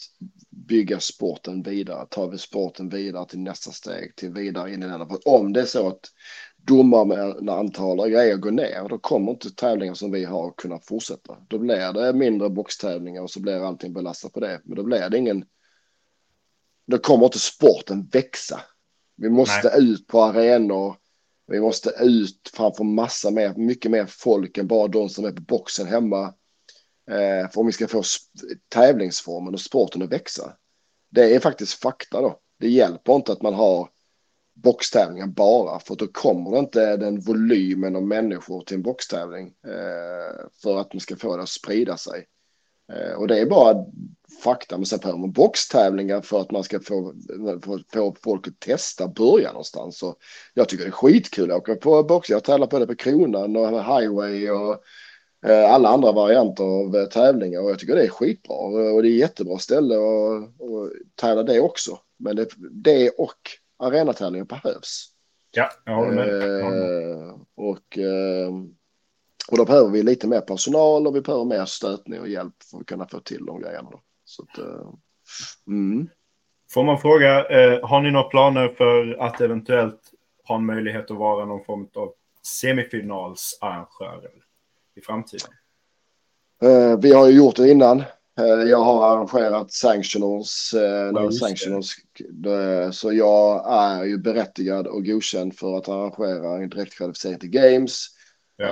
bygga 0.49 0.99
sporten 0.99 1.63
vidare. 1.63 2.05
Tar 2.09 2.27
vi 2.27 2.37
sporten 2.37 2.89
vidare 2.89 3.25
till 3.25 3.39
nästa 3.39 3.71
steg, 3.71 4.15
till 4.15 4.33
vidare 4.33 4.73
in 4.73 4.83
i 4.83 4.87
den. 4.87 5.07
För 5.07 5.27
om 5.27 5.53
det 5.53 5.61
är 5.61 5.65
så 5.65 5.87
att 5.87 5.99
domarantal 6.57 7.99
och 7.99 8.09
grejer 8.09 8.37
går 8.37 8.51
ner, 8.51 8.89
då 8.89 8.97
kommer 8.97 9.31
inte 9.31 9.55
tävlingar 9.55 9.93
som 9.93 10.11
vi 10.11 10.25
har 10.25 10.51
kunna 10.51 10.79
fortsätta. 10.79 11.37
Då 11.47 11.57
blir 11.59 11.93
det 11.93 12.13
mindre 12.13 12.49
boxtävlingar 12.49 13.21
och 13.21 13.31
så 13.31 13.39
blir 13.39 13.67
allting 13.67 13.93
belastat 13.93 14.33
på 14.33 14.39
det. 14.39 14.61
Men 14.63 14.75
då 14.75 14.83
blir 14.83 15.09
det 15.09 15.17
ingen... 15.17 15.45
Då 16.87 16.97
kommer 16.97 17.25
inte 17.25 17.39
sporten 17.39 18.09
växa. 18.11 18.61
Vi 19.15 19.29
måste 19.29 19.69
Nej. 19.69 19.89
ut 19.91 20.07
på 20.07 20.21
arenor. 20.21 20.95
Vi 21.47 21.59
måste 21.59 21.89
ut 21.99 22.51
framför 22.53 22.83
massa 22.83 23.31
mer, 23.31 23.53
mycket 23.55 23.91
mer 23.91 24.05
folk 24.05 24.57
än 24.57 24.67
bara 24.67 24.87
de 24.87 25.09
som 25.09 25.25
är 25.25 25.31
på 25.31 25.41
boxen 25.41 25.87
hemma. 25.87 26.33
Eh, 27.11 27.49
för 27.51 27.59
om 27.59 27.65
vi 27.65 27.71
ska 27.71 27.87
få 27.87 28.03
tävlingsformen 28.69 29.53
och 29.53 29.59
sporten 29.59 30.01
att 30.01 30.11
växa. 30.11 30.53
Det 31.09 31.35
är 31.35 31.39
faktiskt 31.39 31.73
fakta 31.73 32.21
då. 32.21 32.39
Det 32.59 32.69
hjälper 32.69 33.15
inte 33.15 33.31
att 33.31 33.41
man 33.41 33.53
har 33.53 33.89
boxtävlingar 34.55 35.27
bara 35.27 35.79
för 35.79 35.95
då 35.95 36.07
kommer 36.07 36.51
det 36.51 36.59
inte 36.59 36.97
den 36.97 37.19
volymen 37.19 37.95
av 37.95 38.03
människor 38.03 38.61
till 38.61 38.75
en 38.75 38.81
boxtävling 38.81 39.47
eh, 39.67 40.47
för 40.61 40.79
att 40.79 40.93
man 40.93 40.99
ska 40.99 41.15
få 41.15 41.37
det 41.37 41.43
att 41.43 41.49
sprida 41.49 41.97
sig. 41.97 42.25
Eh, 42.93 43.13
och 43.13 43.27
det 43.27 43.39
är 43.39 43.45
bara 43.45 43.85
fakta, 44.43 44.77
men 44.77 44.85
sen 44.85 44.99
behöver 44.99 45.19
man 45.19 45.31
boxtävlingar 45.31 46.21
för 46.21 46.41
att 46.41 46.51
man 46.51 46.63
ska 46.63 46.79
få, 46.79 47.13
få, 47.63 47.79
få 47.93 48.15
folk 48.23 48.47
att 48.47 48.59
testa, 48.59 49.07
börja 49.07 49.51
någonstans. 49.51 49.97
Så 49.97 50.15
jag 50.53 50.69
tycker 50.69 50.83
det 50.83 50.89
är 50.89 50.91
skitkul 50.91 51.51
att 51.51 51.57
åka 51.57 51.75
på 51.75 52.03
box. 52.03 52.29
Jag 52.29 52.43
tävlar 52.43 52.67
på 52.67 52.79
det 52.79 52.87
på 52.87 52.95
Kronan 52.95 53.55
och 53.55 53.69
Highway 53.69 54.49
och 54.49 54.83
alla 55.51 55.89
andra 55.89 56.11
varianter 56.11 56.63
av 56.63 56.95
eh, 56.95 57.05
tävlingar 57.05 57.61
och 57.61 57.69
jag 57.69 57.79
tycker 57.79 57.95
det 57.95 58.03
är 58.03 58.09
skitbra 58.09 58.55
och 58.93 59.03
det 59.03 59.09
är 59.09 59.17
jättebra 59.17 59.57
ställe 59.57 59.95
att 59.95 60.91
tävla 61.15 61.43
det 61.43 61.59
också. 61.59 61.99
Men 62.17 62.35
det, 62.35 62.49
det 62.71 63.09
och 63.09 63.37
arenatävlingar 63.79 64.45
behövs. 64.45 65.07
Ja, 65.51 65.69
jag 65.85 65.95
håller 65.95 66.11
med. 66.11 66.61
Eh, 66.61 67.35
och, 67.55 67.97
och 69.51 69.57
då 69.57 69.65
behöver 69.65 69.89
vi 69.89 70.03
lite 70.03 70.27
mer 70.27 70.41
personal 70.41 71.07
och 71.07 71.15
vi 71.15 71.21
behöver 71.21 71.45
mer 71.45 71.65
stötning 71.65 72.19
och 72.19 72.29
hjälp 72.29 72.55
för 72.71 72.77
att 72.77 72.85
kunna 72.85 73.07
få 73.07 73.19
till 73.19 73.45
de 73.45 73.61
grejerna. 73.61 73.89
Då. 73.91 74.01
Så 74.25 74.43
att, 74.43 74.57
mm. 75.67 76.09
Får 76.73 76.83
man 76.83 76.99
fråga, 76.99 77.29
har 77.83 78.01
ni 78.01 78.11
några 78.11 78.29
planer 78.29 78.67
för 78.67 79.17
att 79.19 79.41
eventuellt 79.41 80.01
ha 80.47 80.55
en 80.55 80.65
möjlighet 80.65 81.11
att 81.11 81.17
vara 81.17 81.45
någon 81.45 81.65
form 81.65 81.87
av 81.95 82.13
semifinalsarrangör? 82.43 84.31
I 84.97 85.01
framtiden? 85.01 85.49
Uh, 86.63 86.99
vi 86.99 87.13
har 87.13 87.27
ju 87.27 87.37
gjort 87.37 87.55
det 87.55 87.71
innan. 87.71 87.99
Uh, 88.39 88.69
jag 88.69 88.83
har 88.83 89.15
arrangerat 89.15 89.71
sanctionals. 89.71 90.73
Uh, 90.75 90.81
ja, 90.81 91.31
sanctionals 91.31 91.95
så 92.91 93.13
jag 93.13 93.73
är 93.73 94.03
ju 94.03 94.17
berättigad 94.17 94.87
och 94.87 95.05
godkänd 95.05 95.55
för 95.55 95.77
att 95.77 95.89
arrangera 95.89 96.63
en 96.63 96.69
direktkvalificering 96.69 97.39
till 97.39 97.49
Games. 97.49 98.07
Ja. 98.59 98.67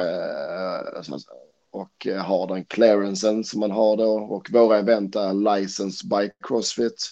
och 1.71 2.07
har 2.21 2.47
den 2.47 2.65
clearancen 2.65 3.43
som 3.43 3.59
man 3.59 3.71
har 3.71 3.97
då. 3.97 4.11
Och 4.11 4.47
våra 4.51 4.77
event 4.77 5.15
är 5.15 5.57
licensed 5.57 6.09
by 6.09 6.29
Crossfit. 6.47 7.11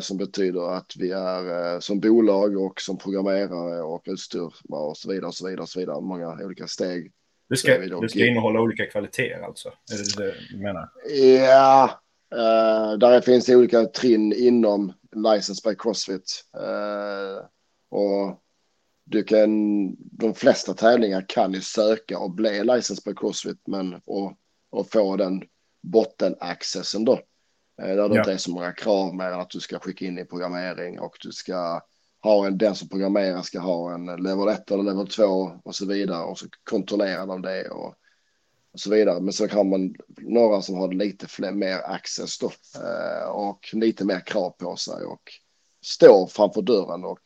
som 0.00 0.16
betyder 0.16 0.76
att 0.76 0.92
vi 0.96 1.10
är 1.10 1.80
som 1.80 2.00
bolag 2.00 2.56
och 2.56 2.80
som 2.80 2.98
programmerare 2.98 3.82
och 3.82 4.02
utstyr 4.06 4.50
och 4.68 4.96
så 4.96 5.10
vidare 5.10 5.26
och 5.26 5.34
så 5.34 5.46
vidare 5.46 5.62
och 5.62 5.68
så 5.68 5.80
vidare. 5.80 6.00
Många 6.00 6.44
olika 6.44 6.66
steg 6.66 7.12
det 7.48 7.56
ska, 7.56 7.78
det 7.78 8.08
ska 8.08 8.26
innehålla 8.26 8.60
olika 8.60 8.86
kvaliteter 8.86 9.42
alltså? 9.42 9.68
Är 9.68 9.96
det 9.96 10.24
det 10.24 10.34
du 10.50 10.62
menar? 10.62 10.88
Ja, 11.38 12.00
uh, 12.34 12.98
där 12.98 13.20
finns 13.20 13.46
det 13.46 13.56
olika 13.56 13.84
trin 13.84 14.32
inom 14.32 14.92
License 15.12 15.68
by 15.68 15.76
Crossfit. 15.76 16.44
Uh, 16.56 17.46
och 17.88 18.42
du 19.04 19.22
kan, 19.22 19.50
de 19.96 20.34
flesta 20.34 20.74
tävlingar 20.74 21.24
kan 21.28 21.52
ju 21.52 21.60
söka 21.60 22.18
och 22.18 22.30
bli 22.30 22.64
License 22.64 23.02
by 23.04 23.14
Crossfit 23.14 23.60
men 23.66 24.00
och, 24.04 24.32
och 24.70 24.90
få 24.90 25.16
den 25.16 25.42
botten-accessen 25.82 27.04
då. 27.04 27.12
Uh, 27.12 27.18
där 27.86 28.08
det 28.08 28.14
ja. 28.14 28.18
inte 28.18 28.32
är 28.32 28.36
så 28.36 28.50
många 28.50 28.72
krav 28.72 29.14
mer 29.14 29.26
än 29.26 29.40
att 29.40 29.50
du 29.50 29.60
ska 29.60 29.78
skicka 29.78 30.04
in 30.04 30.18
i 30.18 30.24
programmering 30.24 31.00
och 31.00 31.16
du 31.22 31.32
ska 31.32 31.80
har 32.26 32.46
en, 32.46 32.58
den 32.58 32.74
som 32.74 32.88
programmerar 32.88 33.42
ska 33.42 33.60
ha 33.60 33.94
en 33.94 34.06
level 34.06 34.48
1 34.48 34.70
eller 34.70 34.82
level 34.82 35.06
2 35.06 35.24
och 35.64 35.74
så 35.74 35.86
vidare 35.86 36.24
och 36.24 36.38
så 36.38 36.46
kontrollerar 36.64 37.26
de 37.26 37.42
det 37.42 37.68
och, 37.68 37.94
och 38.72 38.80
så 38.80 38.90
vidare. 38.90 39.20
Men 39.20 39.32
så 39.32 39.48
har 39.48 39.64
man 39.64 39.94
några 40.16 40.62
som 40.62 40.74
har 40.74 40.92
lite 40.92 41.26
fler, 41.26 41.52
mer 41.52 41.78
access 41.84 42.38
då 42.38 42.46
eh, 42.74 43.28
och 43.28 43.68
lite 43.72 44.04
mer 44.04 44.20
krav 44.20 44.50
på 44.50 44.76
sig 44.76 45.04
och 45.04 45.22
står 45.84 46.26
framför 46.26 46.62
dörren 46.62 47.04
och 47.04 47.20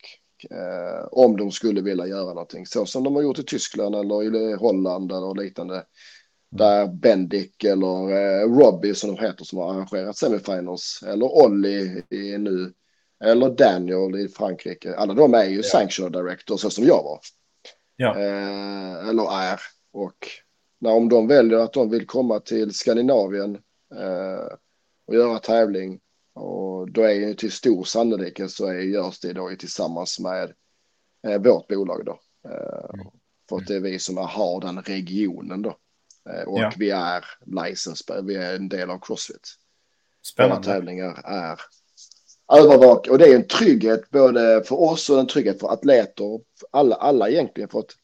eh, 0.49 1.07
om 1.11 1.37
de 1.37 1.51
skulle 1.51 1.81
vilja 1.81 2.07
göra 2.07 2.33
någonting 2.33 2.65
så 2.65 2.85
som 2.85 3.03
de 3.03 3.15
har 3.15 3.23
gjort 3.23 3.39
i 3.39 3.43
Tyskland 3.43 3.95
eller 3.95 4.35
i 4.35 4.53
Holland 4.53 5.11
eller 5.11 5.43
liknande. 5.43 5.85
Där 6.49 6.87
Bendik 6.87 7.63
eller 7.63 8.09
eh, 8.11 8.47
Robbie 8.47 8.95
som 8.95 9.15
de 9.15 9.21
heter 9.21 9.45
som 9.45 9.59
har 9.59 9.73
arrangerat 9.73 10.17
semifinals 10.17 11.03
eller 11.07 11.25
Olli 11.25 12.03
nu 12.37 12.73
eller 13.23 13.49
Daniel 13.49 14.15
i 14.15 14.27
Frankrike. 14.27 14.95
Alla 14.95 15.13
de 15.13 15.33
är 15.33 15.45
ju 15.45 15.57
ja. 15.57 15.63
sanctional 15.63 16.11
director 16.11 16.57
så 16.57 16.69
som 16.69 16.85
jag 16.85 17.03
var. 17.03 17.19
Ja. 17.95 18.19
Eh, 18.19 19.09
eller 19.09 19.41
är. 19.41 19.59
Och 19.93 20.27
när, 20.79 20.91
om 20.91 21.09
de 21.09 21.27
väljer 21.27 21.57
att 21.57 21.73
de 21.73 21.89
vill 21.89 22.07
komma 22.07 22.39
till 22.39 22.73
Skandinavien 22.73 23.55
eh, 23.95 24.55
och 25.07 25.15
göra 25.15 25.39
tävling 25.39 25.99
och 26.33 26.91
då 26.91 27.01
är 27.01 27.13
ju 27.13 27.33
till 27.33 27.51
stor 27.51 27.83
sannolikhet 27.83 28.51
så 28.51 28.65
är, 28.65 28.73
görs 28.73 29.19
det 29.19 29.33
då 29.33 29.55
tillsammans 29.59 30.19
med 30.19 30.53
eh, 31.27 31.41
vårt 31.41 31.67
bolag 31.67 32.05
då. 32.05 32.19
Eh, 32.49 32.89
mm. 32.93 33.07
För 33.49 33.57
att 33.57 33.67
det 33.67 33.75
är 33.75 33.79
vi 33.79 33.99
som 33.99 34.17
har 34.17 34.61
den 34.61 34.81
regionen 34.81 35.61
då. 35.61 35.77
Eh, 36.29 36.43
och 36.43 36.59
ja. 36.59 36.71
vi 36.77 36.89
är 36.89 37.25
licensed, 37.45 38.25
vi 38.25 38.35
är 38.35 38.55
en 38.55 38.69
del 38.69 38.89
av 38.89 38.99
Crossfit. 38.99 39.55
Spännande. 40.21 40.55
Våra 40.55 40.75
tävlingar 40.75 41.21
är 41.25 41.59
övervaka 42.51 43.11
och 43.11 43.17
det 43.17 43.27
är 43.27 43.35
en 43.35 43.47
trygghet 43.47 44.09
både 44.09 44.63
för 44.63 44.81
oss 44.81 45.09
och 45.09 45.19
en 45.19 45.27
trygghet 45.27 45.59
för 45.59 45.73
atleter. 45.73 46.39
Alla, 46.71 46.95
alla 46.95 47.29
egentligen 47.29 47.69
för 47.69 47.79
att 47.79 47.95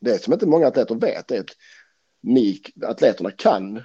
det 0.00 0.22
som 0.22 0.32
inte 0.32 0.46
många 0.46 0.66
atleter 0.66 0.94
vet 0.94 1.30
är 1.30 1.40
att 1.40 1.50
ni 2.22 2.60
atleterna 2.86 3.30
kan 3.30 3.82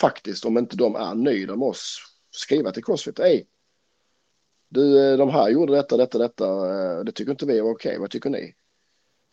faktiskt 0.00 0.44
om 0.44 0.58
inte 0.58 0.76
de 0.76 0.96
är 0.96 1.14
nöjda 1.14 1.56
med 1.56 1.68
oss 1.68 1.98
skriva 2.30 2.72
till 2.72 2.84
Crossfit. 2.84 3.18
Hej, 3.18 3.46
du, 4.68 5.10
eh, 5.10 5.18
de 5.18 5.30
här 5.30 5.48
gjorde 5.48 5.74
detta, 5.74 5.96
detta, 5.96 6.18
detta. 6.18 6.46
Eh, 6.46 7.04
det 7.04 7.12
tycker 7.12 7.30
inte 7.30 7.46
vi 7.46 7.58
är 7.58 7.70
okej. 7.70 7.98
Vad 7.98 8.10
tycker 8.10 8.30
ni? 8.30 8.54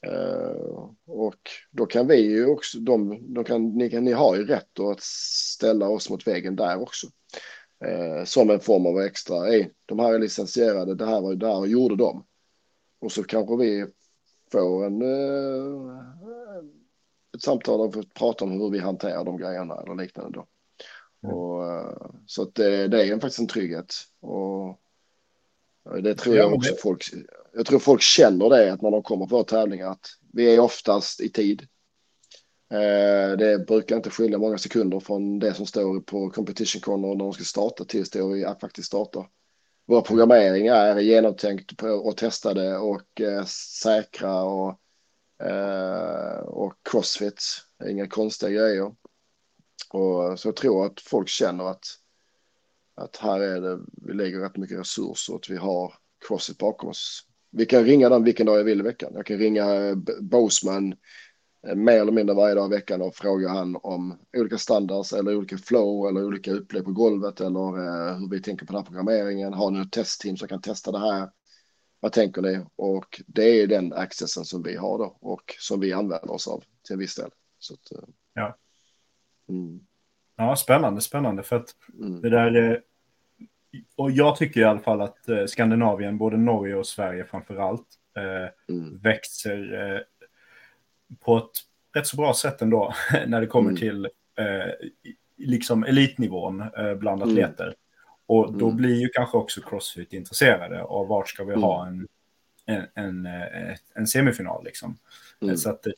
Uh, 0.08 0.90
och 1.08 1.50
då 1.72 1.86
kan 1.86 2.08
vi 2.08 2.16
ju 2.16 2.46
också, 2.46 2.80
de, 2.80 3.20
de 3.34 3.44
kan, 3.44 3.78
ni, 3.78 3.90
kan, 3.90 4.04
ni 4.04 4.12
har 4.12 4.36
ju 4.36 4.46
rätt 4.46 4.80
att 4.80 5.02
ställa 5.02 5.90
oss 5.90 6.10
mot 6.10 6.28
väggen 6.28 6.56
där 6.56 6.82
också 6.82 7.08
eh, 7.86 8.24
som 8.26 8.50
en 8.50 8.60
form 8.60 8.86
av 8.86 9.00
extra. 9.00 9.46
Hey, 9.46 9.70
de 9.86 10.00
här 10.00 10.14
är 10.14 10.20
licensierade, 10.20 10.96
det 10.96 11.06
här 11.06 11.22
var 11.22 11.36
det 11.36 11.48
här 11.48 11.66
gjorde 11.66 11.96
de. 11.96 12.26
Och 13.00 13.12
så 13.12 13.24
kanske 13.24 13.58
vi 13.58 13.86
får 14.52 14.86
en, 14.86 15.02
eh, 15.02 16.64
ett 17.36 17.42
samtal 17.42 17.82
och 17.82 17.94
får 17.94 18.04
prata 18.04 18.46
om 18.46 18.52
hur 18.52 18.70
vi 18.70 18.80
hanterar 18.80 19.26
de 19.26 19.38
grejerna 19.38 19.82
eller 19.82 19.96
liknande 19.96 20.32
då. 20.32 20.48
Mm. 21.24 21.36
Och, 21.36 21.72
eh, 21.72 22.12
så 22.26 22.42
att 22.42 22.56
det, 22.56 22.88
det 22.88 23.04
är 23.04 23.14
faktiskt 23.14 23.40
en 23.40 23.48
trygghet. 23.48 23.94
Och 24.20 24.80
det 26.04 26.16
tror 26.16 26.36
jag 26.36 26.54
också 26.54 26.74
folk, 26.82 27.04
jag 27.54 27.66
tror 27.66 27.80
folk 27.80 28.02
känner 28.02 28.50
det 28.50 28.74
att 28.74 28.82
när 28.82 28.92
de 28.92 29.04
kommer 29.04 29.26
på 29.26 29.44
tävlingar 29.44 29.92
att 29.92 30.08
vi 30.34 30.56
är 30.56 30.60
oftast 30.60 31.22
i 31.22 31.30
tid. 31.30 31.68
Eh, 32.72 33.38
det 33.38 33.66
brukar 33.68 33.96
inte 33.96 34.10
skilja 34.10 34.38
många 34.38 34.58
sekunder 34.58 35.00
från 35.00 35.40
det 35.40 35.54
som 35.54 35.66
står 35.66 36.00
på 36.00 36.30
competition 36.30 36.82
corner 36.82 37.08
när 37.08 37.16
de 37.16 37.34
ska 37.34 37.44
starta 37.44 37.86
tills 37.86 38.10
det 38.10 38.56
faktiskt 38.62 38.88
startar. 38.88 39.28
Våra 39.86 40.02
programmeringar 40.02 40.86
är 40.86 41.00
genomtänkt 41.00 41.84
och 41.84 42.18
testade 42.18 42.78
och 42.78 43.22
eh, 43.22 43.46
säkra 43.84 44.44
och, 44.44 44.80
eh, 45.44 46.40
och 46.40 46.74
crossfit. 46.92 47.42
Inga 47.90 48.08
konstiga 48.08 48.52
grejer. 48.52 48.96
Och 49.90 50.40
så 50.40 50.48
jag 50.48 50.56
tror 50.56 50.86
att 50.86 51.02
folk 51.02 51.28
känner 51.28 51.64
att, 51.64 51.86
att 52.96 53.18
här 53.18 53.40
är 53.40 53.62
det, 53.62 53.80
vi 53.92 54.14
lägger 54.14 54.40
rätt 54.40 54.58
mycket 54.58 54.80
resurser 54.80 55.34
och 55.34 55.40
att 55.40 55.50
vi 55.50 55.58
har 55.58 55.94
crossfit 56.28 56.58
bakom 56.58 56.90
oss. 56.90 57.28
Vi 57.50 57.66
kan 57.66 57.84
ringa 57.84 58.10
den 58.10 58.24
vilken 58.24 58.46
dag 58.46 58.60
jag 58.60 58.64
vill 58.64 58.80
i 58.80 58.84
veckan. 58.84 59.12
Jag 59.16 59.26
kan 59.26 59.38
ringa 59.38 59.96
Boseman 60.20 60.96
mer 61.76 62.02
eller 62.02 62.12
mindre 62.12 62.36
varje 62.36 62.56
dag 62.56 62.72
i 62.72 62.76
veckan 62.76 63.02
och 63.02 63.16
frågar 63.16 63.50
han 63.50 63.78
om 63.84 64.20
olika 64.38 64.58
standards 64.58 65.14
eller 65.14 65.36
olika 65.36 65.58
flow 65.58 66.08
eller 66.10 66.26
olika 66.26 66.52
upplägg 66.52 66.86
på 66.86 66.92
golvet 66.92 67.42
eller 67.42 67.60
eh, 67.60 68.18
hur 68.20 68.30
vi 68.30 68.42
tänker 68.42 68.66
på 68.66 68.74
den 68.74 68.80
här 68.82 68.86
programmeringen. 68.86 69.54
Har 69.54 69.72
ni 69.72 69.82
ett 69.82 69.92
testteam 69.92 70.38
som 70.38 70.48
kan 70.48 70.62
testa 70.62 70.92
det 70.92 71.00
här? 71.00 71.30
Vad 72.00 72.12
tänker 72.12 72.42
ni? 72.42 72.66
Och 72.76 73.22
det 73.28 73.44
är 73.62 73.68
den 73.68 73.94
accessen 73.94 74.46
som 74.46 74.64
vi 74.64 74.76
har 74.76 74.98
då 74.98 75.18
och 75.20 75.56
som 75.60 75.80
vi 75.80 75.94
använder 75.94 76.32
oss 76.32 76.48
av 76.48 76.64
till 76.84 76.94
en 76.94 77.00
viss 77.00 77.16
del. 77.16 77.26
Att, 77.72 77.92
eh, 77.98 78.04
Ja. 78.34 78.58
mm, 79.50 79.80
Ja, 80.38 80.56
spännande, 80.56 81.02
spännande. 81.02 81.44
För 81.44 81.56
att 81.56 81.70
mm, 82.00 82.22
det 82.22 82.30
där... 82.30 82.72
eh, 82.72 82.78
Och 83.96 84.12
jag 84.12 84.36
tycker 84.36 84.62
i 84.62 84.64
alla 84.64 84.80
fall 84.80 85.02
att 85.02 85.30
eh, 85.30 85.46
Skandinavien, 85.46 86.18
både 86.18 86.38
Norge 86.38 86.76
och 86.76 86.88
Sverige 86.88 87.26
framför 87.26 87.56
allt, 87.56 87.88
eh, 88.18 88.76
mm, 88.76 88.98
växer 89.00 89.74
eh, 89.74 90.02
på 91.20 91.38
ett 91.38 91.50
rätt 91.94 92.08
så 92.08 92.18
bra 92.18 92.34
sätt 92.34 92.62
ändå 92.62 92.94
när 93.28 93.42
det 93.42 93.48
kommer 93.48 93.70
Mm. 93.70 93.80
till 93.80 94.06
eh, 94.36 94.90
liksom 95.38 95.84
elitnivån 95.84 96.62
eh, 96.62 96.94
bland 96.94 97.22
Mm. 97.22 97.34
atleter. 97.34 97.76
Och 98.26 98.54
då 98.54 98.66
Mm. 98.66 98.78
blir 98.78 98.96
ju 99.02 99.10
kanske 99.10 99.38
också 99.38 99.62
Crossfit 99.62 100.14
intresserade 100.14 100.84
av 100.84 101.08
vart 101.08 101.30
ska 101.30 101.44
vi 101.44 101.52
Mm. 101.54 101.64
ha 101.64 101.88
en, 101.88 102.08
en, 102.66 102.86
en, 102.94 103.26
eh, 103.26 103.78
en 103.94 104.08
semifinal 104.08 104.64
liksom. 104.64 104.98
mm. 105.42 105.58
Så 105.58 105.70
att 105.70 105.84
det, 105.84 105.94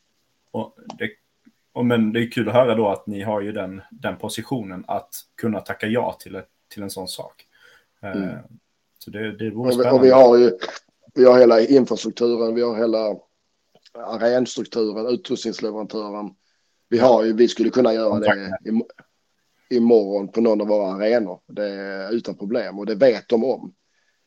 och 0.52 0.76
det, 0.98 1.10
och 1.74 1.86
men 1.86 2.14
det 2.14 2.20
är 2.20 2.32
kul 2.32 2.48
att 2.50 2.54
höra 2.56 2.76
då 2.76 2.90
att 2.90 3.08
ni 3.08 3.22
har 3.22 3.42
ju 3.42 3.52
den, 3.52 3.82
den 3.92 4.18
positionen 4.18 4.84
att 4.88 5.16
kunna 5.36 5.60
tacka 5.60 5.88
ja 5.88 6.18
till, 6.20 6.36
ett, 6.36 6.48
till 6.70 6.84
en 6.84 6.90
sån 6.90 7.08
sak. 7.08 7.46
Eh, 8.02 8.12
Mm. 8.12 8.36
Så 9.00 9.10
det, 9.12 9.38
det 9.38 9.50
vore 9.50 9.68
Och 9.68 9.70
vi, 9.70 9.74
spännande. 9.84 10.00
och 10.00 10.06
vi 10.06 10.10
har 10.10 10.38
ju 10.38 10.52
vi 11.16 11.26
har 11.26 11.40
hela 11.40 11.60
infrastrukturen, 11.62 12.56
vi 12.56 12.62
har 12.62 12.78
hela 12.78 13.16
arenstrukturen, 13.94 15.08
utrustningsleverantören. 15.08 16.36
Vi 16.90 16.98
har 17.00 17.24
ju, 17.24 17.34
vi 17.34 17.48
skulle 17.48 17.70
kunna 17.70 17.94
göra 17.94 18.20
det 18.20 18.58
im- 18.66 18.88
imorgon 19.70 20.32
på 20.32 20.42
någon 20.42 20.62
av 20.62 20.68
våra 20.68 20.94
arenor. 20.94 21.40
Det 21.48 21.70
är 21.70 22.12
utan 22.12 22.38
problem 22.38 22.80
och 22.80 22.86
det 22.86 22.96
vet 22.96 23.30
de 23.30 23.44
om. 23.44 23.74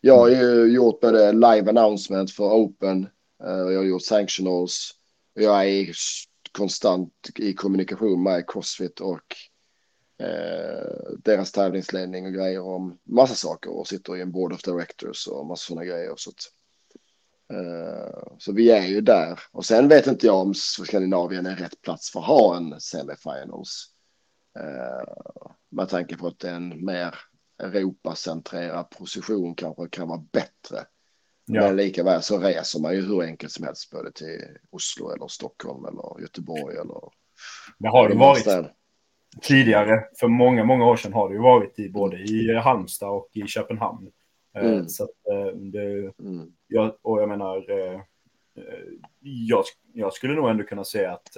Jag 0.01 0.19
har 0.19 0.29
ju 0.29 0.73
gjort 0.75 1.01
både 1.01 1.33
live 1.33 1.71
announcement 1.71 2.31
för 2.31 2.45
Open, 2.45 3.03
eh, 3.45 3.51
jag 3.51 3.77
har 3.77 3.85
gjort 3.85 4.03
sanctionals. 4.03 4.91
Jag 5.35 5.69
är 5.69 5.93
konstant 6.53 7.13
i 7.37 7.55
kommunikation 7.55 8.23
med 8.23 8.51
Crossfit 8.51 9.01
och 9.01 9.37
eh, 10.19 11.17
deras 11.19 11.53
tävlingsledning 11.53 12.27
och 12.27 12.33
grejer 12.33 12.61
om 12.61 12.99
massa 13.05 13.35
saker 13.35 13.71
och 13.79 13.89
sitter 13.89 14.17
i 14.17 14.21
en 14.21 14.33
board 14.33 14.53
of 14.53 14.63
directors 14.63 15.27
och 15.27 15.47
massa 15.47 15.67
sådana 15.69 15.85
grejer. 15.85 16.15
Så, 16.17 16.31
att, 16.31 16.37
så 18.39 18.53
vi 18.53 18.71
är 18.71 18.87
ju 18.87 19.01
där. 19.01 19.41
Och 19.53 19.65
sen 19.65 19.89
vet 19.89 20.07
inte 20.07 20.27
jag 20.27 20.37
om 20.37 20.55
Skandinavien 20.55 21.47
är 21.47 21.57
rätt 21.57 21.83
plats 21.83 22.11
för 22.11 22.21
att 22.21 22.27
ha 22.27 22.57
en 22.57 22.81
semifinals. 22.81 23.87
Eh, 24.59 25.43
med 25.71 25.89
tanke 25.89 26.17
på 26.17 26.27
att 26.27 26.45
en 26.45 26.85
mer 26.85 27.15
Europacentrerad 27.63 28.91
position 28.91 29.55
kanske 29.55 29.89
kan 29.89 30.09
vara 30.09 30.25
bättre. 30.33 30.85
Ja. 31.47 31.61
Men 31.61 31.77
likaväl 31.77 32.23
så 32.23 32.39
reser 32.39 32.81
man 32.81 32.95
ju 32.95 33.01
hur 33.07 33.23
enkelt 33.23 33.53
som 33.53 33.65
helst 33.65 33.91
både 33.91 34.13
till 34.13 34.41
Oslo 34.71 35.11
eller 35.11 35.29
Stockholm 35.29 35.85
eller 35.85 36.21
Göteborg 36.21 36.77
eller 36.77 37.01
Det 37.79 37.89
har 37.89 38.09
det 38.09 38.15
varit 38.15 38.41
städer. 38.41 38.73
tidigare, 39.43 40.05
för 40.21 40.29
många, 40.29 40.65
många 40.65 40.87
år 40.87 40.97
sedan 40.97 41.13
har 41.13 41.29
det 41.29 41.35
ju 41.35 41.41
varit 41.41 41.79
i 41.79 41.91
både 41.91 42.17
i 42.17 42.55
Halmstad 42.55 43.11
och 43.11 43.29
i 43.33 43.47
Köpenhamn. 43.47 44.11
Eh, 44.57 44.67
Mm. 44.73 44.89
Så 44.89 45.05
att, 45.05 45.11
eh, 45.31 45.57
det, 45.57 46.13
Mm. 46.19 46.53
jag, 46.67 46.97
och 47.03 47.23
jag 47.23 47.29
menar, 47.29 47.57
eh, 47.71 48.01
jag, 49.21 49.65
jag 49.93 50.13
skulle 50.13 50.35
nog 50.35 50.49
ändå 50.51 50.65
kunna 50.65 50.85
säga 50.85 51.13
att, 51.13 51.37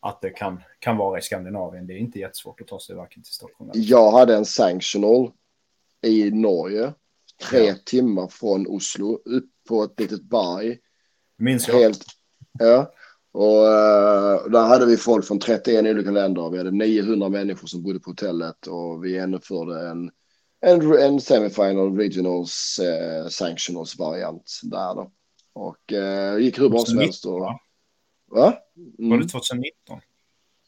att 0.00 0.20
det 0.20 0.30
kan, 0.30 0.60
kan 0.78 0.96
vara 0.96 1.18
i 1.18 1.22
Skandinavien. 1.22 1.86
Det 1.86 1.92
är 1.94 1.98
inte 1.98 2.18
jättesvårt 2.18 2.60
att 2.60 2.66
ta 2.66 2.80
sig 2.80 2.96
varken 2.96 3.22
till 3.22 3.32
Stockholm 3.32 3.70
Jag 3.74 4.10
hade 4.10 4.34
en 4.36 4.44
sanctional 4.44 5.30
i 6.02 6.30
Norge. 6.30 6.92
Tre 7.50 7.66
Ja. 7.66 7.74
timmar 7.84 8.28
från 8.28 8.66
Oslo 8.66 9.18
upp 9.24 9.50
på 9.68 9.82
ett 9.82 10.00
litet 10.00 10.22
berg. 10.22 10.78
Minns 11.36 11.68
jag. 11.68 11.74
Helt, 11.78 12.04
ja. 12.58 12.92
Och 13.32 13.66
eh, 13.66 14.44
där 14.50 14.66
hade 14.66 14.86
vi 14.86 14.96
folk 14.96 15.24
från 15.26 15.38
31 15.38 15.84
olika 15.84 16.10
länder. 16.10 16.50
Vi 16.50 16.58
hade 16.58 16.70
900 16.70 17.28
människor 17.28 17.66
som 17.66 17.82
bodde 17.82 18.00
på 18.00 18.10
hotellet 18.10 18.66
och 18.66 19.04
vi 19.04 19.10
genomförde 19.12 19.88
en, 19.88 20.10
en, 20.64 20.98
en 20.98 21.20
semifinal 21.20 21.96
regionals 21.96 22.78
eh, 22.78 23.26
sanctionals 23.28 23.98
variant 23.98 24.60
där 24.62 24.94
då. 24.94 25.10
Och 25.52 25.92
eh, 25.92 26.38
gick 26.38 26.58
hur 26.58 26.68
bra 26.68 26.78
som 26.78 26.98
helst. 26.98 27.26
Och, 27.26 27.40
va? 27.40 27.60
va? 28.26 28.58
Var 28.74 29.06
Mm, 29.06 29.20
det 29.20 29.28
2019? 29.28 30.00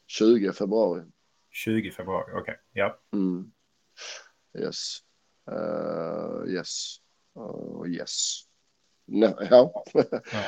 20 0.07 0.53
februari. 0.53 1.03
20 1.51 1.91
februari, 1.91 2.31
okej. 2.41 2.55
Ja. 2.73 2.99
Mm. 3.13 3.51
Yes. 4.59 4.97
Uh, 5.51 6.53
yes. 6.53 6.95
Uh, 7.39 7.91
yes. 7.91 8.39
Nej, 9.05 9.33
ja. 9.49 9.83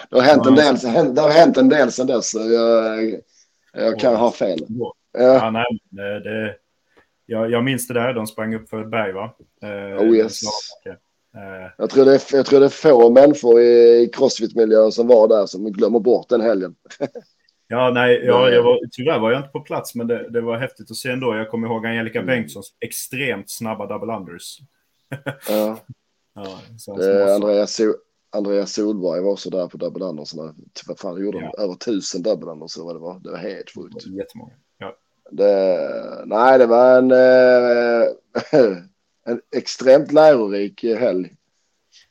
det 0.10 0.16
har 0.16 0.22
hänt 0.22 0.46
en 0.46 0.56
del. 0.56 0.76
Det 1.16 1.22
har 1.22 1.30
hänt 1.30 1.58
en 1.58 1.70
del 1.70 1.92
sedan 1.92 2.08
dess. 2.08 2.34
Jag, 2.34 3.22
jag 3.74 4.00
kan 4.00 4.16
ha 4.16 4.32
fel. 4.32 4.60
Ja, 5.12 5.52
nej, 5.52 5.66
det, 5.90 6.56
jag, 7.30 7.52
jag 7.52 7.64
minns 7.64 7.88
det 7.88 7.94
där. 7.94 8.14
De 8.14 8.28
sprang 8.28 8.56
upp 8.56 8.70
för 8.70 8.82
ett 8.82 8.92
berg, 8.92 9.14
va? 9.14 9.36
Eh, 9.62 10.02
Oh, 10.02 10.16
yes. 10.16 10.42
Eh, 11.36 11.72
jag, 11.78 11.90
tror 11.90 12.06
det 12.06 12.14
är, 12.14 12.22
jag 12.36 12.46
tror 12.46 12.60
det 12.60 12.66
är 12.66 12.70
få 12.70 13.10
människor 13.10 13.62
i, 13.62 14.02
i 14.02 14.10
crossfit-miljön 14.14 14.92
som 14.92 15.08
var 15.08 15.28
där 15.28 15.46
som 15.46 15.72
glömmer 15.72 16.00
bort 16.00 16.30
den 16.30 16.42
helgen. 16.42 16.76
Ja, 17.72 17.92
nej, 17.94 18.22
ja, 18.26 18.42
Nej. 18.42 18.54
jag 18.54 18.64
var, 18.64 18.80
tyvärr 18.92 19.20
var 19.20 19.32
jag 19.32 19.40
inte 19.40 19.50
på 19.50 19.60
plats, 19.60 19.96
men 19.96 20.08
det, 20.08 20.30
det 20.30 20.42
var 20.42 20.58
häftigt 20.58 20.92
att 20.92 20.98
se 20.98 21.10
ändå. 21.10 21.36
Jag 21.36 21.50
kommer 21.50 21.68
ihåg 21.68 21.86
Angelica 21.86 22.20
Mm. 22.20 22.28
Bengtssons 22.28 22.74
extremt 22.80 23.50
snabba 23.50 23.88
double 23.88 24.16
unders. 24.16 24.58
Ja, 25.50 25.80
Ja, 26.36 26.60
det 26.96 27.36
Andreas, 27.36 27.76
so 27.76 27.84
Andreas 28.32 28.74
Solberg 28.74 29.22
var 29.22 29.32
också 29.32 29.50
där 29.50 29.68
på 29.68 29.78
double 29.78 30.06
undersarna. 30.06 30.56
Vad 30.88 31.00
fan 31.00 31.22
gjorde 31.22 31.40
de? 31.40 31.64
Över 31.64 31.74
tusen 31.76 32.24
double 32.24 32.52
unders 32.52 32.76
eller 32.76 32.86
vad 32.86 32.96
det 32.96 33.00
var. 33.00 33.20
Det 33.20 33.32
var 33.32 33.38
helt 33.38 33.70
sjukt. 33.76 34.08
Jättemånga. 34.08 34.54
Ja. 35.32 35.44
Det, 35.44 36.26
nej, 36.26 36.60
det 36.60 36.66
var 36.66 36.98
en, 36.98 37.12
eh, 37.12 38.08
en 39.26 39.42
extremt 39.56 40.12
lärorik 40.12 40.84
helg. 40.84 41.36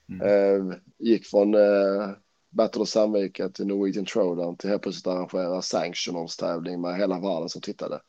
Mm. 0.08 0.26
Eh, 0.26 0.76
gick 0.98 1.26
från 1.26 1.54
eh, 1.54 2.10
Battle 2.50 2.82
of 2.82 2.88
Sandvika 2.88 3.48
till 3.48 3.66
Norwegian 3.66 4.06
Throwdown 4.06 4.56
till 4.56 4.70
helt 4.70 4.82
plötsligt 4.82 5.06
arrangera 5.06 5.62
Sanctionals 5.62 6.36
tävling 6.36 6.80
med 6.80 6.96
hela 6.96 7.20
världen 7.20 7.48
som 7.48 7.62
tittade. 7.62 8.00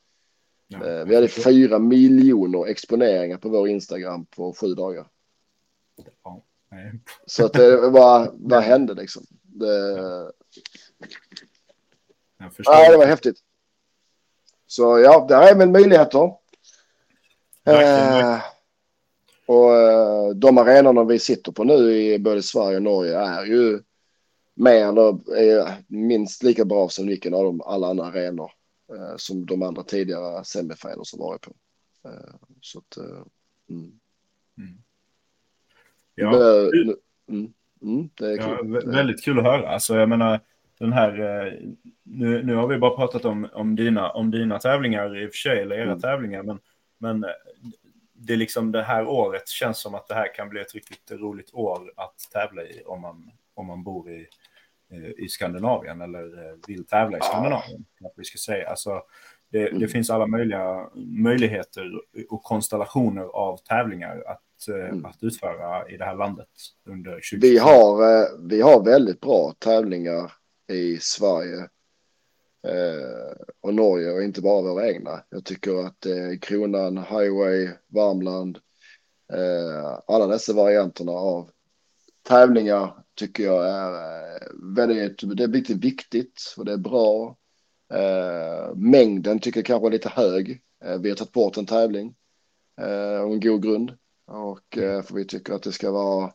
Ja. 0.68 1.04
Vi 1.04 1.16
hade 1.16 1.28
fyra 1.28 1.80
miljoner 1.80 2.68
exponeringar 2.68 3.38
på 3.38 3.50
vår 3.50 3.68
Instagram 3.68 4.26
på 4.26 4.54
sju 4.54 4.74
dagar. 4.74 5.08
Ja. 6.24 6.44
Så 7.26 7.46
att 7.46 7.54
det 7.54 7.90
var, 7.90 8.32
vad 8.34 8.64
hände 8.64 8.94
liksom? 8.94 9.26
Det, 9.44 9.96
nej, 12.38 12.92
det 12.92 12.98
var 12.98 13.06
häftigt. 13.06 13.44
Så 14.72 15.00
ja, 15.00 15.26
det 15.28 15.34
är 15.36 15.56
väl 15.56 15.70
möjligheter. 15.70 16.34
Eh, 17.66 18.42
och 19.46 19.76
eh, 19.78 20.30
de 20.36 20.58
arenorna 20.58 21.04
vi 21.04 21.20
sitter 21.20 21.52
på 21.52 21.64
nu 21.64 21.92
i 21.92 22.20
både 22.20 22.42
Sverige 22.44 22.76
och 22.78 22.84
Norge 22.84 23.18
är 23.20 23.46
ju 23.46 23.80
mer 24.54 24.88
eller 24.88 25.36
är 25.38 25.74
minst 25.88 26.44
lika 26.44 26.66
bra 26.66 26.90
som 26.90 27.08
vilken 27.08 27.34
av 27.34 27.44
de 27.44 27.62
alla 27.62 27.88
andra 27.88 28.06
arenor 28.06 28.52
eh, 28.96 29.16
som 29.18 29.46
de 29.46 29.64
andra 29.64 29.84
tidigare 29.84 30.44
semifinals 30.44 31.12
har 31.12 31.20
varit 31.20 31.42
på. 31.42 31.52
Eh, 32.06 32.36
så 32.62 32.80
att, 32.80 32.98
eh, 32.98 33.04
mm. 33.70 33.92
Mm. 34.58 34.78
Det, 36.16 36.22
Ja, 36.22 36.32
nu- 36.74 36.96
mm, 37.30 37.54
mm, 37.82 38.10
det 38.16 38.26
är 38.26 38.38
ja, 38.38 38.58
kul. 38.58 38.68
vä- 38.68 38.92
väldigt 38.96 39.24
kul 39.24 39.40
att 39.40 39.46
höra. 39.46 39.70
Alltså, 39.70 39.96
jag 39.96 40.10
menar, 40.10 40.40
den 40.80 40.94
här, 40.94 41.20
eh, 41.20 41.54
nu, 42.04 42.44
nu 42.44 42.56
har 42.56 42.68
vi 42.68 42.78
bara 42.78 42.96
pratat 42.96 43.26
om, 43.26 43.48
om, 43.54 43.76
dina, 43.76 44.12
om 44.12 44.32
dina 44.32 44.60
tävlingar 44.60 45.18
i 45.18 45.26
och 45.28 45.32
för 45.32 45.38
sig, 45.38 45.60
eller 45.60 45.76
era 45.76 45.84
Mm. 45.84 46.00
tävlingar, 46.00 46.44
men, 46.44 46.60
men 46.98 47.24
eh, 47.24 47.30
det 48.14 48.34
är 48.34 48.38
liksom 48.38 48.72
det 48.72 48.84
här 48.84 49.08
året 49.08 49.48
känns 49.48 49.78
som 49.82 49.96
att 49.96 50.08
det 50.08 50.14
här 50.16 50.36
kan 50.36 50.50
bli 50.50 50.62
ett 50.62 50.74
riktigt 50.76 51.12
roligt 51.12 51.54
år 51.54 51.92
att 51.96 52.16
tävla 52.34 52.64
i 52.64 52.82
om 52.86 53.02
man, 53.02 53.32
om 53.54 53.68
man 53.68 53.84
bor 53.84 54.10
i, 54.12 54.28
eh, 54.92 55.24
i 55.26 55.28
Skandinavien 55.30 56.02
eller 56.02 56.56
vill 56.68 56.86
tävla 56.88 57.18
i 57.18 57.20
Ja. 57.24 57.26
Skandinavien. 57.26 57.86
Att 58.06 58.14
vi 58.16 58.24
ska 58.24 58.38
säga. 58.38 58.70
Alltså, 58.70 59.02
det, 59.52 59.60
det 59.60 59.70
Mm. 59.70 59.88
finns 59.90 60.10
alla 60.10 60.28
möjliga 60.28 60.90
möjligheter 60.96 61.92
och 62.30 62.44
konstellationer 62.44 63.24
av 63.24 63.58
tävlingar 63.58 64.24
att, 64.28 64.44
Mm. 64.70 65.06
att 65.06 65.24
utföra 65.24 65.90
i 65.90 65.98
det 65.98 66.06
här 66.06 66.16
landet 66.16 66.48
under 66.86 67.20
20 67.22 67.40
Vi 67.42 67.58
har, 67.58 68.48
vi 68.50 68.62
har 68.62 68.86
väldigt 68.86 69.22
bra 69.22 69.54
tävlingar 69.60 70.32
i 70.70 71.00
Sverige 71.02 71.60
eh, 72.64 73.36
och 73.62 73.74
Norge 73.74 74.12
och 74.12 74.24
inte 74.24 74.42
bara 74.42 74.62
våra 74.62 74.88
egna. 74.88 75.24
Jag 75.30 75.46
tycker 75.46 75.86
att 75.86 76.06
eh, 76.06 76.40
Kronan, 76.42 76.98
Highway, 76.98 77.70
Värmland, 77.88 78.58
eh, 79.34 80.00
alla 80.08 80.28
dessa 80.28 80.54
varianterna 80.54 81.12
av 81.12 81.50
tävlingar 82.28 83.04
tycker 83.16 83.44
jag 83.44 83.70
är 83.70 83.94
väldigt, 84.76 85.38
det 85.38 85.44
är 85.44 85.48
lite 85.48 85.74
viktigt 85.74 86.54
och 86.58 86.66
det 86.66 86.74
är 86.74 86.78
bra. 86.78 87.36
Mängden 88.76 89.40
tycker 89.40 89.60
jag 89.60 89.66
kanske 89.66 89.88
är 89.88 89.92
lite 89.92 90.10
hög. 90.10 90.62
Vi 91.00 91.10
har 91.10 91.16
tagit 91.16 91.32
bort 91.32 91.58
en 91.58 91.66
tävling 91.66 92.16
och 93.26 93.34
en 93.34 93.40
god 93.40 93.64
grund. 93.64 93.92
Och 94.26 94.68
för 94.74 95.16
vi 95.16 95.26
tycker 95.26 95.54
att 95.54 95.64
det 95.64 95.72
ska 95.72 95.92
vara 95.92 96.34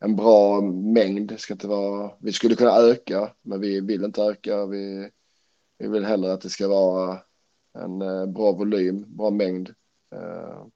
en 0.00 0.16
bra 0.16 0.60
mängd. 0.60 1.28
Det 1.28 1.38
ska 1.38 1.54
inte 1.54 1.68
vara, 1.68 2.12
vi 2.20 2.32
skulle 2.32 2.54
kunna 2.54 2.76
öka, 2.76 3.34
men 3.42 3.60
vi 3.60 3.80
vill 3.80 4.04
inte 4.04 4.22
öka. 4.22 4.66
Vi, 4.66 5.10
vi 5.78 5.88
vill 5.88 6.04
hellre 6.04 6.32
att 6.32 6.40
det 6.40 6.50
ska 6.50 6.68
vara 6.68 7.22
en 7.78 8.02
eh, 8.02 8.26
bra 8.26 8.52
volym, 8.52 9.16
bra 9.16 9.30
mängd 9.30 9.74
eh, 10.14 10.66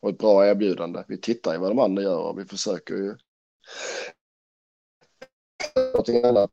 och 0.00 0.10
ett 0.10 0.18
bra 0.18 0.46
erbjudande. 0.46 1.04
Vi 1.08 1.20
tittar 1.20 1.52
ju 1.52 1.58
vad 1.58 1.70
de 1.70 1.78
andra 1.78 2.02
gör 2.02 2.18
och 2.18 2.38
vi 2.38 2.44
försöker 2.44 2.94
ju 2.94 3.16
någonting 5.92 6.24
annat 6.24 6.50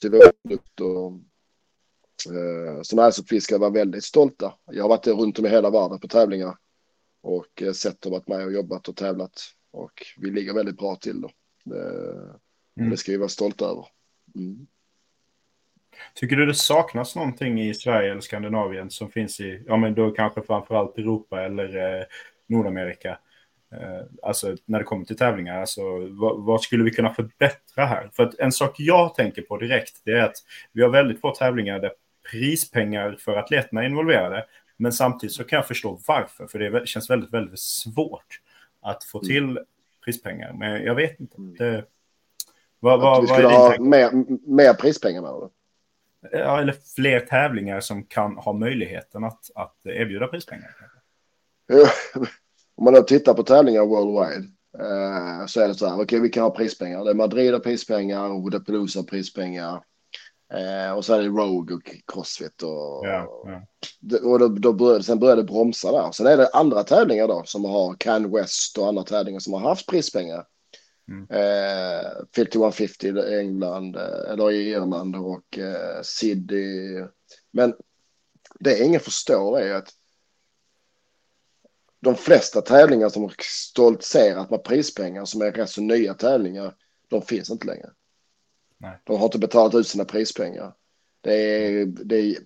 till 0.00 0.10
vår 0.10 0.32
produkt 0.42 0.80
och 0.80 1.12
eh, 2.34 2.82
så 2.82 2.96
nej, 2.96 3.12
så 3.12 3.22
vi 3.30 3.40
ska 3.40 3.58
vara 3.58 3.70
väldigt 3.70 4.04
stolta. 4.04 4.54
Jag 4.64 4.84
har 4.84 4.88
varit 4.88 5.06
runt 5.06 5.38
om 5.38 5.46
i 5.46 5.48
hela 5.48 5.70
världen 5.70 6.00
på 6.00 6.08
tävlingar 6.08 6.56
och 7.20 7.62
eh, 7.62 7.72
sett 7.72 8.00
dem 8.00 8.12
varit 8.12 8.28
med 8.28 8.44
och 8.44 8.52
jobbat 8.52 8.88
och 8.88 8.96
tävlat 8.96 9.40
och 9.70 10.02
vi 10.16 10.30
ligger 10.30 10.54
väldigt 10.54 10.78
bra 10.78 10.96
till 10.96 11.20
då. 11.20 11.30
Det, 11.66 12.80
mm. 12.80 12.90
det 12.90 12.96
ska 12.96 13.12
vi 13.12 13.18
vara 13.18 13.28
stolta 13.28 13.64
över. 13.64 13.86
Mm. 14.34 14.66
Tycker 16.14 16.36
du 16.36 16.46
det 16.46 16.54
saknas 16.54 17.16
någonting 17.16 17.60
i 17.60 17.74
Sverige 17.74 18.10
eller 18.10 18.20
Skandinavien 18.20 18.90
som 18.90 19.10
finns 19.10 19.40
i, 19.40 19.62
ja 19.66 19.76
men 19.76 19.94
då 19.94 20.10
kanske 20.10 20.42
framförallt 20.42 20.98
Europa 20.98 21.42
eller 21.42 21.98
eh, 21.98 22.04
Nordamerika? 22.46 23.18
Eh, 23.72 24.00
alltså 24.22 24.56
när 24.64 24.78
det 24.78 24.84
kommer 24.84 25.04
till 25.04 25.16
tävlingar, 25.16 25.60
alltså 25.60 25.82
vad, 25.98 26.44
vad, 26.44 26.62
skulle 26.62 26.84
vi 26.84 26.90
kunna 26.90 27.14
förbättra 27.14 27.86
här? 27.86 28.10
För 28.12 28.22
att 28.22 28.38
en 28.38 28.52
sak 28.52 28.74
jag 28.78 29.14
tänker 29.14 29.42
på 29.42 29.56
direkt, 29.56 30.00
det 30.04 30.10
är 30.10 30.22
att 30.22 30.36
vi 30.72 30.82
har 30.82 30.88
väldigt 30.88 31.20
få 31.20 31.34
tävlingar 31.34 31.80
där 31.80 31.92
prispengar 32.30 33.16
för 33.20 33.36
atleterna 33.36 33.82
är 33.82 33.86
involverade. 33.86 34.44
Men 34.76 34.92
samtidigt 34.92 35.34
så 35.34 35.44
kan 35.44 35.56
jag 35.56 35.66
förstå 35.66 36.00
varför, 36.06 36.46
för 36.46 36.58
det 36.58 36.88
känns 36.88 37.10
väldigt, 37.10 37.32
väldigt 37.32 37.60
svårt 37.60 38.40
att 38.82 39.04
få 39.04 39.18
mm. 39.18 39.28
till 39.28 39.58
prispengar. 40.06 40.52
Men 40.52 40.84
jag 40.84 40.94
vet 40.94 41.20
inte. 41.20 41.36
Mm. 41.36 41.54
Det, 41.54 41.84
vad, 42.80 43.00
vad, 43.00 43.22
vi 43.22 43.28
skulle 43.28 43.48
ha 43.48 43.80
mer, 43.80 44.10
mer 44.48 44.74
prispengar 44.74 45.22
med 45.22 45.30
det? 45.30 45.50
Ja, 46.38 46.60
eller 46.60 46.74
fler 46.94 47.20
tävlingar 47.20 47.80
som 47.80 48.04
kan 48.04 48.36
ha 48.36 48.52
möjligheten 48.52 49.24
att, 49.24 49.50
att 49.54 49.76
erbjuda 49.84 50.26
prispengar. 50.26 50.70
Om 52.76 52.84
man 52.84 52.94
då 52.94 53.02
tittar 53.02 53.34
på 53.34 53.42
tävlingar 53.42 53.86
worldwide 53.86 54.48
eh, 54.78 55.46
så 55.46 55.60
är 55.60 55.68
det 55.68 55.74
så 55.74 55.86
här, 55.86 55.94
okej 55.94 56.04
okay, 56.04 56.20
vi 56.20 56.28
kan 56.28 56.42
ha 56.42 56.50
prispengar. 56.50 57.04
Det 57.04 57.10
är 57.10 57.14
Madrid 57.14 57.52
har 57.52 57.60
prispengar, 57.60 58.42
Budapest 58.42 58.96
har 58.96 59.02
prispengar. 59.02 59.82
Eh, 60.54 60.92
och 60.92 61.04
så 61.04 61.14
är 61.14 61.22
det 61.22 61.28
Rogue 61.28 61.76
och 61.76 61.90
Crossfit 62.06 62.62
och, 62.62 63.06
ja, 63.06 63.42
ja. 63.44 64.18
och 64.22 64.38
då, 64.38 64.48
då 64.48 64.72
började, 64.72 65.04
sen 65.04 65.18
började 65.18 65.42
det 65.42 65.46
bromsa 65.46 65.92
där. 65.92 66.12
Sen 66.12 66.26
är 66.26 66.36
det 66.36 66.48
andra 66.48 66.84
tävlingar 66.84 67.28
då 67.28 67.42
som 67.44 67.64
har 67.64 67.94
Can 67.94 68.32
West 68.32 68.78
och 68.78 68.88
andra 68.88 69.02
tävlingar 69.02 69.40
som 69.40 69.52
har 69.52 69.60
haft 69.60 69.86
prispengar. 69.86 70.46
Mm. 71.08 71.26
Eh, 71.30 72.10
5150 72.36 73.06
i 73.06 73.38
England 73.38 73.96
eh, 73.96 74.32
eller 74.32 74.50
i 74.50 74.70
Irland 74.70 75.16
och 75.16 75.58
eh, 75.58 76.02
Sydney. 76.02 77.04
Men 77.50 77.74
det 78.60 78.84
ingen 78.84 79.00
förstår 79.00 79.60
är 79.60 79.74
att 79.74 79.88
de 82.00 82.14
flesta 82.14 82.60
tävlingar 82.60 83.08
som 83.08 83.30
stoltserat 83.40 84.50
med 84.50 84.64
prispengar 84.64 85.24
som 85.24 85.42
är 85.42 85.52
rätt 85.52 85.70
så 85.70 85.80
nya 85.80 86.14
tävlingar, 86.14 86.74
de 87.08 87.22
finns 87.22 87.50
inte 87.50 87.66
längre. 87.66 87.90
Nej. 88.78 88.98
De 89.04 89.16
har 89.16 89.24
inte 89.24 89.38
betalat 89.38 89.74
ut 89.74 89.88
sina 89.88 90.04
prispengar. 90.04 90.74
Det 91.20 91.34
är, 91.34 91.86
det 91.86 92.16
är, 92.16 92.38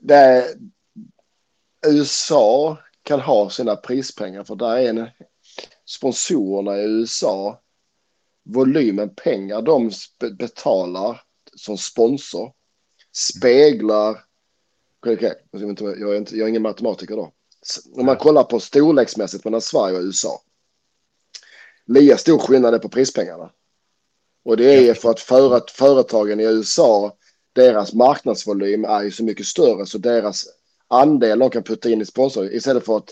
det 0.00 0.14
är, 0.14 0.44
USA 1.86 2.78
kan 3.02 3.20
ha 3.20 3.50
sina 3.50 3.76
prispengar 3.76 4.44
för 4.44 4.56
där 4.56 4.76
är 4.76 4.88
en, 4.88 5.08
sponsorerna 5.84 6.78
i 6.78 6.84
USA 6.84 7.60
volymen 8.42 9.14
pengar 9.14 9.62
de 9.62 9.90
betalar 10.38 11.22
som 11.56 11.78
sponsor 11.78 12.52
speglar 13.12 14.24
okay, 15.02 15.32
jag, 15.50 15.62
är 15.62 15.70
inte, 15.70 15.84
jag, 15.84 16.14
är 16.14 16.16
inte, 16.16 16.36
jag 16.36 16.44
är 16.44 16.48
ingen 16.48 16.62
matematiker 16.62 17.16
då. 17.16 17.32
Om 17.92 18.06
man 18.06 18.16
kollar 18.16 18.44
på 18.44 18.60
storleksmässigt 18.60 19.44
mellan 19.44 19.60
Sverige 19.60 19.98
och 19.98 20.02
USA. 20.02 20.42
Lika 21.86 22.16
stor 22.16 22.38
skillnad 22.38 22.74
är 22.74 22.78
på 22.78 22.88
prispengarna. 22.88 23.52
Och 24.44 24.56
det 24.56 24.88
är 24.88 24.94
för 24.94 25.10
att 25.10 25.20
för, 25.20 25.62
företagen 25.70 26.40
i 26.40 26.44
USA, 26.44 27.16
deras 27.52 27.92
marknadsvolym 27.92 28.84
är 28.84 29.02
ju 29.02 29.10
så 29.10 29.24
mycket 29.24 29.46
större 29.46 29.86
så 29.86 29.98
deras 29.98 30.44
andel 30.88 31.38
de 31.38 31.50
kan 31.50 31.62
putta 31.62 31.90
in 31.90 32.00
i 32.00 32.06
sponsor 32.06 32.52
istället 32.52 32.84
för 32.84 32.96
att 32.96 33.10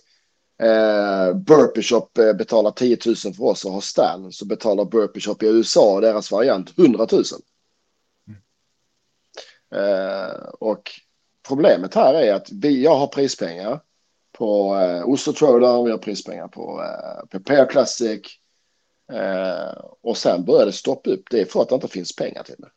eh, 0.62 1.36
Burpee 1.36 1.82
Shop 1.82 2.08
eh, 2.18 2.32
betalar 2.32 2.70
10 2.70 2.98
000 3.06 3.16
för 3.16 3.44
oss 3.44 3.64
och 3.64 3.72
har 3.72 3.80
Stan 3.80 4.32
så 4.32 4.46
betalar 4.46 4.84
Burpee 4.84 5.20
Shop 5.20 5.36
i 5.42 5.46
USA 5.46 6.00
deras 6.00 6.30
variant 6.30 6.78
100 6.78 7.06
000. 7.12 7.24
Mm. 8.28 8.40
Eh, 9.74 10.36
och 10.60 10.90
problemet 11.48 11.94
här 11.94 12.14
är 12.14 12.34
att 12.34 12.52
vi, 12.52 12.82
jag 12.82 12.96
har 12.96 13.06
prispengar 13.06 13.80
på 14.32 14.76
eh, 14.76 15.08
Oslo 15.08 15.32
Throwdown, 15.32 15.84
vi 15.84 15.90
har 15.90 15.98
prispengar 15.98 16.48
på 16.48 16.82
eh, 16.82 17.26
Prepare 17.28 17.66
Classic 17.66 18.20
eh, 19.12 19.82
och 20.00 20.16
sen 20.16 20.44
börjar 20.44 20.66
det 20.66 20.72
stoppa 20.72 21.10
upp. 21.10 21.22
Det 21.30 21.40
är 21.40 21.44
för 21.44 21.62
att 21.62 21.68
det 21.68 21.74
inte 21.74 21.88
finns 21.88 22.16
pengar 22.16 22.42
till 22.42 22.54
det. 22.58 22.70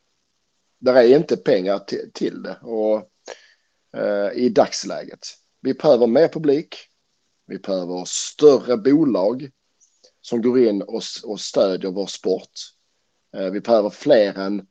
Där 0.80 0.96
är 0.96 1.18
inte 1.18 1.38
pengar 1.38 1.80
till, 1.80 2.12
till 2.14 2.44
det 2.44 2.58
och 2.62 3.10
eh, 3.98 4.32
i 4.34 4.50
dagsläget. 4.50 5.28
Vi 5.62 5.74
behöver 5.74 6.08
mer 6.08 6.28
publik. 6.28 6.76
Vi 7.48 7.58
behöver 7.58 8.04
större 8.06 8.78
bolag 8.78 9.50
som 10.22 10.42
går 10.42 10.60
in 10.60 10.82
och, 10.82 11.02
och 11.24 11.40
stödjer 11.40 11.92
vår 11.92 12.08
sport. 12.08 12.52
Eh, 13.38 13.50
vi 13.50 13.62
behöver 13.62 13.90
fler 13.90 14.38
än 14.38 14.68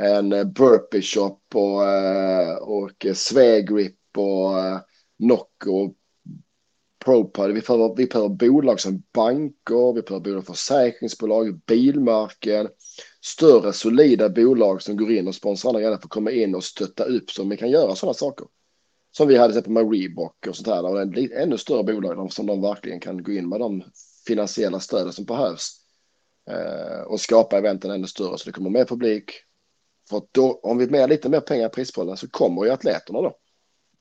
än 0.00 0.52
burpee 0.52 1.02
shop 1.02 1.40
och, 1.54 1.88
eh, 1.88 2.56
och 2.56 3.06
Svegrip 3.14 3.98
och 4.16 4.58
eh, 4.58 4.80
Nocco 5.18 5.94
ProPod. 7.06 7.52
Vi 7.52 7.60
behöver, 7.60 7.94
vi 7.96 8.06
behöver 8.06 8.28
bolag 8.28 8.80
som 8.80 9.02
banker, 9.14 9.94
vi 9.94 10.02
behöver 10.02 10.24
bolag 10.24 10.46
försäkringsbolag, 10.46 11.60
bilmärken, 11.66 12.68
större 13.20 13.72
solida 13.72 14.28
bolag 14.28 14.82
som 14.82 14.96
går 14.96 15.12
in 15.12 15.28
och 15.28 15.34
sponsrar 15.34 15.68
andra 15.68 15.80
grejer 15.80 15.96
för 15.96 16.04
att 16.04 16.10
komma 16.10 16.30
in 16.30 16.54
och 16.54 16.64
stötta 16.64 17.04
upp 17.04 17.30
så 17.30 17.44
vi 17.44 17.56
kan 17.56 17.70
göra 17.70 17.94
sådana 17.94 18.14
saker. 18.14 18.46
Som 19.12 19.28
vi 19.28 19.36
hade 19.36 19.54
sett 19.54 19.66
med 19.66 19.92
Reebok 19.92 20.46
och 20.48 20.56
sånt 20.56 20.68
här. 20.68 20.84
Och 20.84 21.02
en 21.02 21.32
ännu 21.32 21.58
större 21.58 21.82
bolag 21.82 22.32
som 22.32 22.46
de 22.46 22.62
verkligen 22.62 23.00
kan 23.00 23.22
gå 23.22 23.32
in 23.32 23.48
med 23.48 23.60
de 23.60 23.82
finansiella 24.26 24.80
stöden 24.80 25.12
som 25.12 25.24
behövs. 25.24 25.80
Eh, 26.50 27.00
och 27.06 27.20
skapa 27.20 27.58
eventen 27.58 27.90
ännu 27.90 28.06
större 28.06 28.38
så 28.38 28.44
det 28.44 28.52
kommer 28.52 28.70
mer 28.70 28.84
publik, 28.84 29.30
för 30.10 30.22
då, 30.32 30.60
om 30.62 30.78
vi 30.78 30.86
med 30.86 31.08
lite 31.08 31.28
mer 31.28 31.40
pengar 31.40 31.66
i 31.66 31.70
prispollen 31.70 32.16
så 32.16 32.28
kommer 32.28 32.64
ju 32.64 32.70
atleterna 32.70 33.20
då. 33.22 33.36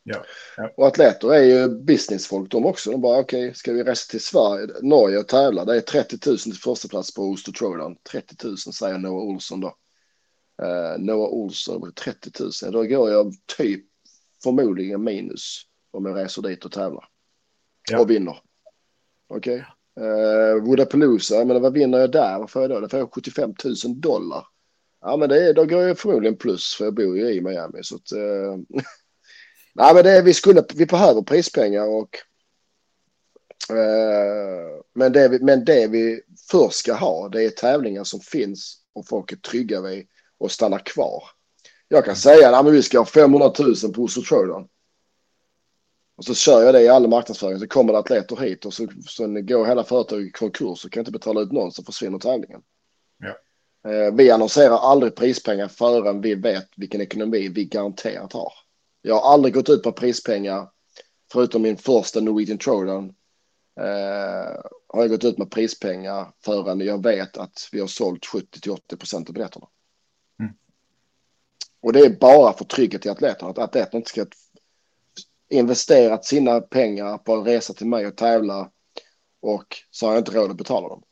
Ja, 0.08 0.24
ja. 0.58 0.74
Och 0.78 0.88
atleter 0.88 1.34
är 1.34 1.44
ju 1.44 1.70
businessfolk 1.70 2.52
de 2.52 2.66
också. 2.66 2.92
De 2.92 3.02
bara 3.02 3.20
okej, 3.20 3.44
okay, 3.44 3.54
ska 3.54 3.74
vi 3.74 3.84
resa 3.84 4.12
till 4.12 4.22
Sverige, 4.22 4.68
Norge 4.82 5.18
och 5.18 5.28
tävla? 5.28 5.66
Det 5.66 5.76
är 5.76 5.82
30 5.82 6.30
000 6.30 6.38
till 6.38 6.54
första 6.54 6.88
plats 6.88 7.14
på 7.14 7.22
Oster 7.22 7.52
Throwdown. 7.52 7.96
30 8.12 8.36
000 8.44 8.58
säger 8.58 8.98
Noah 8.98 9.24
Olsson 9.24 9.62
då. 9.62 9.68
Uh, 10.64 10.98
Noah 10.98 11.30
Olsson, 11.30 11.94
30 11.94 12.32
000. 12.64 12.72
Då 12.72 12.84
går 12.84 13.12
jag 13.12 13.34
typ 13.58 13.86
förmodligen 14.44 15.04
minus 15.04 15.62
om 15.92 16.06
jag 16.06 16.18
reser 16.18 16.42
dit 16.42 16.66
och 16.66 16.72
tävlar. 16.72 17.08
Ja. 17.92 18.00
Och 18.00 18.10
vinner. 18.10 18.38
Okej. 19.28 19.66
Okay. 19.96 20.08
Uh, 20.08 20.64
Wodapalooza, 20.64 21.46
men 21.46 21.62
vad 21.62 21.74
vinner 21.74 21.98
jag 21.98 22.12
där? 22.12 22.40
Vad 22.40 22.50
får 22.50 22.62
jag 22.62 22.72
då? 22.72 22.80
Det 22.80 22.90
får 22.90 23.00
jag 23.00 23.14
75 23.14 23.54
000 23.66 23.76
dollar. 24.02 24.48
Ja, 25.02 25.18
men 25.18 25.30
det, 25.30 25.54
då 25.54 25.66
går 25.66 25.82
jag 25.82 26.00
förmodligen 26.00 26.38
plus 26.38 26.76
för 26.78 26.86
jag 26.86 26.94
bor 26.94 27.18
ju 27.18 27.30
i 27.30 27.42
Miami. 27.42 27.84
Så 27.84 27.96
att, 27.96 28.12
eh, 28.12 28.82
nej, 29.76 29.94
men 29.94 30.04
det, 30.04 30.22
vi, 30.22 30.34
skulle, 30.34 30.64
vi 30.76 30.86
behöver 30.86 31.22
prispengar 31.22 31.86
och 31.88 32.18
eh, 33.70 34.84
men, 34.94 35.12
det 35.12 35.28
vi, 35.28 35.40
men 35.40 35.66
det 35.66 35.88
vi 35.88 36.22
först 36.52 36.76
ska 36.76 36.94
ha 36.94 37.30
det 37.30 37.44
är 37.44 37.50
tävlingar 37.50 38.04
som 38.04 38.20
finns 38.20 38.78
och 38.94 39.08
folk 39.08 39.32
är 39.32 39.36
trygga 39.36 39.82
vid 39.82 40.08
och 40.38 40.52
stannar 40.52 40.80
kvar. 40.80 41.24
Jag 41.88 42.06
kan 42.06 42.16
säga 42.16 42.58
att 42.58 42.74
vi 42.74 42.84
ska 42.84 42.98
ha 42.98 43.06
500 43.06 43.52
000 43.60 43.94
på 43.94 44.02
Oslo 44.02 44.24
Throwdown. 44.24 44.68
Och 46.18 46.26
så 46.26 46.34
kör 46.34 46.64
jag 46.64 46.74
det 46.74 46.82
i 46.82 46.90
all 46.90 47.08
marknadsföring 47.08 47.60
så 47.60 47.68
kommer 47.68 47.94
det 47.94 48.00
atleter 48.00 48.36
hit 48.36 48.66
och 48.66 48.74
så, 48.74 48.88
så 49.08 49.28
går 49.28 49.66
hela 49.66 49.84
företaget 49.84 50.28
i 50.28 50.32
konkurs 50.32 50.86
och 50.86 50.92
kan 50.92 51.02
inte 51.02 51.12
betala 51.12 51.42
ut 51.42 51.52
någon 51.52 51.72
så 51.72 51.84
försvinner 51.84 52.20
tävlingen. 52.20 52.62
Eh, 53.88 54.14
vi 54.14 54.32
annonserar 54.32 54.78
aldrig 54.78 55.16
prispengar 55.16 55.68
förrän 55.68 56.22
vi 56.22 56.36
vet 56.36 56.68
vilken 56.78 57.02
ekonomi 57.02 57.50
vi 57.50 57.66
garanterat 57.66 58.34
har. 58.34 58.54
Jag 59.08 59.16
har 59.16 59.34
aldrig 59.34 59.54
gått 59.54 59.70
ut 59.70 59.84
på 59.84 59.92
prispengar 59.92 60.70
förutom 61.32 61.62
min 61.62 61.78
första 61.78 62.20
Norwegian 62.20 62.58
Throwdown. 62.58 63.10
Eh, 63.80 64.62
har 64.88 65.02
jag 65.02 65.10
gått 65.10 65.24
ut 65.24 65.38
med 65.38 65.52
prispengar 65.52 66.32
förrän 66.46 66.80
jag 66.80 67.04
vet 67.04 67.38
att 67.38 67.70
vi 67.72 67.80
har 67.80 67.88
sålt 67.88 68.26
70 68.26 68.62
till 68.62 68.72
80 68.72 68.98
procent 68.98 69.30
av 69.30 69.34
biljetterna. 69.34 69.68
Mm. 70.40 70.54
Och 71.82 71.94
det 71.94 72.00
är 72.00 72.10
bara 72.20 72.54
för 72.54 72.66
trygghet 72.66 73.06
i 73.06 73.10
atleterna. 73.10 73.50
Att 73.50 73.58
atleterna 73.58 73.98
inte 73.98 74.10
ska 74.10 74.26
investera 75.50 76.22
sina 76.22 76.62
pengar 76.62 77.18
på 77.18 77.34
en 77.34 77.44
resa 77.44 77.74
till 77.74 77.88
mig 77.88 78.08
och 78.08 78.18
tävla 78.18 78.72
och 79.40 79.68
så 79.92 80.06
har 80.06 80.14
jag 80.14 80.22
inte 80.22 80.32
råd 80.32 80.52
att 80.52 80.58
betala 80.58 80.90
dem. 80.90 81.04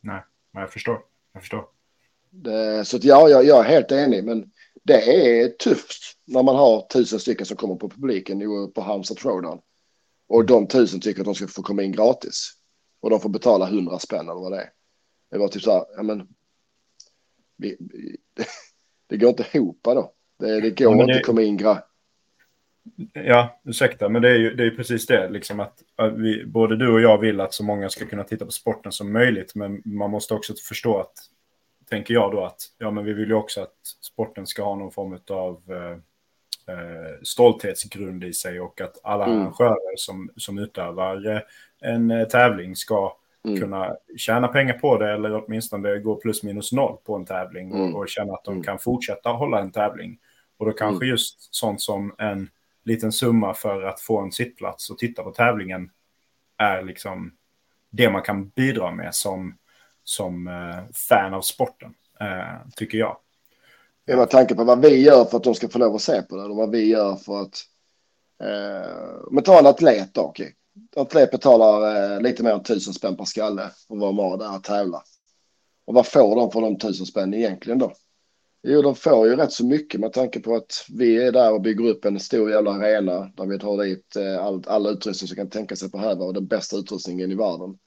Nej, 0.00 0.22
jag 0.52 0.72
förstår. 0.72 1.04
Jag 1.32 1.42
förstår. 1.42 1.68
Det, 2.30 2.84
så 2.84 2.96
att 2.96 3.04
ja, 3.04 3.28
jag, 3.28 3.44
jag 3.44 3.66
är 3.66 3.68
helt 3.68 3.92
enig, 3.92 4.24
men 4.24 4.52
det 4.86 5.02
är 5.02 5.48
tufft 5.48 6.02
när 6.24 6.42
man 6.42 6.56
har 6.56 6.86
tusen 6.92 7.20
stycken 7.20 7.46
som 7.46 7.56
kommer 7.56 7.74
på 7.74 7.88
publiken 7.88 8.40
på 8.74 8.80
Halmstad 8.80 9.16
Throwdown. 9.16 9.60
Och 10.28 10.46
de 10.46 10.68
tusen 10.68 11.00
tycker 11.00 11.20
att 11.20 11.24
de 11.24 11.34
ska 11.34 11.46
få 11.46 11.62
komma 11.62 11.82
in 11.82 11.92
gratis. 11.92 12.52
Och 13.00 13.10
de 13.10 13.20
får 13.20 13.28
betala 13.28 13.66
hundra 13.66 13.98
spänn 13.98 14.28
eller 14.28 14.40
vad 14.40 14.52
det 14.52 14.60
är. 14.60 14.70
Det 15.30 15.38
var 15.38 15.48
typ 15.48 15.62
så 15.62 15.72
här, 15.72 15.84
ja 15.96 16.02
men. 16.02 16.28
Vi, 17.56 17.76
vi, 17.80 18.16
det 19.06 19.16
går 19.16 19.28
inte 19.28 19.46
ihop 19.52 19.78
då. 19.82 20.12
Det, 20.38 20.60
det 20.60 20.70
går 20.70 20.96
ja, 20.96 21.02
inte 21.02 21.14
att 21.14 21.26
komma 21.26 21.42
in 21.42 21.56
gratis. 21.56 21.84
Ja, 23.12 23.60
ursäkta, 23.64 24.08
men 24.08 24.22
det 24.22 24.30
är 24.30 24.38
ju 24.38 24.54
det 24.54 24.66
är 24.66 24.70
precis 24.70 25.06
det. 25.06 25.28
Liksom 25.28 25.60
att, 25.60 25.82
att 25.96 26.18
vi, 26.18 26.46
både 26.46 26.76
du 26.76 26.92
och 26.92 27.00
jag 27.00 27.18
vill 27.18 27.40
att 27.40 27.54
så 27.54 27.64
många 27.64 27.88
ska 27.88 28.06
kunna 28.06 28.24
titta 28.24 28.44
på 28.44 28.50
sporten 28.50 28.92
som 28.92 29.12
möjligt. 29.12 29.54
Men 29.54 29.82
man 29.84 30.10
måste 30.10 30.34
också 30.34 30.54
förstå 30.68 30.98
att, 30.98 31.12
tänker 31.90 32.14
jag 32.14 32.32
då, 32.32 32.44
att 32.44 32.60
ja, 32.78 32.90
men 32.90 33.04
vi 33.04 33.12
vill 33.12 33.28
ju 33.28 33.34
också 33.34 33.60
att 33.60 33.76
sporten 34.00 34.46
ska 34.46 34.64
ha 34.64 34.74
någon 34.74 34.92
form 34.92 35.18
av 35.30 35.62
eh, 35.68 35.98
eh, 36.74 37.22
stolthetsgrund 37.22 38.24
i 38.24 38.32
sig 38.32 38.60
och 38.60 38.80
att 38.80 39.00
alla 39.02 39.24
mm. 39.24 39.40
arrangörer 39.40 39.96
som, 39.96 40.30
som 40.36 40.58
utövar 40.58 41.26
eh, 41.26 41.40
en 41.80 42.10
eh, 42.10 42.28
tävling 42.28 42.76
ska 42.76 43.16
mm. 43.44 43.60
kunna 43.60 43.96
tjäna 44.16 44.48
pengar 44.48 44.74
på 44.74 44.98
det 44.98 45.12
eller 45.12 45.44
åtminstone 45.44 45.98
gå 45.98 46.16
plus 46.16 46.42
minus 46.42 46.72
noll 46.72 46.96
på 47.04 47.14
en 47.14 47.26
tävling 47.26 47.70
mm. 47.70 47.94
och, 47.94 48.00
och, 48.00 48.08
känna 48.08 48.32
att 48.32 48.44
de 48.44 48.52
mm. 48.54 48.64
kan 48.64 48.78
fortsätta 48.78 49.30
hålla 49.30 49.60
en 49.60 49.72
tävling. 49.72 50.18
Och 50.58 50.66
då 50.66 50.72
kanske 50.72 51.04
mm. 51.04 51.08
just 51.08 51.54
sånt 51.54 51.80
som 51.80 52.14
en 52.18 52.48
liten 52.84 53.12
summa 53.12 53.54
för 53.54 53.82
att 53.82 54.00
få 54.00 54.20
en 54.20 54.32
sittplats 54.32 54.90
och 54.90 54.98
titta 54.98 55.22
på 55.22 55.30
tävlingen 55.30 55.90
är 56.56 56.82
liksom 56.82 57.32
det 57.90 58.10
man 58.10 58.22
kan 58.22 58.48
bidra 58.48 58.90
med 58.90 59.14
som, 59.14 59.58
som 60.08 60.48
eh, 60.48 60.92
fan 60.92 61.34
av 61.34 61.40
sporten, 61.40 61.94
eh, 62.20 62.68
tycker 62.76 62.98
jag. 62.98 63.16
Ja, 64.04 64.16
med 64.16 64.30
tanke 64.30 64.54
på 64.54 64.64
vad 64.64 64.80
vi 64.80 65.02
gör 65.02 65.24
för 65.24 65.36
att 65.36 65.44
de 65.44 65.54
ska 65.54 65.68
få 65.68 65.78
lov 65.78 65.94
att 65.94 66.02
se 66.02 66.22
på 66.22 66.36
det 66.36 66.42
och 66.42 66.56
vad 66.56 66.70
vi 66.70 66.84
gör 66.84 67.16
för 67.16 67.40
att... 67.40 67.60
Eh, 68.42 68.90
men 69.30 69.44
ta 69.44 69.58
en 69.58 69.66
atlet 69.66 70.14
då, 70.14 70.20
okej. 70.20 70.54
Okay. 70.92 71.02
Atlet 71.02 71.30
betalar 71.30 72.12
eh, 72.14 72.20
lite 72.20 72.42
mer 72.42 72.52
än 72.52 72.62
tusen 72.62 72.94
spänn 72.94 73.16
per 73.16 73.24
skalle 73.24 73.70
för 73.88 73.94
att 73.94 74.00
vara 74.00 74.12
med 74.12 74.38
där 74.38 74.56
och 74.56 74.64
tävla. 74.64 75.02
Och 75.86 75.94
vad 75.94 76.06
får 76.06 76.36
de 76.36 76.50
för 76.50 76.60
de 76.60 76.78
tusen 76.78 77.06
spänn 77.06 77.34
egentligen 77.34 77.78
då? 77.78 77.92
Jo, 78.62 78.82
de 78.82 78.94
får 78.94 79.28
ju 79.28 79.36
rätt 79.36 79.52
så 79.52 79.66
mycket 79.66 80.00
med 80.00 80.12
tanke 80.12 80.40
på 80.40 80.54
att 80.54 80.86
vi 80.88 81.22
är 81.22 81.32
där 81.32 81.52
och 81.52 81.60
bygger 81.60 81.88
upp 81.88 82.04
en 82.04 82.20
stor 82.20 82.50
jävla 82.50 82.70
arena 82.70 83.30
där 83.36 83.46
vi 83.46 83.58
tar 83.58 83.84
dit 83.84 84.16
eh, 84.16 84.44
all, 84.44 84.64
all 84.66 84.86
utrustning 84.86 85.28
som 85.28 85.36
kan 85.36 85.50
tänka 85.50 85.76
sig 85.76 85.88
behöva 85.88 86.24
och 86.24 86.34
den 86.34 86.46
bästa 86.46 86.76
utrustningen 86.76 87.32
i 87.32 87.34
världen. 87.34 87.78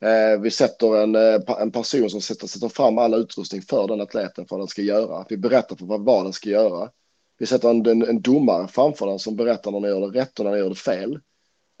Eh, 0.00 0.40
vi 0.40 0.50
sätter 0.50 1.02
en, 1.02 1.14
eh, 1.14 1.60
en 1.60 1.70
person 1.70 2.10
som 2.10 2.20
sätter, 2.20 2.46
sätter 2.46 2.68
fram 2.68 2.98
all 2.98 3.14
utrustning 3.14 3.62
för 3.62 3.88
den 3.88 4.00
atleten 4.00 4.46
för 4.46 4.56
vad 4.56 4.60
den 4.60 4.68
ska 4.68 4.82
göra. 4.82 5.26
Vi 5.28 5.36
berättar 5.36 5.76
för 5.76 5.86
vad, 5.86 6.04
vad 6.04 6.24
den 6.24 6.32
ska 6.32 6.50
göra. 6.50 6.90
Vi 7.38 7.46
sätter 7.46 7.70
en, 7.70 7.86
en, 7.86 8.02
en 8.02 8.22
domare 8.22 8.68
framför 8.68 9.06
den 9.06 9.18
som 9.18 9.36
berättar 9.36 9.70
när 9.70 9.80
den 9.80 9.90
gör 9.90 10.10
det 10.10 10.20
rätt 10.20 10.38
och 10.38 10.44
när 10.44 10.52
den 10.52 10.60
gör 10.60 10.68
det 10.68 10.74
fel. 10.74 11.20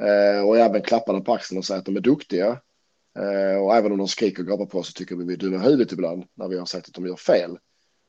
Eh, 0.02 0.48
och 0.48 0.58
även 0.58 0.82
klappar 0.82 1.12
den 1.12 1.24
på 1.24 1.32
axeln 1.32 1.58
och 1.58 1.64
säger 1.64 1.78
att 1.78 1.86
de 1.86 1.96
är 1.96 2.00
duktiga. 2.00 2.60
Eh, 3.18 3.62
och 3.62 3.74
även 3.74 3.92
om 3.92 3.98
de 3.98 4.08
skriker 4.08 4.42
och 4.42 4.48
gapar 4.48 4.66
på 4.66 4.82
så 4.82 4.92
tycker 4.92 5.16
vi 5.16 5.24
vi 5.24 5.32
är 5.32 5.38
dumma 5.38 5.56
i 5.56 5.58
huvudet 5.58 5.92
ibland 5.92 6.24
när 6.34 6.48
vi 6.48 6.58
har 6.58 6.66
sagt 6.66 6.88
att 6.88 6.94
de 6.94 7.06
gör 7.06 7.16
fel. 7.16 7.58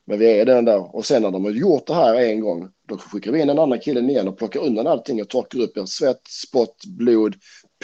Men 0.07 0.19
vi 0.19 0.39
är 0.39 0.45
den 0.45 0.65
där 0.65 0.95
och 0.95 1.05
sen 1.05 1.21
när 1.21 1.31
de 1.31 1.43
har 1.45 1.51
gjort 1.51 1.87
det 1.87 1.93
här 1.93 2.15
en 2.15 2.39
gång 2.39 2.69
då 2.87 2.97
skickar 2.97 3.31
vi 3.31 3.41
in 3.41 3.49
en 3.49 3.59
annan 3.59 3.79
kille 3.79 3.99
igen 3.99 4.27
och 4.27 4.37
plockar 4.37 4.59
undan 4.59 4.87
allting 4.87 5.21
och 5.21 5.29
torkar 5.29 5.59
upp 5.59 5.77
er 5.77 5.85
svett, 5.85 6.21
spott, 6.27 6.85
blod, 6.85 7.35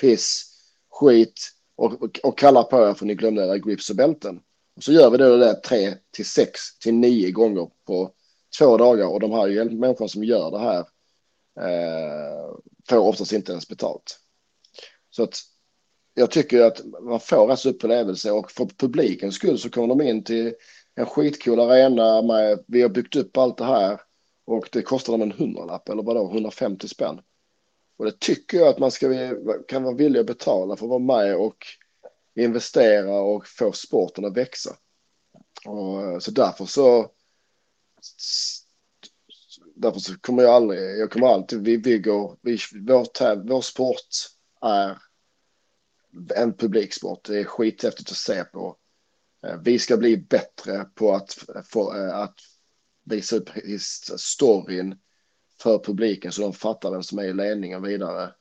piss, 0.02 0.44
skit 0.90 1.34
och, 1.82 2.04
och, 2.04 2.20
och 2.24 2.38
kallar 2.38 2.64
på 2.64 2.90
er 2.90 2.94
för 2.94 3.06
ni 3.06 3.16
glömde 3.16 3.44
era 3.46 3.58
grips 3.58 3.90
och 3.90 3.96
bälten. 3.96 4.42
Och 4.76 4.84
så 4.84 4.92
gör 4.92 5.10
vi 5.10 5.18
det 5.18 5.38
där 5.38 5.54
tre 5.54 5.94
till 6.12 6.26
sex 6.26 6.60
till 6.80 6.94
nio 6.94 7.32
gånger 7.32 7.70
på 7.88 8.12
två 8.60 8.78
dagar 8.78 9.08
och 9.08 9.20
de 9.20 9.32
här 9.32 9.70
människorna 9.70 10.08
som 10.08 10.24
gör 10.24 10.52
det 10.52 10.60
här 10.60 10.80
eh, 11.60 12.56
får 12.90 12.98
oftast 12.98 13.34
inte 13.34 13.52
ens 13.52 13.68
betalt. 13.68 14.20
Så 15.10 15.24
att 15.24 15.40
jag 16.14 16.32
tycker 16.32 16.62
att 16.62 16.82
man 17.02 17.20
får 17.20 17.48
rätt 17.48 17.66
upplevelse 17.66 18.32
och 18.32 18.52
för 18.52 18.66
publikens 18.66 19.36
skull 19.36 19.60
så 19.60 19.70
kommer 19.70 19.88
de 19.88 20.02
in 20.02 20.24
till 20.24 20.54
en 20.96 21.06
skitcool 21.06 21.60
arena 21.60 22.22
med, 22.22 22.64
vi 22.68 22.82
har 22.82 22.90
byggt 22.90 23.16
upp 23.16 23.38
allt 23.38 23.58
det 23.58 23.66
här 23.66 24.02
och 24.46 24.70
det 24.72 24.82
kostar 24.82 25.14
dem 25.14 25.22
en 25.22 25.32
hundralapp 25.32 25.90
eller 25.90 26.04
vadå, 26.04 26.32
150 26.32 26.88
spänn. 26.88 27.22
Och 28.02 28.08
det 28.08 28.20
tycker 28.20 28.58
jag 28.58 28.68
att 28.68 28.80
man 28.80 28.92
ska, 28.92 29.08
kan 29.68 29.84
vara 29.84 29.96
villig 29.96 30.20
att 30.20 30.26
betala 30.26 30.76
för 30.76 30.86
att 30.86 30.90
vara 30.90 31.00
med 31.00 31.36
och 31.36 31.66
investera 32.36 33.22
och 33.22 33.48
få 33.48 33.72
sporten 33.72 34.26
att 34.26 34.38
växa. 34.38 34.76
Och, 35.66 36.02
eh, 36.02 36.20
så 36.20 36.32
därför 36.32 36.66
så 36.66 37.12
därför 39.76 40.00
så 40.00 40.20
kommer 40.20 40.44
jag 40.44 40.52
aldrig, 40.52 41.00
jag 41.00 41.12
kommer 41.12 41.28
alltid, 41.28 41.64
vi 41.64 41.78
bygger, 41.78 42.38
vi, 42.42 42.58
vår, 42.88 43.48
vår 43.48 43.62
sport 43.62 44.10
är 44.62 44.98
en 46.36 46.54
publiksport. 46.54 47.26
Det 47.26 47.40
är 47.40 47.44
skithäftigt 47.44 48.12
att 48.12 48.18
se 48.18 48.44
på. 48.44 48.78
Eh, 49.48 49.60
vi 49.64 49.80
ska 49.80 49.98
bli 49.98 50.18
bättre 50.18 50.86
på 50.96 51.14
att, 51.14 51.38
få, 51.66 51.98
eh, 51.98 52.18
att 52.18 52.36
visa 53.04 53.36
upp 53.36 53.50
storyn 54.18 55.00
för 55.62 55.80
publiken 55.80 56.32
så 56.32 56.42
de 56.42 56.54
fattar 56.54 56.92
vem 56.92 57.04
som 57.04 57.20
är 57.20 57.24
i 57.24 57.34
ledningen 57.34 57.82
vidare. 57.82 58.34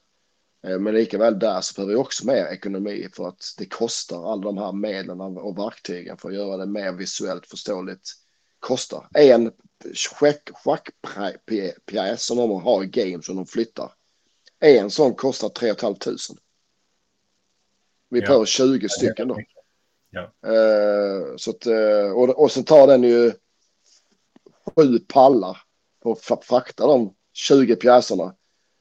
Eh, 0.66 0.78
men 0.78 0.94
likaväl 0.94 1.38
där 1.38 1.60
så 1.60 1.74
behöver 1.74 1.92
vi 1.92 1.98
också 2.00 2.26
mer 2.26 2.44
ekonomi 2.44 3.08
för 3.12 3.28
att 3.28 3.44
det 3.58 3.66
kostar 3.66 4.32
alla 4.32 4.42
de 4.42 4.58
här 4.58 4.72
medlen 4.72 5.20
och 5.20 5.58
verktygen 5.58 6.16
för 6.16 6.28
att 6.28 6.34
göra 6.34 6.56
det 6.56 6.66
mer 6.66 6.92
visuellt 6.92 7.46
förståeligt. 7.46 8.12
Kostar. 8.60 9.08
En 9.14 9.52
schackpjäs 9.94 10.44
som 12.24 12.36
de 12.36 12.62
har 12.62 12.84
i 12.84 12.86
game 12.86 13.22
som 13.22 13.36
de 13.36 13.46
flyttar. 13.46 13.92
En 14.60 14.90
sån 14.90 15.14
kostar 15.14 15.48
3 15.48 15.74
500. 15.74 16.00
Vi 18.10 18.20
behöver 18.20 18.40
ja. 18.40 18.46
20 18.46 18.88
stycken 18.88 19.28
då. 19.28 19.38
Ja. 20.10 20.32
Uh, 20.46 21.36
så 21.36 21.50
att, 21.50 21.66
uh, 21.66 22.12
och, 22.12 22.42
och 22.42 22.52
sen 22.52 22.64
tar 22.64 22.86
den 22.86 23.02
ju 23.02 23.32
sju 24.76 24.98
pallar 24.98 25.58
på 26.02 26.12
att 26.28 26.44
frakta 26.44 26.86
de 26.86 27.14
20 27.32 27.76
pjäserna 27.76 28.34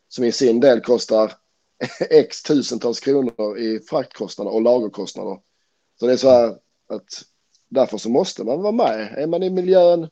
som 0.08 0.24
i 0.24 0.32
sin 0.32 0.60
del 0.60 0.82
kostar 0.82 1.34
x 2.10 2.44
tusentals 2.44 3.00
kronor 3.00 3.58
i 3.58 3.80
fraktkostnader 3.80 4.52
och 4.52 4.62
lagerkostnader. 4.62 5.40
Så 6.00 6.08
det 6.08 6.14
är 6.14 6.18
så 6.18 6.30
här 6.30 6.50
att 6.90 7.24
därför 7.70 7.98
så 7.98 8.10
måste 8.10 8.44
man 8.44 8.62
vara 8.62 8.72
med. 8.72 9.14
Är 9.18 9.28
man 9.28 9.44
i 9.44 9.50
miljön 9.50 10.10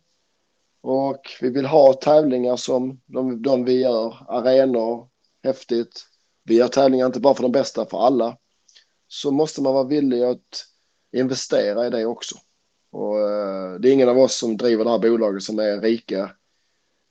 och 0.82 1.22
vi 1.41 1.49
vill 1.49 1.66
ha 1.66 1.93
tävlingar 1.93 2.55
som 2.55 3.01
de, 3.05 3.41
de 3.41 3.66
vi 3.66 3.82
gör, 3.82 4.18
arenor, 4.28 5.08
häftigt. 5.43 6.05
Vi 6.43 6.55
gör 6.55 6.68
tävlingar 6.68 7.05
inte 7.05 7.20
bara 7.20 7.36
för 7.36 7.43
de 7.43 7.51
bästa, 7.51 7.86
för 7.86 8.05
alla. 8.05 8.38
Så 9.08 9.32
måste 9.32 9.62
man 9.62 9.74
vara 9.74 9.84
villig 9.84 10.24
att 10.24 10.66
investera 11.12 11.88
i 11.88 11.89
det 11.89 12.05
också. 12.05 12.36
Och, 12.91 13.20
eh, 13.20 13.74
det 13.80 13.89
är 13.89 13.93
ingen 13.93 14.10
av 14.10 14.18
oss 14.18 14.38
som 14.38 14.58
driver 14.58 14.84
det 14.84 14.89
här 14.89 14.99
bolaget 14.99 15.43
som 15.43 15.60
är 15.60 15.82
rika. 15.82 16.32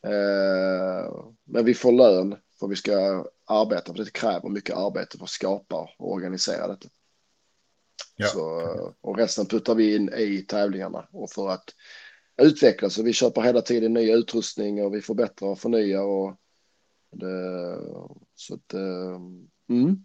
Eh, 0.06 1.14
men 1.44 1.64
vi 1.64 1.74
får 1.74 1.92
lön 1.92 2.36
för 2.60 2.68
vi 2.68 2.76
ska 2.76 3.26
arbeta, 3.46 3.94
för 3.94 4.04
det 4.04 4.12
kräver 4.12 4.48
mycket 4.48 4.76
arbete 4.76 5.18
för 5.18 5.24
att 5.24 5.30
skapa 5.30 5.88
och 5.98 6.12
organisera 6.12 6.68
detta. 6.68 6.88
Ja. 8.16 8.26
Så, 8.26 8.94
och 9.00 9.18
resten 9.18 9.46
puttar 9.46 9.74
vi 9.74 9.96
in 9.96 10.10
i 10.16 10.42
tävlingarna 10.42 11.08
och 11.12 11.30
för 11.30 11.48
att 11.48 11.64
utveckla 12.42 12.90
så 12.90 13.02
vi 13.02 13.12
köper 13.12 13.42
hela 13.42 13.60
tiden 13.60 13.94
ny 13.94 14.12
utrustning 14.12 14.84
och 14.84 14.94
vi 14.94 15.00
förbättrar 15.00 15.48
och 15.48 15.58
förnyar 15.58 16.02
och 16.02 16.36
det, 17.12 17.78
så 18.34 18.54
att 18.54 18.74
eh, 18.74 19.20
mm. 19.68 20.02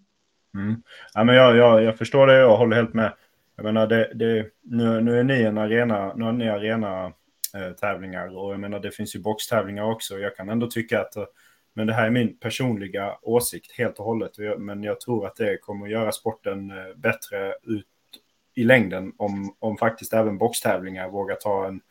Mm. 0.54 0.84
Ja, 1.14 1.24
men 1.24 1.36
jag, 1.36 1.58
jag, 1.58 1.84
jag 1.84 1.98
förstår 1.98 2.28
det 2.28 2.46
och 2.46 2.58
håller 2.58 2.76
helt 2.76 2.94
med. 2.94 3.14
Jag 3.56 3.64
menar, 3.64 3.88
det, 3.88 4.12
det, 4.14 4.50
nu, 4.62 5.02
nu 5.02 5.20
är 5.20 5.24
ni 5.24 5.42
en 5.42 5.58
arena, 5.58 6.14
nu 6.14 6.26
har 6.26 6.32
ni 6.32 6.50
arena 6.50 7.14
tävlingar 7.80 8.38
och 8.38 8.54
jag 8.54 8.60
menar 8.60 8.80
det 8.80 8.92
finns 8.92 9.16
ju 9.16 9.20
boxtävlingar 9.20 9.84
också. 9.84 10.20
Jag 10.20 10.36
kan 10.36 10.50
ändå 10.50 10.68
tycka 10.68 11.02
att, 11.02 11.14
men 11.74 11.88
det 11.88 11.94
här 11.94 12.06
är 12.06 12.12
min 12.12 12.38
personliga 12.38 13.18
åsikt 13.22 13.72
helt 13.78 14.00
och 14.00 14.06
hållet, 14.06 14.32
men 14.58 14.84
jag 14.84 15.00
tror 15.00 15.28
att 15.28 15.36
det 15.36 15.58
kommer 15.58 15.86
att 15.86 15.92
göra 15.92 16.12
sporten 16.12 16.72
eh, 16.72 16.96
bättre 16.96 17.56
ut 17.64 17.86
i 18.56 18.64
längden 18.64 19.14
om, 19.18 19.56
om 19.60 19.78
faktiskt 19.78 20.14
även 20.14 20.38
boxtävlingar 20.38 21.10
vågar 21.10 21.36
ta 21.36 21.68
en, 21.68 21.82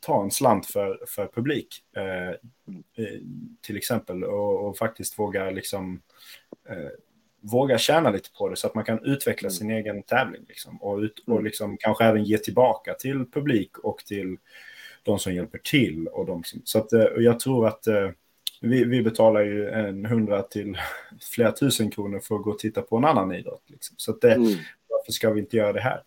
ta 0.00 0.22
en 0.22 0.30
slant 0.30 0.66
för, 0.66 1.04
för 1.06 1.26
publik. 1.26 1.68
Eh, 1.96 2.28
eh 2.28 3.20
till 3.60 3.76
exempel 3.76 4.24
och, 4.24 4.68
och 4.68 4.78
faktiskt 4.78 5.18
våga 5.18 5.50
liksom 5.50 6.02
eh, 6.68 6.90
våga 7.40 7.78
tjäna 7.78 8.10
lite 8.10 8.28
på 8.38 8.48
det 8.48 8.56
så 8.56 8.66
att 8.66 8.74
man 8.74 8.84
kan 8.84 9.04
utveckla 9.04 9.46
mm. 9.46 9.50
sin 9.50 9.70
egen 9.70 10.02
tävling. 10.02 10.44
Liksom, 10.48 10.82
och, 10.82 10.98
ut, 10.98 11.24
och 11.26 11.32
mm. 11.32 11.44
liksom, 11.44 11.76
kanske 11.76 12.04
även 12.04 12.24
ge 12.24 12.38
tillbaka 12.38 12.94
till 12.94 13.30
publik 13.30 13.78
och 13.78 13.98
till 13.98 14.36
de 15.02 15.18
som 15.18 15.34
hjälper 15.34 15.58
till 15.58 16.06
och 16.06 16.26
de 16.26 16.44
som... 16.44 16.62
Så 16.64 16.78
att, 16.78 16.92
och 16.92 17.22
jag 17.22 17.40
tror 17.40 17.66
att 17.66 17.86
vi, 18.60 18.84
vi 18.84 19.02
betalar 19.02 19.40
ju 19.40 19.68
en 19.68 20.04
hundra 20.04 20.42
till 20.42 20.76
flera 21.34 21.52
tusen 21.52 21.90
kronor 21.90 22.20
för 22.20 22.34
att 22.34 22.42
gå 22.42 22.50
och 22.50 22.58
titta 22.58 22.82
på 22.82 22.96
en 22.96 23.04
annan 23.04 23.34
idrott. 23.34 23.64
Liksom. 23.66 23.94
Så 23.98 24.10
att 24.10 24.20
det, 24.20 24.34
mm. 24.34 24.52
varför 24.88 25.12
ska 25.12 25.30
vi 25.30 25.40
inte 25.40 25.56
göra 25.56 25.72
det 25.72 25.80
här? 25.80 26.02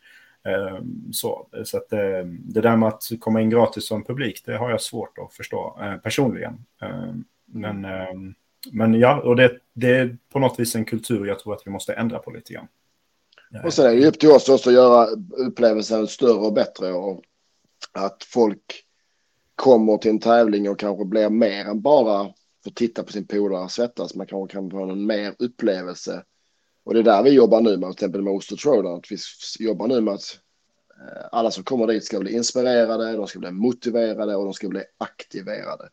Um, 0.78 1.10
så 1.14 1.48
så 1.64 1.78
att, 1.78 1.94
um, 1.94 2.42
det 2.46 2.62
där 2.62 2.78
med 2.78 2.90
att 2.90 3.04
komma 3.20 3.42
in 3.42 3.50
gratis 3.50 3.88
som 3.88 4.04
publik, 4.04 4.44
det 4.46 4.58
har 4.58 4.70
jag 4.70 4.82
svårt 4.82 5.18
att 5.18 5.34
förstå 5.34 5.80
personligen. 6.04 6.66
Um, 6.82 7.26
men, 7.46 7.88
men 8.72 8.94
ja, 8.94 9.22
och 9.22 9.36
det, 9.36 9.60
det 9.74 9.98
är 9.98 10.18
på 10.32 10.40
något 10.40 10.60
vis 10.60 10.76
en 10.76 10.86
kultur 10.86 11.26
jag 11.26 11.40
tror 11.40 11.54
att 11.54 11.62
vi 11.66 11.72
måste 11.72 11.94
ändra 11.94 12.20
på 12.20 12.32
lite 12.32 12.54
grann. 12.54 12.68
Och 13.64 13.74
sen 13.74 13.86
är 13.86 13.96
det 13.96 14.08
upp 14.08 14.20
till 14.20 14.32
oss 14.32 14.50
också 14.50 14.70
att 14.70 14.76
göra 14.76 15.08
upplevelsen 15.48 16.08
större 16.08 16.40
och 16.40 16.54
bättre 16.54 16.94
och 16.94 17.24
att 17.92 18.24
folk 18.24 18.83
kommer 19.56 19.98
till 19.98 20.12
en 20.12 20.20
tävling 20.20 20.70
och 20.70 20.80
kanske 20.80 21.06
blir 21.06 21.30
mer 21.30 21.66
än 21.66 21.82
bara 21.82 22.34
få 22.64 22.70
titta 22.76 23.04
på 23.04 23.12
sin 23.12 23.28
polare 23.28 23.70
svettas. 23.70 24.16
Man 24.16 24.28
kanske 24.28 24.54
kan 24.54 24.72
få 24.72 24.84
en 24.84 25.06
mer 25.06 25.36
upplevelse. 25.40 26.24
Och 26.84 26.94
det 26.94 27.00
är 27.00 27.04
där 27.04 27.24
vi 27.24 27.30
jobbar 27.30 27.62
nu 27.62 27.78
med, 27.78 27.90
till 27.90 28.06
exempel 28.06 28.22
med 28.22 28.34
Oster 28.34 28.56
Throwdown. 28.56 29.02
Vi 29.10 29.66
jobbar 29.66 29.88
nu 29.88 30.02
med 30.02 30.14
att 30.14 30.40
eh, 30.90 31.26
alla 31.32 31.52
som 31.52 31.64
kommer 31.64 31.88
dit 31.88 32.06
ska 32.06 32.20
bli 32.20 32.34
inspirerade, 32.34 33.14
de 33.14 33.28
ska 33.28 33.40
bli 33.40 33.52
motiverade 33.52 34.36
och 34.36 34.44
de 34.44 34.54
ska 34.54 34.68
bli 34.70 34.84
aktiverade. 34.98 35.90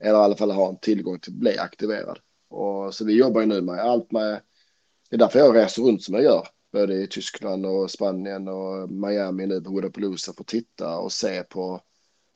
Eller 0.00 0.18
i 0.18 0.22
alla 0.22 0.36
fall 0.36 0.50
ha 0.50 0.68
en 0.68 0.78
tillgång 0.78 1.18
till 1.18 1.32
att 1.32 1.38
bli 1.38 1.58
aktiverad. 1.58 2.18
Och 2.50 2.94
så 2.94 3.04
vi 3.04 3.12
jobbar 3.12 3.40
ju 3.40 3.46
nu 3.46 3.60
med 3.60 3.80
allt 3.80 4.12
med, 4.12 4.40
det 5.10 5.16
är 5.16 5.18
därför 5.18 5.38
jag 5.38 5.56
reser 5.56 5.82
runt 5.82 6.02
som 6.02 6.14
jag 6.14 6.24
gör. 6.24 6.46
Både 6.72 6.94
i 6.94 7.06
Tyskland 7.06 7.66
och 7.66 7.90
Spanien 7.90 8.48
och 8.48 8.90
Miami 8.90 9.46
nu 9.46 9.60
på 9.60 9.70
Woodapalooza 9.70 10.32
för 10.32 10.42
att 10.42 10.46
titta 10.46 10.98
och 10.98 11.12
se 11.12 11.42
på 11.42 11.80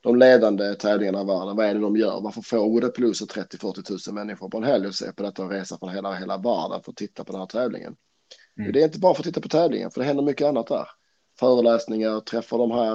de 0.05 0.15
ledande 0.15 0.75
tävlingarna 0.75 1.21
i 1.21 1.25
världen. 1.25 1.55
Vad 1.55 1.65
är 1.65 1.73
det 1.73 1.79
de 1.79 1.97
gör? 1.97 2.21
Varför 2.21 2.41
får 2.41 2.57
Oda 2.57 2.89
Peluso 2.89 3.25
30-40 3.25 4.09
000 4.09 4.15
människor 4.15 4.49
på 4.49 4.57
en 4.57 4.63
helg 4.63 4.87
och 4.87 4.95
se 4.95 5.11
på 5.11 5.23
detta 5.23 5.43
och 5.43 5.51
resa 5.51 5.77
från 5.77 5.89
hela, 5.89 6.13
hela 6.13 6.37
världen 6.37 6.83
för 6.83 6.91
att 6.91 6.97
titta 6.97 7.23
på 7.23 7.31
den 7.31 7.41
här 7.41 7.47
tävlingen? 7.47 7.95
Mm. 8.59 8.71
Det 8.71 8.81
är 8.81 8.83
inte 8.83 8.99
bara 8.99 9.13
för 9.13 9.21
att 9.21 9.25
titta 9.25 9.41
på 9.41 9.49
tävlingen, 9.49 9.91
för 9.91 10.01
det 10.01 10.07
händer 10.07 10.23
mycket 10.23 10.47
annat 10.47 10.67
där. 10.67 10.87
Föreläsningar, 11.39 12.19
träffa 12.19 12.57
de 12.57 12.71
här, 12.71 12.93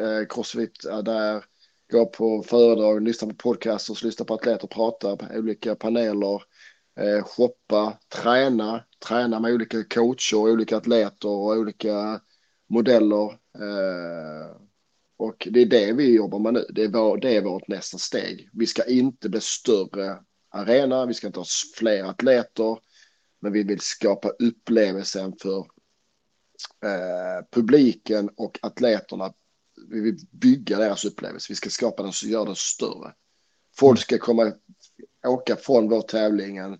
eh, 0.00 0.26
crossfit 0.28 0.84
är 0.84 1.02
där, 1.02 1.44
gå 1.92 2.06
på 2.06 2.42
föredrag, 2.42 3.02
lyssna 3.02 3.28
på 3.28 3.34
podcasts, 3.34 4.02
lyssna 4.02 4.24
på 4.24 4.34
atleter 4.34 4.66
prata 4.68 5.16
på 5.16 5.26
olika 5.34 5.74
paneler, 5.74 6.42
eh, 7.00 7.24
shoppa, 7.24 7.98
träna, 8.22 8.84
träna 9.08 9.40
med 9.40 9.54
olika 9.54 9.84
coacher, 9.84 10.36
olika 10.36 10.76
atleter 10.76 11.28
och 11.28 11.46
olika 11.46 12.20
modeller. 12.68 13.30
Eh, 13.58 14.71
och 15.22 15.48
det 15.50 15.60
är 15.60 15.66
det 15.66 15.92
vi 15.92 16.14
jobbar 16.14 16.38
med 16.38 16.54
nu. 16.54 16.66
Det 16.70 16.84
är, 16.84 16.88
vår, 16.88 17.16
det 17.16 17.36
är 17.36 17.42
vårt 17.42 17.68
nästa 17.68 17.98
steg. 17.98 18.48
Vi 18.52 18.66
ska 18.66 18.84
inte 18.84 19.28
bli 19.28 19.40
större 19.40 20.18
arena, 20.48 21.06
vi 21.06 21.14
ska 21.14 21.26
inte 21.26 21.40
ha 21.40 21.46
fler 21.76 22.04
atleter, 22.04 22.78
men 23.40 23.52
vi 23.52 23.62
vill 23.62 23.80
skapa 23.80 24.28
upplevelsen 24.28 25.32
för 25.42 25.58
eh, 26.84 27.46
publiken 27.50 28.30
och 28.36 28.58
atleterna. 28.62 29.32
Vi 29.88 30.00
vill 30.00 30.18
bygga 30.30 30.78
deras 30.78 31.04
upplevelse. 31.04 31.46
Vi 31.48 31.56
ska 31.56 31.70
skapa 31.70 32.02
den 32.02 32.12
så 32.12 32.26
gör 32.26 32.46
den 32.46 32.56
större. 32.56 33.14
Folk 33.76 34.00
ska 34.00 34.18
komma, 34.18 34.52
åka 35.26 35.56
från 35.56 35.88
vår 35.88 36.02
tävlingen 36.02 36.78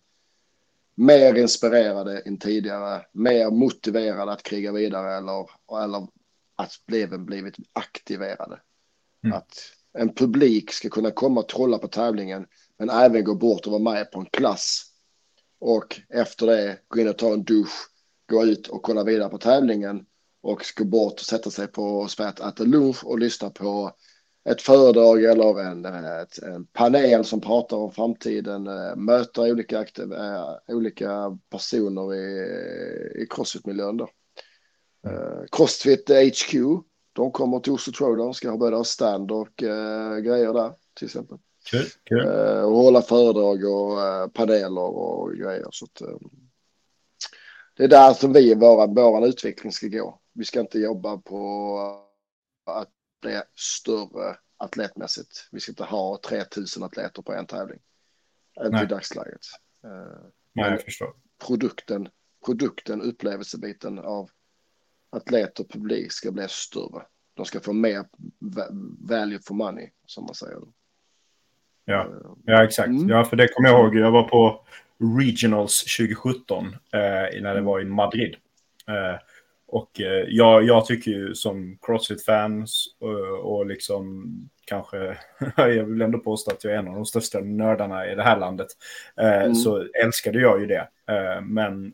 mer 0.95 1.35
inspirerade 1.35 2.19
än 2.19 2.39
tidigare, 2.39 3.07
mer 3.13 3.51
motiverade 3.51 4.33
att 4.33 4.43
kriga 4.43 4.73
vidare 4.73 5.17
eller, 5.17 5.47
eller 5.85 6.09
att 6.63 6.73
bleven 6.87 7.27
blivit 7.27 7.57
aktiverade. 7.73 8.61
Mm. 9.25 9.37
Att 9.37 9.53
en 9.99 10.15
publik 10.15 10.73
ska 10.73 10.89
kunna 10.89 11.11
komma 11.11 11.41
och 11.41 11.49
trolla 11.49 11.79
på 11.79 11.89
tävlingen 11.89 12.47
men 12.79 12.91
även 12.91 13.25
gå 13.25 13.35
bort 13.35 13.67
och 13.67 13.73
vara 13.73 13.95
med 13.95 14.11
på 14.11 14.21
en 14.21 14.27
klass. 14.27 14.85
Och 15.59 16.01
efter 16.09 16.47
det 16.47 16.79
gå 16.89 17.01
in 17.01 17.09
och 17.09 17.19
ta 17.19 17.33
en 17.33 17.45
dusch, 17.45 17.91
gå 18.31 18.45
ut 18.45 18.69
och 18.69 18.83
kolla 18.83 19.05
vidare 19.05 19.29
på 19.29 19.39
tävlingen 19.39 20.07
och 20.43 20.63
gå 20.77 20.85
bort 20.85 21.13
och 21.13 21.27
sätta 21.27 21.51
sig 21.51 21.67
på 21.67 22.09
spät, 22.09 22.41
äta 22.41 22.65
lunch 22.65 23.05
och 23.05 23.19
lyssna 23.19 23.51
på 23.51 23.93
ett 24.45 24.63
föredrag 24.63 25.25
eller 25.25 25.61
en, 25.61 25.85
ett, 25.85 26.39
en 26.39 26.67
panel 26.67 27.25
som 27.25 27.41
pratar 27.41 27.77
om 27.77 27.93
framtiden, 27.93 28.67
eh, 28.67 28.97
möta 28.97 29.43
olika, 29.43 29.79
aktiv, 29.79 30.13
äh, 30.13 30.57
olika 30.69 31.39
personer 31.51 32.15
i, 32.15 33.23
i 33.23 33.27
crossfit-miljön. 33.31 33.97
Då. 33.97 34.09
Uh, 35.07 35.45
Crossfit 35.53 36.11
HQ, 36.11 36.55
de 37.13 37.33
kommer 37.33 37.61
till 37.61 37.73
Oslo 37.73 37.93
Throwdown, 37.93 38.35
ska 38.35 38.51
ha 38.51 38.57
både 38.57 38.85
stand 38.85 39.33
och 39.33 39.63
uh, 39.63 40.19
grejer 40.19 40.53
där 40.53 40.75
till 40.95 41.07
exempel. 41.07 41.39
Kul, 41.71 41.87
kul. 42.05 42.27
Uh, 42.27 42.63
och 42.63 42.77
hålla 42.77 43.03
föredrag 43.03 43.65
och 43.65 43.97
uh, 43.97 44.29
paneler 44.29 44.97
och 44.97 45.37
grejer. 45.37 45.69
Så 45.71 45.85
att, 45.85 46.03
det 47.77 47.85
är 47.85 47.89
där 47.89 48.13
som 48.13 48.33
vi, 48.33 48.55
våra, 48.55 48.87
vår 48.87 49.27
utveckling 49.27 49.73
ska 49.73 49.87
gå. 49.87 50.21
Vi 50.33 50.45
ska 50.45 50.61
inte 50.61 50.79
jobba 50.79 51.17
på 51.17 51.79
att 52.67 52.91
bli 53.21 53.41
större 53.57 54.37
atletmässigt. 54.57 55.49
Vi 55.53 55.61
ska 55.61 55.73
inte 55.73 55.85
ha 55.85 56.21
3000 56.29 56.83
atleter 56.83 57.23
på 57.23 57.33
en 57.33 57.47
tävling. 57.47 57.79
Inte 58.65 58.83
i 58.83 58.87
dagsläget. 58.87 59.41
Nej, 60.53 60.71
jag 60.71 60.83
förstår. 60.83 61.15
Produkten, 61.47 62.09
produkten, 62.47 63.03
upplevelsebiten 63.03 63.99
av 63.99 64.31
atlet 65.13 65.61
och 65.61 65.71
publik 65.71 66.13
ska 66.13 66.33
bli 66.33 66.47
större. 66.49 67.03
De 67.35 67.45
ska 67.45 67.61
få 67.61 67.73
mer 67.73 68.05
value 69.09 69.39
for 69.47 69.55
money, 69.55 69.91
som 70.07 70.25
man 70.25 70.35
säger. 70.35 70.59
Ja, 71.85 72.09
ja 72.45 72.65
exakt. 72.65 72.89
Mm. 72.89 73.09
Ja, 73.09 73.25
för 73.25 73.37
det 73.37 73.49
kommer 73.49 73.69
jag 73.69 73.81
ihåg. 73.81 73.97
Jag 73.97 74.11
var 74.11 74.23
på 74.23 74.67
Regionals 75.19 75.97
2017 75.97 76.67
eh, 76.67 77.43
när 77.43 77.55
det 77.55 77.61
var 77.61 77.81
i 77.81 77.85
Madrid. 77.85 78.37
Eh, 78.89 79.21
och 79.67 80.01
eh, 80.01 80.25
jag, 80.29 80.65
jag 80.65 80.87
tycker 80.87 81.11
ju 81.11 81.35
som 81.35 81.79
Crossfit-fans 81.83 82.87
och, 83.01 83.19
eh, 83.19 83.35
och 83.35 83.67
liksom 83.67 84.33
kanske, 84.65 85.19
jag 85.57 85.85
vill 85.85 86.03
ändå 86.03 86.19
påstå 86.19 86.51
att 86.51 86.65
jag 86.65 86.73
är 86.73 86.79
en 86.79 86.89
av 86.89 86.95
de 86.95 87.07
största 87.07 87.41
nördarna 87.41 88.07
i 88.07 88.15
det 88.15 88.23
här 88.23 88.39
landet, 88.39 88.69
eh, 89.21 89.43
mm. 89.43 89.55
så 89.55 89.87
älskade 90.05 90.41
jag 90.41 90.61
ju 90.61 90.67
det. 90.67 90.89
Eh, 91.09 91.41
men 91.43 91.93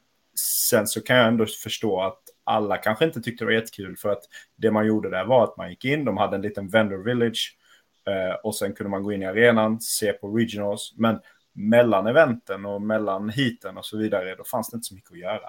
sen 0.70 0.86
så 0.86 1.00
kan 1.00 1.16
jag 1.16 1.28
ändå 1.28 1.46
förstå 1.46 2.00
att 2.00 2.22
alla 2.48 2.76
kanske 2.76 3.04
inte 3.04 3.20
tyckte 3.20 3.44
det 3.44 3.46
var 3.46 3.52
jättekul 3.52 3.96
för 3.96 4.08
att 4.08 4.22
det 4.56 4.70
man 4.70 4.86
gjorde 4.86 5.10
där 5.10 5.24
var 5.24 5.44
att 5.44 5.56
man 5.56 5.70
gick 5.70 5.84
in, 5.84 6.04
de 6.04 6.16
hade 6.16 6.36
en 6.36 6.42
liten 6.42 6.68
vendor 6.68 7.04
village 7.04 7.58
eh, 8.06 8.34
och 8.42 8.54
sen 8.54 8.72
kunde 8.72 8.90
man 8.90 9.02
gå 9.02 9.12
in 9.12 9.22
i 9.22 9.26
arenan, 9.26 9.80
se 9.80 10.12
på 10.12 10.36
regionals, 10.36 10.94
men 10.96 11.20
mellan 11.52 12.06
eventen 12.06 12.66
och 12.66 12.82
mellan 12.82 13.28
heaten 13.28 13.78
och 13.78 13.86
så 13.86 13.98
vidare, 13.98 14.34
då 14.34 14.44
fanns 14.44 14.70
det 14.70 14.74
inte 14.74 14.86
så 14.86 14.94
mycket 14.94 15.12
att 15.12 15.18
göra. 15.18 15.48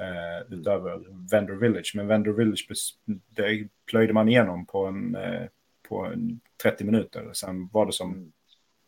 Eh, 0.00 0.52
utöver 0.58 1.02
vendor 1.30 1.54
village, 1.54 1.92
men 1.96 2.06
vendor 2.06 2.32
village 2.32 2.68
det 3.28 3.68
plöjde 3.90 4.12
man 4.12 4.28
igenom 4.28 4.66
på 4.66 4.86
en, 4.86 5.14
eh, 5.14 5.46
på 5.88 6.04
en 6.04 6.40
30 6.62 6.84
minuter, 6.84 7.30
sen 7.32 7.68
var 7.68 7.86
det 7.86 7.92
som 7.92 8.14
mm. 8.14 8.32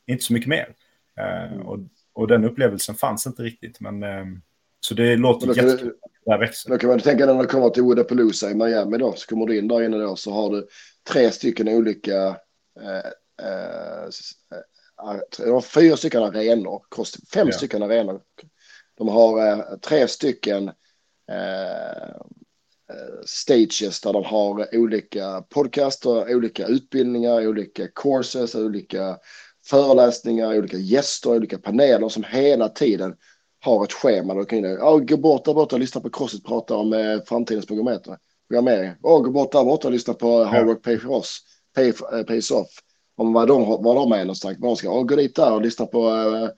inte 0.06 0.24
så 0.24 0.32
mycket 0.32 0.48
mer. 0.48 0.74
Eh, 1.16 1.52
mm. 1.52 1.66
och, 1.66 1.78
och 2.12 2.28
den 2.28 2.44
upplevelsen 2.44 2.94
fanns 2.94 3.26
inte 3.26 3.42
riktigt, 3.42 3.80
men 3.80 4.02
eh, 4.02 4.24
så 4.80 4.94
det 4.94 5.16
låter 5.16 5.46
jättekul. 5.46 5.94
Då 6.66 6.78
kan 6.78 6.90
man 6.90 7.00
tänka 7.00 7.26
när 7.26 7.42
du 7.42 7.46
kommer 7.46 7.70
till 7.70 7.82
Woodapalooza 7.82 8.50
i 8.50 8.54
Miami 8.54 8.98
då, 8.98 9.12
så 9.12 9.26
kommer 9.26 9.46
du 9.46 9.58
in 9.58 9.68
där 9.68 9.82
inne 9.82 9.98
då, 9.98 10.16
så 10.16 10.32
har 10.32 10.50
du 10.50 10.66
tre 11.08 11.30
stycken 11.30 11.68
olika, 11.68 12.26
eh, 12.80 12.96
eh, 13.42 14.04
eh 15.46 15.60
fyra 15.60 15.96
stycken 15.96 16.22
arenor, 16.22 16.82
fem 17.32 17.46
ja. 17.46 17.52
stycken 17.52 17.82
arenor. 17.82 18.20
De 18.98 19.08
har 19.08 19.48
eh, 19.48 19.78
tre 19.78 20.08
stycken 20.08 20.68
eh, 21.30 22.08
eh, 22.90 23.20
stages 23.24 24.00
där 24.00 24.12
de 24.12 24.24
har 24.24 24.76
olika 24.76 25.42
podcaster, 25.48 26.34
olika 26.36 26.66
utbildningar, 26.66 27.46
olika 27.46 27.88
courses, 27.88 28.54
olika 28.54 29.18
föreläsningar, 29.66 30.58
olika 30.58 30.76
gäster, 30.76 31.30
olika 31.30 31.58
paneler 31.58 32.08
som 32.08 32.24
hela 32.24 32.68
tiden 32.68 33.16
har 33.60 33.84
ett 33.84 33.92
schema. 33.92 34.34
Då 34.34 34.44
kan 34.44 34.62
ja, 34.62 34.98
gå 34.98 35.16
bort 35.16 35.44
där 35.44 35.54
borta 35.54 35.76
och 35.76 35.80
lyssna 35.80 36.00
på 36.00 36.10
Crossit 36.10 36.44
prata 36.44 36.76
om 36.76 36.92
eh, 36.92 37.20
framtidens 37.26 37.66
programmering. 37.66 38.94
Ja, 39.02 39.18
gå 39.18 39.30
bort 39.30 39.52
där 39.52 39.64
borta 39.64 39.88
och 39.88 39.92
lyssna 39.92 40.14
på 40.14 40.44
Hard 40.44 40.66
Work 40.66 40.82
Pay 40.82 40.98
for 40.98 41.16
Us, 41.16 41.38
Pay, 41.74 41.88
uh, 41.88 42.22
Pays 42.26 42.50
Off. 42.50 42.70
Om 43.16 43.32
vad 43.32 43.48
de, 43.48 43.82
vad 43.82 43.96
de 43.96 44.12
är 44.12 44.18
någonstans. 44.18 44.56
Vad 44.60 44.70
de 44.70 44.76
ska. 44.76 44.86
Ja, 44.86 45.02
gå 45.02 45.16
dit 45.16 45.36
där 45.36 45.52
och 45.52 45.62
lyssna 45.62 45.86
på, 45.86 46.10
uh, 46.10 46.48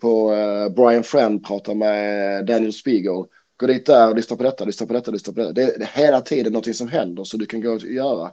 på 0.00 0.32
uh, 0.32 0.68
Brian 0.68 1.02
Friend 1.02 1.46
prata 1.46 1.74
med 1.74 2.46
Daniel 2.46 2.72
Spiegel. 2.72 3.24
Gå 3.56 3.66
dit 3.66 3.86
där 3.86 4.08
och 4.08 4.16
lyssna 4.16 4.36
på 4.36 4.42
detta, 4.42 4.64
lyssna 4.64 4.86
på 4.86 4.92
detta, 4.92 5.10
lyssna 5.10 5.32
på 5.32 5.40
detta. 5.40 5.52
Det 5.52 5.62
är, 5.62 5.78
det 5.78 5.84
är 5.84 6.02
hela 6.02 6.20
tiden 6.20 6.52
någonting 6.52 6.74
som 6.74 6.88
händer 6.88 7.24
så 7.24 7.36
du 7.36 7.46
kan 7.46 7.60
gå 7.60 7.70
och 7.70 7.82
göra. 7.82 8.30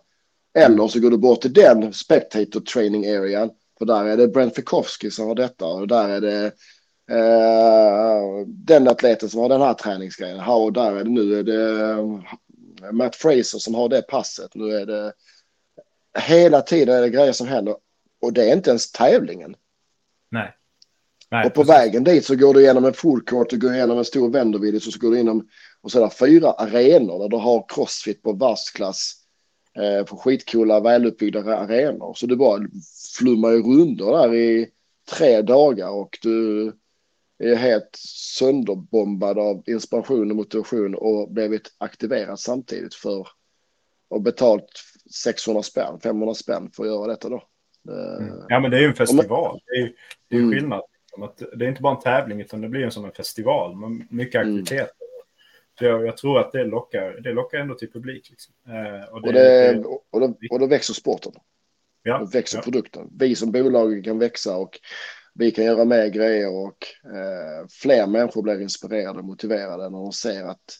Eller 0.57 0.88
så 0.88 0.99
går 0.99 1.11
du 1.11 1.18
bort 1.18 1.41
till 1.41 1.53
den 1.53 1.93
spectator 1.93 2.59
training 2.59 3.05
arean. 3.05 3.49
För 3.78 3.86
där 3.86 4.05
är 4.05 4.18
det 4.18 4.28
Brent 4.28 4.55
Fikowski 4.55 5.11
som 5.11 5.28
har 5.28 5.36
detta 5.36 5.66
och 5.66 5.88
där 5.88 6.09
är 6.09 6.22
det 6.22 6.51
Uh, 7.11 8.47
den 8.47 8.87
atleten 8.87 9.29
som 9.29 9.39
har 9.39 9.49
den 9.49 9.61
här 9.61 9.73
träningsgrejen. 9.73 10.39
Och 10.39 10.73
där 10.73 10.91
är 10.91 11.03
det 11.03 11.09
nu 11.09 11.39
är 11.39 11.43
det 11.43 11.93
uh, 11.93 12.21
Matt 12.91 13.15
Fraser 13.15 13.59
som 13.59 13.75
har 13.75 13.89
det 13.89 14.01
passet. 14.01 14.55
Nu 14.55 14.75
är 14.75 14.85
det 14.85 15.13
hela 16.19 16.61
tiden 16.61 16.95
är 16.95 17.01
det 17.01 17.09
grejer 17.09 17.31
som 17.31 17.47
händer. 17.47 17.75
Och 18.21 18.33
det 18.33 18.49
är 18.49 18.55
inte 18.55 18.69
ens 18.69 18.91
tävlingen. 18.91 19.55
Nej. 20.31 20.51
Nej 21.31 21.45
och 21.45 21.53
på 21.53 21.61
precis. 21.61 21.75
vägen 21.75 22.03
dit 22.03 22.25
så 22.25 22.35
går 22.35 22.53
du 22.53 22.61
igenom 22.61 22.85
en 22.85 22.93
full 22.93 23.21
court, 23.21 23.49
du 23.49 23.57
går 23.57 23.73
igenom 23.73 23.97
en 23.97 24.05
stor 24.05 24.29
vändorvideo, 24.29 24.79
så 24.79 24.99
går 24.99 25.11
du 25.11 25.19
inom 25.19 25.47
och 25.81 25.91
så 25.91 25.99
är 25.99 26.03
det 26.03 26.09
fyra 26.09 26.51
arenor 26.51 27.19
där 27.19 27.29
du 27.29 27.37
har 27.37 27.65
crossfit 27.67 28.23
på 28.23 28.33
världsklass 28.33 29.13
eh, 29.77 30.05
på 30.05 30.17
skitcoola 30.17 30.79
väluppbyggda 30.79 31.57
arenor. 31.57 32.13
Så 32.13 32.25
du 32.25 32.35
bara 32.35 32.61
flummar 33.17 33.49
ju 33.49 33.61
rundor 33.61 34.17
där 34.17 34.35
i 34.35 34.69
tre 35.11 35.41
dagar 35.41 35.89
och 35.89 36.17
du 36.21 36.71
är 37.51 37.55
helt 37.55 37.89
sönderbombad 38.37 39.39
av 39.39 39.63
inspiration 39.65 40.31
och 40.31 40.37
motivation 40.37 40.95
och 40.95 41.31
blivit 41.31 41.75
aktiverad 41.77 42.39
samtidigt 42.39 42.95
för 42.95 43.27
och 44.09 44.21
betalt 44.21 44.69
600 45.23 45.63
spänn, 45.63 45.99
500 46.03 46.33
spänn 46.33 46.71
för 46.75 46.83
att 46.83 46.89
göra 46.89 47.07
detta 47.07 47.29
då. 47.29 47.43
Mm. 47.89 48.45
Ja, 48.49 48.59
men 48.59 48.71
det 48.71 48.77
är 48.77 48.81
ju 48.81 48.87
en 48.87 48.93
festival. 48.93 49.59
Det 49.65 49.81
är, 49.81 49.93
det 50.27 50.35
är 50.35 50.39
mm. 50.39 50.51
skillnad. 50.51 50.81
Att 51.21 51.37
det 51.37 51.65
är 51.65 51.69
inte 51.69 51.81
bara 51.81 51.95
en 51.95 52.01
tävling, 52.01 52.41
utan 52.41 52.61
det 52.61 52.69
blir 52.69 52.89
som 52.89 53.05
en 53.05 53.11
festival 53.11 53.75
med 53.75 54.07
mycket 54.09 54.41
mm. 54.41 54.47
aktiviteter. 54.47 54.83
Mm. 54.83 54.89
Så 55.79 55.85
jag, 55.85 56.05
jag, 56.05 56.17
tror 56.17 56.39
att 56.39 56.51
det 56.51 56.63
lockar, 56.63 57.21
det 57.21 57.33
lockar 57.33 57.57
ändå 57.57 57.75
till 57.75 57.91
publik. 57.91 58.29
Liksom. 58.29 58.53
Eh, 58.67 59.13
och, 59.13 59.21
det, 59.21 59.27
och, 59.27 59.33
det, 59.33 59.83
och, 60.11 60.19
då, 60.19 60.35
och 60.51 60.59
då 60.59 60.67
växer 60.67 60.93
sporten. 60.93 61.31
Ja, 62.03 62.17
då 62.17 62.25
växer 62.25 62.57
ja. 62.57 62.61
produkten. 62.61 63.09
Vi 63.19 63.35
som 63.35 63.51
bolag 63.51 64.03
kan 64.03 64.19
växa 64.19 64.57
och 64.57 64.79
vi 65.34 65.51
kan 65.51 65.65
göra 65.65 65.86
mer 65.86 66.07
grejer 66.07 66.49
och 66.49 66.77
eh, 67.05 67.67
fler 67.69 68.07
människor 68.07 68.41
blir 68.41 68.61
inspirerade 68.61 69.19
och 69.19 69.25
motiverade 69.25 69.89
när 69.89 69.97
de 69.97 70.11
ser 70.11 70.43
att 70.43 70.79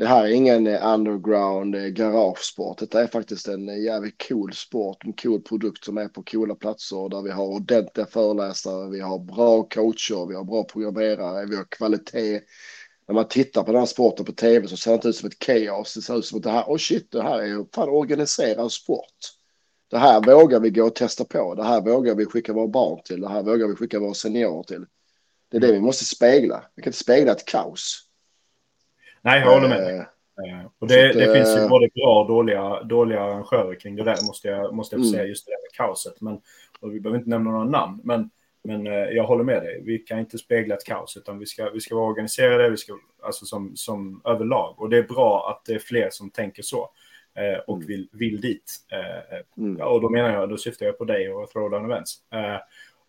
det 0.00 0.06
här 0.06 0.24
är 0.24 0.30
ingen 0.30 0.66
eh, 0.66 0.94
underground 0.94 1.74
eh, 1.74 1.82
garagesport. 1.82 2.78
Detta 2.78 3.02
är 3.02 3.06
faktiskt 3.06 3.48
en 3.48 3.68
eh, 3.68 3.82
jävligt 3.82 4.28
cool 4.28 4.52
sport, 4.52 5.04
en 5.04 5.12
cool 5.12 5.40
produkt 5.40 5.84
som 5.84 5.98
är 5.98 6.08
på 6.08 6.22
coola 6.22 6.54
platser 6.54 7.08
där 7.08 7.22
vi 7.22 7.30
har 7.30 7.46
ordentliga 7.46 8.06
föreläsare, 8.06 8.90
vi 8.90 9.00
har 9.00 9.18
bra 9.18 9.62
coacher, 9.62 10.28
vi 10.28 10.34
har 10.34 10.44
bra 10.44 10.64
programmerare, 10.64 11.46
vi 11.46 11.56
har 11.56 11.64
kvalitet. 11.64 12.40
När 13.08 13.14
man 13.14 13.28
tittar 13.28 13.62
på 13.62 13.72
den 13.72 13.80
här 13.80 13.86
sporten 13.86 14.24
på 14.24 14.32
tv 14.32 14.68
så 14.68 14.76
ser 14.76 14.90
det 14.90 14.94
inte 14.94 15.08
ut 15.08 15.16
som 15.16 15.28
ett 15.28 15.38
kaos. 15.38 15.94
Det 15.94 16.02
ser 16.02 16.18
ut 16.18 16.24
som 16.24 16.38
att 16.38 16.44
det 16.44 16.50
här, 16.50 16.64
oh 16.64 16.78
shit, 16.78 17.10
det 17.10 17.22
här 17.22 17.38
är 17.38 17.74
fan 17.74 17.88
organiserad 17.88 18.72
sport. 18.72 19.39
Det 19.90 19.98
här 19.98 20.20
vågar 20.20 20.60
vi 20.60 20.70
gå 20.70 20.84
och 20.84 20.94
testa 20.94 21.24
på. 21.24 21.54
Det 21.54 21.64
här 21.64 21.80
vågar 21.80 22.14
vi 22.14 22.26
skicka 22.26 22.52
våra 22.52 22.68
barn 22.68 23.02
till. 23.04 23.20
Det 23.20 23.28
här 23.28 23.42
vågar 23.42 23.68
vi 23.68 23.74
skicka 23.74 23.98
våra 23.98 24.14
seniorer 24.14 24.62
till. 24.62 24.86
Det 25.50 25.56
är 25.56 25.60
det 25.60 25.72
vi 25.72 25.80
måste 25.80 26.04
spegla. 26.04 26.64
Vi 26.74 26.82
kan 26.82 26.88
inte 26.88 26.98
spegla 26.98 27.32
ett 27.32 27.46
kaos. 27.46 28.06
Nej, 29.22 29.40
jag 29.40 29.54
håller 29.54 29.68
med 29.68 29.82
dig. 29.82 29.98
Uh, 29.98 30.66
och 30.78 30.88
det, 30.88 31.12
det 31.12 31.34
finns 31.34 31.56
ju 31.56 31.68
både 31.68 31.88
bra 31.94 32.20
och 32.20 32.28
dåliga, 32.28 32.82
dåliga 32.82 33.20
arrangörer 33.20 33.74
kring 33.74 33.96
det 33.96 34.04
där, 34.04 34.26
måste 34.26 34.48
jag, 34.48 34.74
måste 34.74 34.96
jag 34.96 35.00
mm. 35.00 35.12
säga, 35.12 35.24
just 35.24 35.46
det 35.46 35.52
där 35.52 35.62
med 35.62 35.72
kaoset. 35.72 36.20
Men, 36.20 36.40
och 36.80 36.94
vi 36.94 37.00
behöver 37.00 37.18
inte 37.18 37.30
nämna 37.30 37.50
några 37.50 37.64
namn, 37.64 38.00
men, 38.04 38.30
men 38.64 38.86
jag 38.86 39.24
håller 39.24 39.44
med 39.44 39.62
dig. 39.62 39.82
Vi 39.84 39.98
kan 39.98 40.18
inte 40.18 40.38
spegla 40.38 40.74
ett 40.74 40.84
kaos, 40.84 41.16
utan 41.16 41.38
vi 41.38 41.46
ska, 41.46 41.70
vi 41.70 41.80
ska 41.80 41.94
vara 41.94 42.10
organiserade, 42.10 42.70
vi 42.70 42.76
ska, 42.76 42.92
alltså 43.22 43.44
som, 43.44 43.76
som 43.76 44.22
överlag. 44.24 44.74
Och 44.78 44.88
det 44.88 44.98
är 44.98 45.02
bra 45.02 45.50
att 45.50 45.64
det 45.64 45.74
är 45.74 45.78
fler 45.78 46.08
som 46.10 46.30
tänker 46.30 46.62
så. 46.62 46.90
Eh, 47.34 47.58
och 47.66 47.76
mm. 47.76 47.86
vill, 47.86 48.08
vill 48.12 48.40
dit. 48.40 48.76
Eh, 48.92 49.38
mm. 49.58 49.78
ja, 49.78 49.86
och 49.86 50.00
då 50.00 50.08
menar 50.08 50.30
jag, 50.30 50.48
då 50.48 50.56
syftar 50.56 50.86
jag 50.86 50.98
på 50.98 51.04
dig 51.04 51.32
och 51.32 51.50
Throwdown 51.50 51.84
Events. 51.84 52.14
Eh, 52.32 52.56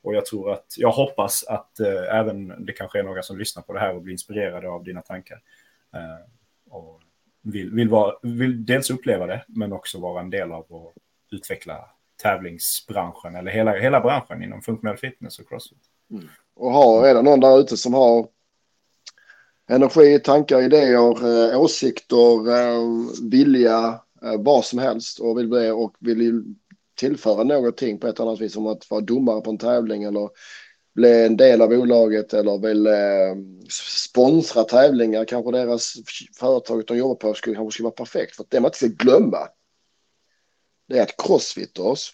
och 0.03 0.15
jag 0.15 0.25
tror 0.25 0.51
att, 0.51 0.65
jag 0.77 0.91
hoppas 0.91 1.43
att 1.43 1.79
även 2.11 2.65
det 2.65 2.73
kanske 2.73 2.99
är 2.99 3.03
några 3.03 3.21
som 3.21 3.37
lyssnar 3.37 3.63
på 3.63 3.73
det 3.73 3.79
här 3.79 3.95
och 3.95 4.01
blir 4.01 4.11
inspirerade 4.11 4.69
av 4.69 4.83
dina 4.83 5.01
tankar. 5.01 5.41
och 6.69 7.01
vill, 7.41 7.71
vill, 7.71 7.89
vara, 7.89 8.15
vill 8.21 8.65
dels 8.65 8.89
uppleva 8.89 9.27
det, 9.27 9.45
men 9.47 9.73
också 9.73 9.99
vara 9.99 10.21
en 10.21 10.29
del 10.29 10.51
av 10.51 10.59
att 10.59 10.93
utveckla 11.31 11.89
tävlingsbranschen 12.23 13.35
eller 13.35 13.51
hela, 13.51 13.71
hela 13.71 14.01
branschen 14.01 14.43
inom 14.43 14.61
funktionell 14.61 14.97
fitness 14.97 15.39
och 15.39 15.49
crossfit. 15.49 15.83
Mm. 16.11 16.27
Och 16.53 16.71
har, 16.71 17.07
är 17.07 17.13
det 17.13 17.21
någon 17.21 17.39
där 17.39 17.59
ute 17.59 17.77
som 17.77 17.93
har 17.93 18.27
energi, 19.69 20.19
tankar, 20.19 20.61
idéer, 20.61 21.55
åsikter, 21.55 23.29
vilja 23.29 23.99
Eh, 24.10 24.10
vad 24.39 24.65
som 24.65 24.79
helst 24.79 25.19
och 25.19 25.39
vill, 25.39 25.47
bli, 25.47 25.69
och 25.69 25.95
vill 25.99 26.43
tillföra 26.95 27.43
någonting 27.43 27.99
på 27.99 28.07
ett 28.07 28.19
annat 28.19 28.41
vis 28.41 28.53
som 28.53 28.67
att 28.67 28.89
vara 28.89 29.01
domare 29.01 29.41
på 29.41 29.49
en 29.49 29.57
tävling 29.57 30.03
eller 30.03 30.29
bli 30.95 31.25
en 31.25 31.37
del 31.37 31.61
av 31.61 31.69
bolaget 31.69 32.33
eller 32.33 32.57
vill 32.57 32.87
eh, 32.87 33.35
sponsra 33.69 34.63
tävlingar. 34.63 35.25
Kanske 35.25 35.51
deras 35.51 35.93
företag 36.39 36.83
de 36.87 36.97
jobbar 36.97 37.15
på 37.15 37.33
skulle, 37.33 37.55
kanske 37.55 37.73
skulle 37.73 37.85
vara 37.85 37.93
perfekt. 37.93 38.35
För 38.35 38.43
att 38.43 38.49
det 38.49 38.59
man 38.59 38.69
inte 38.69 38.77
ska 38.77 38.87
glömma 38.87 39.47
det 40.91 40.99
är 40.99 41.03
att 41.03 41.17
Crossfitters 41.17 42.13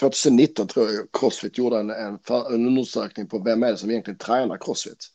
2019 0.00 0.66
tror 0.66 0.90
jag 0.90 1.08
Crossfit 1.12 1.58
gjorde 1.58 1.78
en, 1.78 1.90
en, 1.90 2.18
en 2.28 2.66
undersökning 2.66 3.26
på 3.26 3.38
vem 3.38 3.62
är 3.62 3.70
det 3.70 3.76
som 3.76 3.90
egentligen 3.90 4.18
tränar 4.18 4.58
Crossfit. 4.60 5.06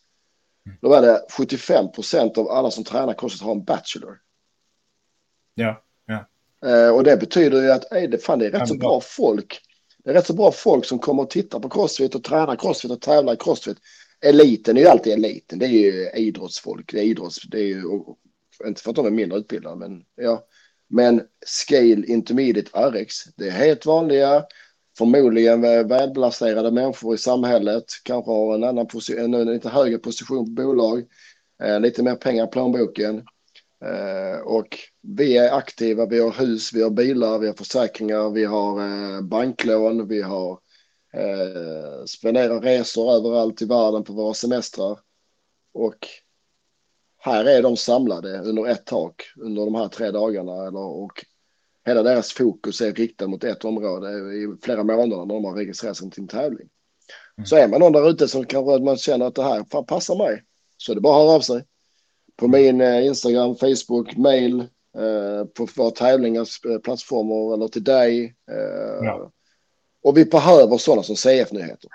Då 0.82 0.89
var 0.89 1.01
det 1.01 1.25
75 1.38 1.91
procent 1.91 2.38
av 2.38 2.49
alla 2.49 2.71
som 2.71 2.84
tränar 2.84 3.13
Crossfit 3.13 3.41
har 3.41 3.51
en 3.51 3.63
bachelor. 3.63 4.17
Ja, 5.54 5.84
ja. 6.06 6.26
Eh, 6.70 6.95
och 6.95 7.04
det 7.04 7.18
betyder 7.18 7.62
ju 7.62 7.72
att 7.72 7.91
ej, 7.91 8.08
det, 8.08 8.18
fan, 8.18 8.39
det 8.39 8.45
är 8.45 8.52
rätt 8.52 8.68
så 8.68 8.78
bra 8.78 9.02
folk. 9.04 9.60
Det 10.04 10.10
är 10.10 10.14
rätt 10.14 10.28
så 10.28 10.34
bra 10.34 10.52
folk 10.52 10.86
som 10.86 11.00
kommer 11.00 11.24
och 11.24 11.30
tittar 11.30 11.60
på 11.60 11.70
crossfit 11.70 12.16
och 12.16 12.24
tränar 12.24 12.56
crossfit 12.56 12.91
och 12.91 13.02
tävlar 13.02 13.34
i 13.34 13.38
crossfit. 13.38 13.78
Eliten 14.22 14.78
är 14.78 14.82
ju 14.82 14.88
alltid 14.88 15.14
eliten. 15.14 15.60
Det 15.60 15.66
är 15.66 15.70
ju 15.70 16.10
idrottsfolk. 16.10 16.91
Det 16.93 17.00
är 17.00 17.04
idrotts... 17.04 17.41
Det 17.41 17.60
är 17.60 17.68
ju, 17.68 17.84
inte 18.68 18.82
för 18.82 18.89
att 18.89 18.95
de 18.95 19.06
är 19.06 19.12
mindre 19.12 19.38
utbildade, 19.38 19.76
men 19.76 20.04
ja. 20.16 20.45
Men 20.88 21.22
Scale 21.45 22.06
Intermediate 22.06 22.89
RX, 22.89 23.24
det 23.36 23.47
är 23.47 23.52
helt 23.52 23.86
vanliga, 23.86 24.43
förmodligen 24.97 25.62
välbalanserade 25.62 26.72
människor 26.72 27.16
i 27.16 27.18
samhället, 27.18 27.86
kanske 28.04 28.32
har 28.32 28.56
en 28.56 28.64
annan 28.64 28.88
position, 28.88 29.34
en 29.34 29.47
lite 29.47 29.70
högre 29.70 29.97
position 29.97 30.45
på 30.45 30.64
bolag, 30.64 31.04
eh, 31.64 31.80
lite 31.80 32.04
mer 32.04 32.16
pengar 32.16 32.47
i 32.47 32.47
plånboken. 32.47 33.24
Eh, 33.86 34.39
och 34.39 34.77
vi 35.01 35.38
är 35.38 35.53
aktiva, 35.53 36.05
vi 36.05 36.19
har 36.19 36.32
hus, 36.32 36.73
vi 36.73 36.82
har 36.82 36.89
bilar, 36.89 37.39
vi 37.39 37.47
har 37.47 37.53
försäkringar, 37.53 38.30
vi 38.30 38.45
har 38.45 38.82
eh, 38.82 39.21
banklån, 39.21 40.07
vi 40.07 40.21
har 40.21 40.59
eh, 41.13 42.05
spenderar 42.05 42.61
resor 42.61 43.11
överallt 43.11 43.61
i 43.61 43.65
världen 43.65 44.03
på 44.03 44.13
våra 44.13 44.34
semestrar. 44.34 44.99
Och 45.73 46.07
här 47.17 47.45
är 47.45 47.61
de 47.61 47.77
samlade 47.77 48.39
under 48.39 48.67
ett 48.67 48.86
tak 48.86 49.23
under 49.38 49.65
de 49.65 49.75
här 49.75 49.88
tre 49.88 50.11
dagarna. 50.11 50.67
Eller, 50.67 50.80
och 50.80 51.25
hela 51.86 52.03
deras 52.03 52.34
fokus 52.34 52.82
är 52.82 52.93
riktat 52.93 53.30
mot 53.30 53.43
ett 53.43 53.65
område 53.65 54.09
i 54.09 54.55
flera 54.61 54.84
månader 54.84 55.25
när 55.25 55.34
de 55.36 55.45
har 55.45 55.55
registrerat 55.55 55.97
sig 55.97 56.11
till 56.11 56.21
en 56.21 56.27
tävling. 56.27 56.69
Mm. 57.38 57.45
Så 57.45 57.55
är 57.55 57.67
man 57.67 57.80
någon 57.80 57.91
där 57.91 58.09
ute 58.09 58.27
som 58.27 58.45
kanske 58.45 58.84
man 58.84 58.97
känner 58.97 59.25
att 59.25 59.36
det 59.36 59.43
här 59.43 59.65
fan 59.71 59.86
passar 59.86 60.15
mig 60.15 60.43
så 60.77 60.91
är 60.91 60.95
det 60.95 61.01
bara 61.01 61.15
att 61.15 61.23
höra 61.23 61.36
av 61.36 61.41
sig 61.41 61.63
på 62.39 62.47
min 62.47 62.81
eh, 62.81 63.05
Instagram, 63.05 63.55
Facebook, 63.55 64.17
mail, 64.17 64.59
eh, 64.97 65.45
på 65.53 65.67
våra 65.75 65.91
tävlingars 65.91 66.66
eh, 66.66 66.78
plattformar 66.78 67.53
eller 67.53 67.67
till 67.67 67.83
dig. 67.83 68.36
Ja. 69.01 69.32
Och 70.03 70.17
vi 70.17 70.25
behöver 70.25 70.78
sådana 70.78 71.03
som 71.03 71.16
CF-nyheter. 71.16 71.89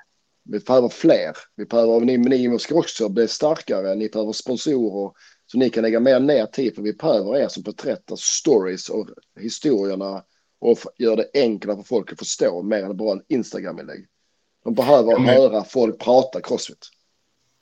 Vi 0.44 0.58
behöver 0.58 0.88
fler. 0.88 1.36
Vi 1.56 1.64
behöver, 1.64 2.00
ni, 2.00 2.16
ni 2.16 2.58
ska 2.58 2.74
också 2.74 3.08
bli 3.08 3.28
starkare. 3.28 3.94
Ni 3.94 4.08
behöver 4.08 4.32
sponsorer 4.32 5.12
så 5.46 5.58
ni 5.58 5.70
kan 5.70 5.82
lägga 5.82 6.00
mer 6.00 6.20
ner 6.20 6.46
tid. 6.46 6.74
För 6.74 6.82
vi 6.82 6.92
behöver 6.92 7.36
er 7.36 7.48
som 7.48 7.62
porträttar 7.62 8.16
stories 8.16 8.88
och 8.88 9.08
historierna 9.40 10.24
och 10.60 10.78
gör 10.98 11.16
det 11.16 11.30
enklare 11.34 11.76
för 11.76 11.84
folk 11.84 12.12
att 12.12 12.18
förstå 12.18 12.62
mer 12.62 12.82
än 12.82 12.96
bara 12.96 13.12
en 13.12 13.22
Instagram-inlägg. 13.28 14.06
De 14.64 14.74
behöver 14.74 15.18
men... 15.18 15.26
höra 15.26 15.64
folk 15.64 15.98
prata 15.98 16.40
crossfit. 16.40 16.88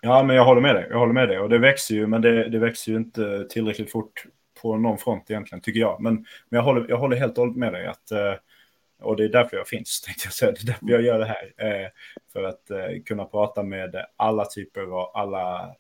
Ja, 0.05 0.23
men 0.23 0.37
jag 0.37 0.45
håller 0.45 0.61
med 0.61 0.75
dig. 0.75 0.87
Jag 0.91 0.99
håller 0.99 1.13
med 1.13 1.29
dig. 1.29 1.39
Och 1.39 1.49
det 1.49 1.59
växer 1.59 1.95
ju, 1.95 2.07
men 2.07 2.23
det, 2.23 2.49
det 2.49 2.59
växer 2.59 2.93
ju 2.93 2.99
inte 2.99 3.47
tillräckligt 3.51 3.93
fort 3.93 4.27
på 4.63 4.77
någon 4.77 4.99
front 4.99 5.31
egentligen, 5.31 5.63
tycker 5.63 5.81
jag. 5.81 6.01
Men, 6.01 6.15
men 6.15 6.57
jag, 6.57 6.63
håller, 6.63 6.87
jag 6.89 6.99
håller 6.99 7.17
helt 7.17 7.39
och 7.39 7.45
hållet 7.45 7.57
med 7.57 7.73
dig. 7.73 7.87
Att, 7.87 8.11
eh, 8.11 8.35
och 9.01 9.17
det 9.17 9.25
är 9.25 9.29
därför 9.29 9.57
jag 9.57 9.69
finns, 9.69 10.01
tänkte 10.07 10.27
jag 10.27 10.33
säga. 10.33 10.53
Det 10.53 10.63
är 10.63 10.67
därför 10.67 10.91
jag 10.91 11.03
gör 11.03 11.19
det 11.19 11.25
här. 11.25 11.53
Eh, 11.57 11.89
för 12.33 12.43
att 12.43 12.71
eh, 12.71 13.03
kunna 13.07 13.25
prata 13.25 13.63
med 13.63 14.07
alla 14.17 14.45
typer 14.45 14.93
och 14.93 15.19
alla, 15.19 15.75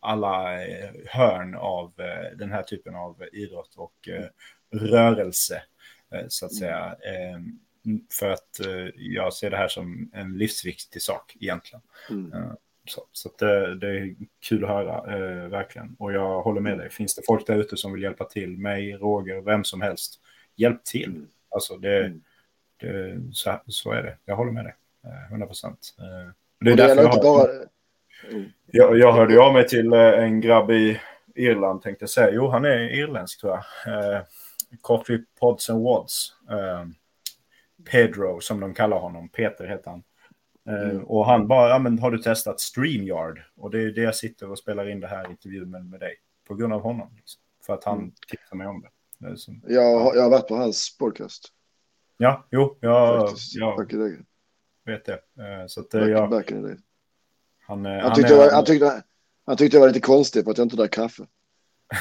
alla 0.00 0.58
hörn 1.06 1.54
av 1.54 1.92
den 2.36 2.52
här 2.52 2.62
typen 2.62 2.94
av 2.94 3.24
idrott 3.32 3.74
och 3.76 4.08
rörelse, 4.72 5.62
så 6.28 6.46
att 6.46 6.54
säga. 6.54 6.96
För 8.18 8.30
att 8.30 8.60
jag 8.94 9.32
ser 9.32 9.50
det 9.50 9.56
här 9.56 9.68
som 9.68 10.10
en 10.14 10.38
livsviktig 10.38 11.02
sak 11.02 11.36
egentligen. 11.40 11.82
Mm. 12.10 12.56
Så, 12.88 13.02
så 13.12 13.30
det, 13.38 13.74
det, 13.74 13.86
är 13.86 14.14
kul 14.48 14.64
att 14.64 14.70
höra, 14.70 15.16
eh, 15.16 15.48
verkligen. 15.48 15.96
Och 15.98 16.12
jag 16.12 16.42
håller 16.42 16.60
med 16.60 16.78
dig. 16.78 16.90
Finns 16.90 17.14
det 17.14 17.22
folk 17.26 17.46
där 17.46 17.56
ute 17.56 17.76
som 17.76 17.92
vill 17.92 18.02
hjälpa 18.02 18.24
till, 18.24 18.58
mig, 18.58 18.92
Roger, 18.92 19.40
vem 19.40 19.64
som 19.64 19.80
helst, 19.80 20.20
hjälp 20.56 20.84
till. 20.84 21.10
Mm. 21.10 21.28
Alltså 21.50 21.76
det, 21.76 22.04
mm. 22.04 22.22
det 22.80 23.20
så, 23.32 23.60
så, 23.66 23.92
är 23.92 24.02
det. 24.02 24.16
Jag 24.24 24.36
håller 24.36 24.52
med 24.52 24.64
dig, 24.64 24.74
eh, 25.04 25.30
100 25.30 25.46
procent. 25.46 25.94
Eh, 25.98 26.32
det 26.60 26.70
är 26.70 26.76
det 26.76 26.86
därför 26.86 27.02
jag, 27.02 27.08
har, 27.08 27.22
bara... 27.22 27.48
Mm. 28.30 28.50
jag, 28.66 28.98
jag 28.98 29.12
hörde 29.12 29.40
av 29.40 29.52
mig 29.52 29.68
till 29.68 29.92
eh, 29.92 30.00
en 30.00 30.40
grabb 30.40 30.70
i 30.70 31.00
Irland, 31.34 31.82
tänkte 31.82 32.02
jag 32.02 32.10
säga. 32.10 32.30
Jo, 32.32 32.48
han 32.48 32.64
är 32.64 32.78
irländsk 32.78 33.40
tror 33.40 33.52
jag. 33.84 34.14
Eh, 34.14 34.22
Coffee 34.80 35.24
Pods 35.40 35.70
and 35.70 35.84
Wads. 35.84 36.32
Eh, 36.50 36.86
Pedro 37.90 38.40
som 38.40 38.60
de 38.60 38.74
kallar 38.74 38.98
honom. 38.98 39.28
Peter 39.28 39.66
heter 39.66 39.90
han. 39.90 40.02
Eh, 40.68 40.88
Mm. 40.90 41.04
Och 41.04 41.26
han 41.26 41.48
bara, 41.48 41.68
ja 41.68 41.78
men 41.78 41.98
har 41.98 42.10
du 42.10 42.18
testat 42.18 42.60
StreamYard? 42.60 43.40
Och 43.56 43.70
det 43.70 43.82
är 43.82 43.86
det 43.92 44.00
jag 44.00 44.14
sitter 44.14 44.50
och 44.50 44.58
spelar 44.58 44.88
in 44.88 45.00
det 45.00 45.06
här 45.06 45.30
intervjun 45.30 45.70
med, 45.70 45.84
med 45.86 46.00
dig. 46.00 46.14
På 46.48 46.54
grund 46.54 46.72
av 46.72 46.80
honom. 46.80 47.08
Liksom. 47.16 47.40
För 47.66 47.74
att 47.74 47.84
han 47.84 47.98
Mm. 47.98 48.12
tipsar 48.28 48.56
mig 48.56 48.66
om 48.66 48.80
det. 48.82 49.28
det 49.28 49.36
som, 49.36 49.62
Jag, 49.68 50.00
har- 50.00 50.14
jag 50.14 50.22
har 50.22 50.30
varit 50.30 50.48
på 50.48 50.56
hans 50.56 50.96
podcast. 50.98 51.48
ja, 52.16 52.46
jo, 52.50 52.76
jag, 52.80 53.28
faktiskt. 53.28 53.54
jag 53.54 53.86
vet 54.86 55.04
det. 55.04 55.12
Eh, 55.12 55.66
Så 55.66 55.80
att 55.80 55.94
eh, 55.94 56.00
back, 56.00 56.08
jag, 56.10 56.30
back 56.30 56.50
han, 56.50 57.86
eh, 57.86 57.92
Han 57.92 58.00
han 58.00 58.14
tyckte, 58.14 58.34
är- 58.34 58.38
var, 58.38 58.50
han, 58.52 58.64
tyckte, 58.64 59.02
han 59.46 59.56
tyckte 59.56 59.76
jag 59.76 59.80
var 59.80 59.88
lite 59.88 60.00
konstig 60.00 60.44
på 60.44 60.50
att 60.50 60.58
jag 60.58 60.64
inte 60.64 60.76
drack 60.76 60.90
kaffe. 60.92 61.26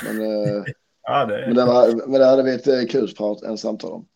Men, 0.06 0.22
eh, 0.22 0.64
Ja, 1.10 1.26
det, 1.26 1.44
men, 1.48 1.56
det 1.56 1.66
var, 1.66 2.08
men 2.08 2.20
det 2.20 2.26
hade 2.26 2.44
vi 2.44 2.54
ett 2.56 2.68
eh, 2.68 2.82
kul 2.90 3.14
prat, 3.18 3.42
en 3.42 3.58
samtal 3.58 3.92
om. 3.92 4.08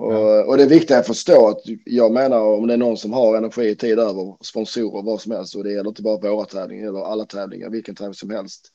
Och, 0.00 0.48
och 0.48 0.56
det 0.56 0.62
är 0.62 0.68
viktigt 0.68 0.96
att 0.96 1.06
förstå 1.06 1.48
att 1.48 1.60
jag 1.84 2.12
menar 2.12 2.40
om 2.40 2.66
det 2.66 2.72
är 2.72 2.78
någon 2.78 2.96
som 2.96 3.12
har 3.12 3.36
energi, 3.36 3.76
tid 3.76 3.98
över, 3.98 4.36
sponsorer, 4.40 5.02
vad 5.02 5.20
som 5.20 5.32
helst. 5.32 5.56
Och 5.56 5.64
det 5.64 5.72
gäller 5.72 5.88
inte 5.88 6.02
bara 6.02 6.30
våra 6.30 6.44
tävlingar 6.44 6.88
eller 6.88 7.04
alla 7.04 7.24
tävlingar, 7.24 7.70
vilken 7.70 7.94
tävling 7.94 8.14
som 8.14 8.30
helst. 8.30 8.68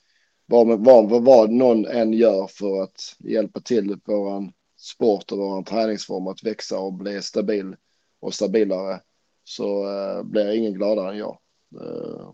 Vad, 0.45 0.85
vad, 0.85 1.23
vad, 1.23 1.49
någon 1.49 1.85
än 1.85 2.14
gör 2.14 2.47
för 2.47 2.84
att 2.84 3.15
hjälpa 3.19 3.60
till 3.60 3.97
våran 4.06 4.52
sport 4.77 5.31
och 5.31 5.38
våran 5.38 5.64
träningsform 5.64 6.27
att 6.27 6.43
växa 6.43 6.80
och 6.80 6.93
bli 6.93 7.22
stabil 7.22 7.76
och 8.19 8.34
stabilare 8.34 8.99
så 9.43 9.88
uh, 9.88 10.23
blir 10.23 10.56
ingen 10.56 10.73
gladare 10.73 11.11
än 11.11 11.18
jag. 11.18 11.38
Eh, 11.81 12.34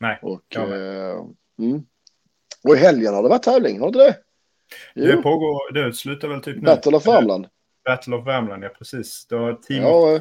Nej, 0.00 0.18
och, 0.22 0.56
eh, 0.56 1.24
mm. 1.58 1.82
och 2.68 2.74
i 2.74 2.78
helgen 2.78 3.14
har 3.14 3.22
det 3.22 3.28
varit 3.28 3.42
tävling, 3.42 3.80
har 3.80 3.90
det 3.90 3.98
det? 3.98 4.16
det 5.06 5.22
pågår, 5.22 5.72
det 5.72 5.92
slutar 5.92 6.28
väl 6.28 6.40
typ 6.40 6.56
nu. 6.56 6.62
Battle 6.62 6.96
of 6.96 7.06
Värmland. 7.06 7.46
Battle 7.84 8.16
of 8.16 8.26
Värmland, 8.26 8.64
ja 8.64 8.68
precis. 8.78 9.26
Det 9.28 9.36
var 9.36 9.54
team 9.54 9.82
Ja, 9.82 10.12
eh. 10.14 10.20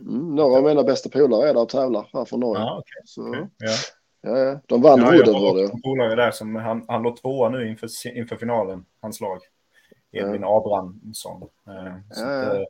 Mm, 0.00 0.34
några 0.34 0.56
av 0.58 0.64
mina 0.64 0.82
bästa 0.82 1.08
polare 1.08 1.48
är 1.48 1.54
där 1.54 1.62
och 1.62 1.68
tävlar 1.68 2.08
här 2.12 2.24
från 2.24 2.40
Norge. 2.40 2.62
Ja, 2.62 2.78
okej. 2.78 3.02
Så, 3.04 3.28
okej, 3.28 3.48
Ja. 4.22 4.38
ja. 4.38 4.60
De 4.66 4.82
vann 4.82 5.00
Ja, 5.00 5.12
rodden 5.12 5.34
var 5.34 5.56
det. 5.62 5.82
polare 5.82 6.14
där 6.14 6.30
som 6.30 6.56
han, 6.56 6.84
han 6.88 7.02
låg 7.02 7.16
tvåa 7.16 7.48
nu 7.48 7.68
inför, 7.68 7.88
inför 8.16 8.36
finalen, 8.36 8.84
hans 9.00 9.20
lag. 9.20 9.38
Edvin 10.12 10.44
Abrahamsson. 10.44 11.42
Eh, 11.42 11.48
så 12.12 12.20
Ja, 12.20 12.40
att, 12.40 12.46
ja. 12.46 12.54
eh, 12.56 12.64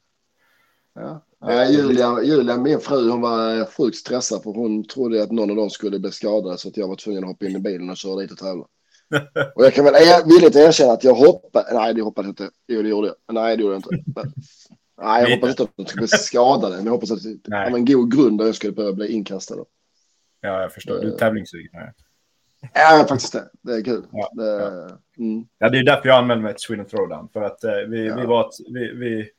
Ja. 0.95 1.21
Ja, 1.41 1.65
Julia, 1.65 2.23
Julia, 2.23 2.57
min 2.57 2.81
fru, 2.81 3.11
hon 3.11 3.21
var 3.21 3.59
eh, 3.59 3.67
sjukt 3.67 3.97
stressad 3.97 4.43
för 4.43 4.51
hon 4.51 4.85
trodde 4.85 5.23
att 5.23 5.31
någon 5.31 5.51
av 5.51 5.57
dem 5.57 5.71
skulle 5.71 5.99
bli 5.99 6.11
skadad 6.13 6.61
så 6.61 6.69
att 6.69 6.77
jag 6.77 6.89
var 6.89 6.97
tvungen 6.97 7.25
att 7.25 7.31
hoppa 7.31 7.45
in 7.47 7.57
i 7.57 7.61
bilen 7.61 7.91
och 7.91 7.97
köra 7.97 8.17
dit 8.21 8.33
och 8.33 8.39
tävla. 8.39 8.65
Och 9.55 9.65
jag 9.65 9.75
kan 9.75 9.85
väl 9.85 9.95
er, 9.95 10.29
villigt 10.29 10.57
erkänna 10.57 10.93
att 10.93 11.05
jag 11.05 11.15
hoppade. 11.15 11.75
Nej, 11.75 11.95
det 11.95 12.03
hoppade 12.03 12.27
jag 12.29 12.31
inte. 12.33 12.51
Jo, 12.69 12.83
det 12.83 12.89
gjorde 12.89 13.07
jag. 13.07 13.17
Nej, 13.35 13.57
det 13.57 13.63
gjorde 13.63 13.75
jag 13.75 13.79
inte. 13.79 14.13
Men, 14.17 14.33
nej, 15.03 15.23
jag 15.23 15.31
hoppas 15.37 15.51
inte 15.51 15.63
att 15.63 15.71
de 15.77 15.87
skulle 15.87 16.01
bli 16.01 16.09
skadade. 16.09 16.77
Men 16.77 16.85
jag 16.85 16.93
hoppas 16.93 17.11
att 17.11 17.23
det 17.23 17.51
var 17.71 17.77
en 17.79 17.85
god 17.85 18.17
grund 18.17 18.39
där 18.39 18.47
jag 18.47 18.55
skulle 18.55 18.73
börja 18.73 18.93
bli 18.93 19.13
inkastad. 19.13 19.55
ja, 20.41 20.61
jag 20.63 20.73
förstår. 20.73 21.01
Du 21.01 21.13
är 21.13 21.17
tävlingssugen. 21.17 21.71
Ja. 21.73 21.93
Ja, 22.75 23.05
faktiskt 23.09 23.33
det. 23.33 23.51
Det 23.63 23.73
är 23.73 23.83
kul. 23.85 24.03
Ja, 24.13 24.31
det, 24.33 25.01
Mm. 25.19 25.45
Ja, 25.59 25.69
det 25.69 25.79
är 25.79 25.85
därför 25.85 26.09
jag 26.09 26.19
anmälde 26.19 26.43
mig 26.43 26.53
till 26.55 26.61
Sweden 26.61 26.87
Throwdown. 26.87 27.29
För 27.33 27.43
att 27.43 27.65
eh, 27.65 27.73
vi, 27.89 28.07
Ja. 28.07 28.17
vi 28.17 28.27
var... 28.27 28.41
ett- 28.49 28.67
Vi, 28.75 28.93
vi, 28.93 29.31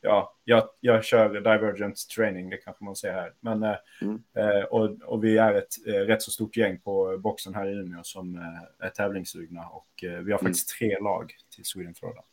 ja, 0.00 0.36
jag, 0.44 0.68
jag 0.80 1.04
kör 1.04 1.28
Divergent 1.34 2.08
Training, 2.16 2.50
det 2.50 2.56
kanske 2.56 2.84
man 2.84 2.96
ser 2.96 3.12
här. 3.12 3.32
Men, 3.40 3.62
eh, 3.62 3.76
Mm. 4.02 4.22
eh, 4.36 4.62
och, 4.64 5.02
och 5.02 5.24
vi 5.24 5.38
är 5.38 5.54
ett 5.54 5.86
eh, 5.86 5.92
rätt 5.92 6.22
så 6.22 6.30
stort 6.30 6.56
gäng 6.56 6.80
på 6.80 7.18
boxen 7.18 7.54
här 7.54 7.68
i 7.68 7.72
Umeå 7.72 8.00
som 8.02 8.36
eh, 8.36 8.86
är 8.86 8.90
tävlingssugna. 8.90 9.66
Och 9.66 10.04
eh, 10.04 10.18
vi 10.18 10.32
har 10.32 10.38
faktiskt 10.38 10.68
tre 10.78 10.98
lag 11.00 11.32
till 11.54 11.64
Sweden 11.64 11.94
Throwdown. 11.94 12.24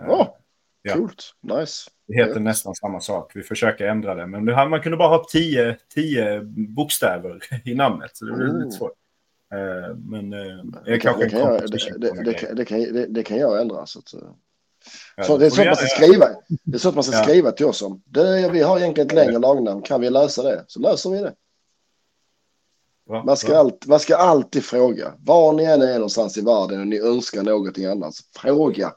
Eh, 0.00 0.04
Ja, 0.82 0.94
coolt. 0.94 1.34
Nice. 1.40 1.90
Det 2.06 2.14
heter 2.16 2.32
Ja. 2.34 2.40
nästan 2.40 2.74
samma 2.74 3.00
sak. 3.00 3.32
Vi 3.34 3.42
försöker 3.42 3.86
ändra 3.88 4.14
det. 4.14 4.26
Men 4.26 4.48
här, 4.48 4.68
man 4.68 4.80
kunde 4.82 4.96
bara 4.98 5.08
ha 5.08 5.24
tio, 5.30 5.76
tio 5.94 6.40
bokstäver 6.68 7.38
i 7.64 7.74
namnet. 7.74 8.16
Så 8.16 8.24
det 8.24 8.32
blev 8.32 8.48
Oh. 8.48 8.58
lite 8.58 8.70
svårt. 8.70 8.92
Eh, 9.52 9.96
men 9.96 10.30
Det 10.84 10.98
kanske 10.98 11.24
det, 11.24 11.30
kan 13.24 13.38
jag, 13.38 13.60
ändra. 13.60 13.86
Så 13.86 13.98
att, 13.98 14.12
så 15.26 15.36
det 15.38 15.46
är 15.46 15.50
så 15.50 15.64
man 15.64 15.76
ska 15.76 15.86
skriva. 15.86 16.28
Det 16.64 16.76
är 16.76 16.78
så 16.78 16.92
man 16.92 17.04
ska 17.04 17.16
Ja. 17.16 17.22
skriva 17.22 17.52
till 17.52 17.66
oss 17.66 17.82
om. 17.82 18.02
Det, 18.04 18.48
vi 18.52 18.62
har 18.62 18.78
egentligen 18.78 19.06
ett 19.08 19.14
längre 19.14 19.38
lagnamn. 19.38 19.82
Kan 19.82 20.00
vi 20.00 20.10
lösa 20.10 20.42
det? 20.42 20.64
Så 20.66 20.80
löser 20.80 21.10
vi 21.10 21.18
det. 21.18 21.34
Man 23.24 23.36
ska, 23.36 23.52
Ja. 23.52 23.58
allt, 23.58 23.86
man 23.86 24.00
ska 24.00 24.16
alltid 24.16 24.64
fråga. 24.64 25.12
Var 25.18 25.52
ni 25.52 25.64
än 25.64 25.82
är 25.82 25.94
någonstans 25.94 26.38
i 26.38 26.40
världen 26.40 26.80
och 26.80 26.86
ni 26.86 26.98
önskar 27.00 27.42
någonting 27.42 27.84
annat. 27.84 28.14
Fråga. 28.36 28.92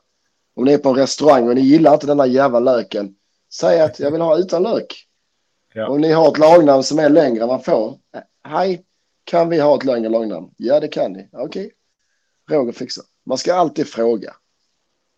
Om 0.55 0.65
ni 0.65 0.73
är 0.73 0.77
på 0.77 0.89
en 0.89 0.95
restaurang 0.95 1.47
och 1.49 1.55
ni 1.55 1.61
gillar 1.61 1.93
inte 1.93 2.07
den 2.07 2.17
där 2.17 2.25
jävla 2.25 2.59
löken. 2.59 3.15
Säg 3.53 3.81
att 3.81 3.99
jag 3.99 4.11
vill 4.11 4.21
ha 4.21 4.37
utan 4.37 4.63
lök. 4.63 5.07
Ja. 5.73 5.89
Om 5.89 6.01
ni 6.01 6.11
har 6.11 6.27
ett 6.31 6.37
lagnamn 6.37 6.83
som 6.83 6.99
är 6.99 7.09
längre 7.09 7.41
än 7.43 7.47
man 7.47 7.63
får. 7.63 7.97
Hej, 8.43 8.85
kan 9.23 9.49
vi 9.49 9.59
ha 9.59 9.75
ett 9.77 9.83
längre 9.85 10.09
lagnamn? 10.09 10.49
Ja, 10.57 10.79
det 10.79 10.87
kan 10.87 11.13
ni. 11.13 11.29
Okej. 11.31 11.71
Roger 12.49 12.71
fixar. 12.71 13.03
Man 13.25 13.37
ska 13.37 13.53
alltid 13.55 13.87
fråga. 13.87 14.33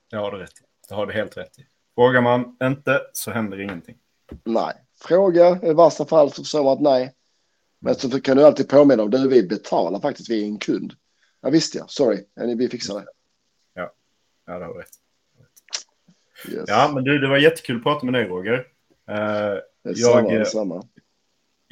Det 0.09 0.15
har 0.17 0.31
du 0.31 0.37
rätt 0.37 0.49
i. 0.61 0.62
Det 0.93 0.97
har 0.97 1.05
du 1.05 1.13
helt 1.13 1.37
rätt 1.37 1.59
i. 1.59 1.65
Frågar 1.95 2.21
man 2.21 2.57
inte 2.63 3.01
så 3.13 3.31
händer 3.31 3.59
ingenting. 3.61 3.95
Nej. 4.43 4.73
Fråga. 5.01 5.59
I 5.63 5.73
värsta 5.73 6.05
fall 6.05 6.31
så 6.31 6.43
förstår 6.43 6.63
man 6.63 6.73
att 6.73 6.81
nej. 6.81 7.13
Men 7.79 7.95
så 7.95 8.21
kan 8.21 8.37
du 8.37 8.43
alltid 8.43 8.69
påminna 8.69 9.03
om 9.03 9.09
du 9.09 9.29
vi 9.29 9.43
betalar 9.47 9.99
faktiskt. 9.99 10.29
Vi 10.29 10.41
är 10.43 10.45
en 10.47 10.57
kund. 10.59 10.93
Ja 11.41 11.49
visst 11.49 11.75
ja. 11.75 11.85
Sorry. 11.87 12.25
Ja, 12.33 12.43
Vi 12.57 12.69
fixar 12.69 12.95
det. 12.99 13.05
Ja, 13.73 13.91
det 14.45 14.51
har 14.51 14.59
du 14.59 14.79
rätt. 14.79 14.87
Yes. 16.49 16.65
Ja, 16.67 16.91
men 16.93 17.03
du, 17.03 17.19
det 17.19 17.27
var 17.27 17.37
jättekul 17.37 17.77
att 17.77 17.83
prata 17.83 18.05
med 18.05 18.13
dig, 18.13 18.27
Roger. 18.27 18.67
Eh, 19.09 19.15
Detsamma, 19.83 20.31
jag- 20.31 20.39
detsamma. 20.39 20.87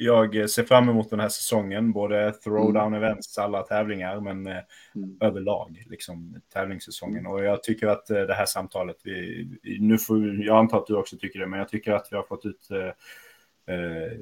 Jag 0.04 0.50
ser 0.50 0.62
fram 0.62 0.88
emot 0.88 1.10
den 1.10 1.20
här 1.20 1.28
säsongen, 1.28 1.92
både 1.92 2.32
throwdown 2.32 2.94
events, 2.94 3.38
alla 3.38 3.62
tävlingar, 3.62 4.20
men 4.20 4.46
eh, 4.46 4.56
Mm. 4.94 5.16
överlag 5.20 5.82
liksom 5.86 6.40
tävlingssäsongen. 6.52 7.26
Och 7.26 7.44
jag 7.44 7.62
tycker 7.62 7.86
att 7.86 8.10
eh, 8.10 8.20
det 8.22 8.34
här 8.34 8.46
samtalet, 8.46 8.96
vi, 9.04 9.48
nu 9.80 9.98
får, 9.98 10.34
jag 10.44 10.56
antar 10.58 10.78
att 10.78 10.86
du 10.86 10.96
också 10.96 11.16
tycker 11.16 11.38
det, 11.38 11.46
men 11.46 11.58
jag 11.58 11.68
tycker 11.68 11.92
att 11.92 12.08
vi 12.10 12.16
har 12.16 12.22
fått 12.22 12.46
ut 12.46 12.70
eh, 12.70 13.74
eh, 13.74 14.12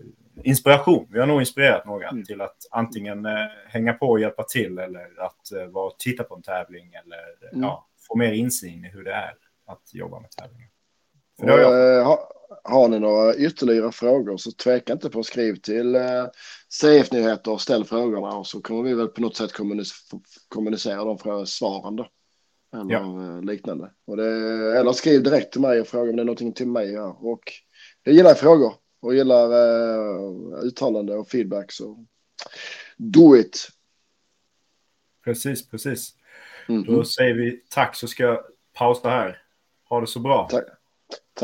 inspiration. 0.45 1.07
Vi 1.11 1.19
har 1.21 1.27
nog 1.27 1.41
inspirerat 1.41 1.87
några 1.87 2.09
Mm. 2.09 2.25
till 2.25 2.41
att 2.41 2.57
antingen 2.71 3.27
eh, 3.27 3.47
hänga 3.69 3.93
på 3.93 4.07
och 4.09 4.21
hjälpa 4.21 4.43
till 4.43 4.79
eller 4.79 5.21
att 5.21 5.53
eh, 5.53 5.67
vara 5.67 5.93
titta 5.99 6.25
på 6.25 6.35
en 6.35 6.43
tävling 6.43 6.95
eller 6.95 7.53
Mm. 7.53 7.63
ja, 7.63 7.87
få 8.09 8.17
mer 8.17 8.33
insyn 8.33 8.85
i 8.85 8.89
hur 8.89 9.05
det 9.05 9.13
är 9.13 9.33
att 9.67 9.95
jobba 9.95 10.21
med 10.21 10.31
tävlingar. 10.31 10.69
För 11.41 11.51
Och, 11.51 11.59
jag. 11.59 11.99
eh, 12.01 12.07
har, 12.65 12.89
ni 12.89 12.99
några 12.99 13.35
ytterligare 13.37 13.93
frågor 13.93 14.37
så 14.37 14.53
tveka 14.53 14.93
inte 14.93 15.11
på 15.11 15.21
att 15.21 15.27
skriva 15.27 15.57
till 15.57 15.95
eh, 15.95 16.27
CF-nyheter 16.69 17.51
och 17.53 17.61
ställ 17.61 17.85
frågorna 17.85 18.37
och 18.37 18.47
så 18.47 18.61
kommer 18.63 18.83
vi 18.83 18.95
väl 18.95 19.09
på 19.09 19.21
något 19.21 19.37
sätt 19.37 19.53
kommunicera 20.49 21.05
de 21.05 21.19
frågor, 21.19 21.45
svaren 21.45 21.97
då. 21.97 22.09
Eller 22.75 22.93
Ja. 22.93 23.23
eh, 23.37 23.43
liknande. 23.43 23.91
Det, 24.17 24.25
eller 24.79 24.93
skriv 24.93 25.23
direkt 25.23 25.53
till 25.53 25.61
mig 25.61 25.81
och 25.81 25.87
fråga 25.87 26.11
om 26.11 26.17
det 26.17 26.23
är 26.23 26.25
någonting 26.25 26.53
till 26.53 26.69
mig. 26.69 26.93
Ja. 26.93 27.19
Och 27.21 27.41
jag 28.03 28.15
gillar 28.15 28.35
frågor 28.35 28.75
och 29.03 29.15
gillar 29.15 29.51
eh, 29.53 30.63
uttalande 30.63 31.15
och 31.17 31.29
feedback 31.29 31.73
så 31.73 32.05
do 32.97 33.37
it. 33.37 33.69
Precis, 35.25 35.69
precis. 35.69 36.15
Mhm. 36.69 36.85
Då 36.85 37.05
säger 37.05 37.35
vi 37.35 37.63
tack 37.69 37.97
så 37.97 38.07
ska 38.09 38.23
jag 38.23 38.39
pausa 38.73 39.09
här. 39.09 39.43
Ha 39.89 40.01
det 40.01 40.07
så 40.07 40.21
bra. 40.21 40.49
Tack. 40.51 40.65
to 41.11 41.19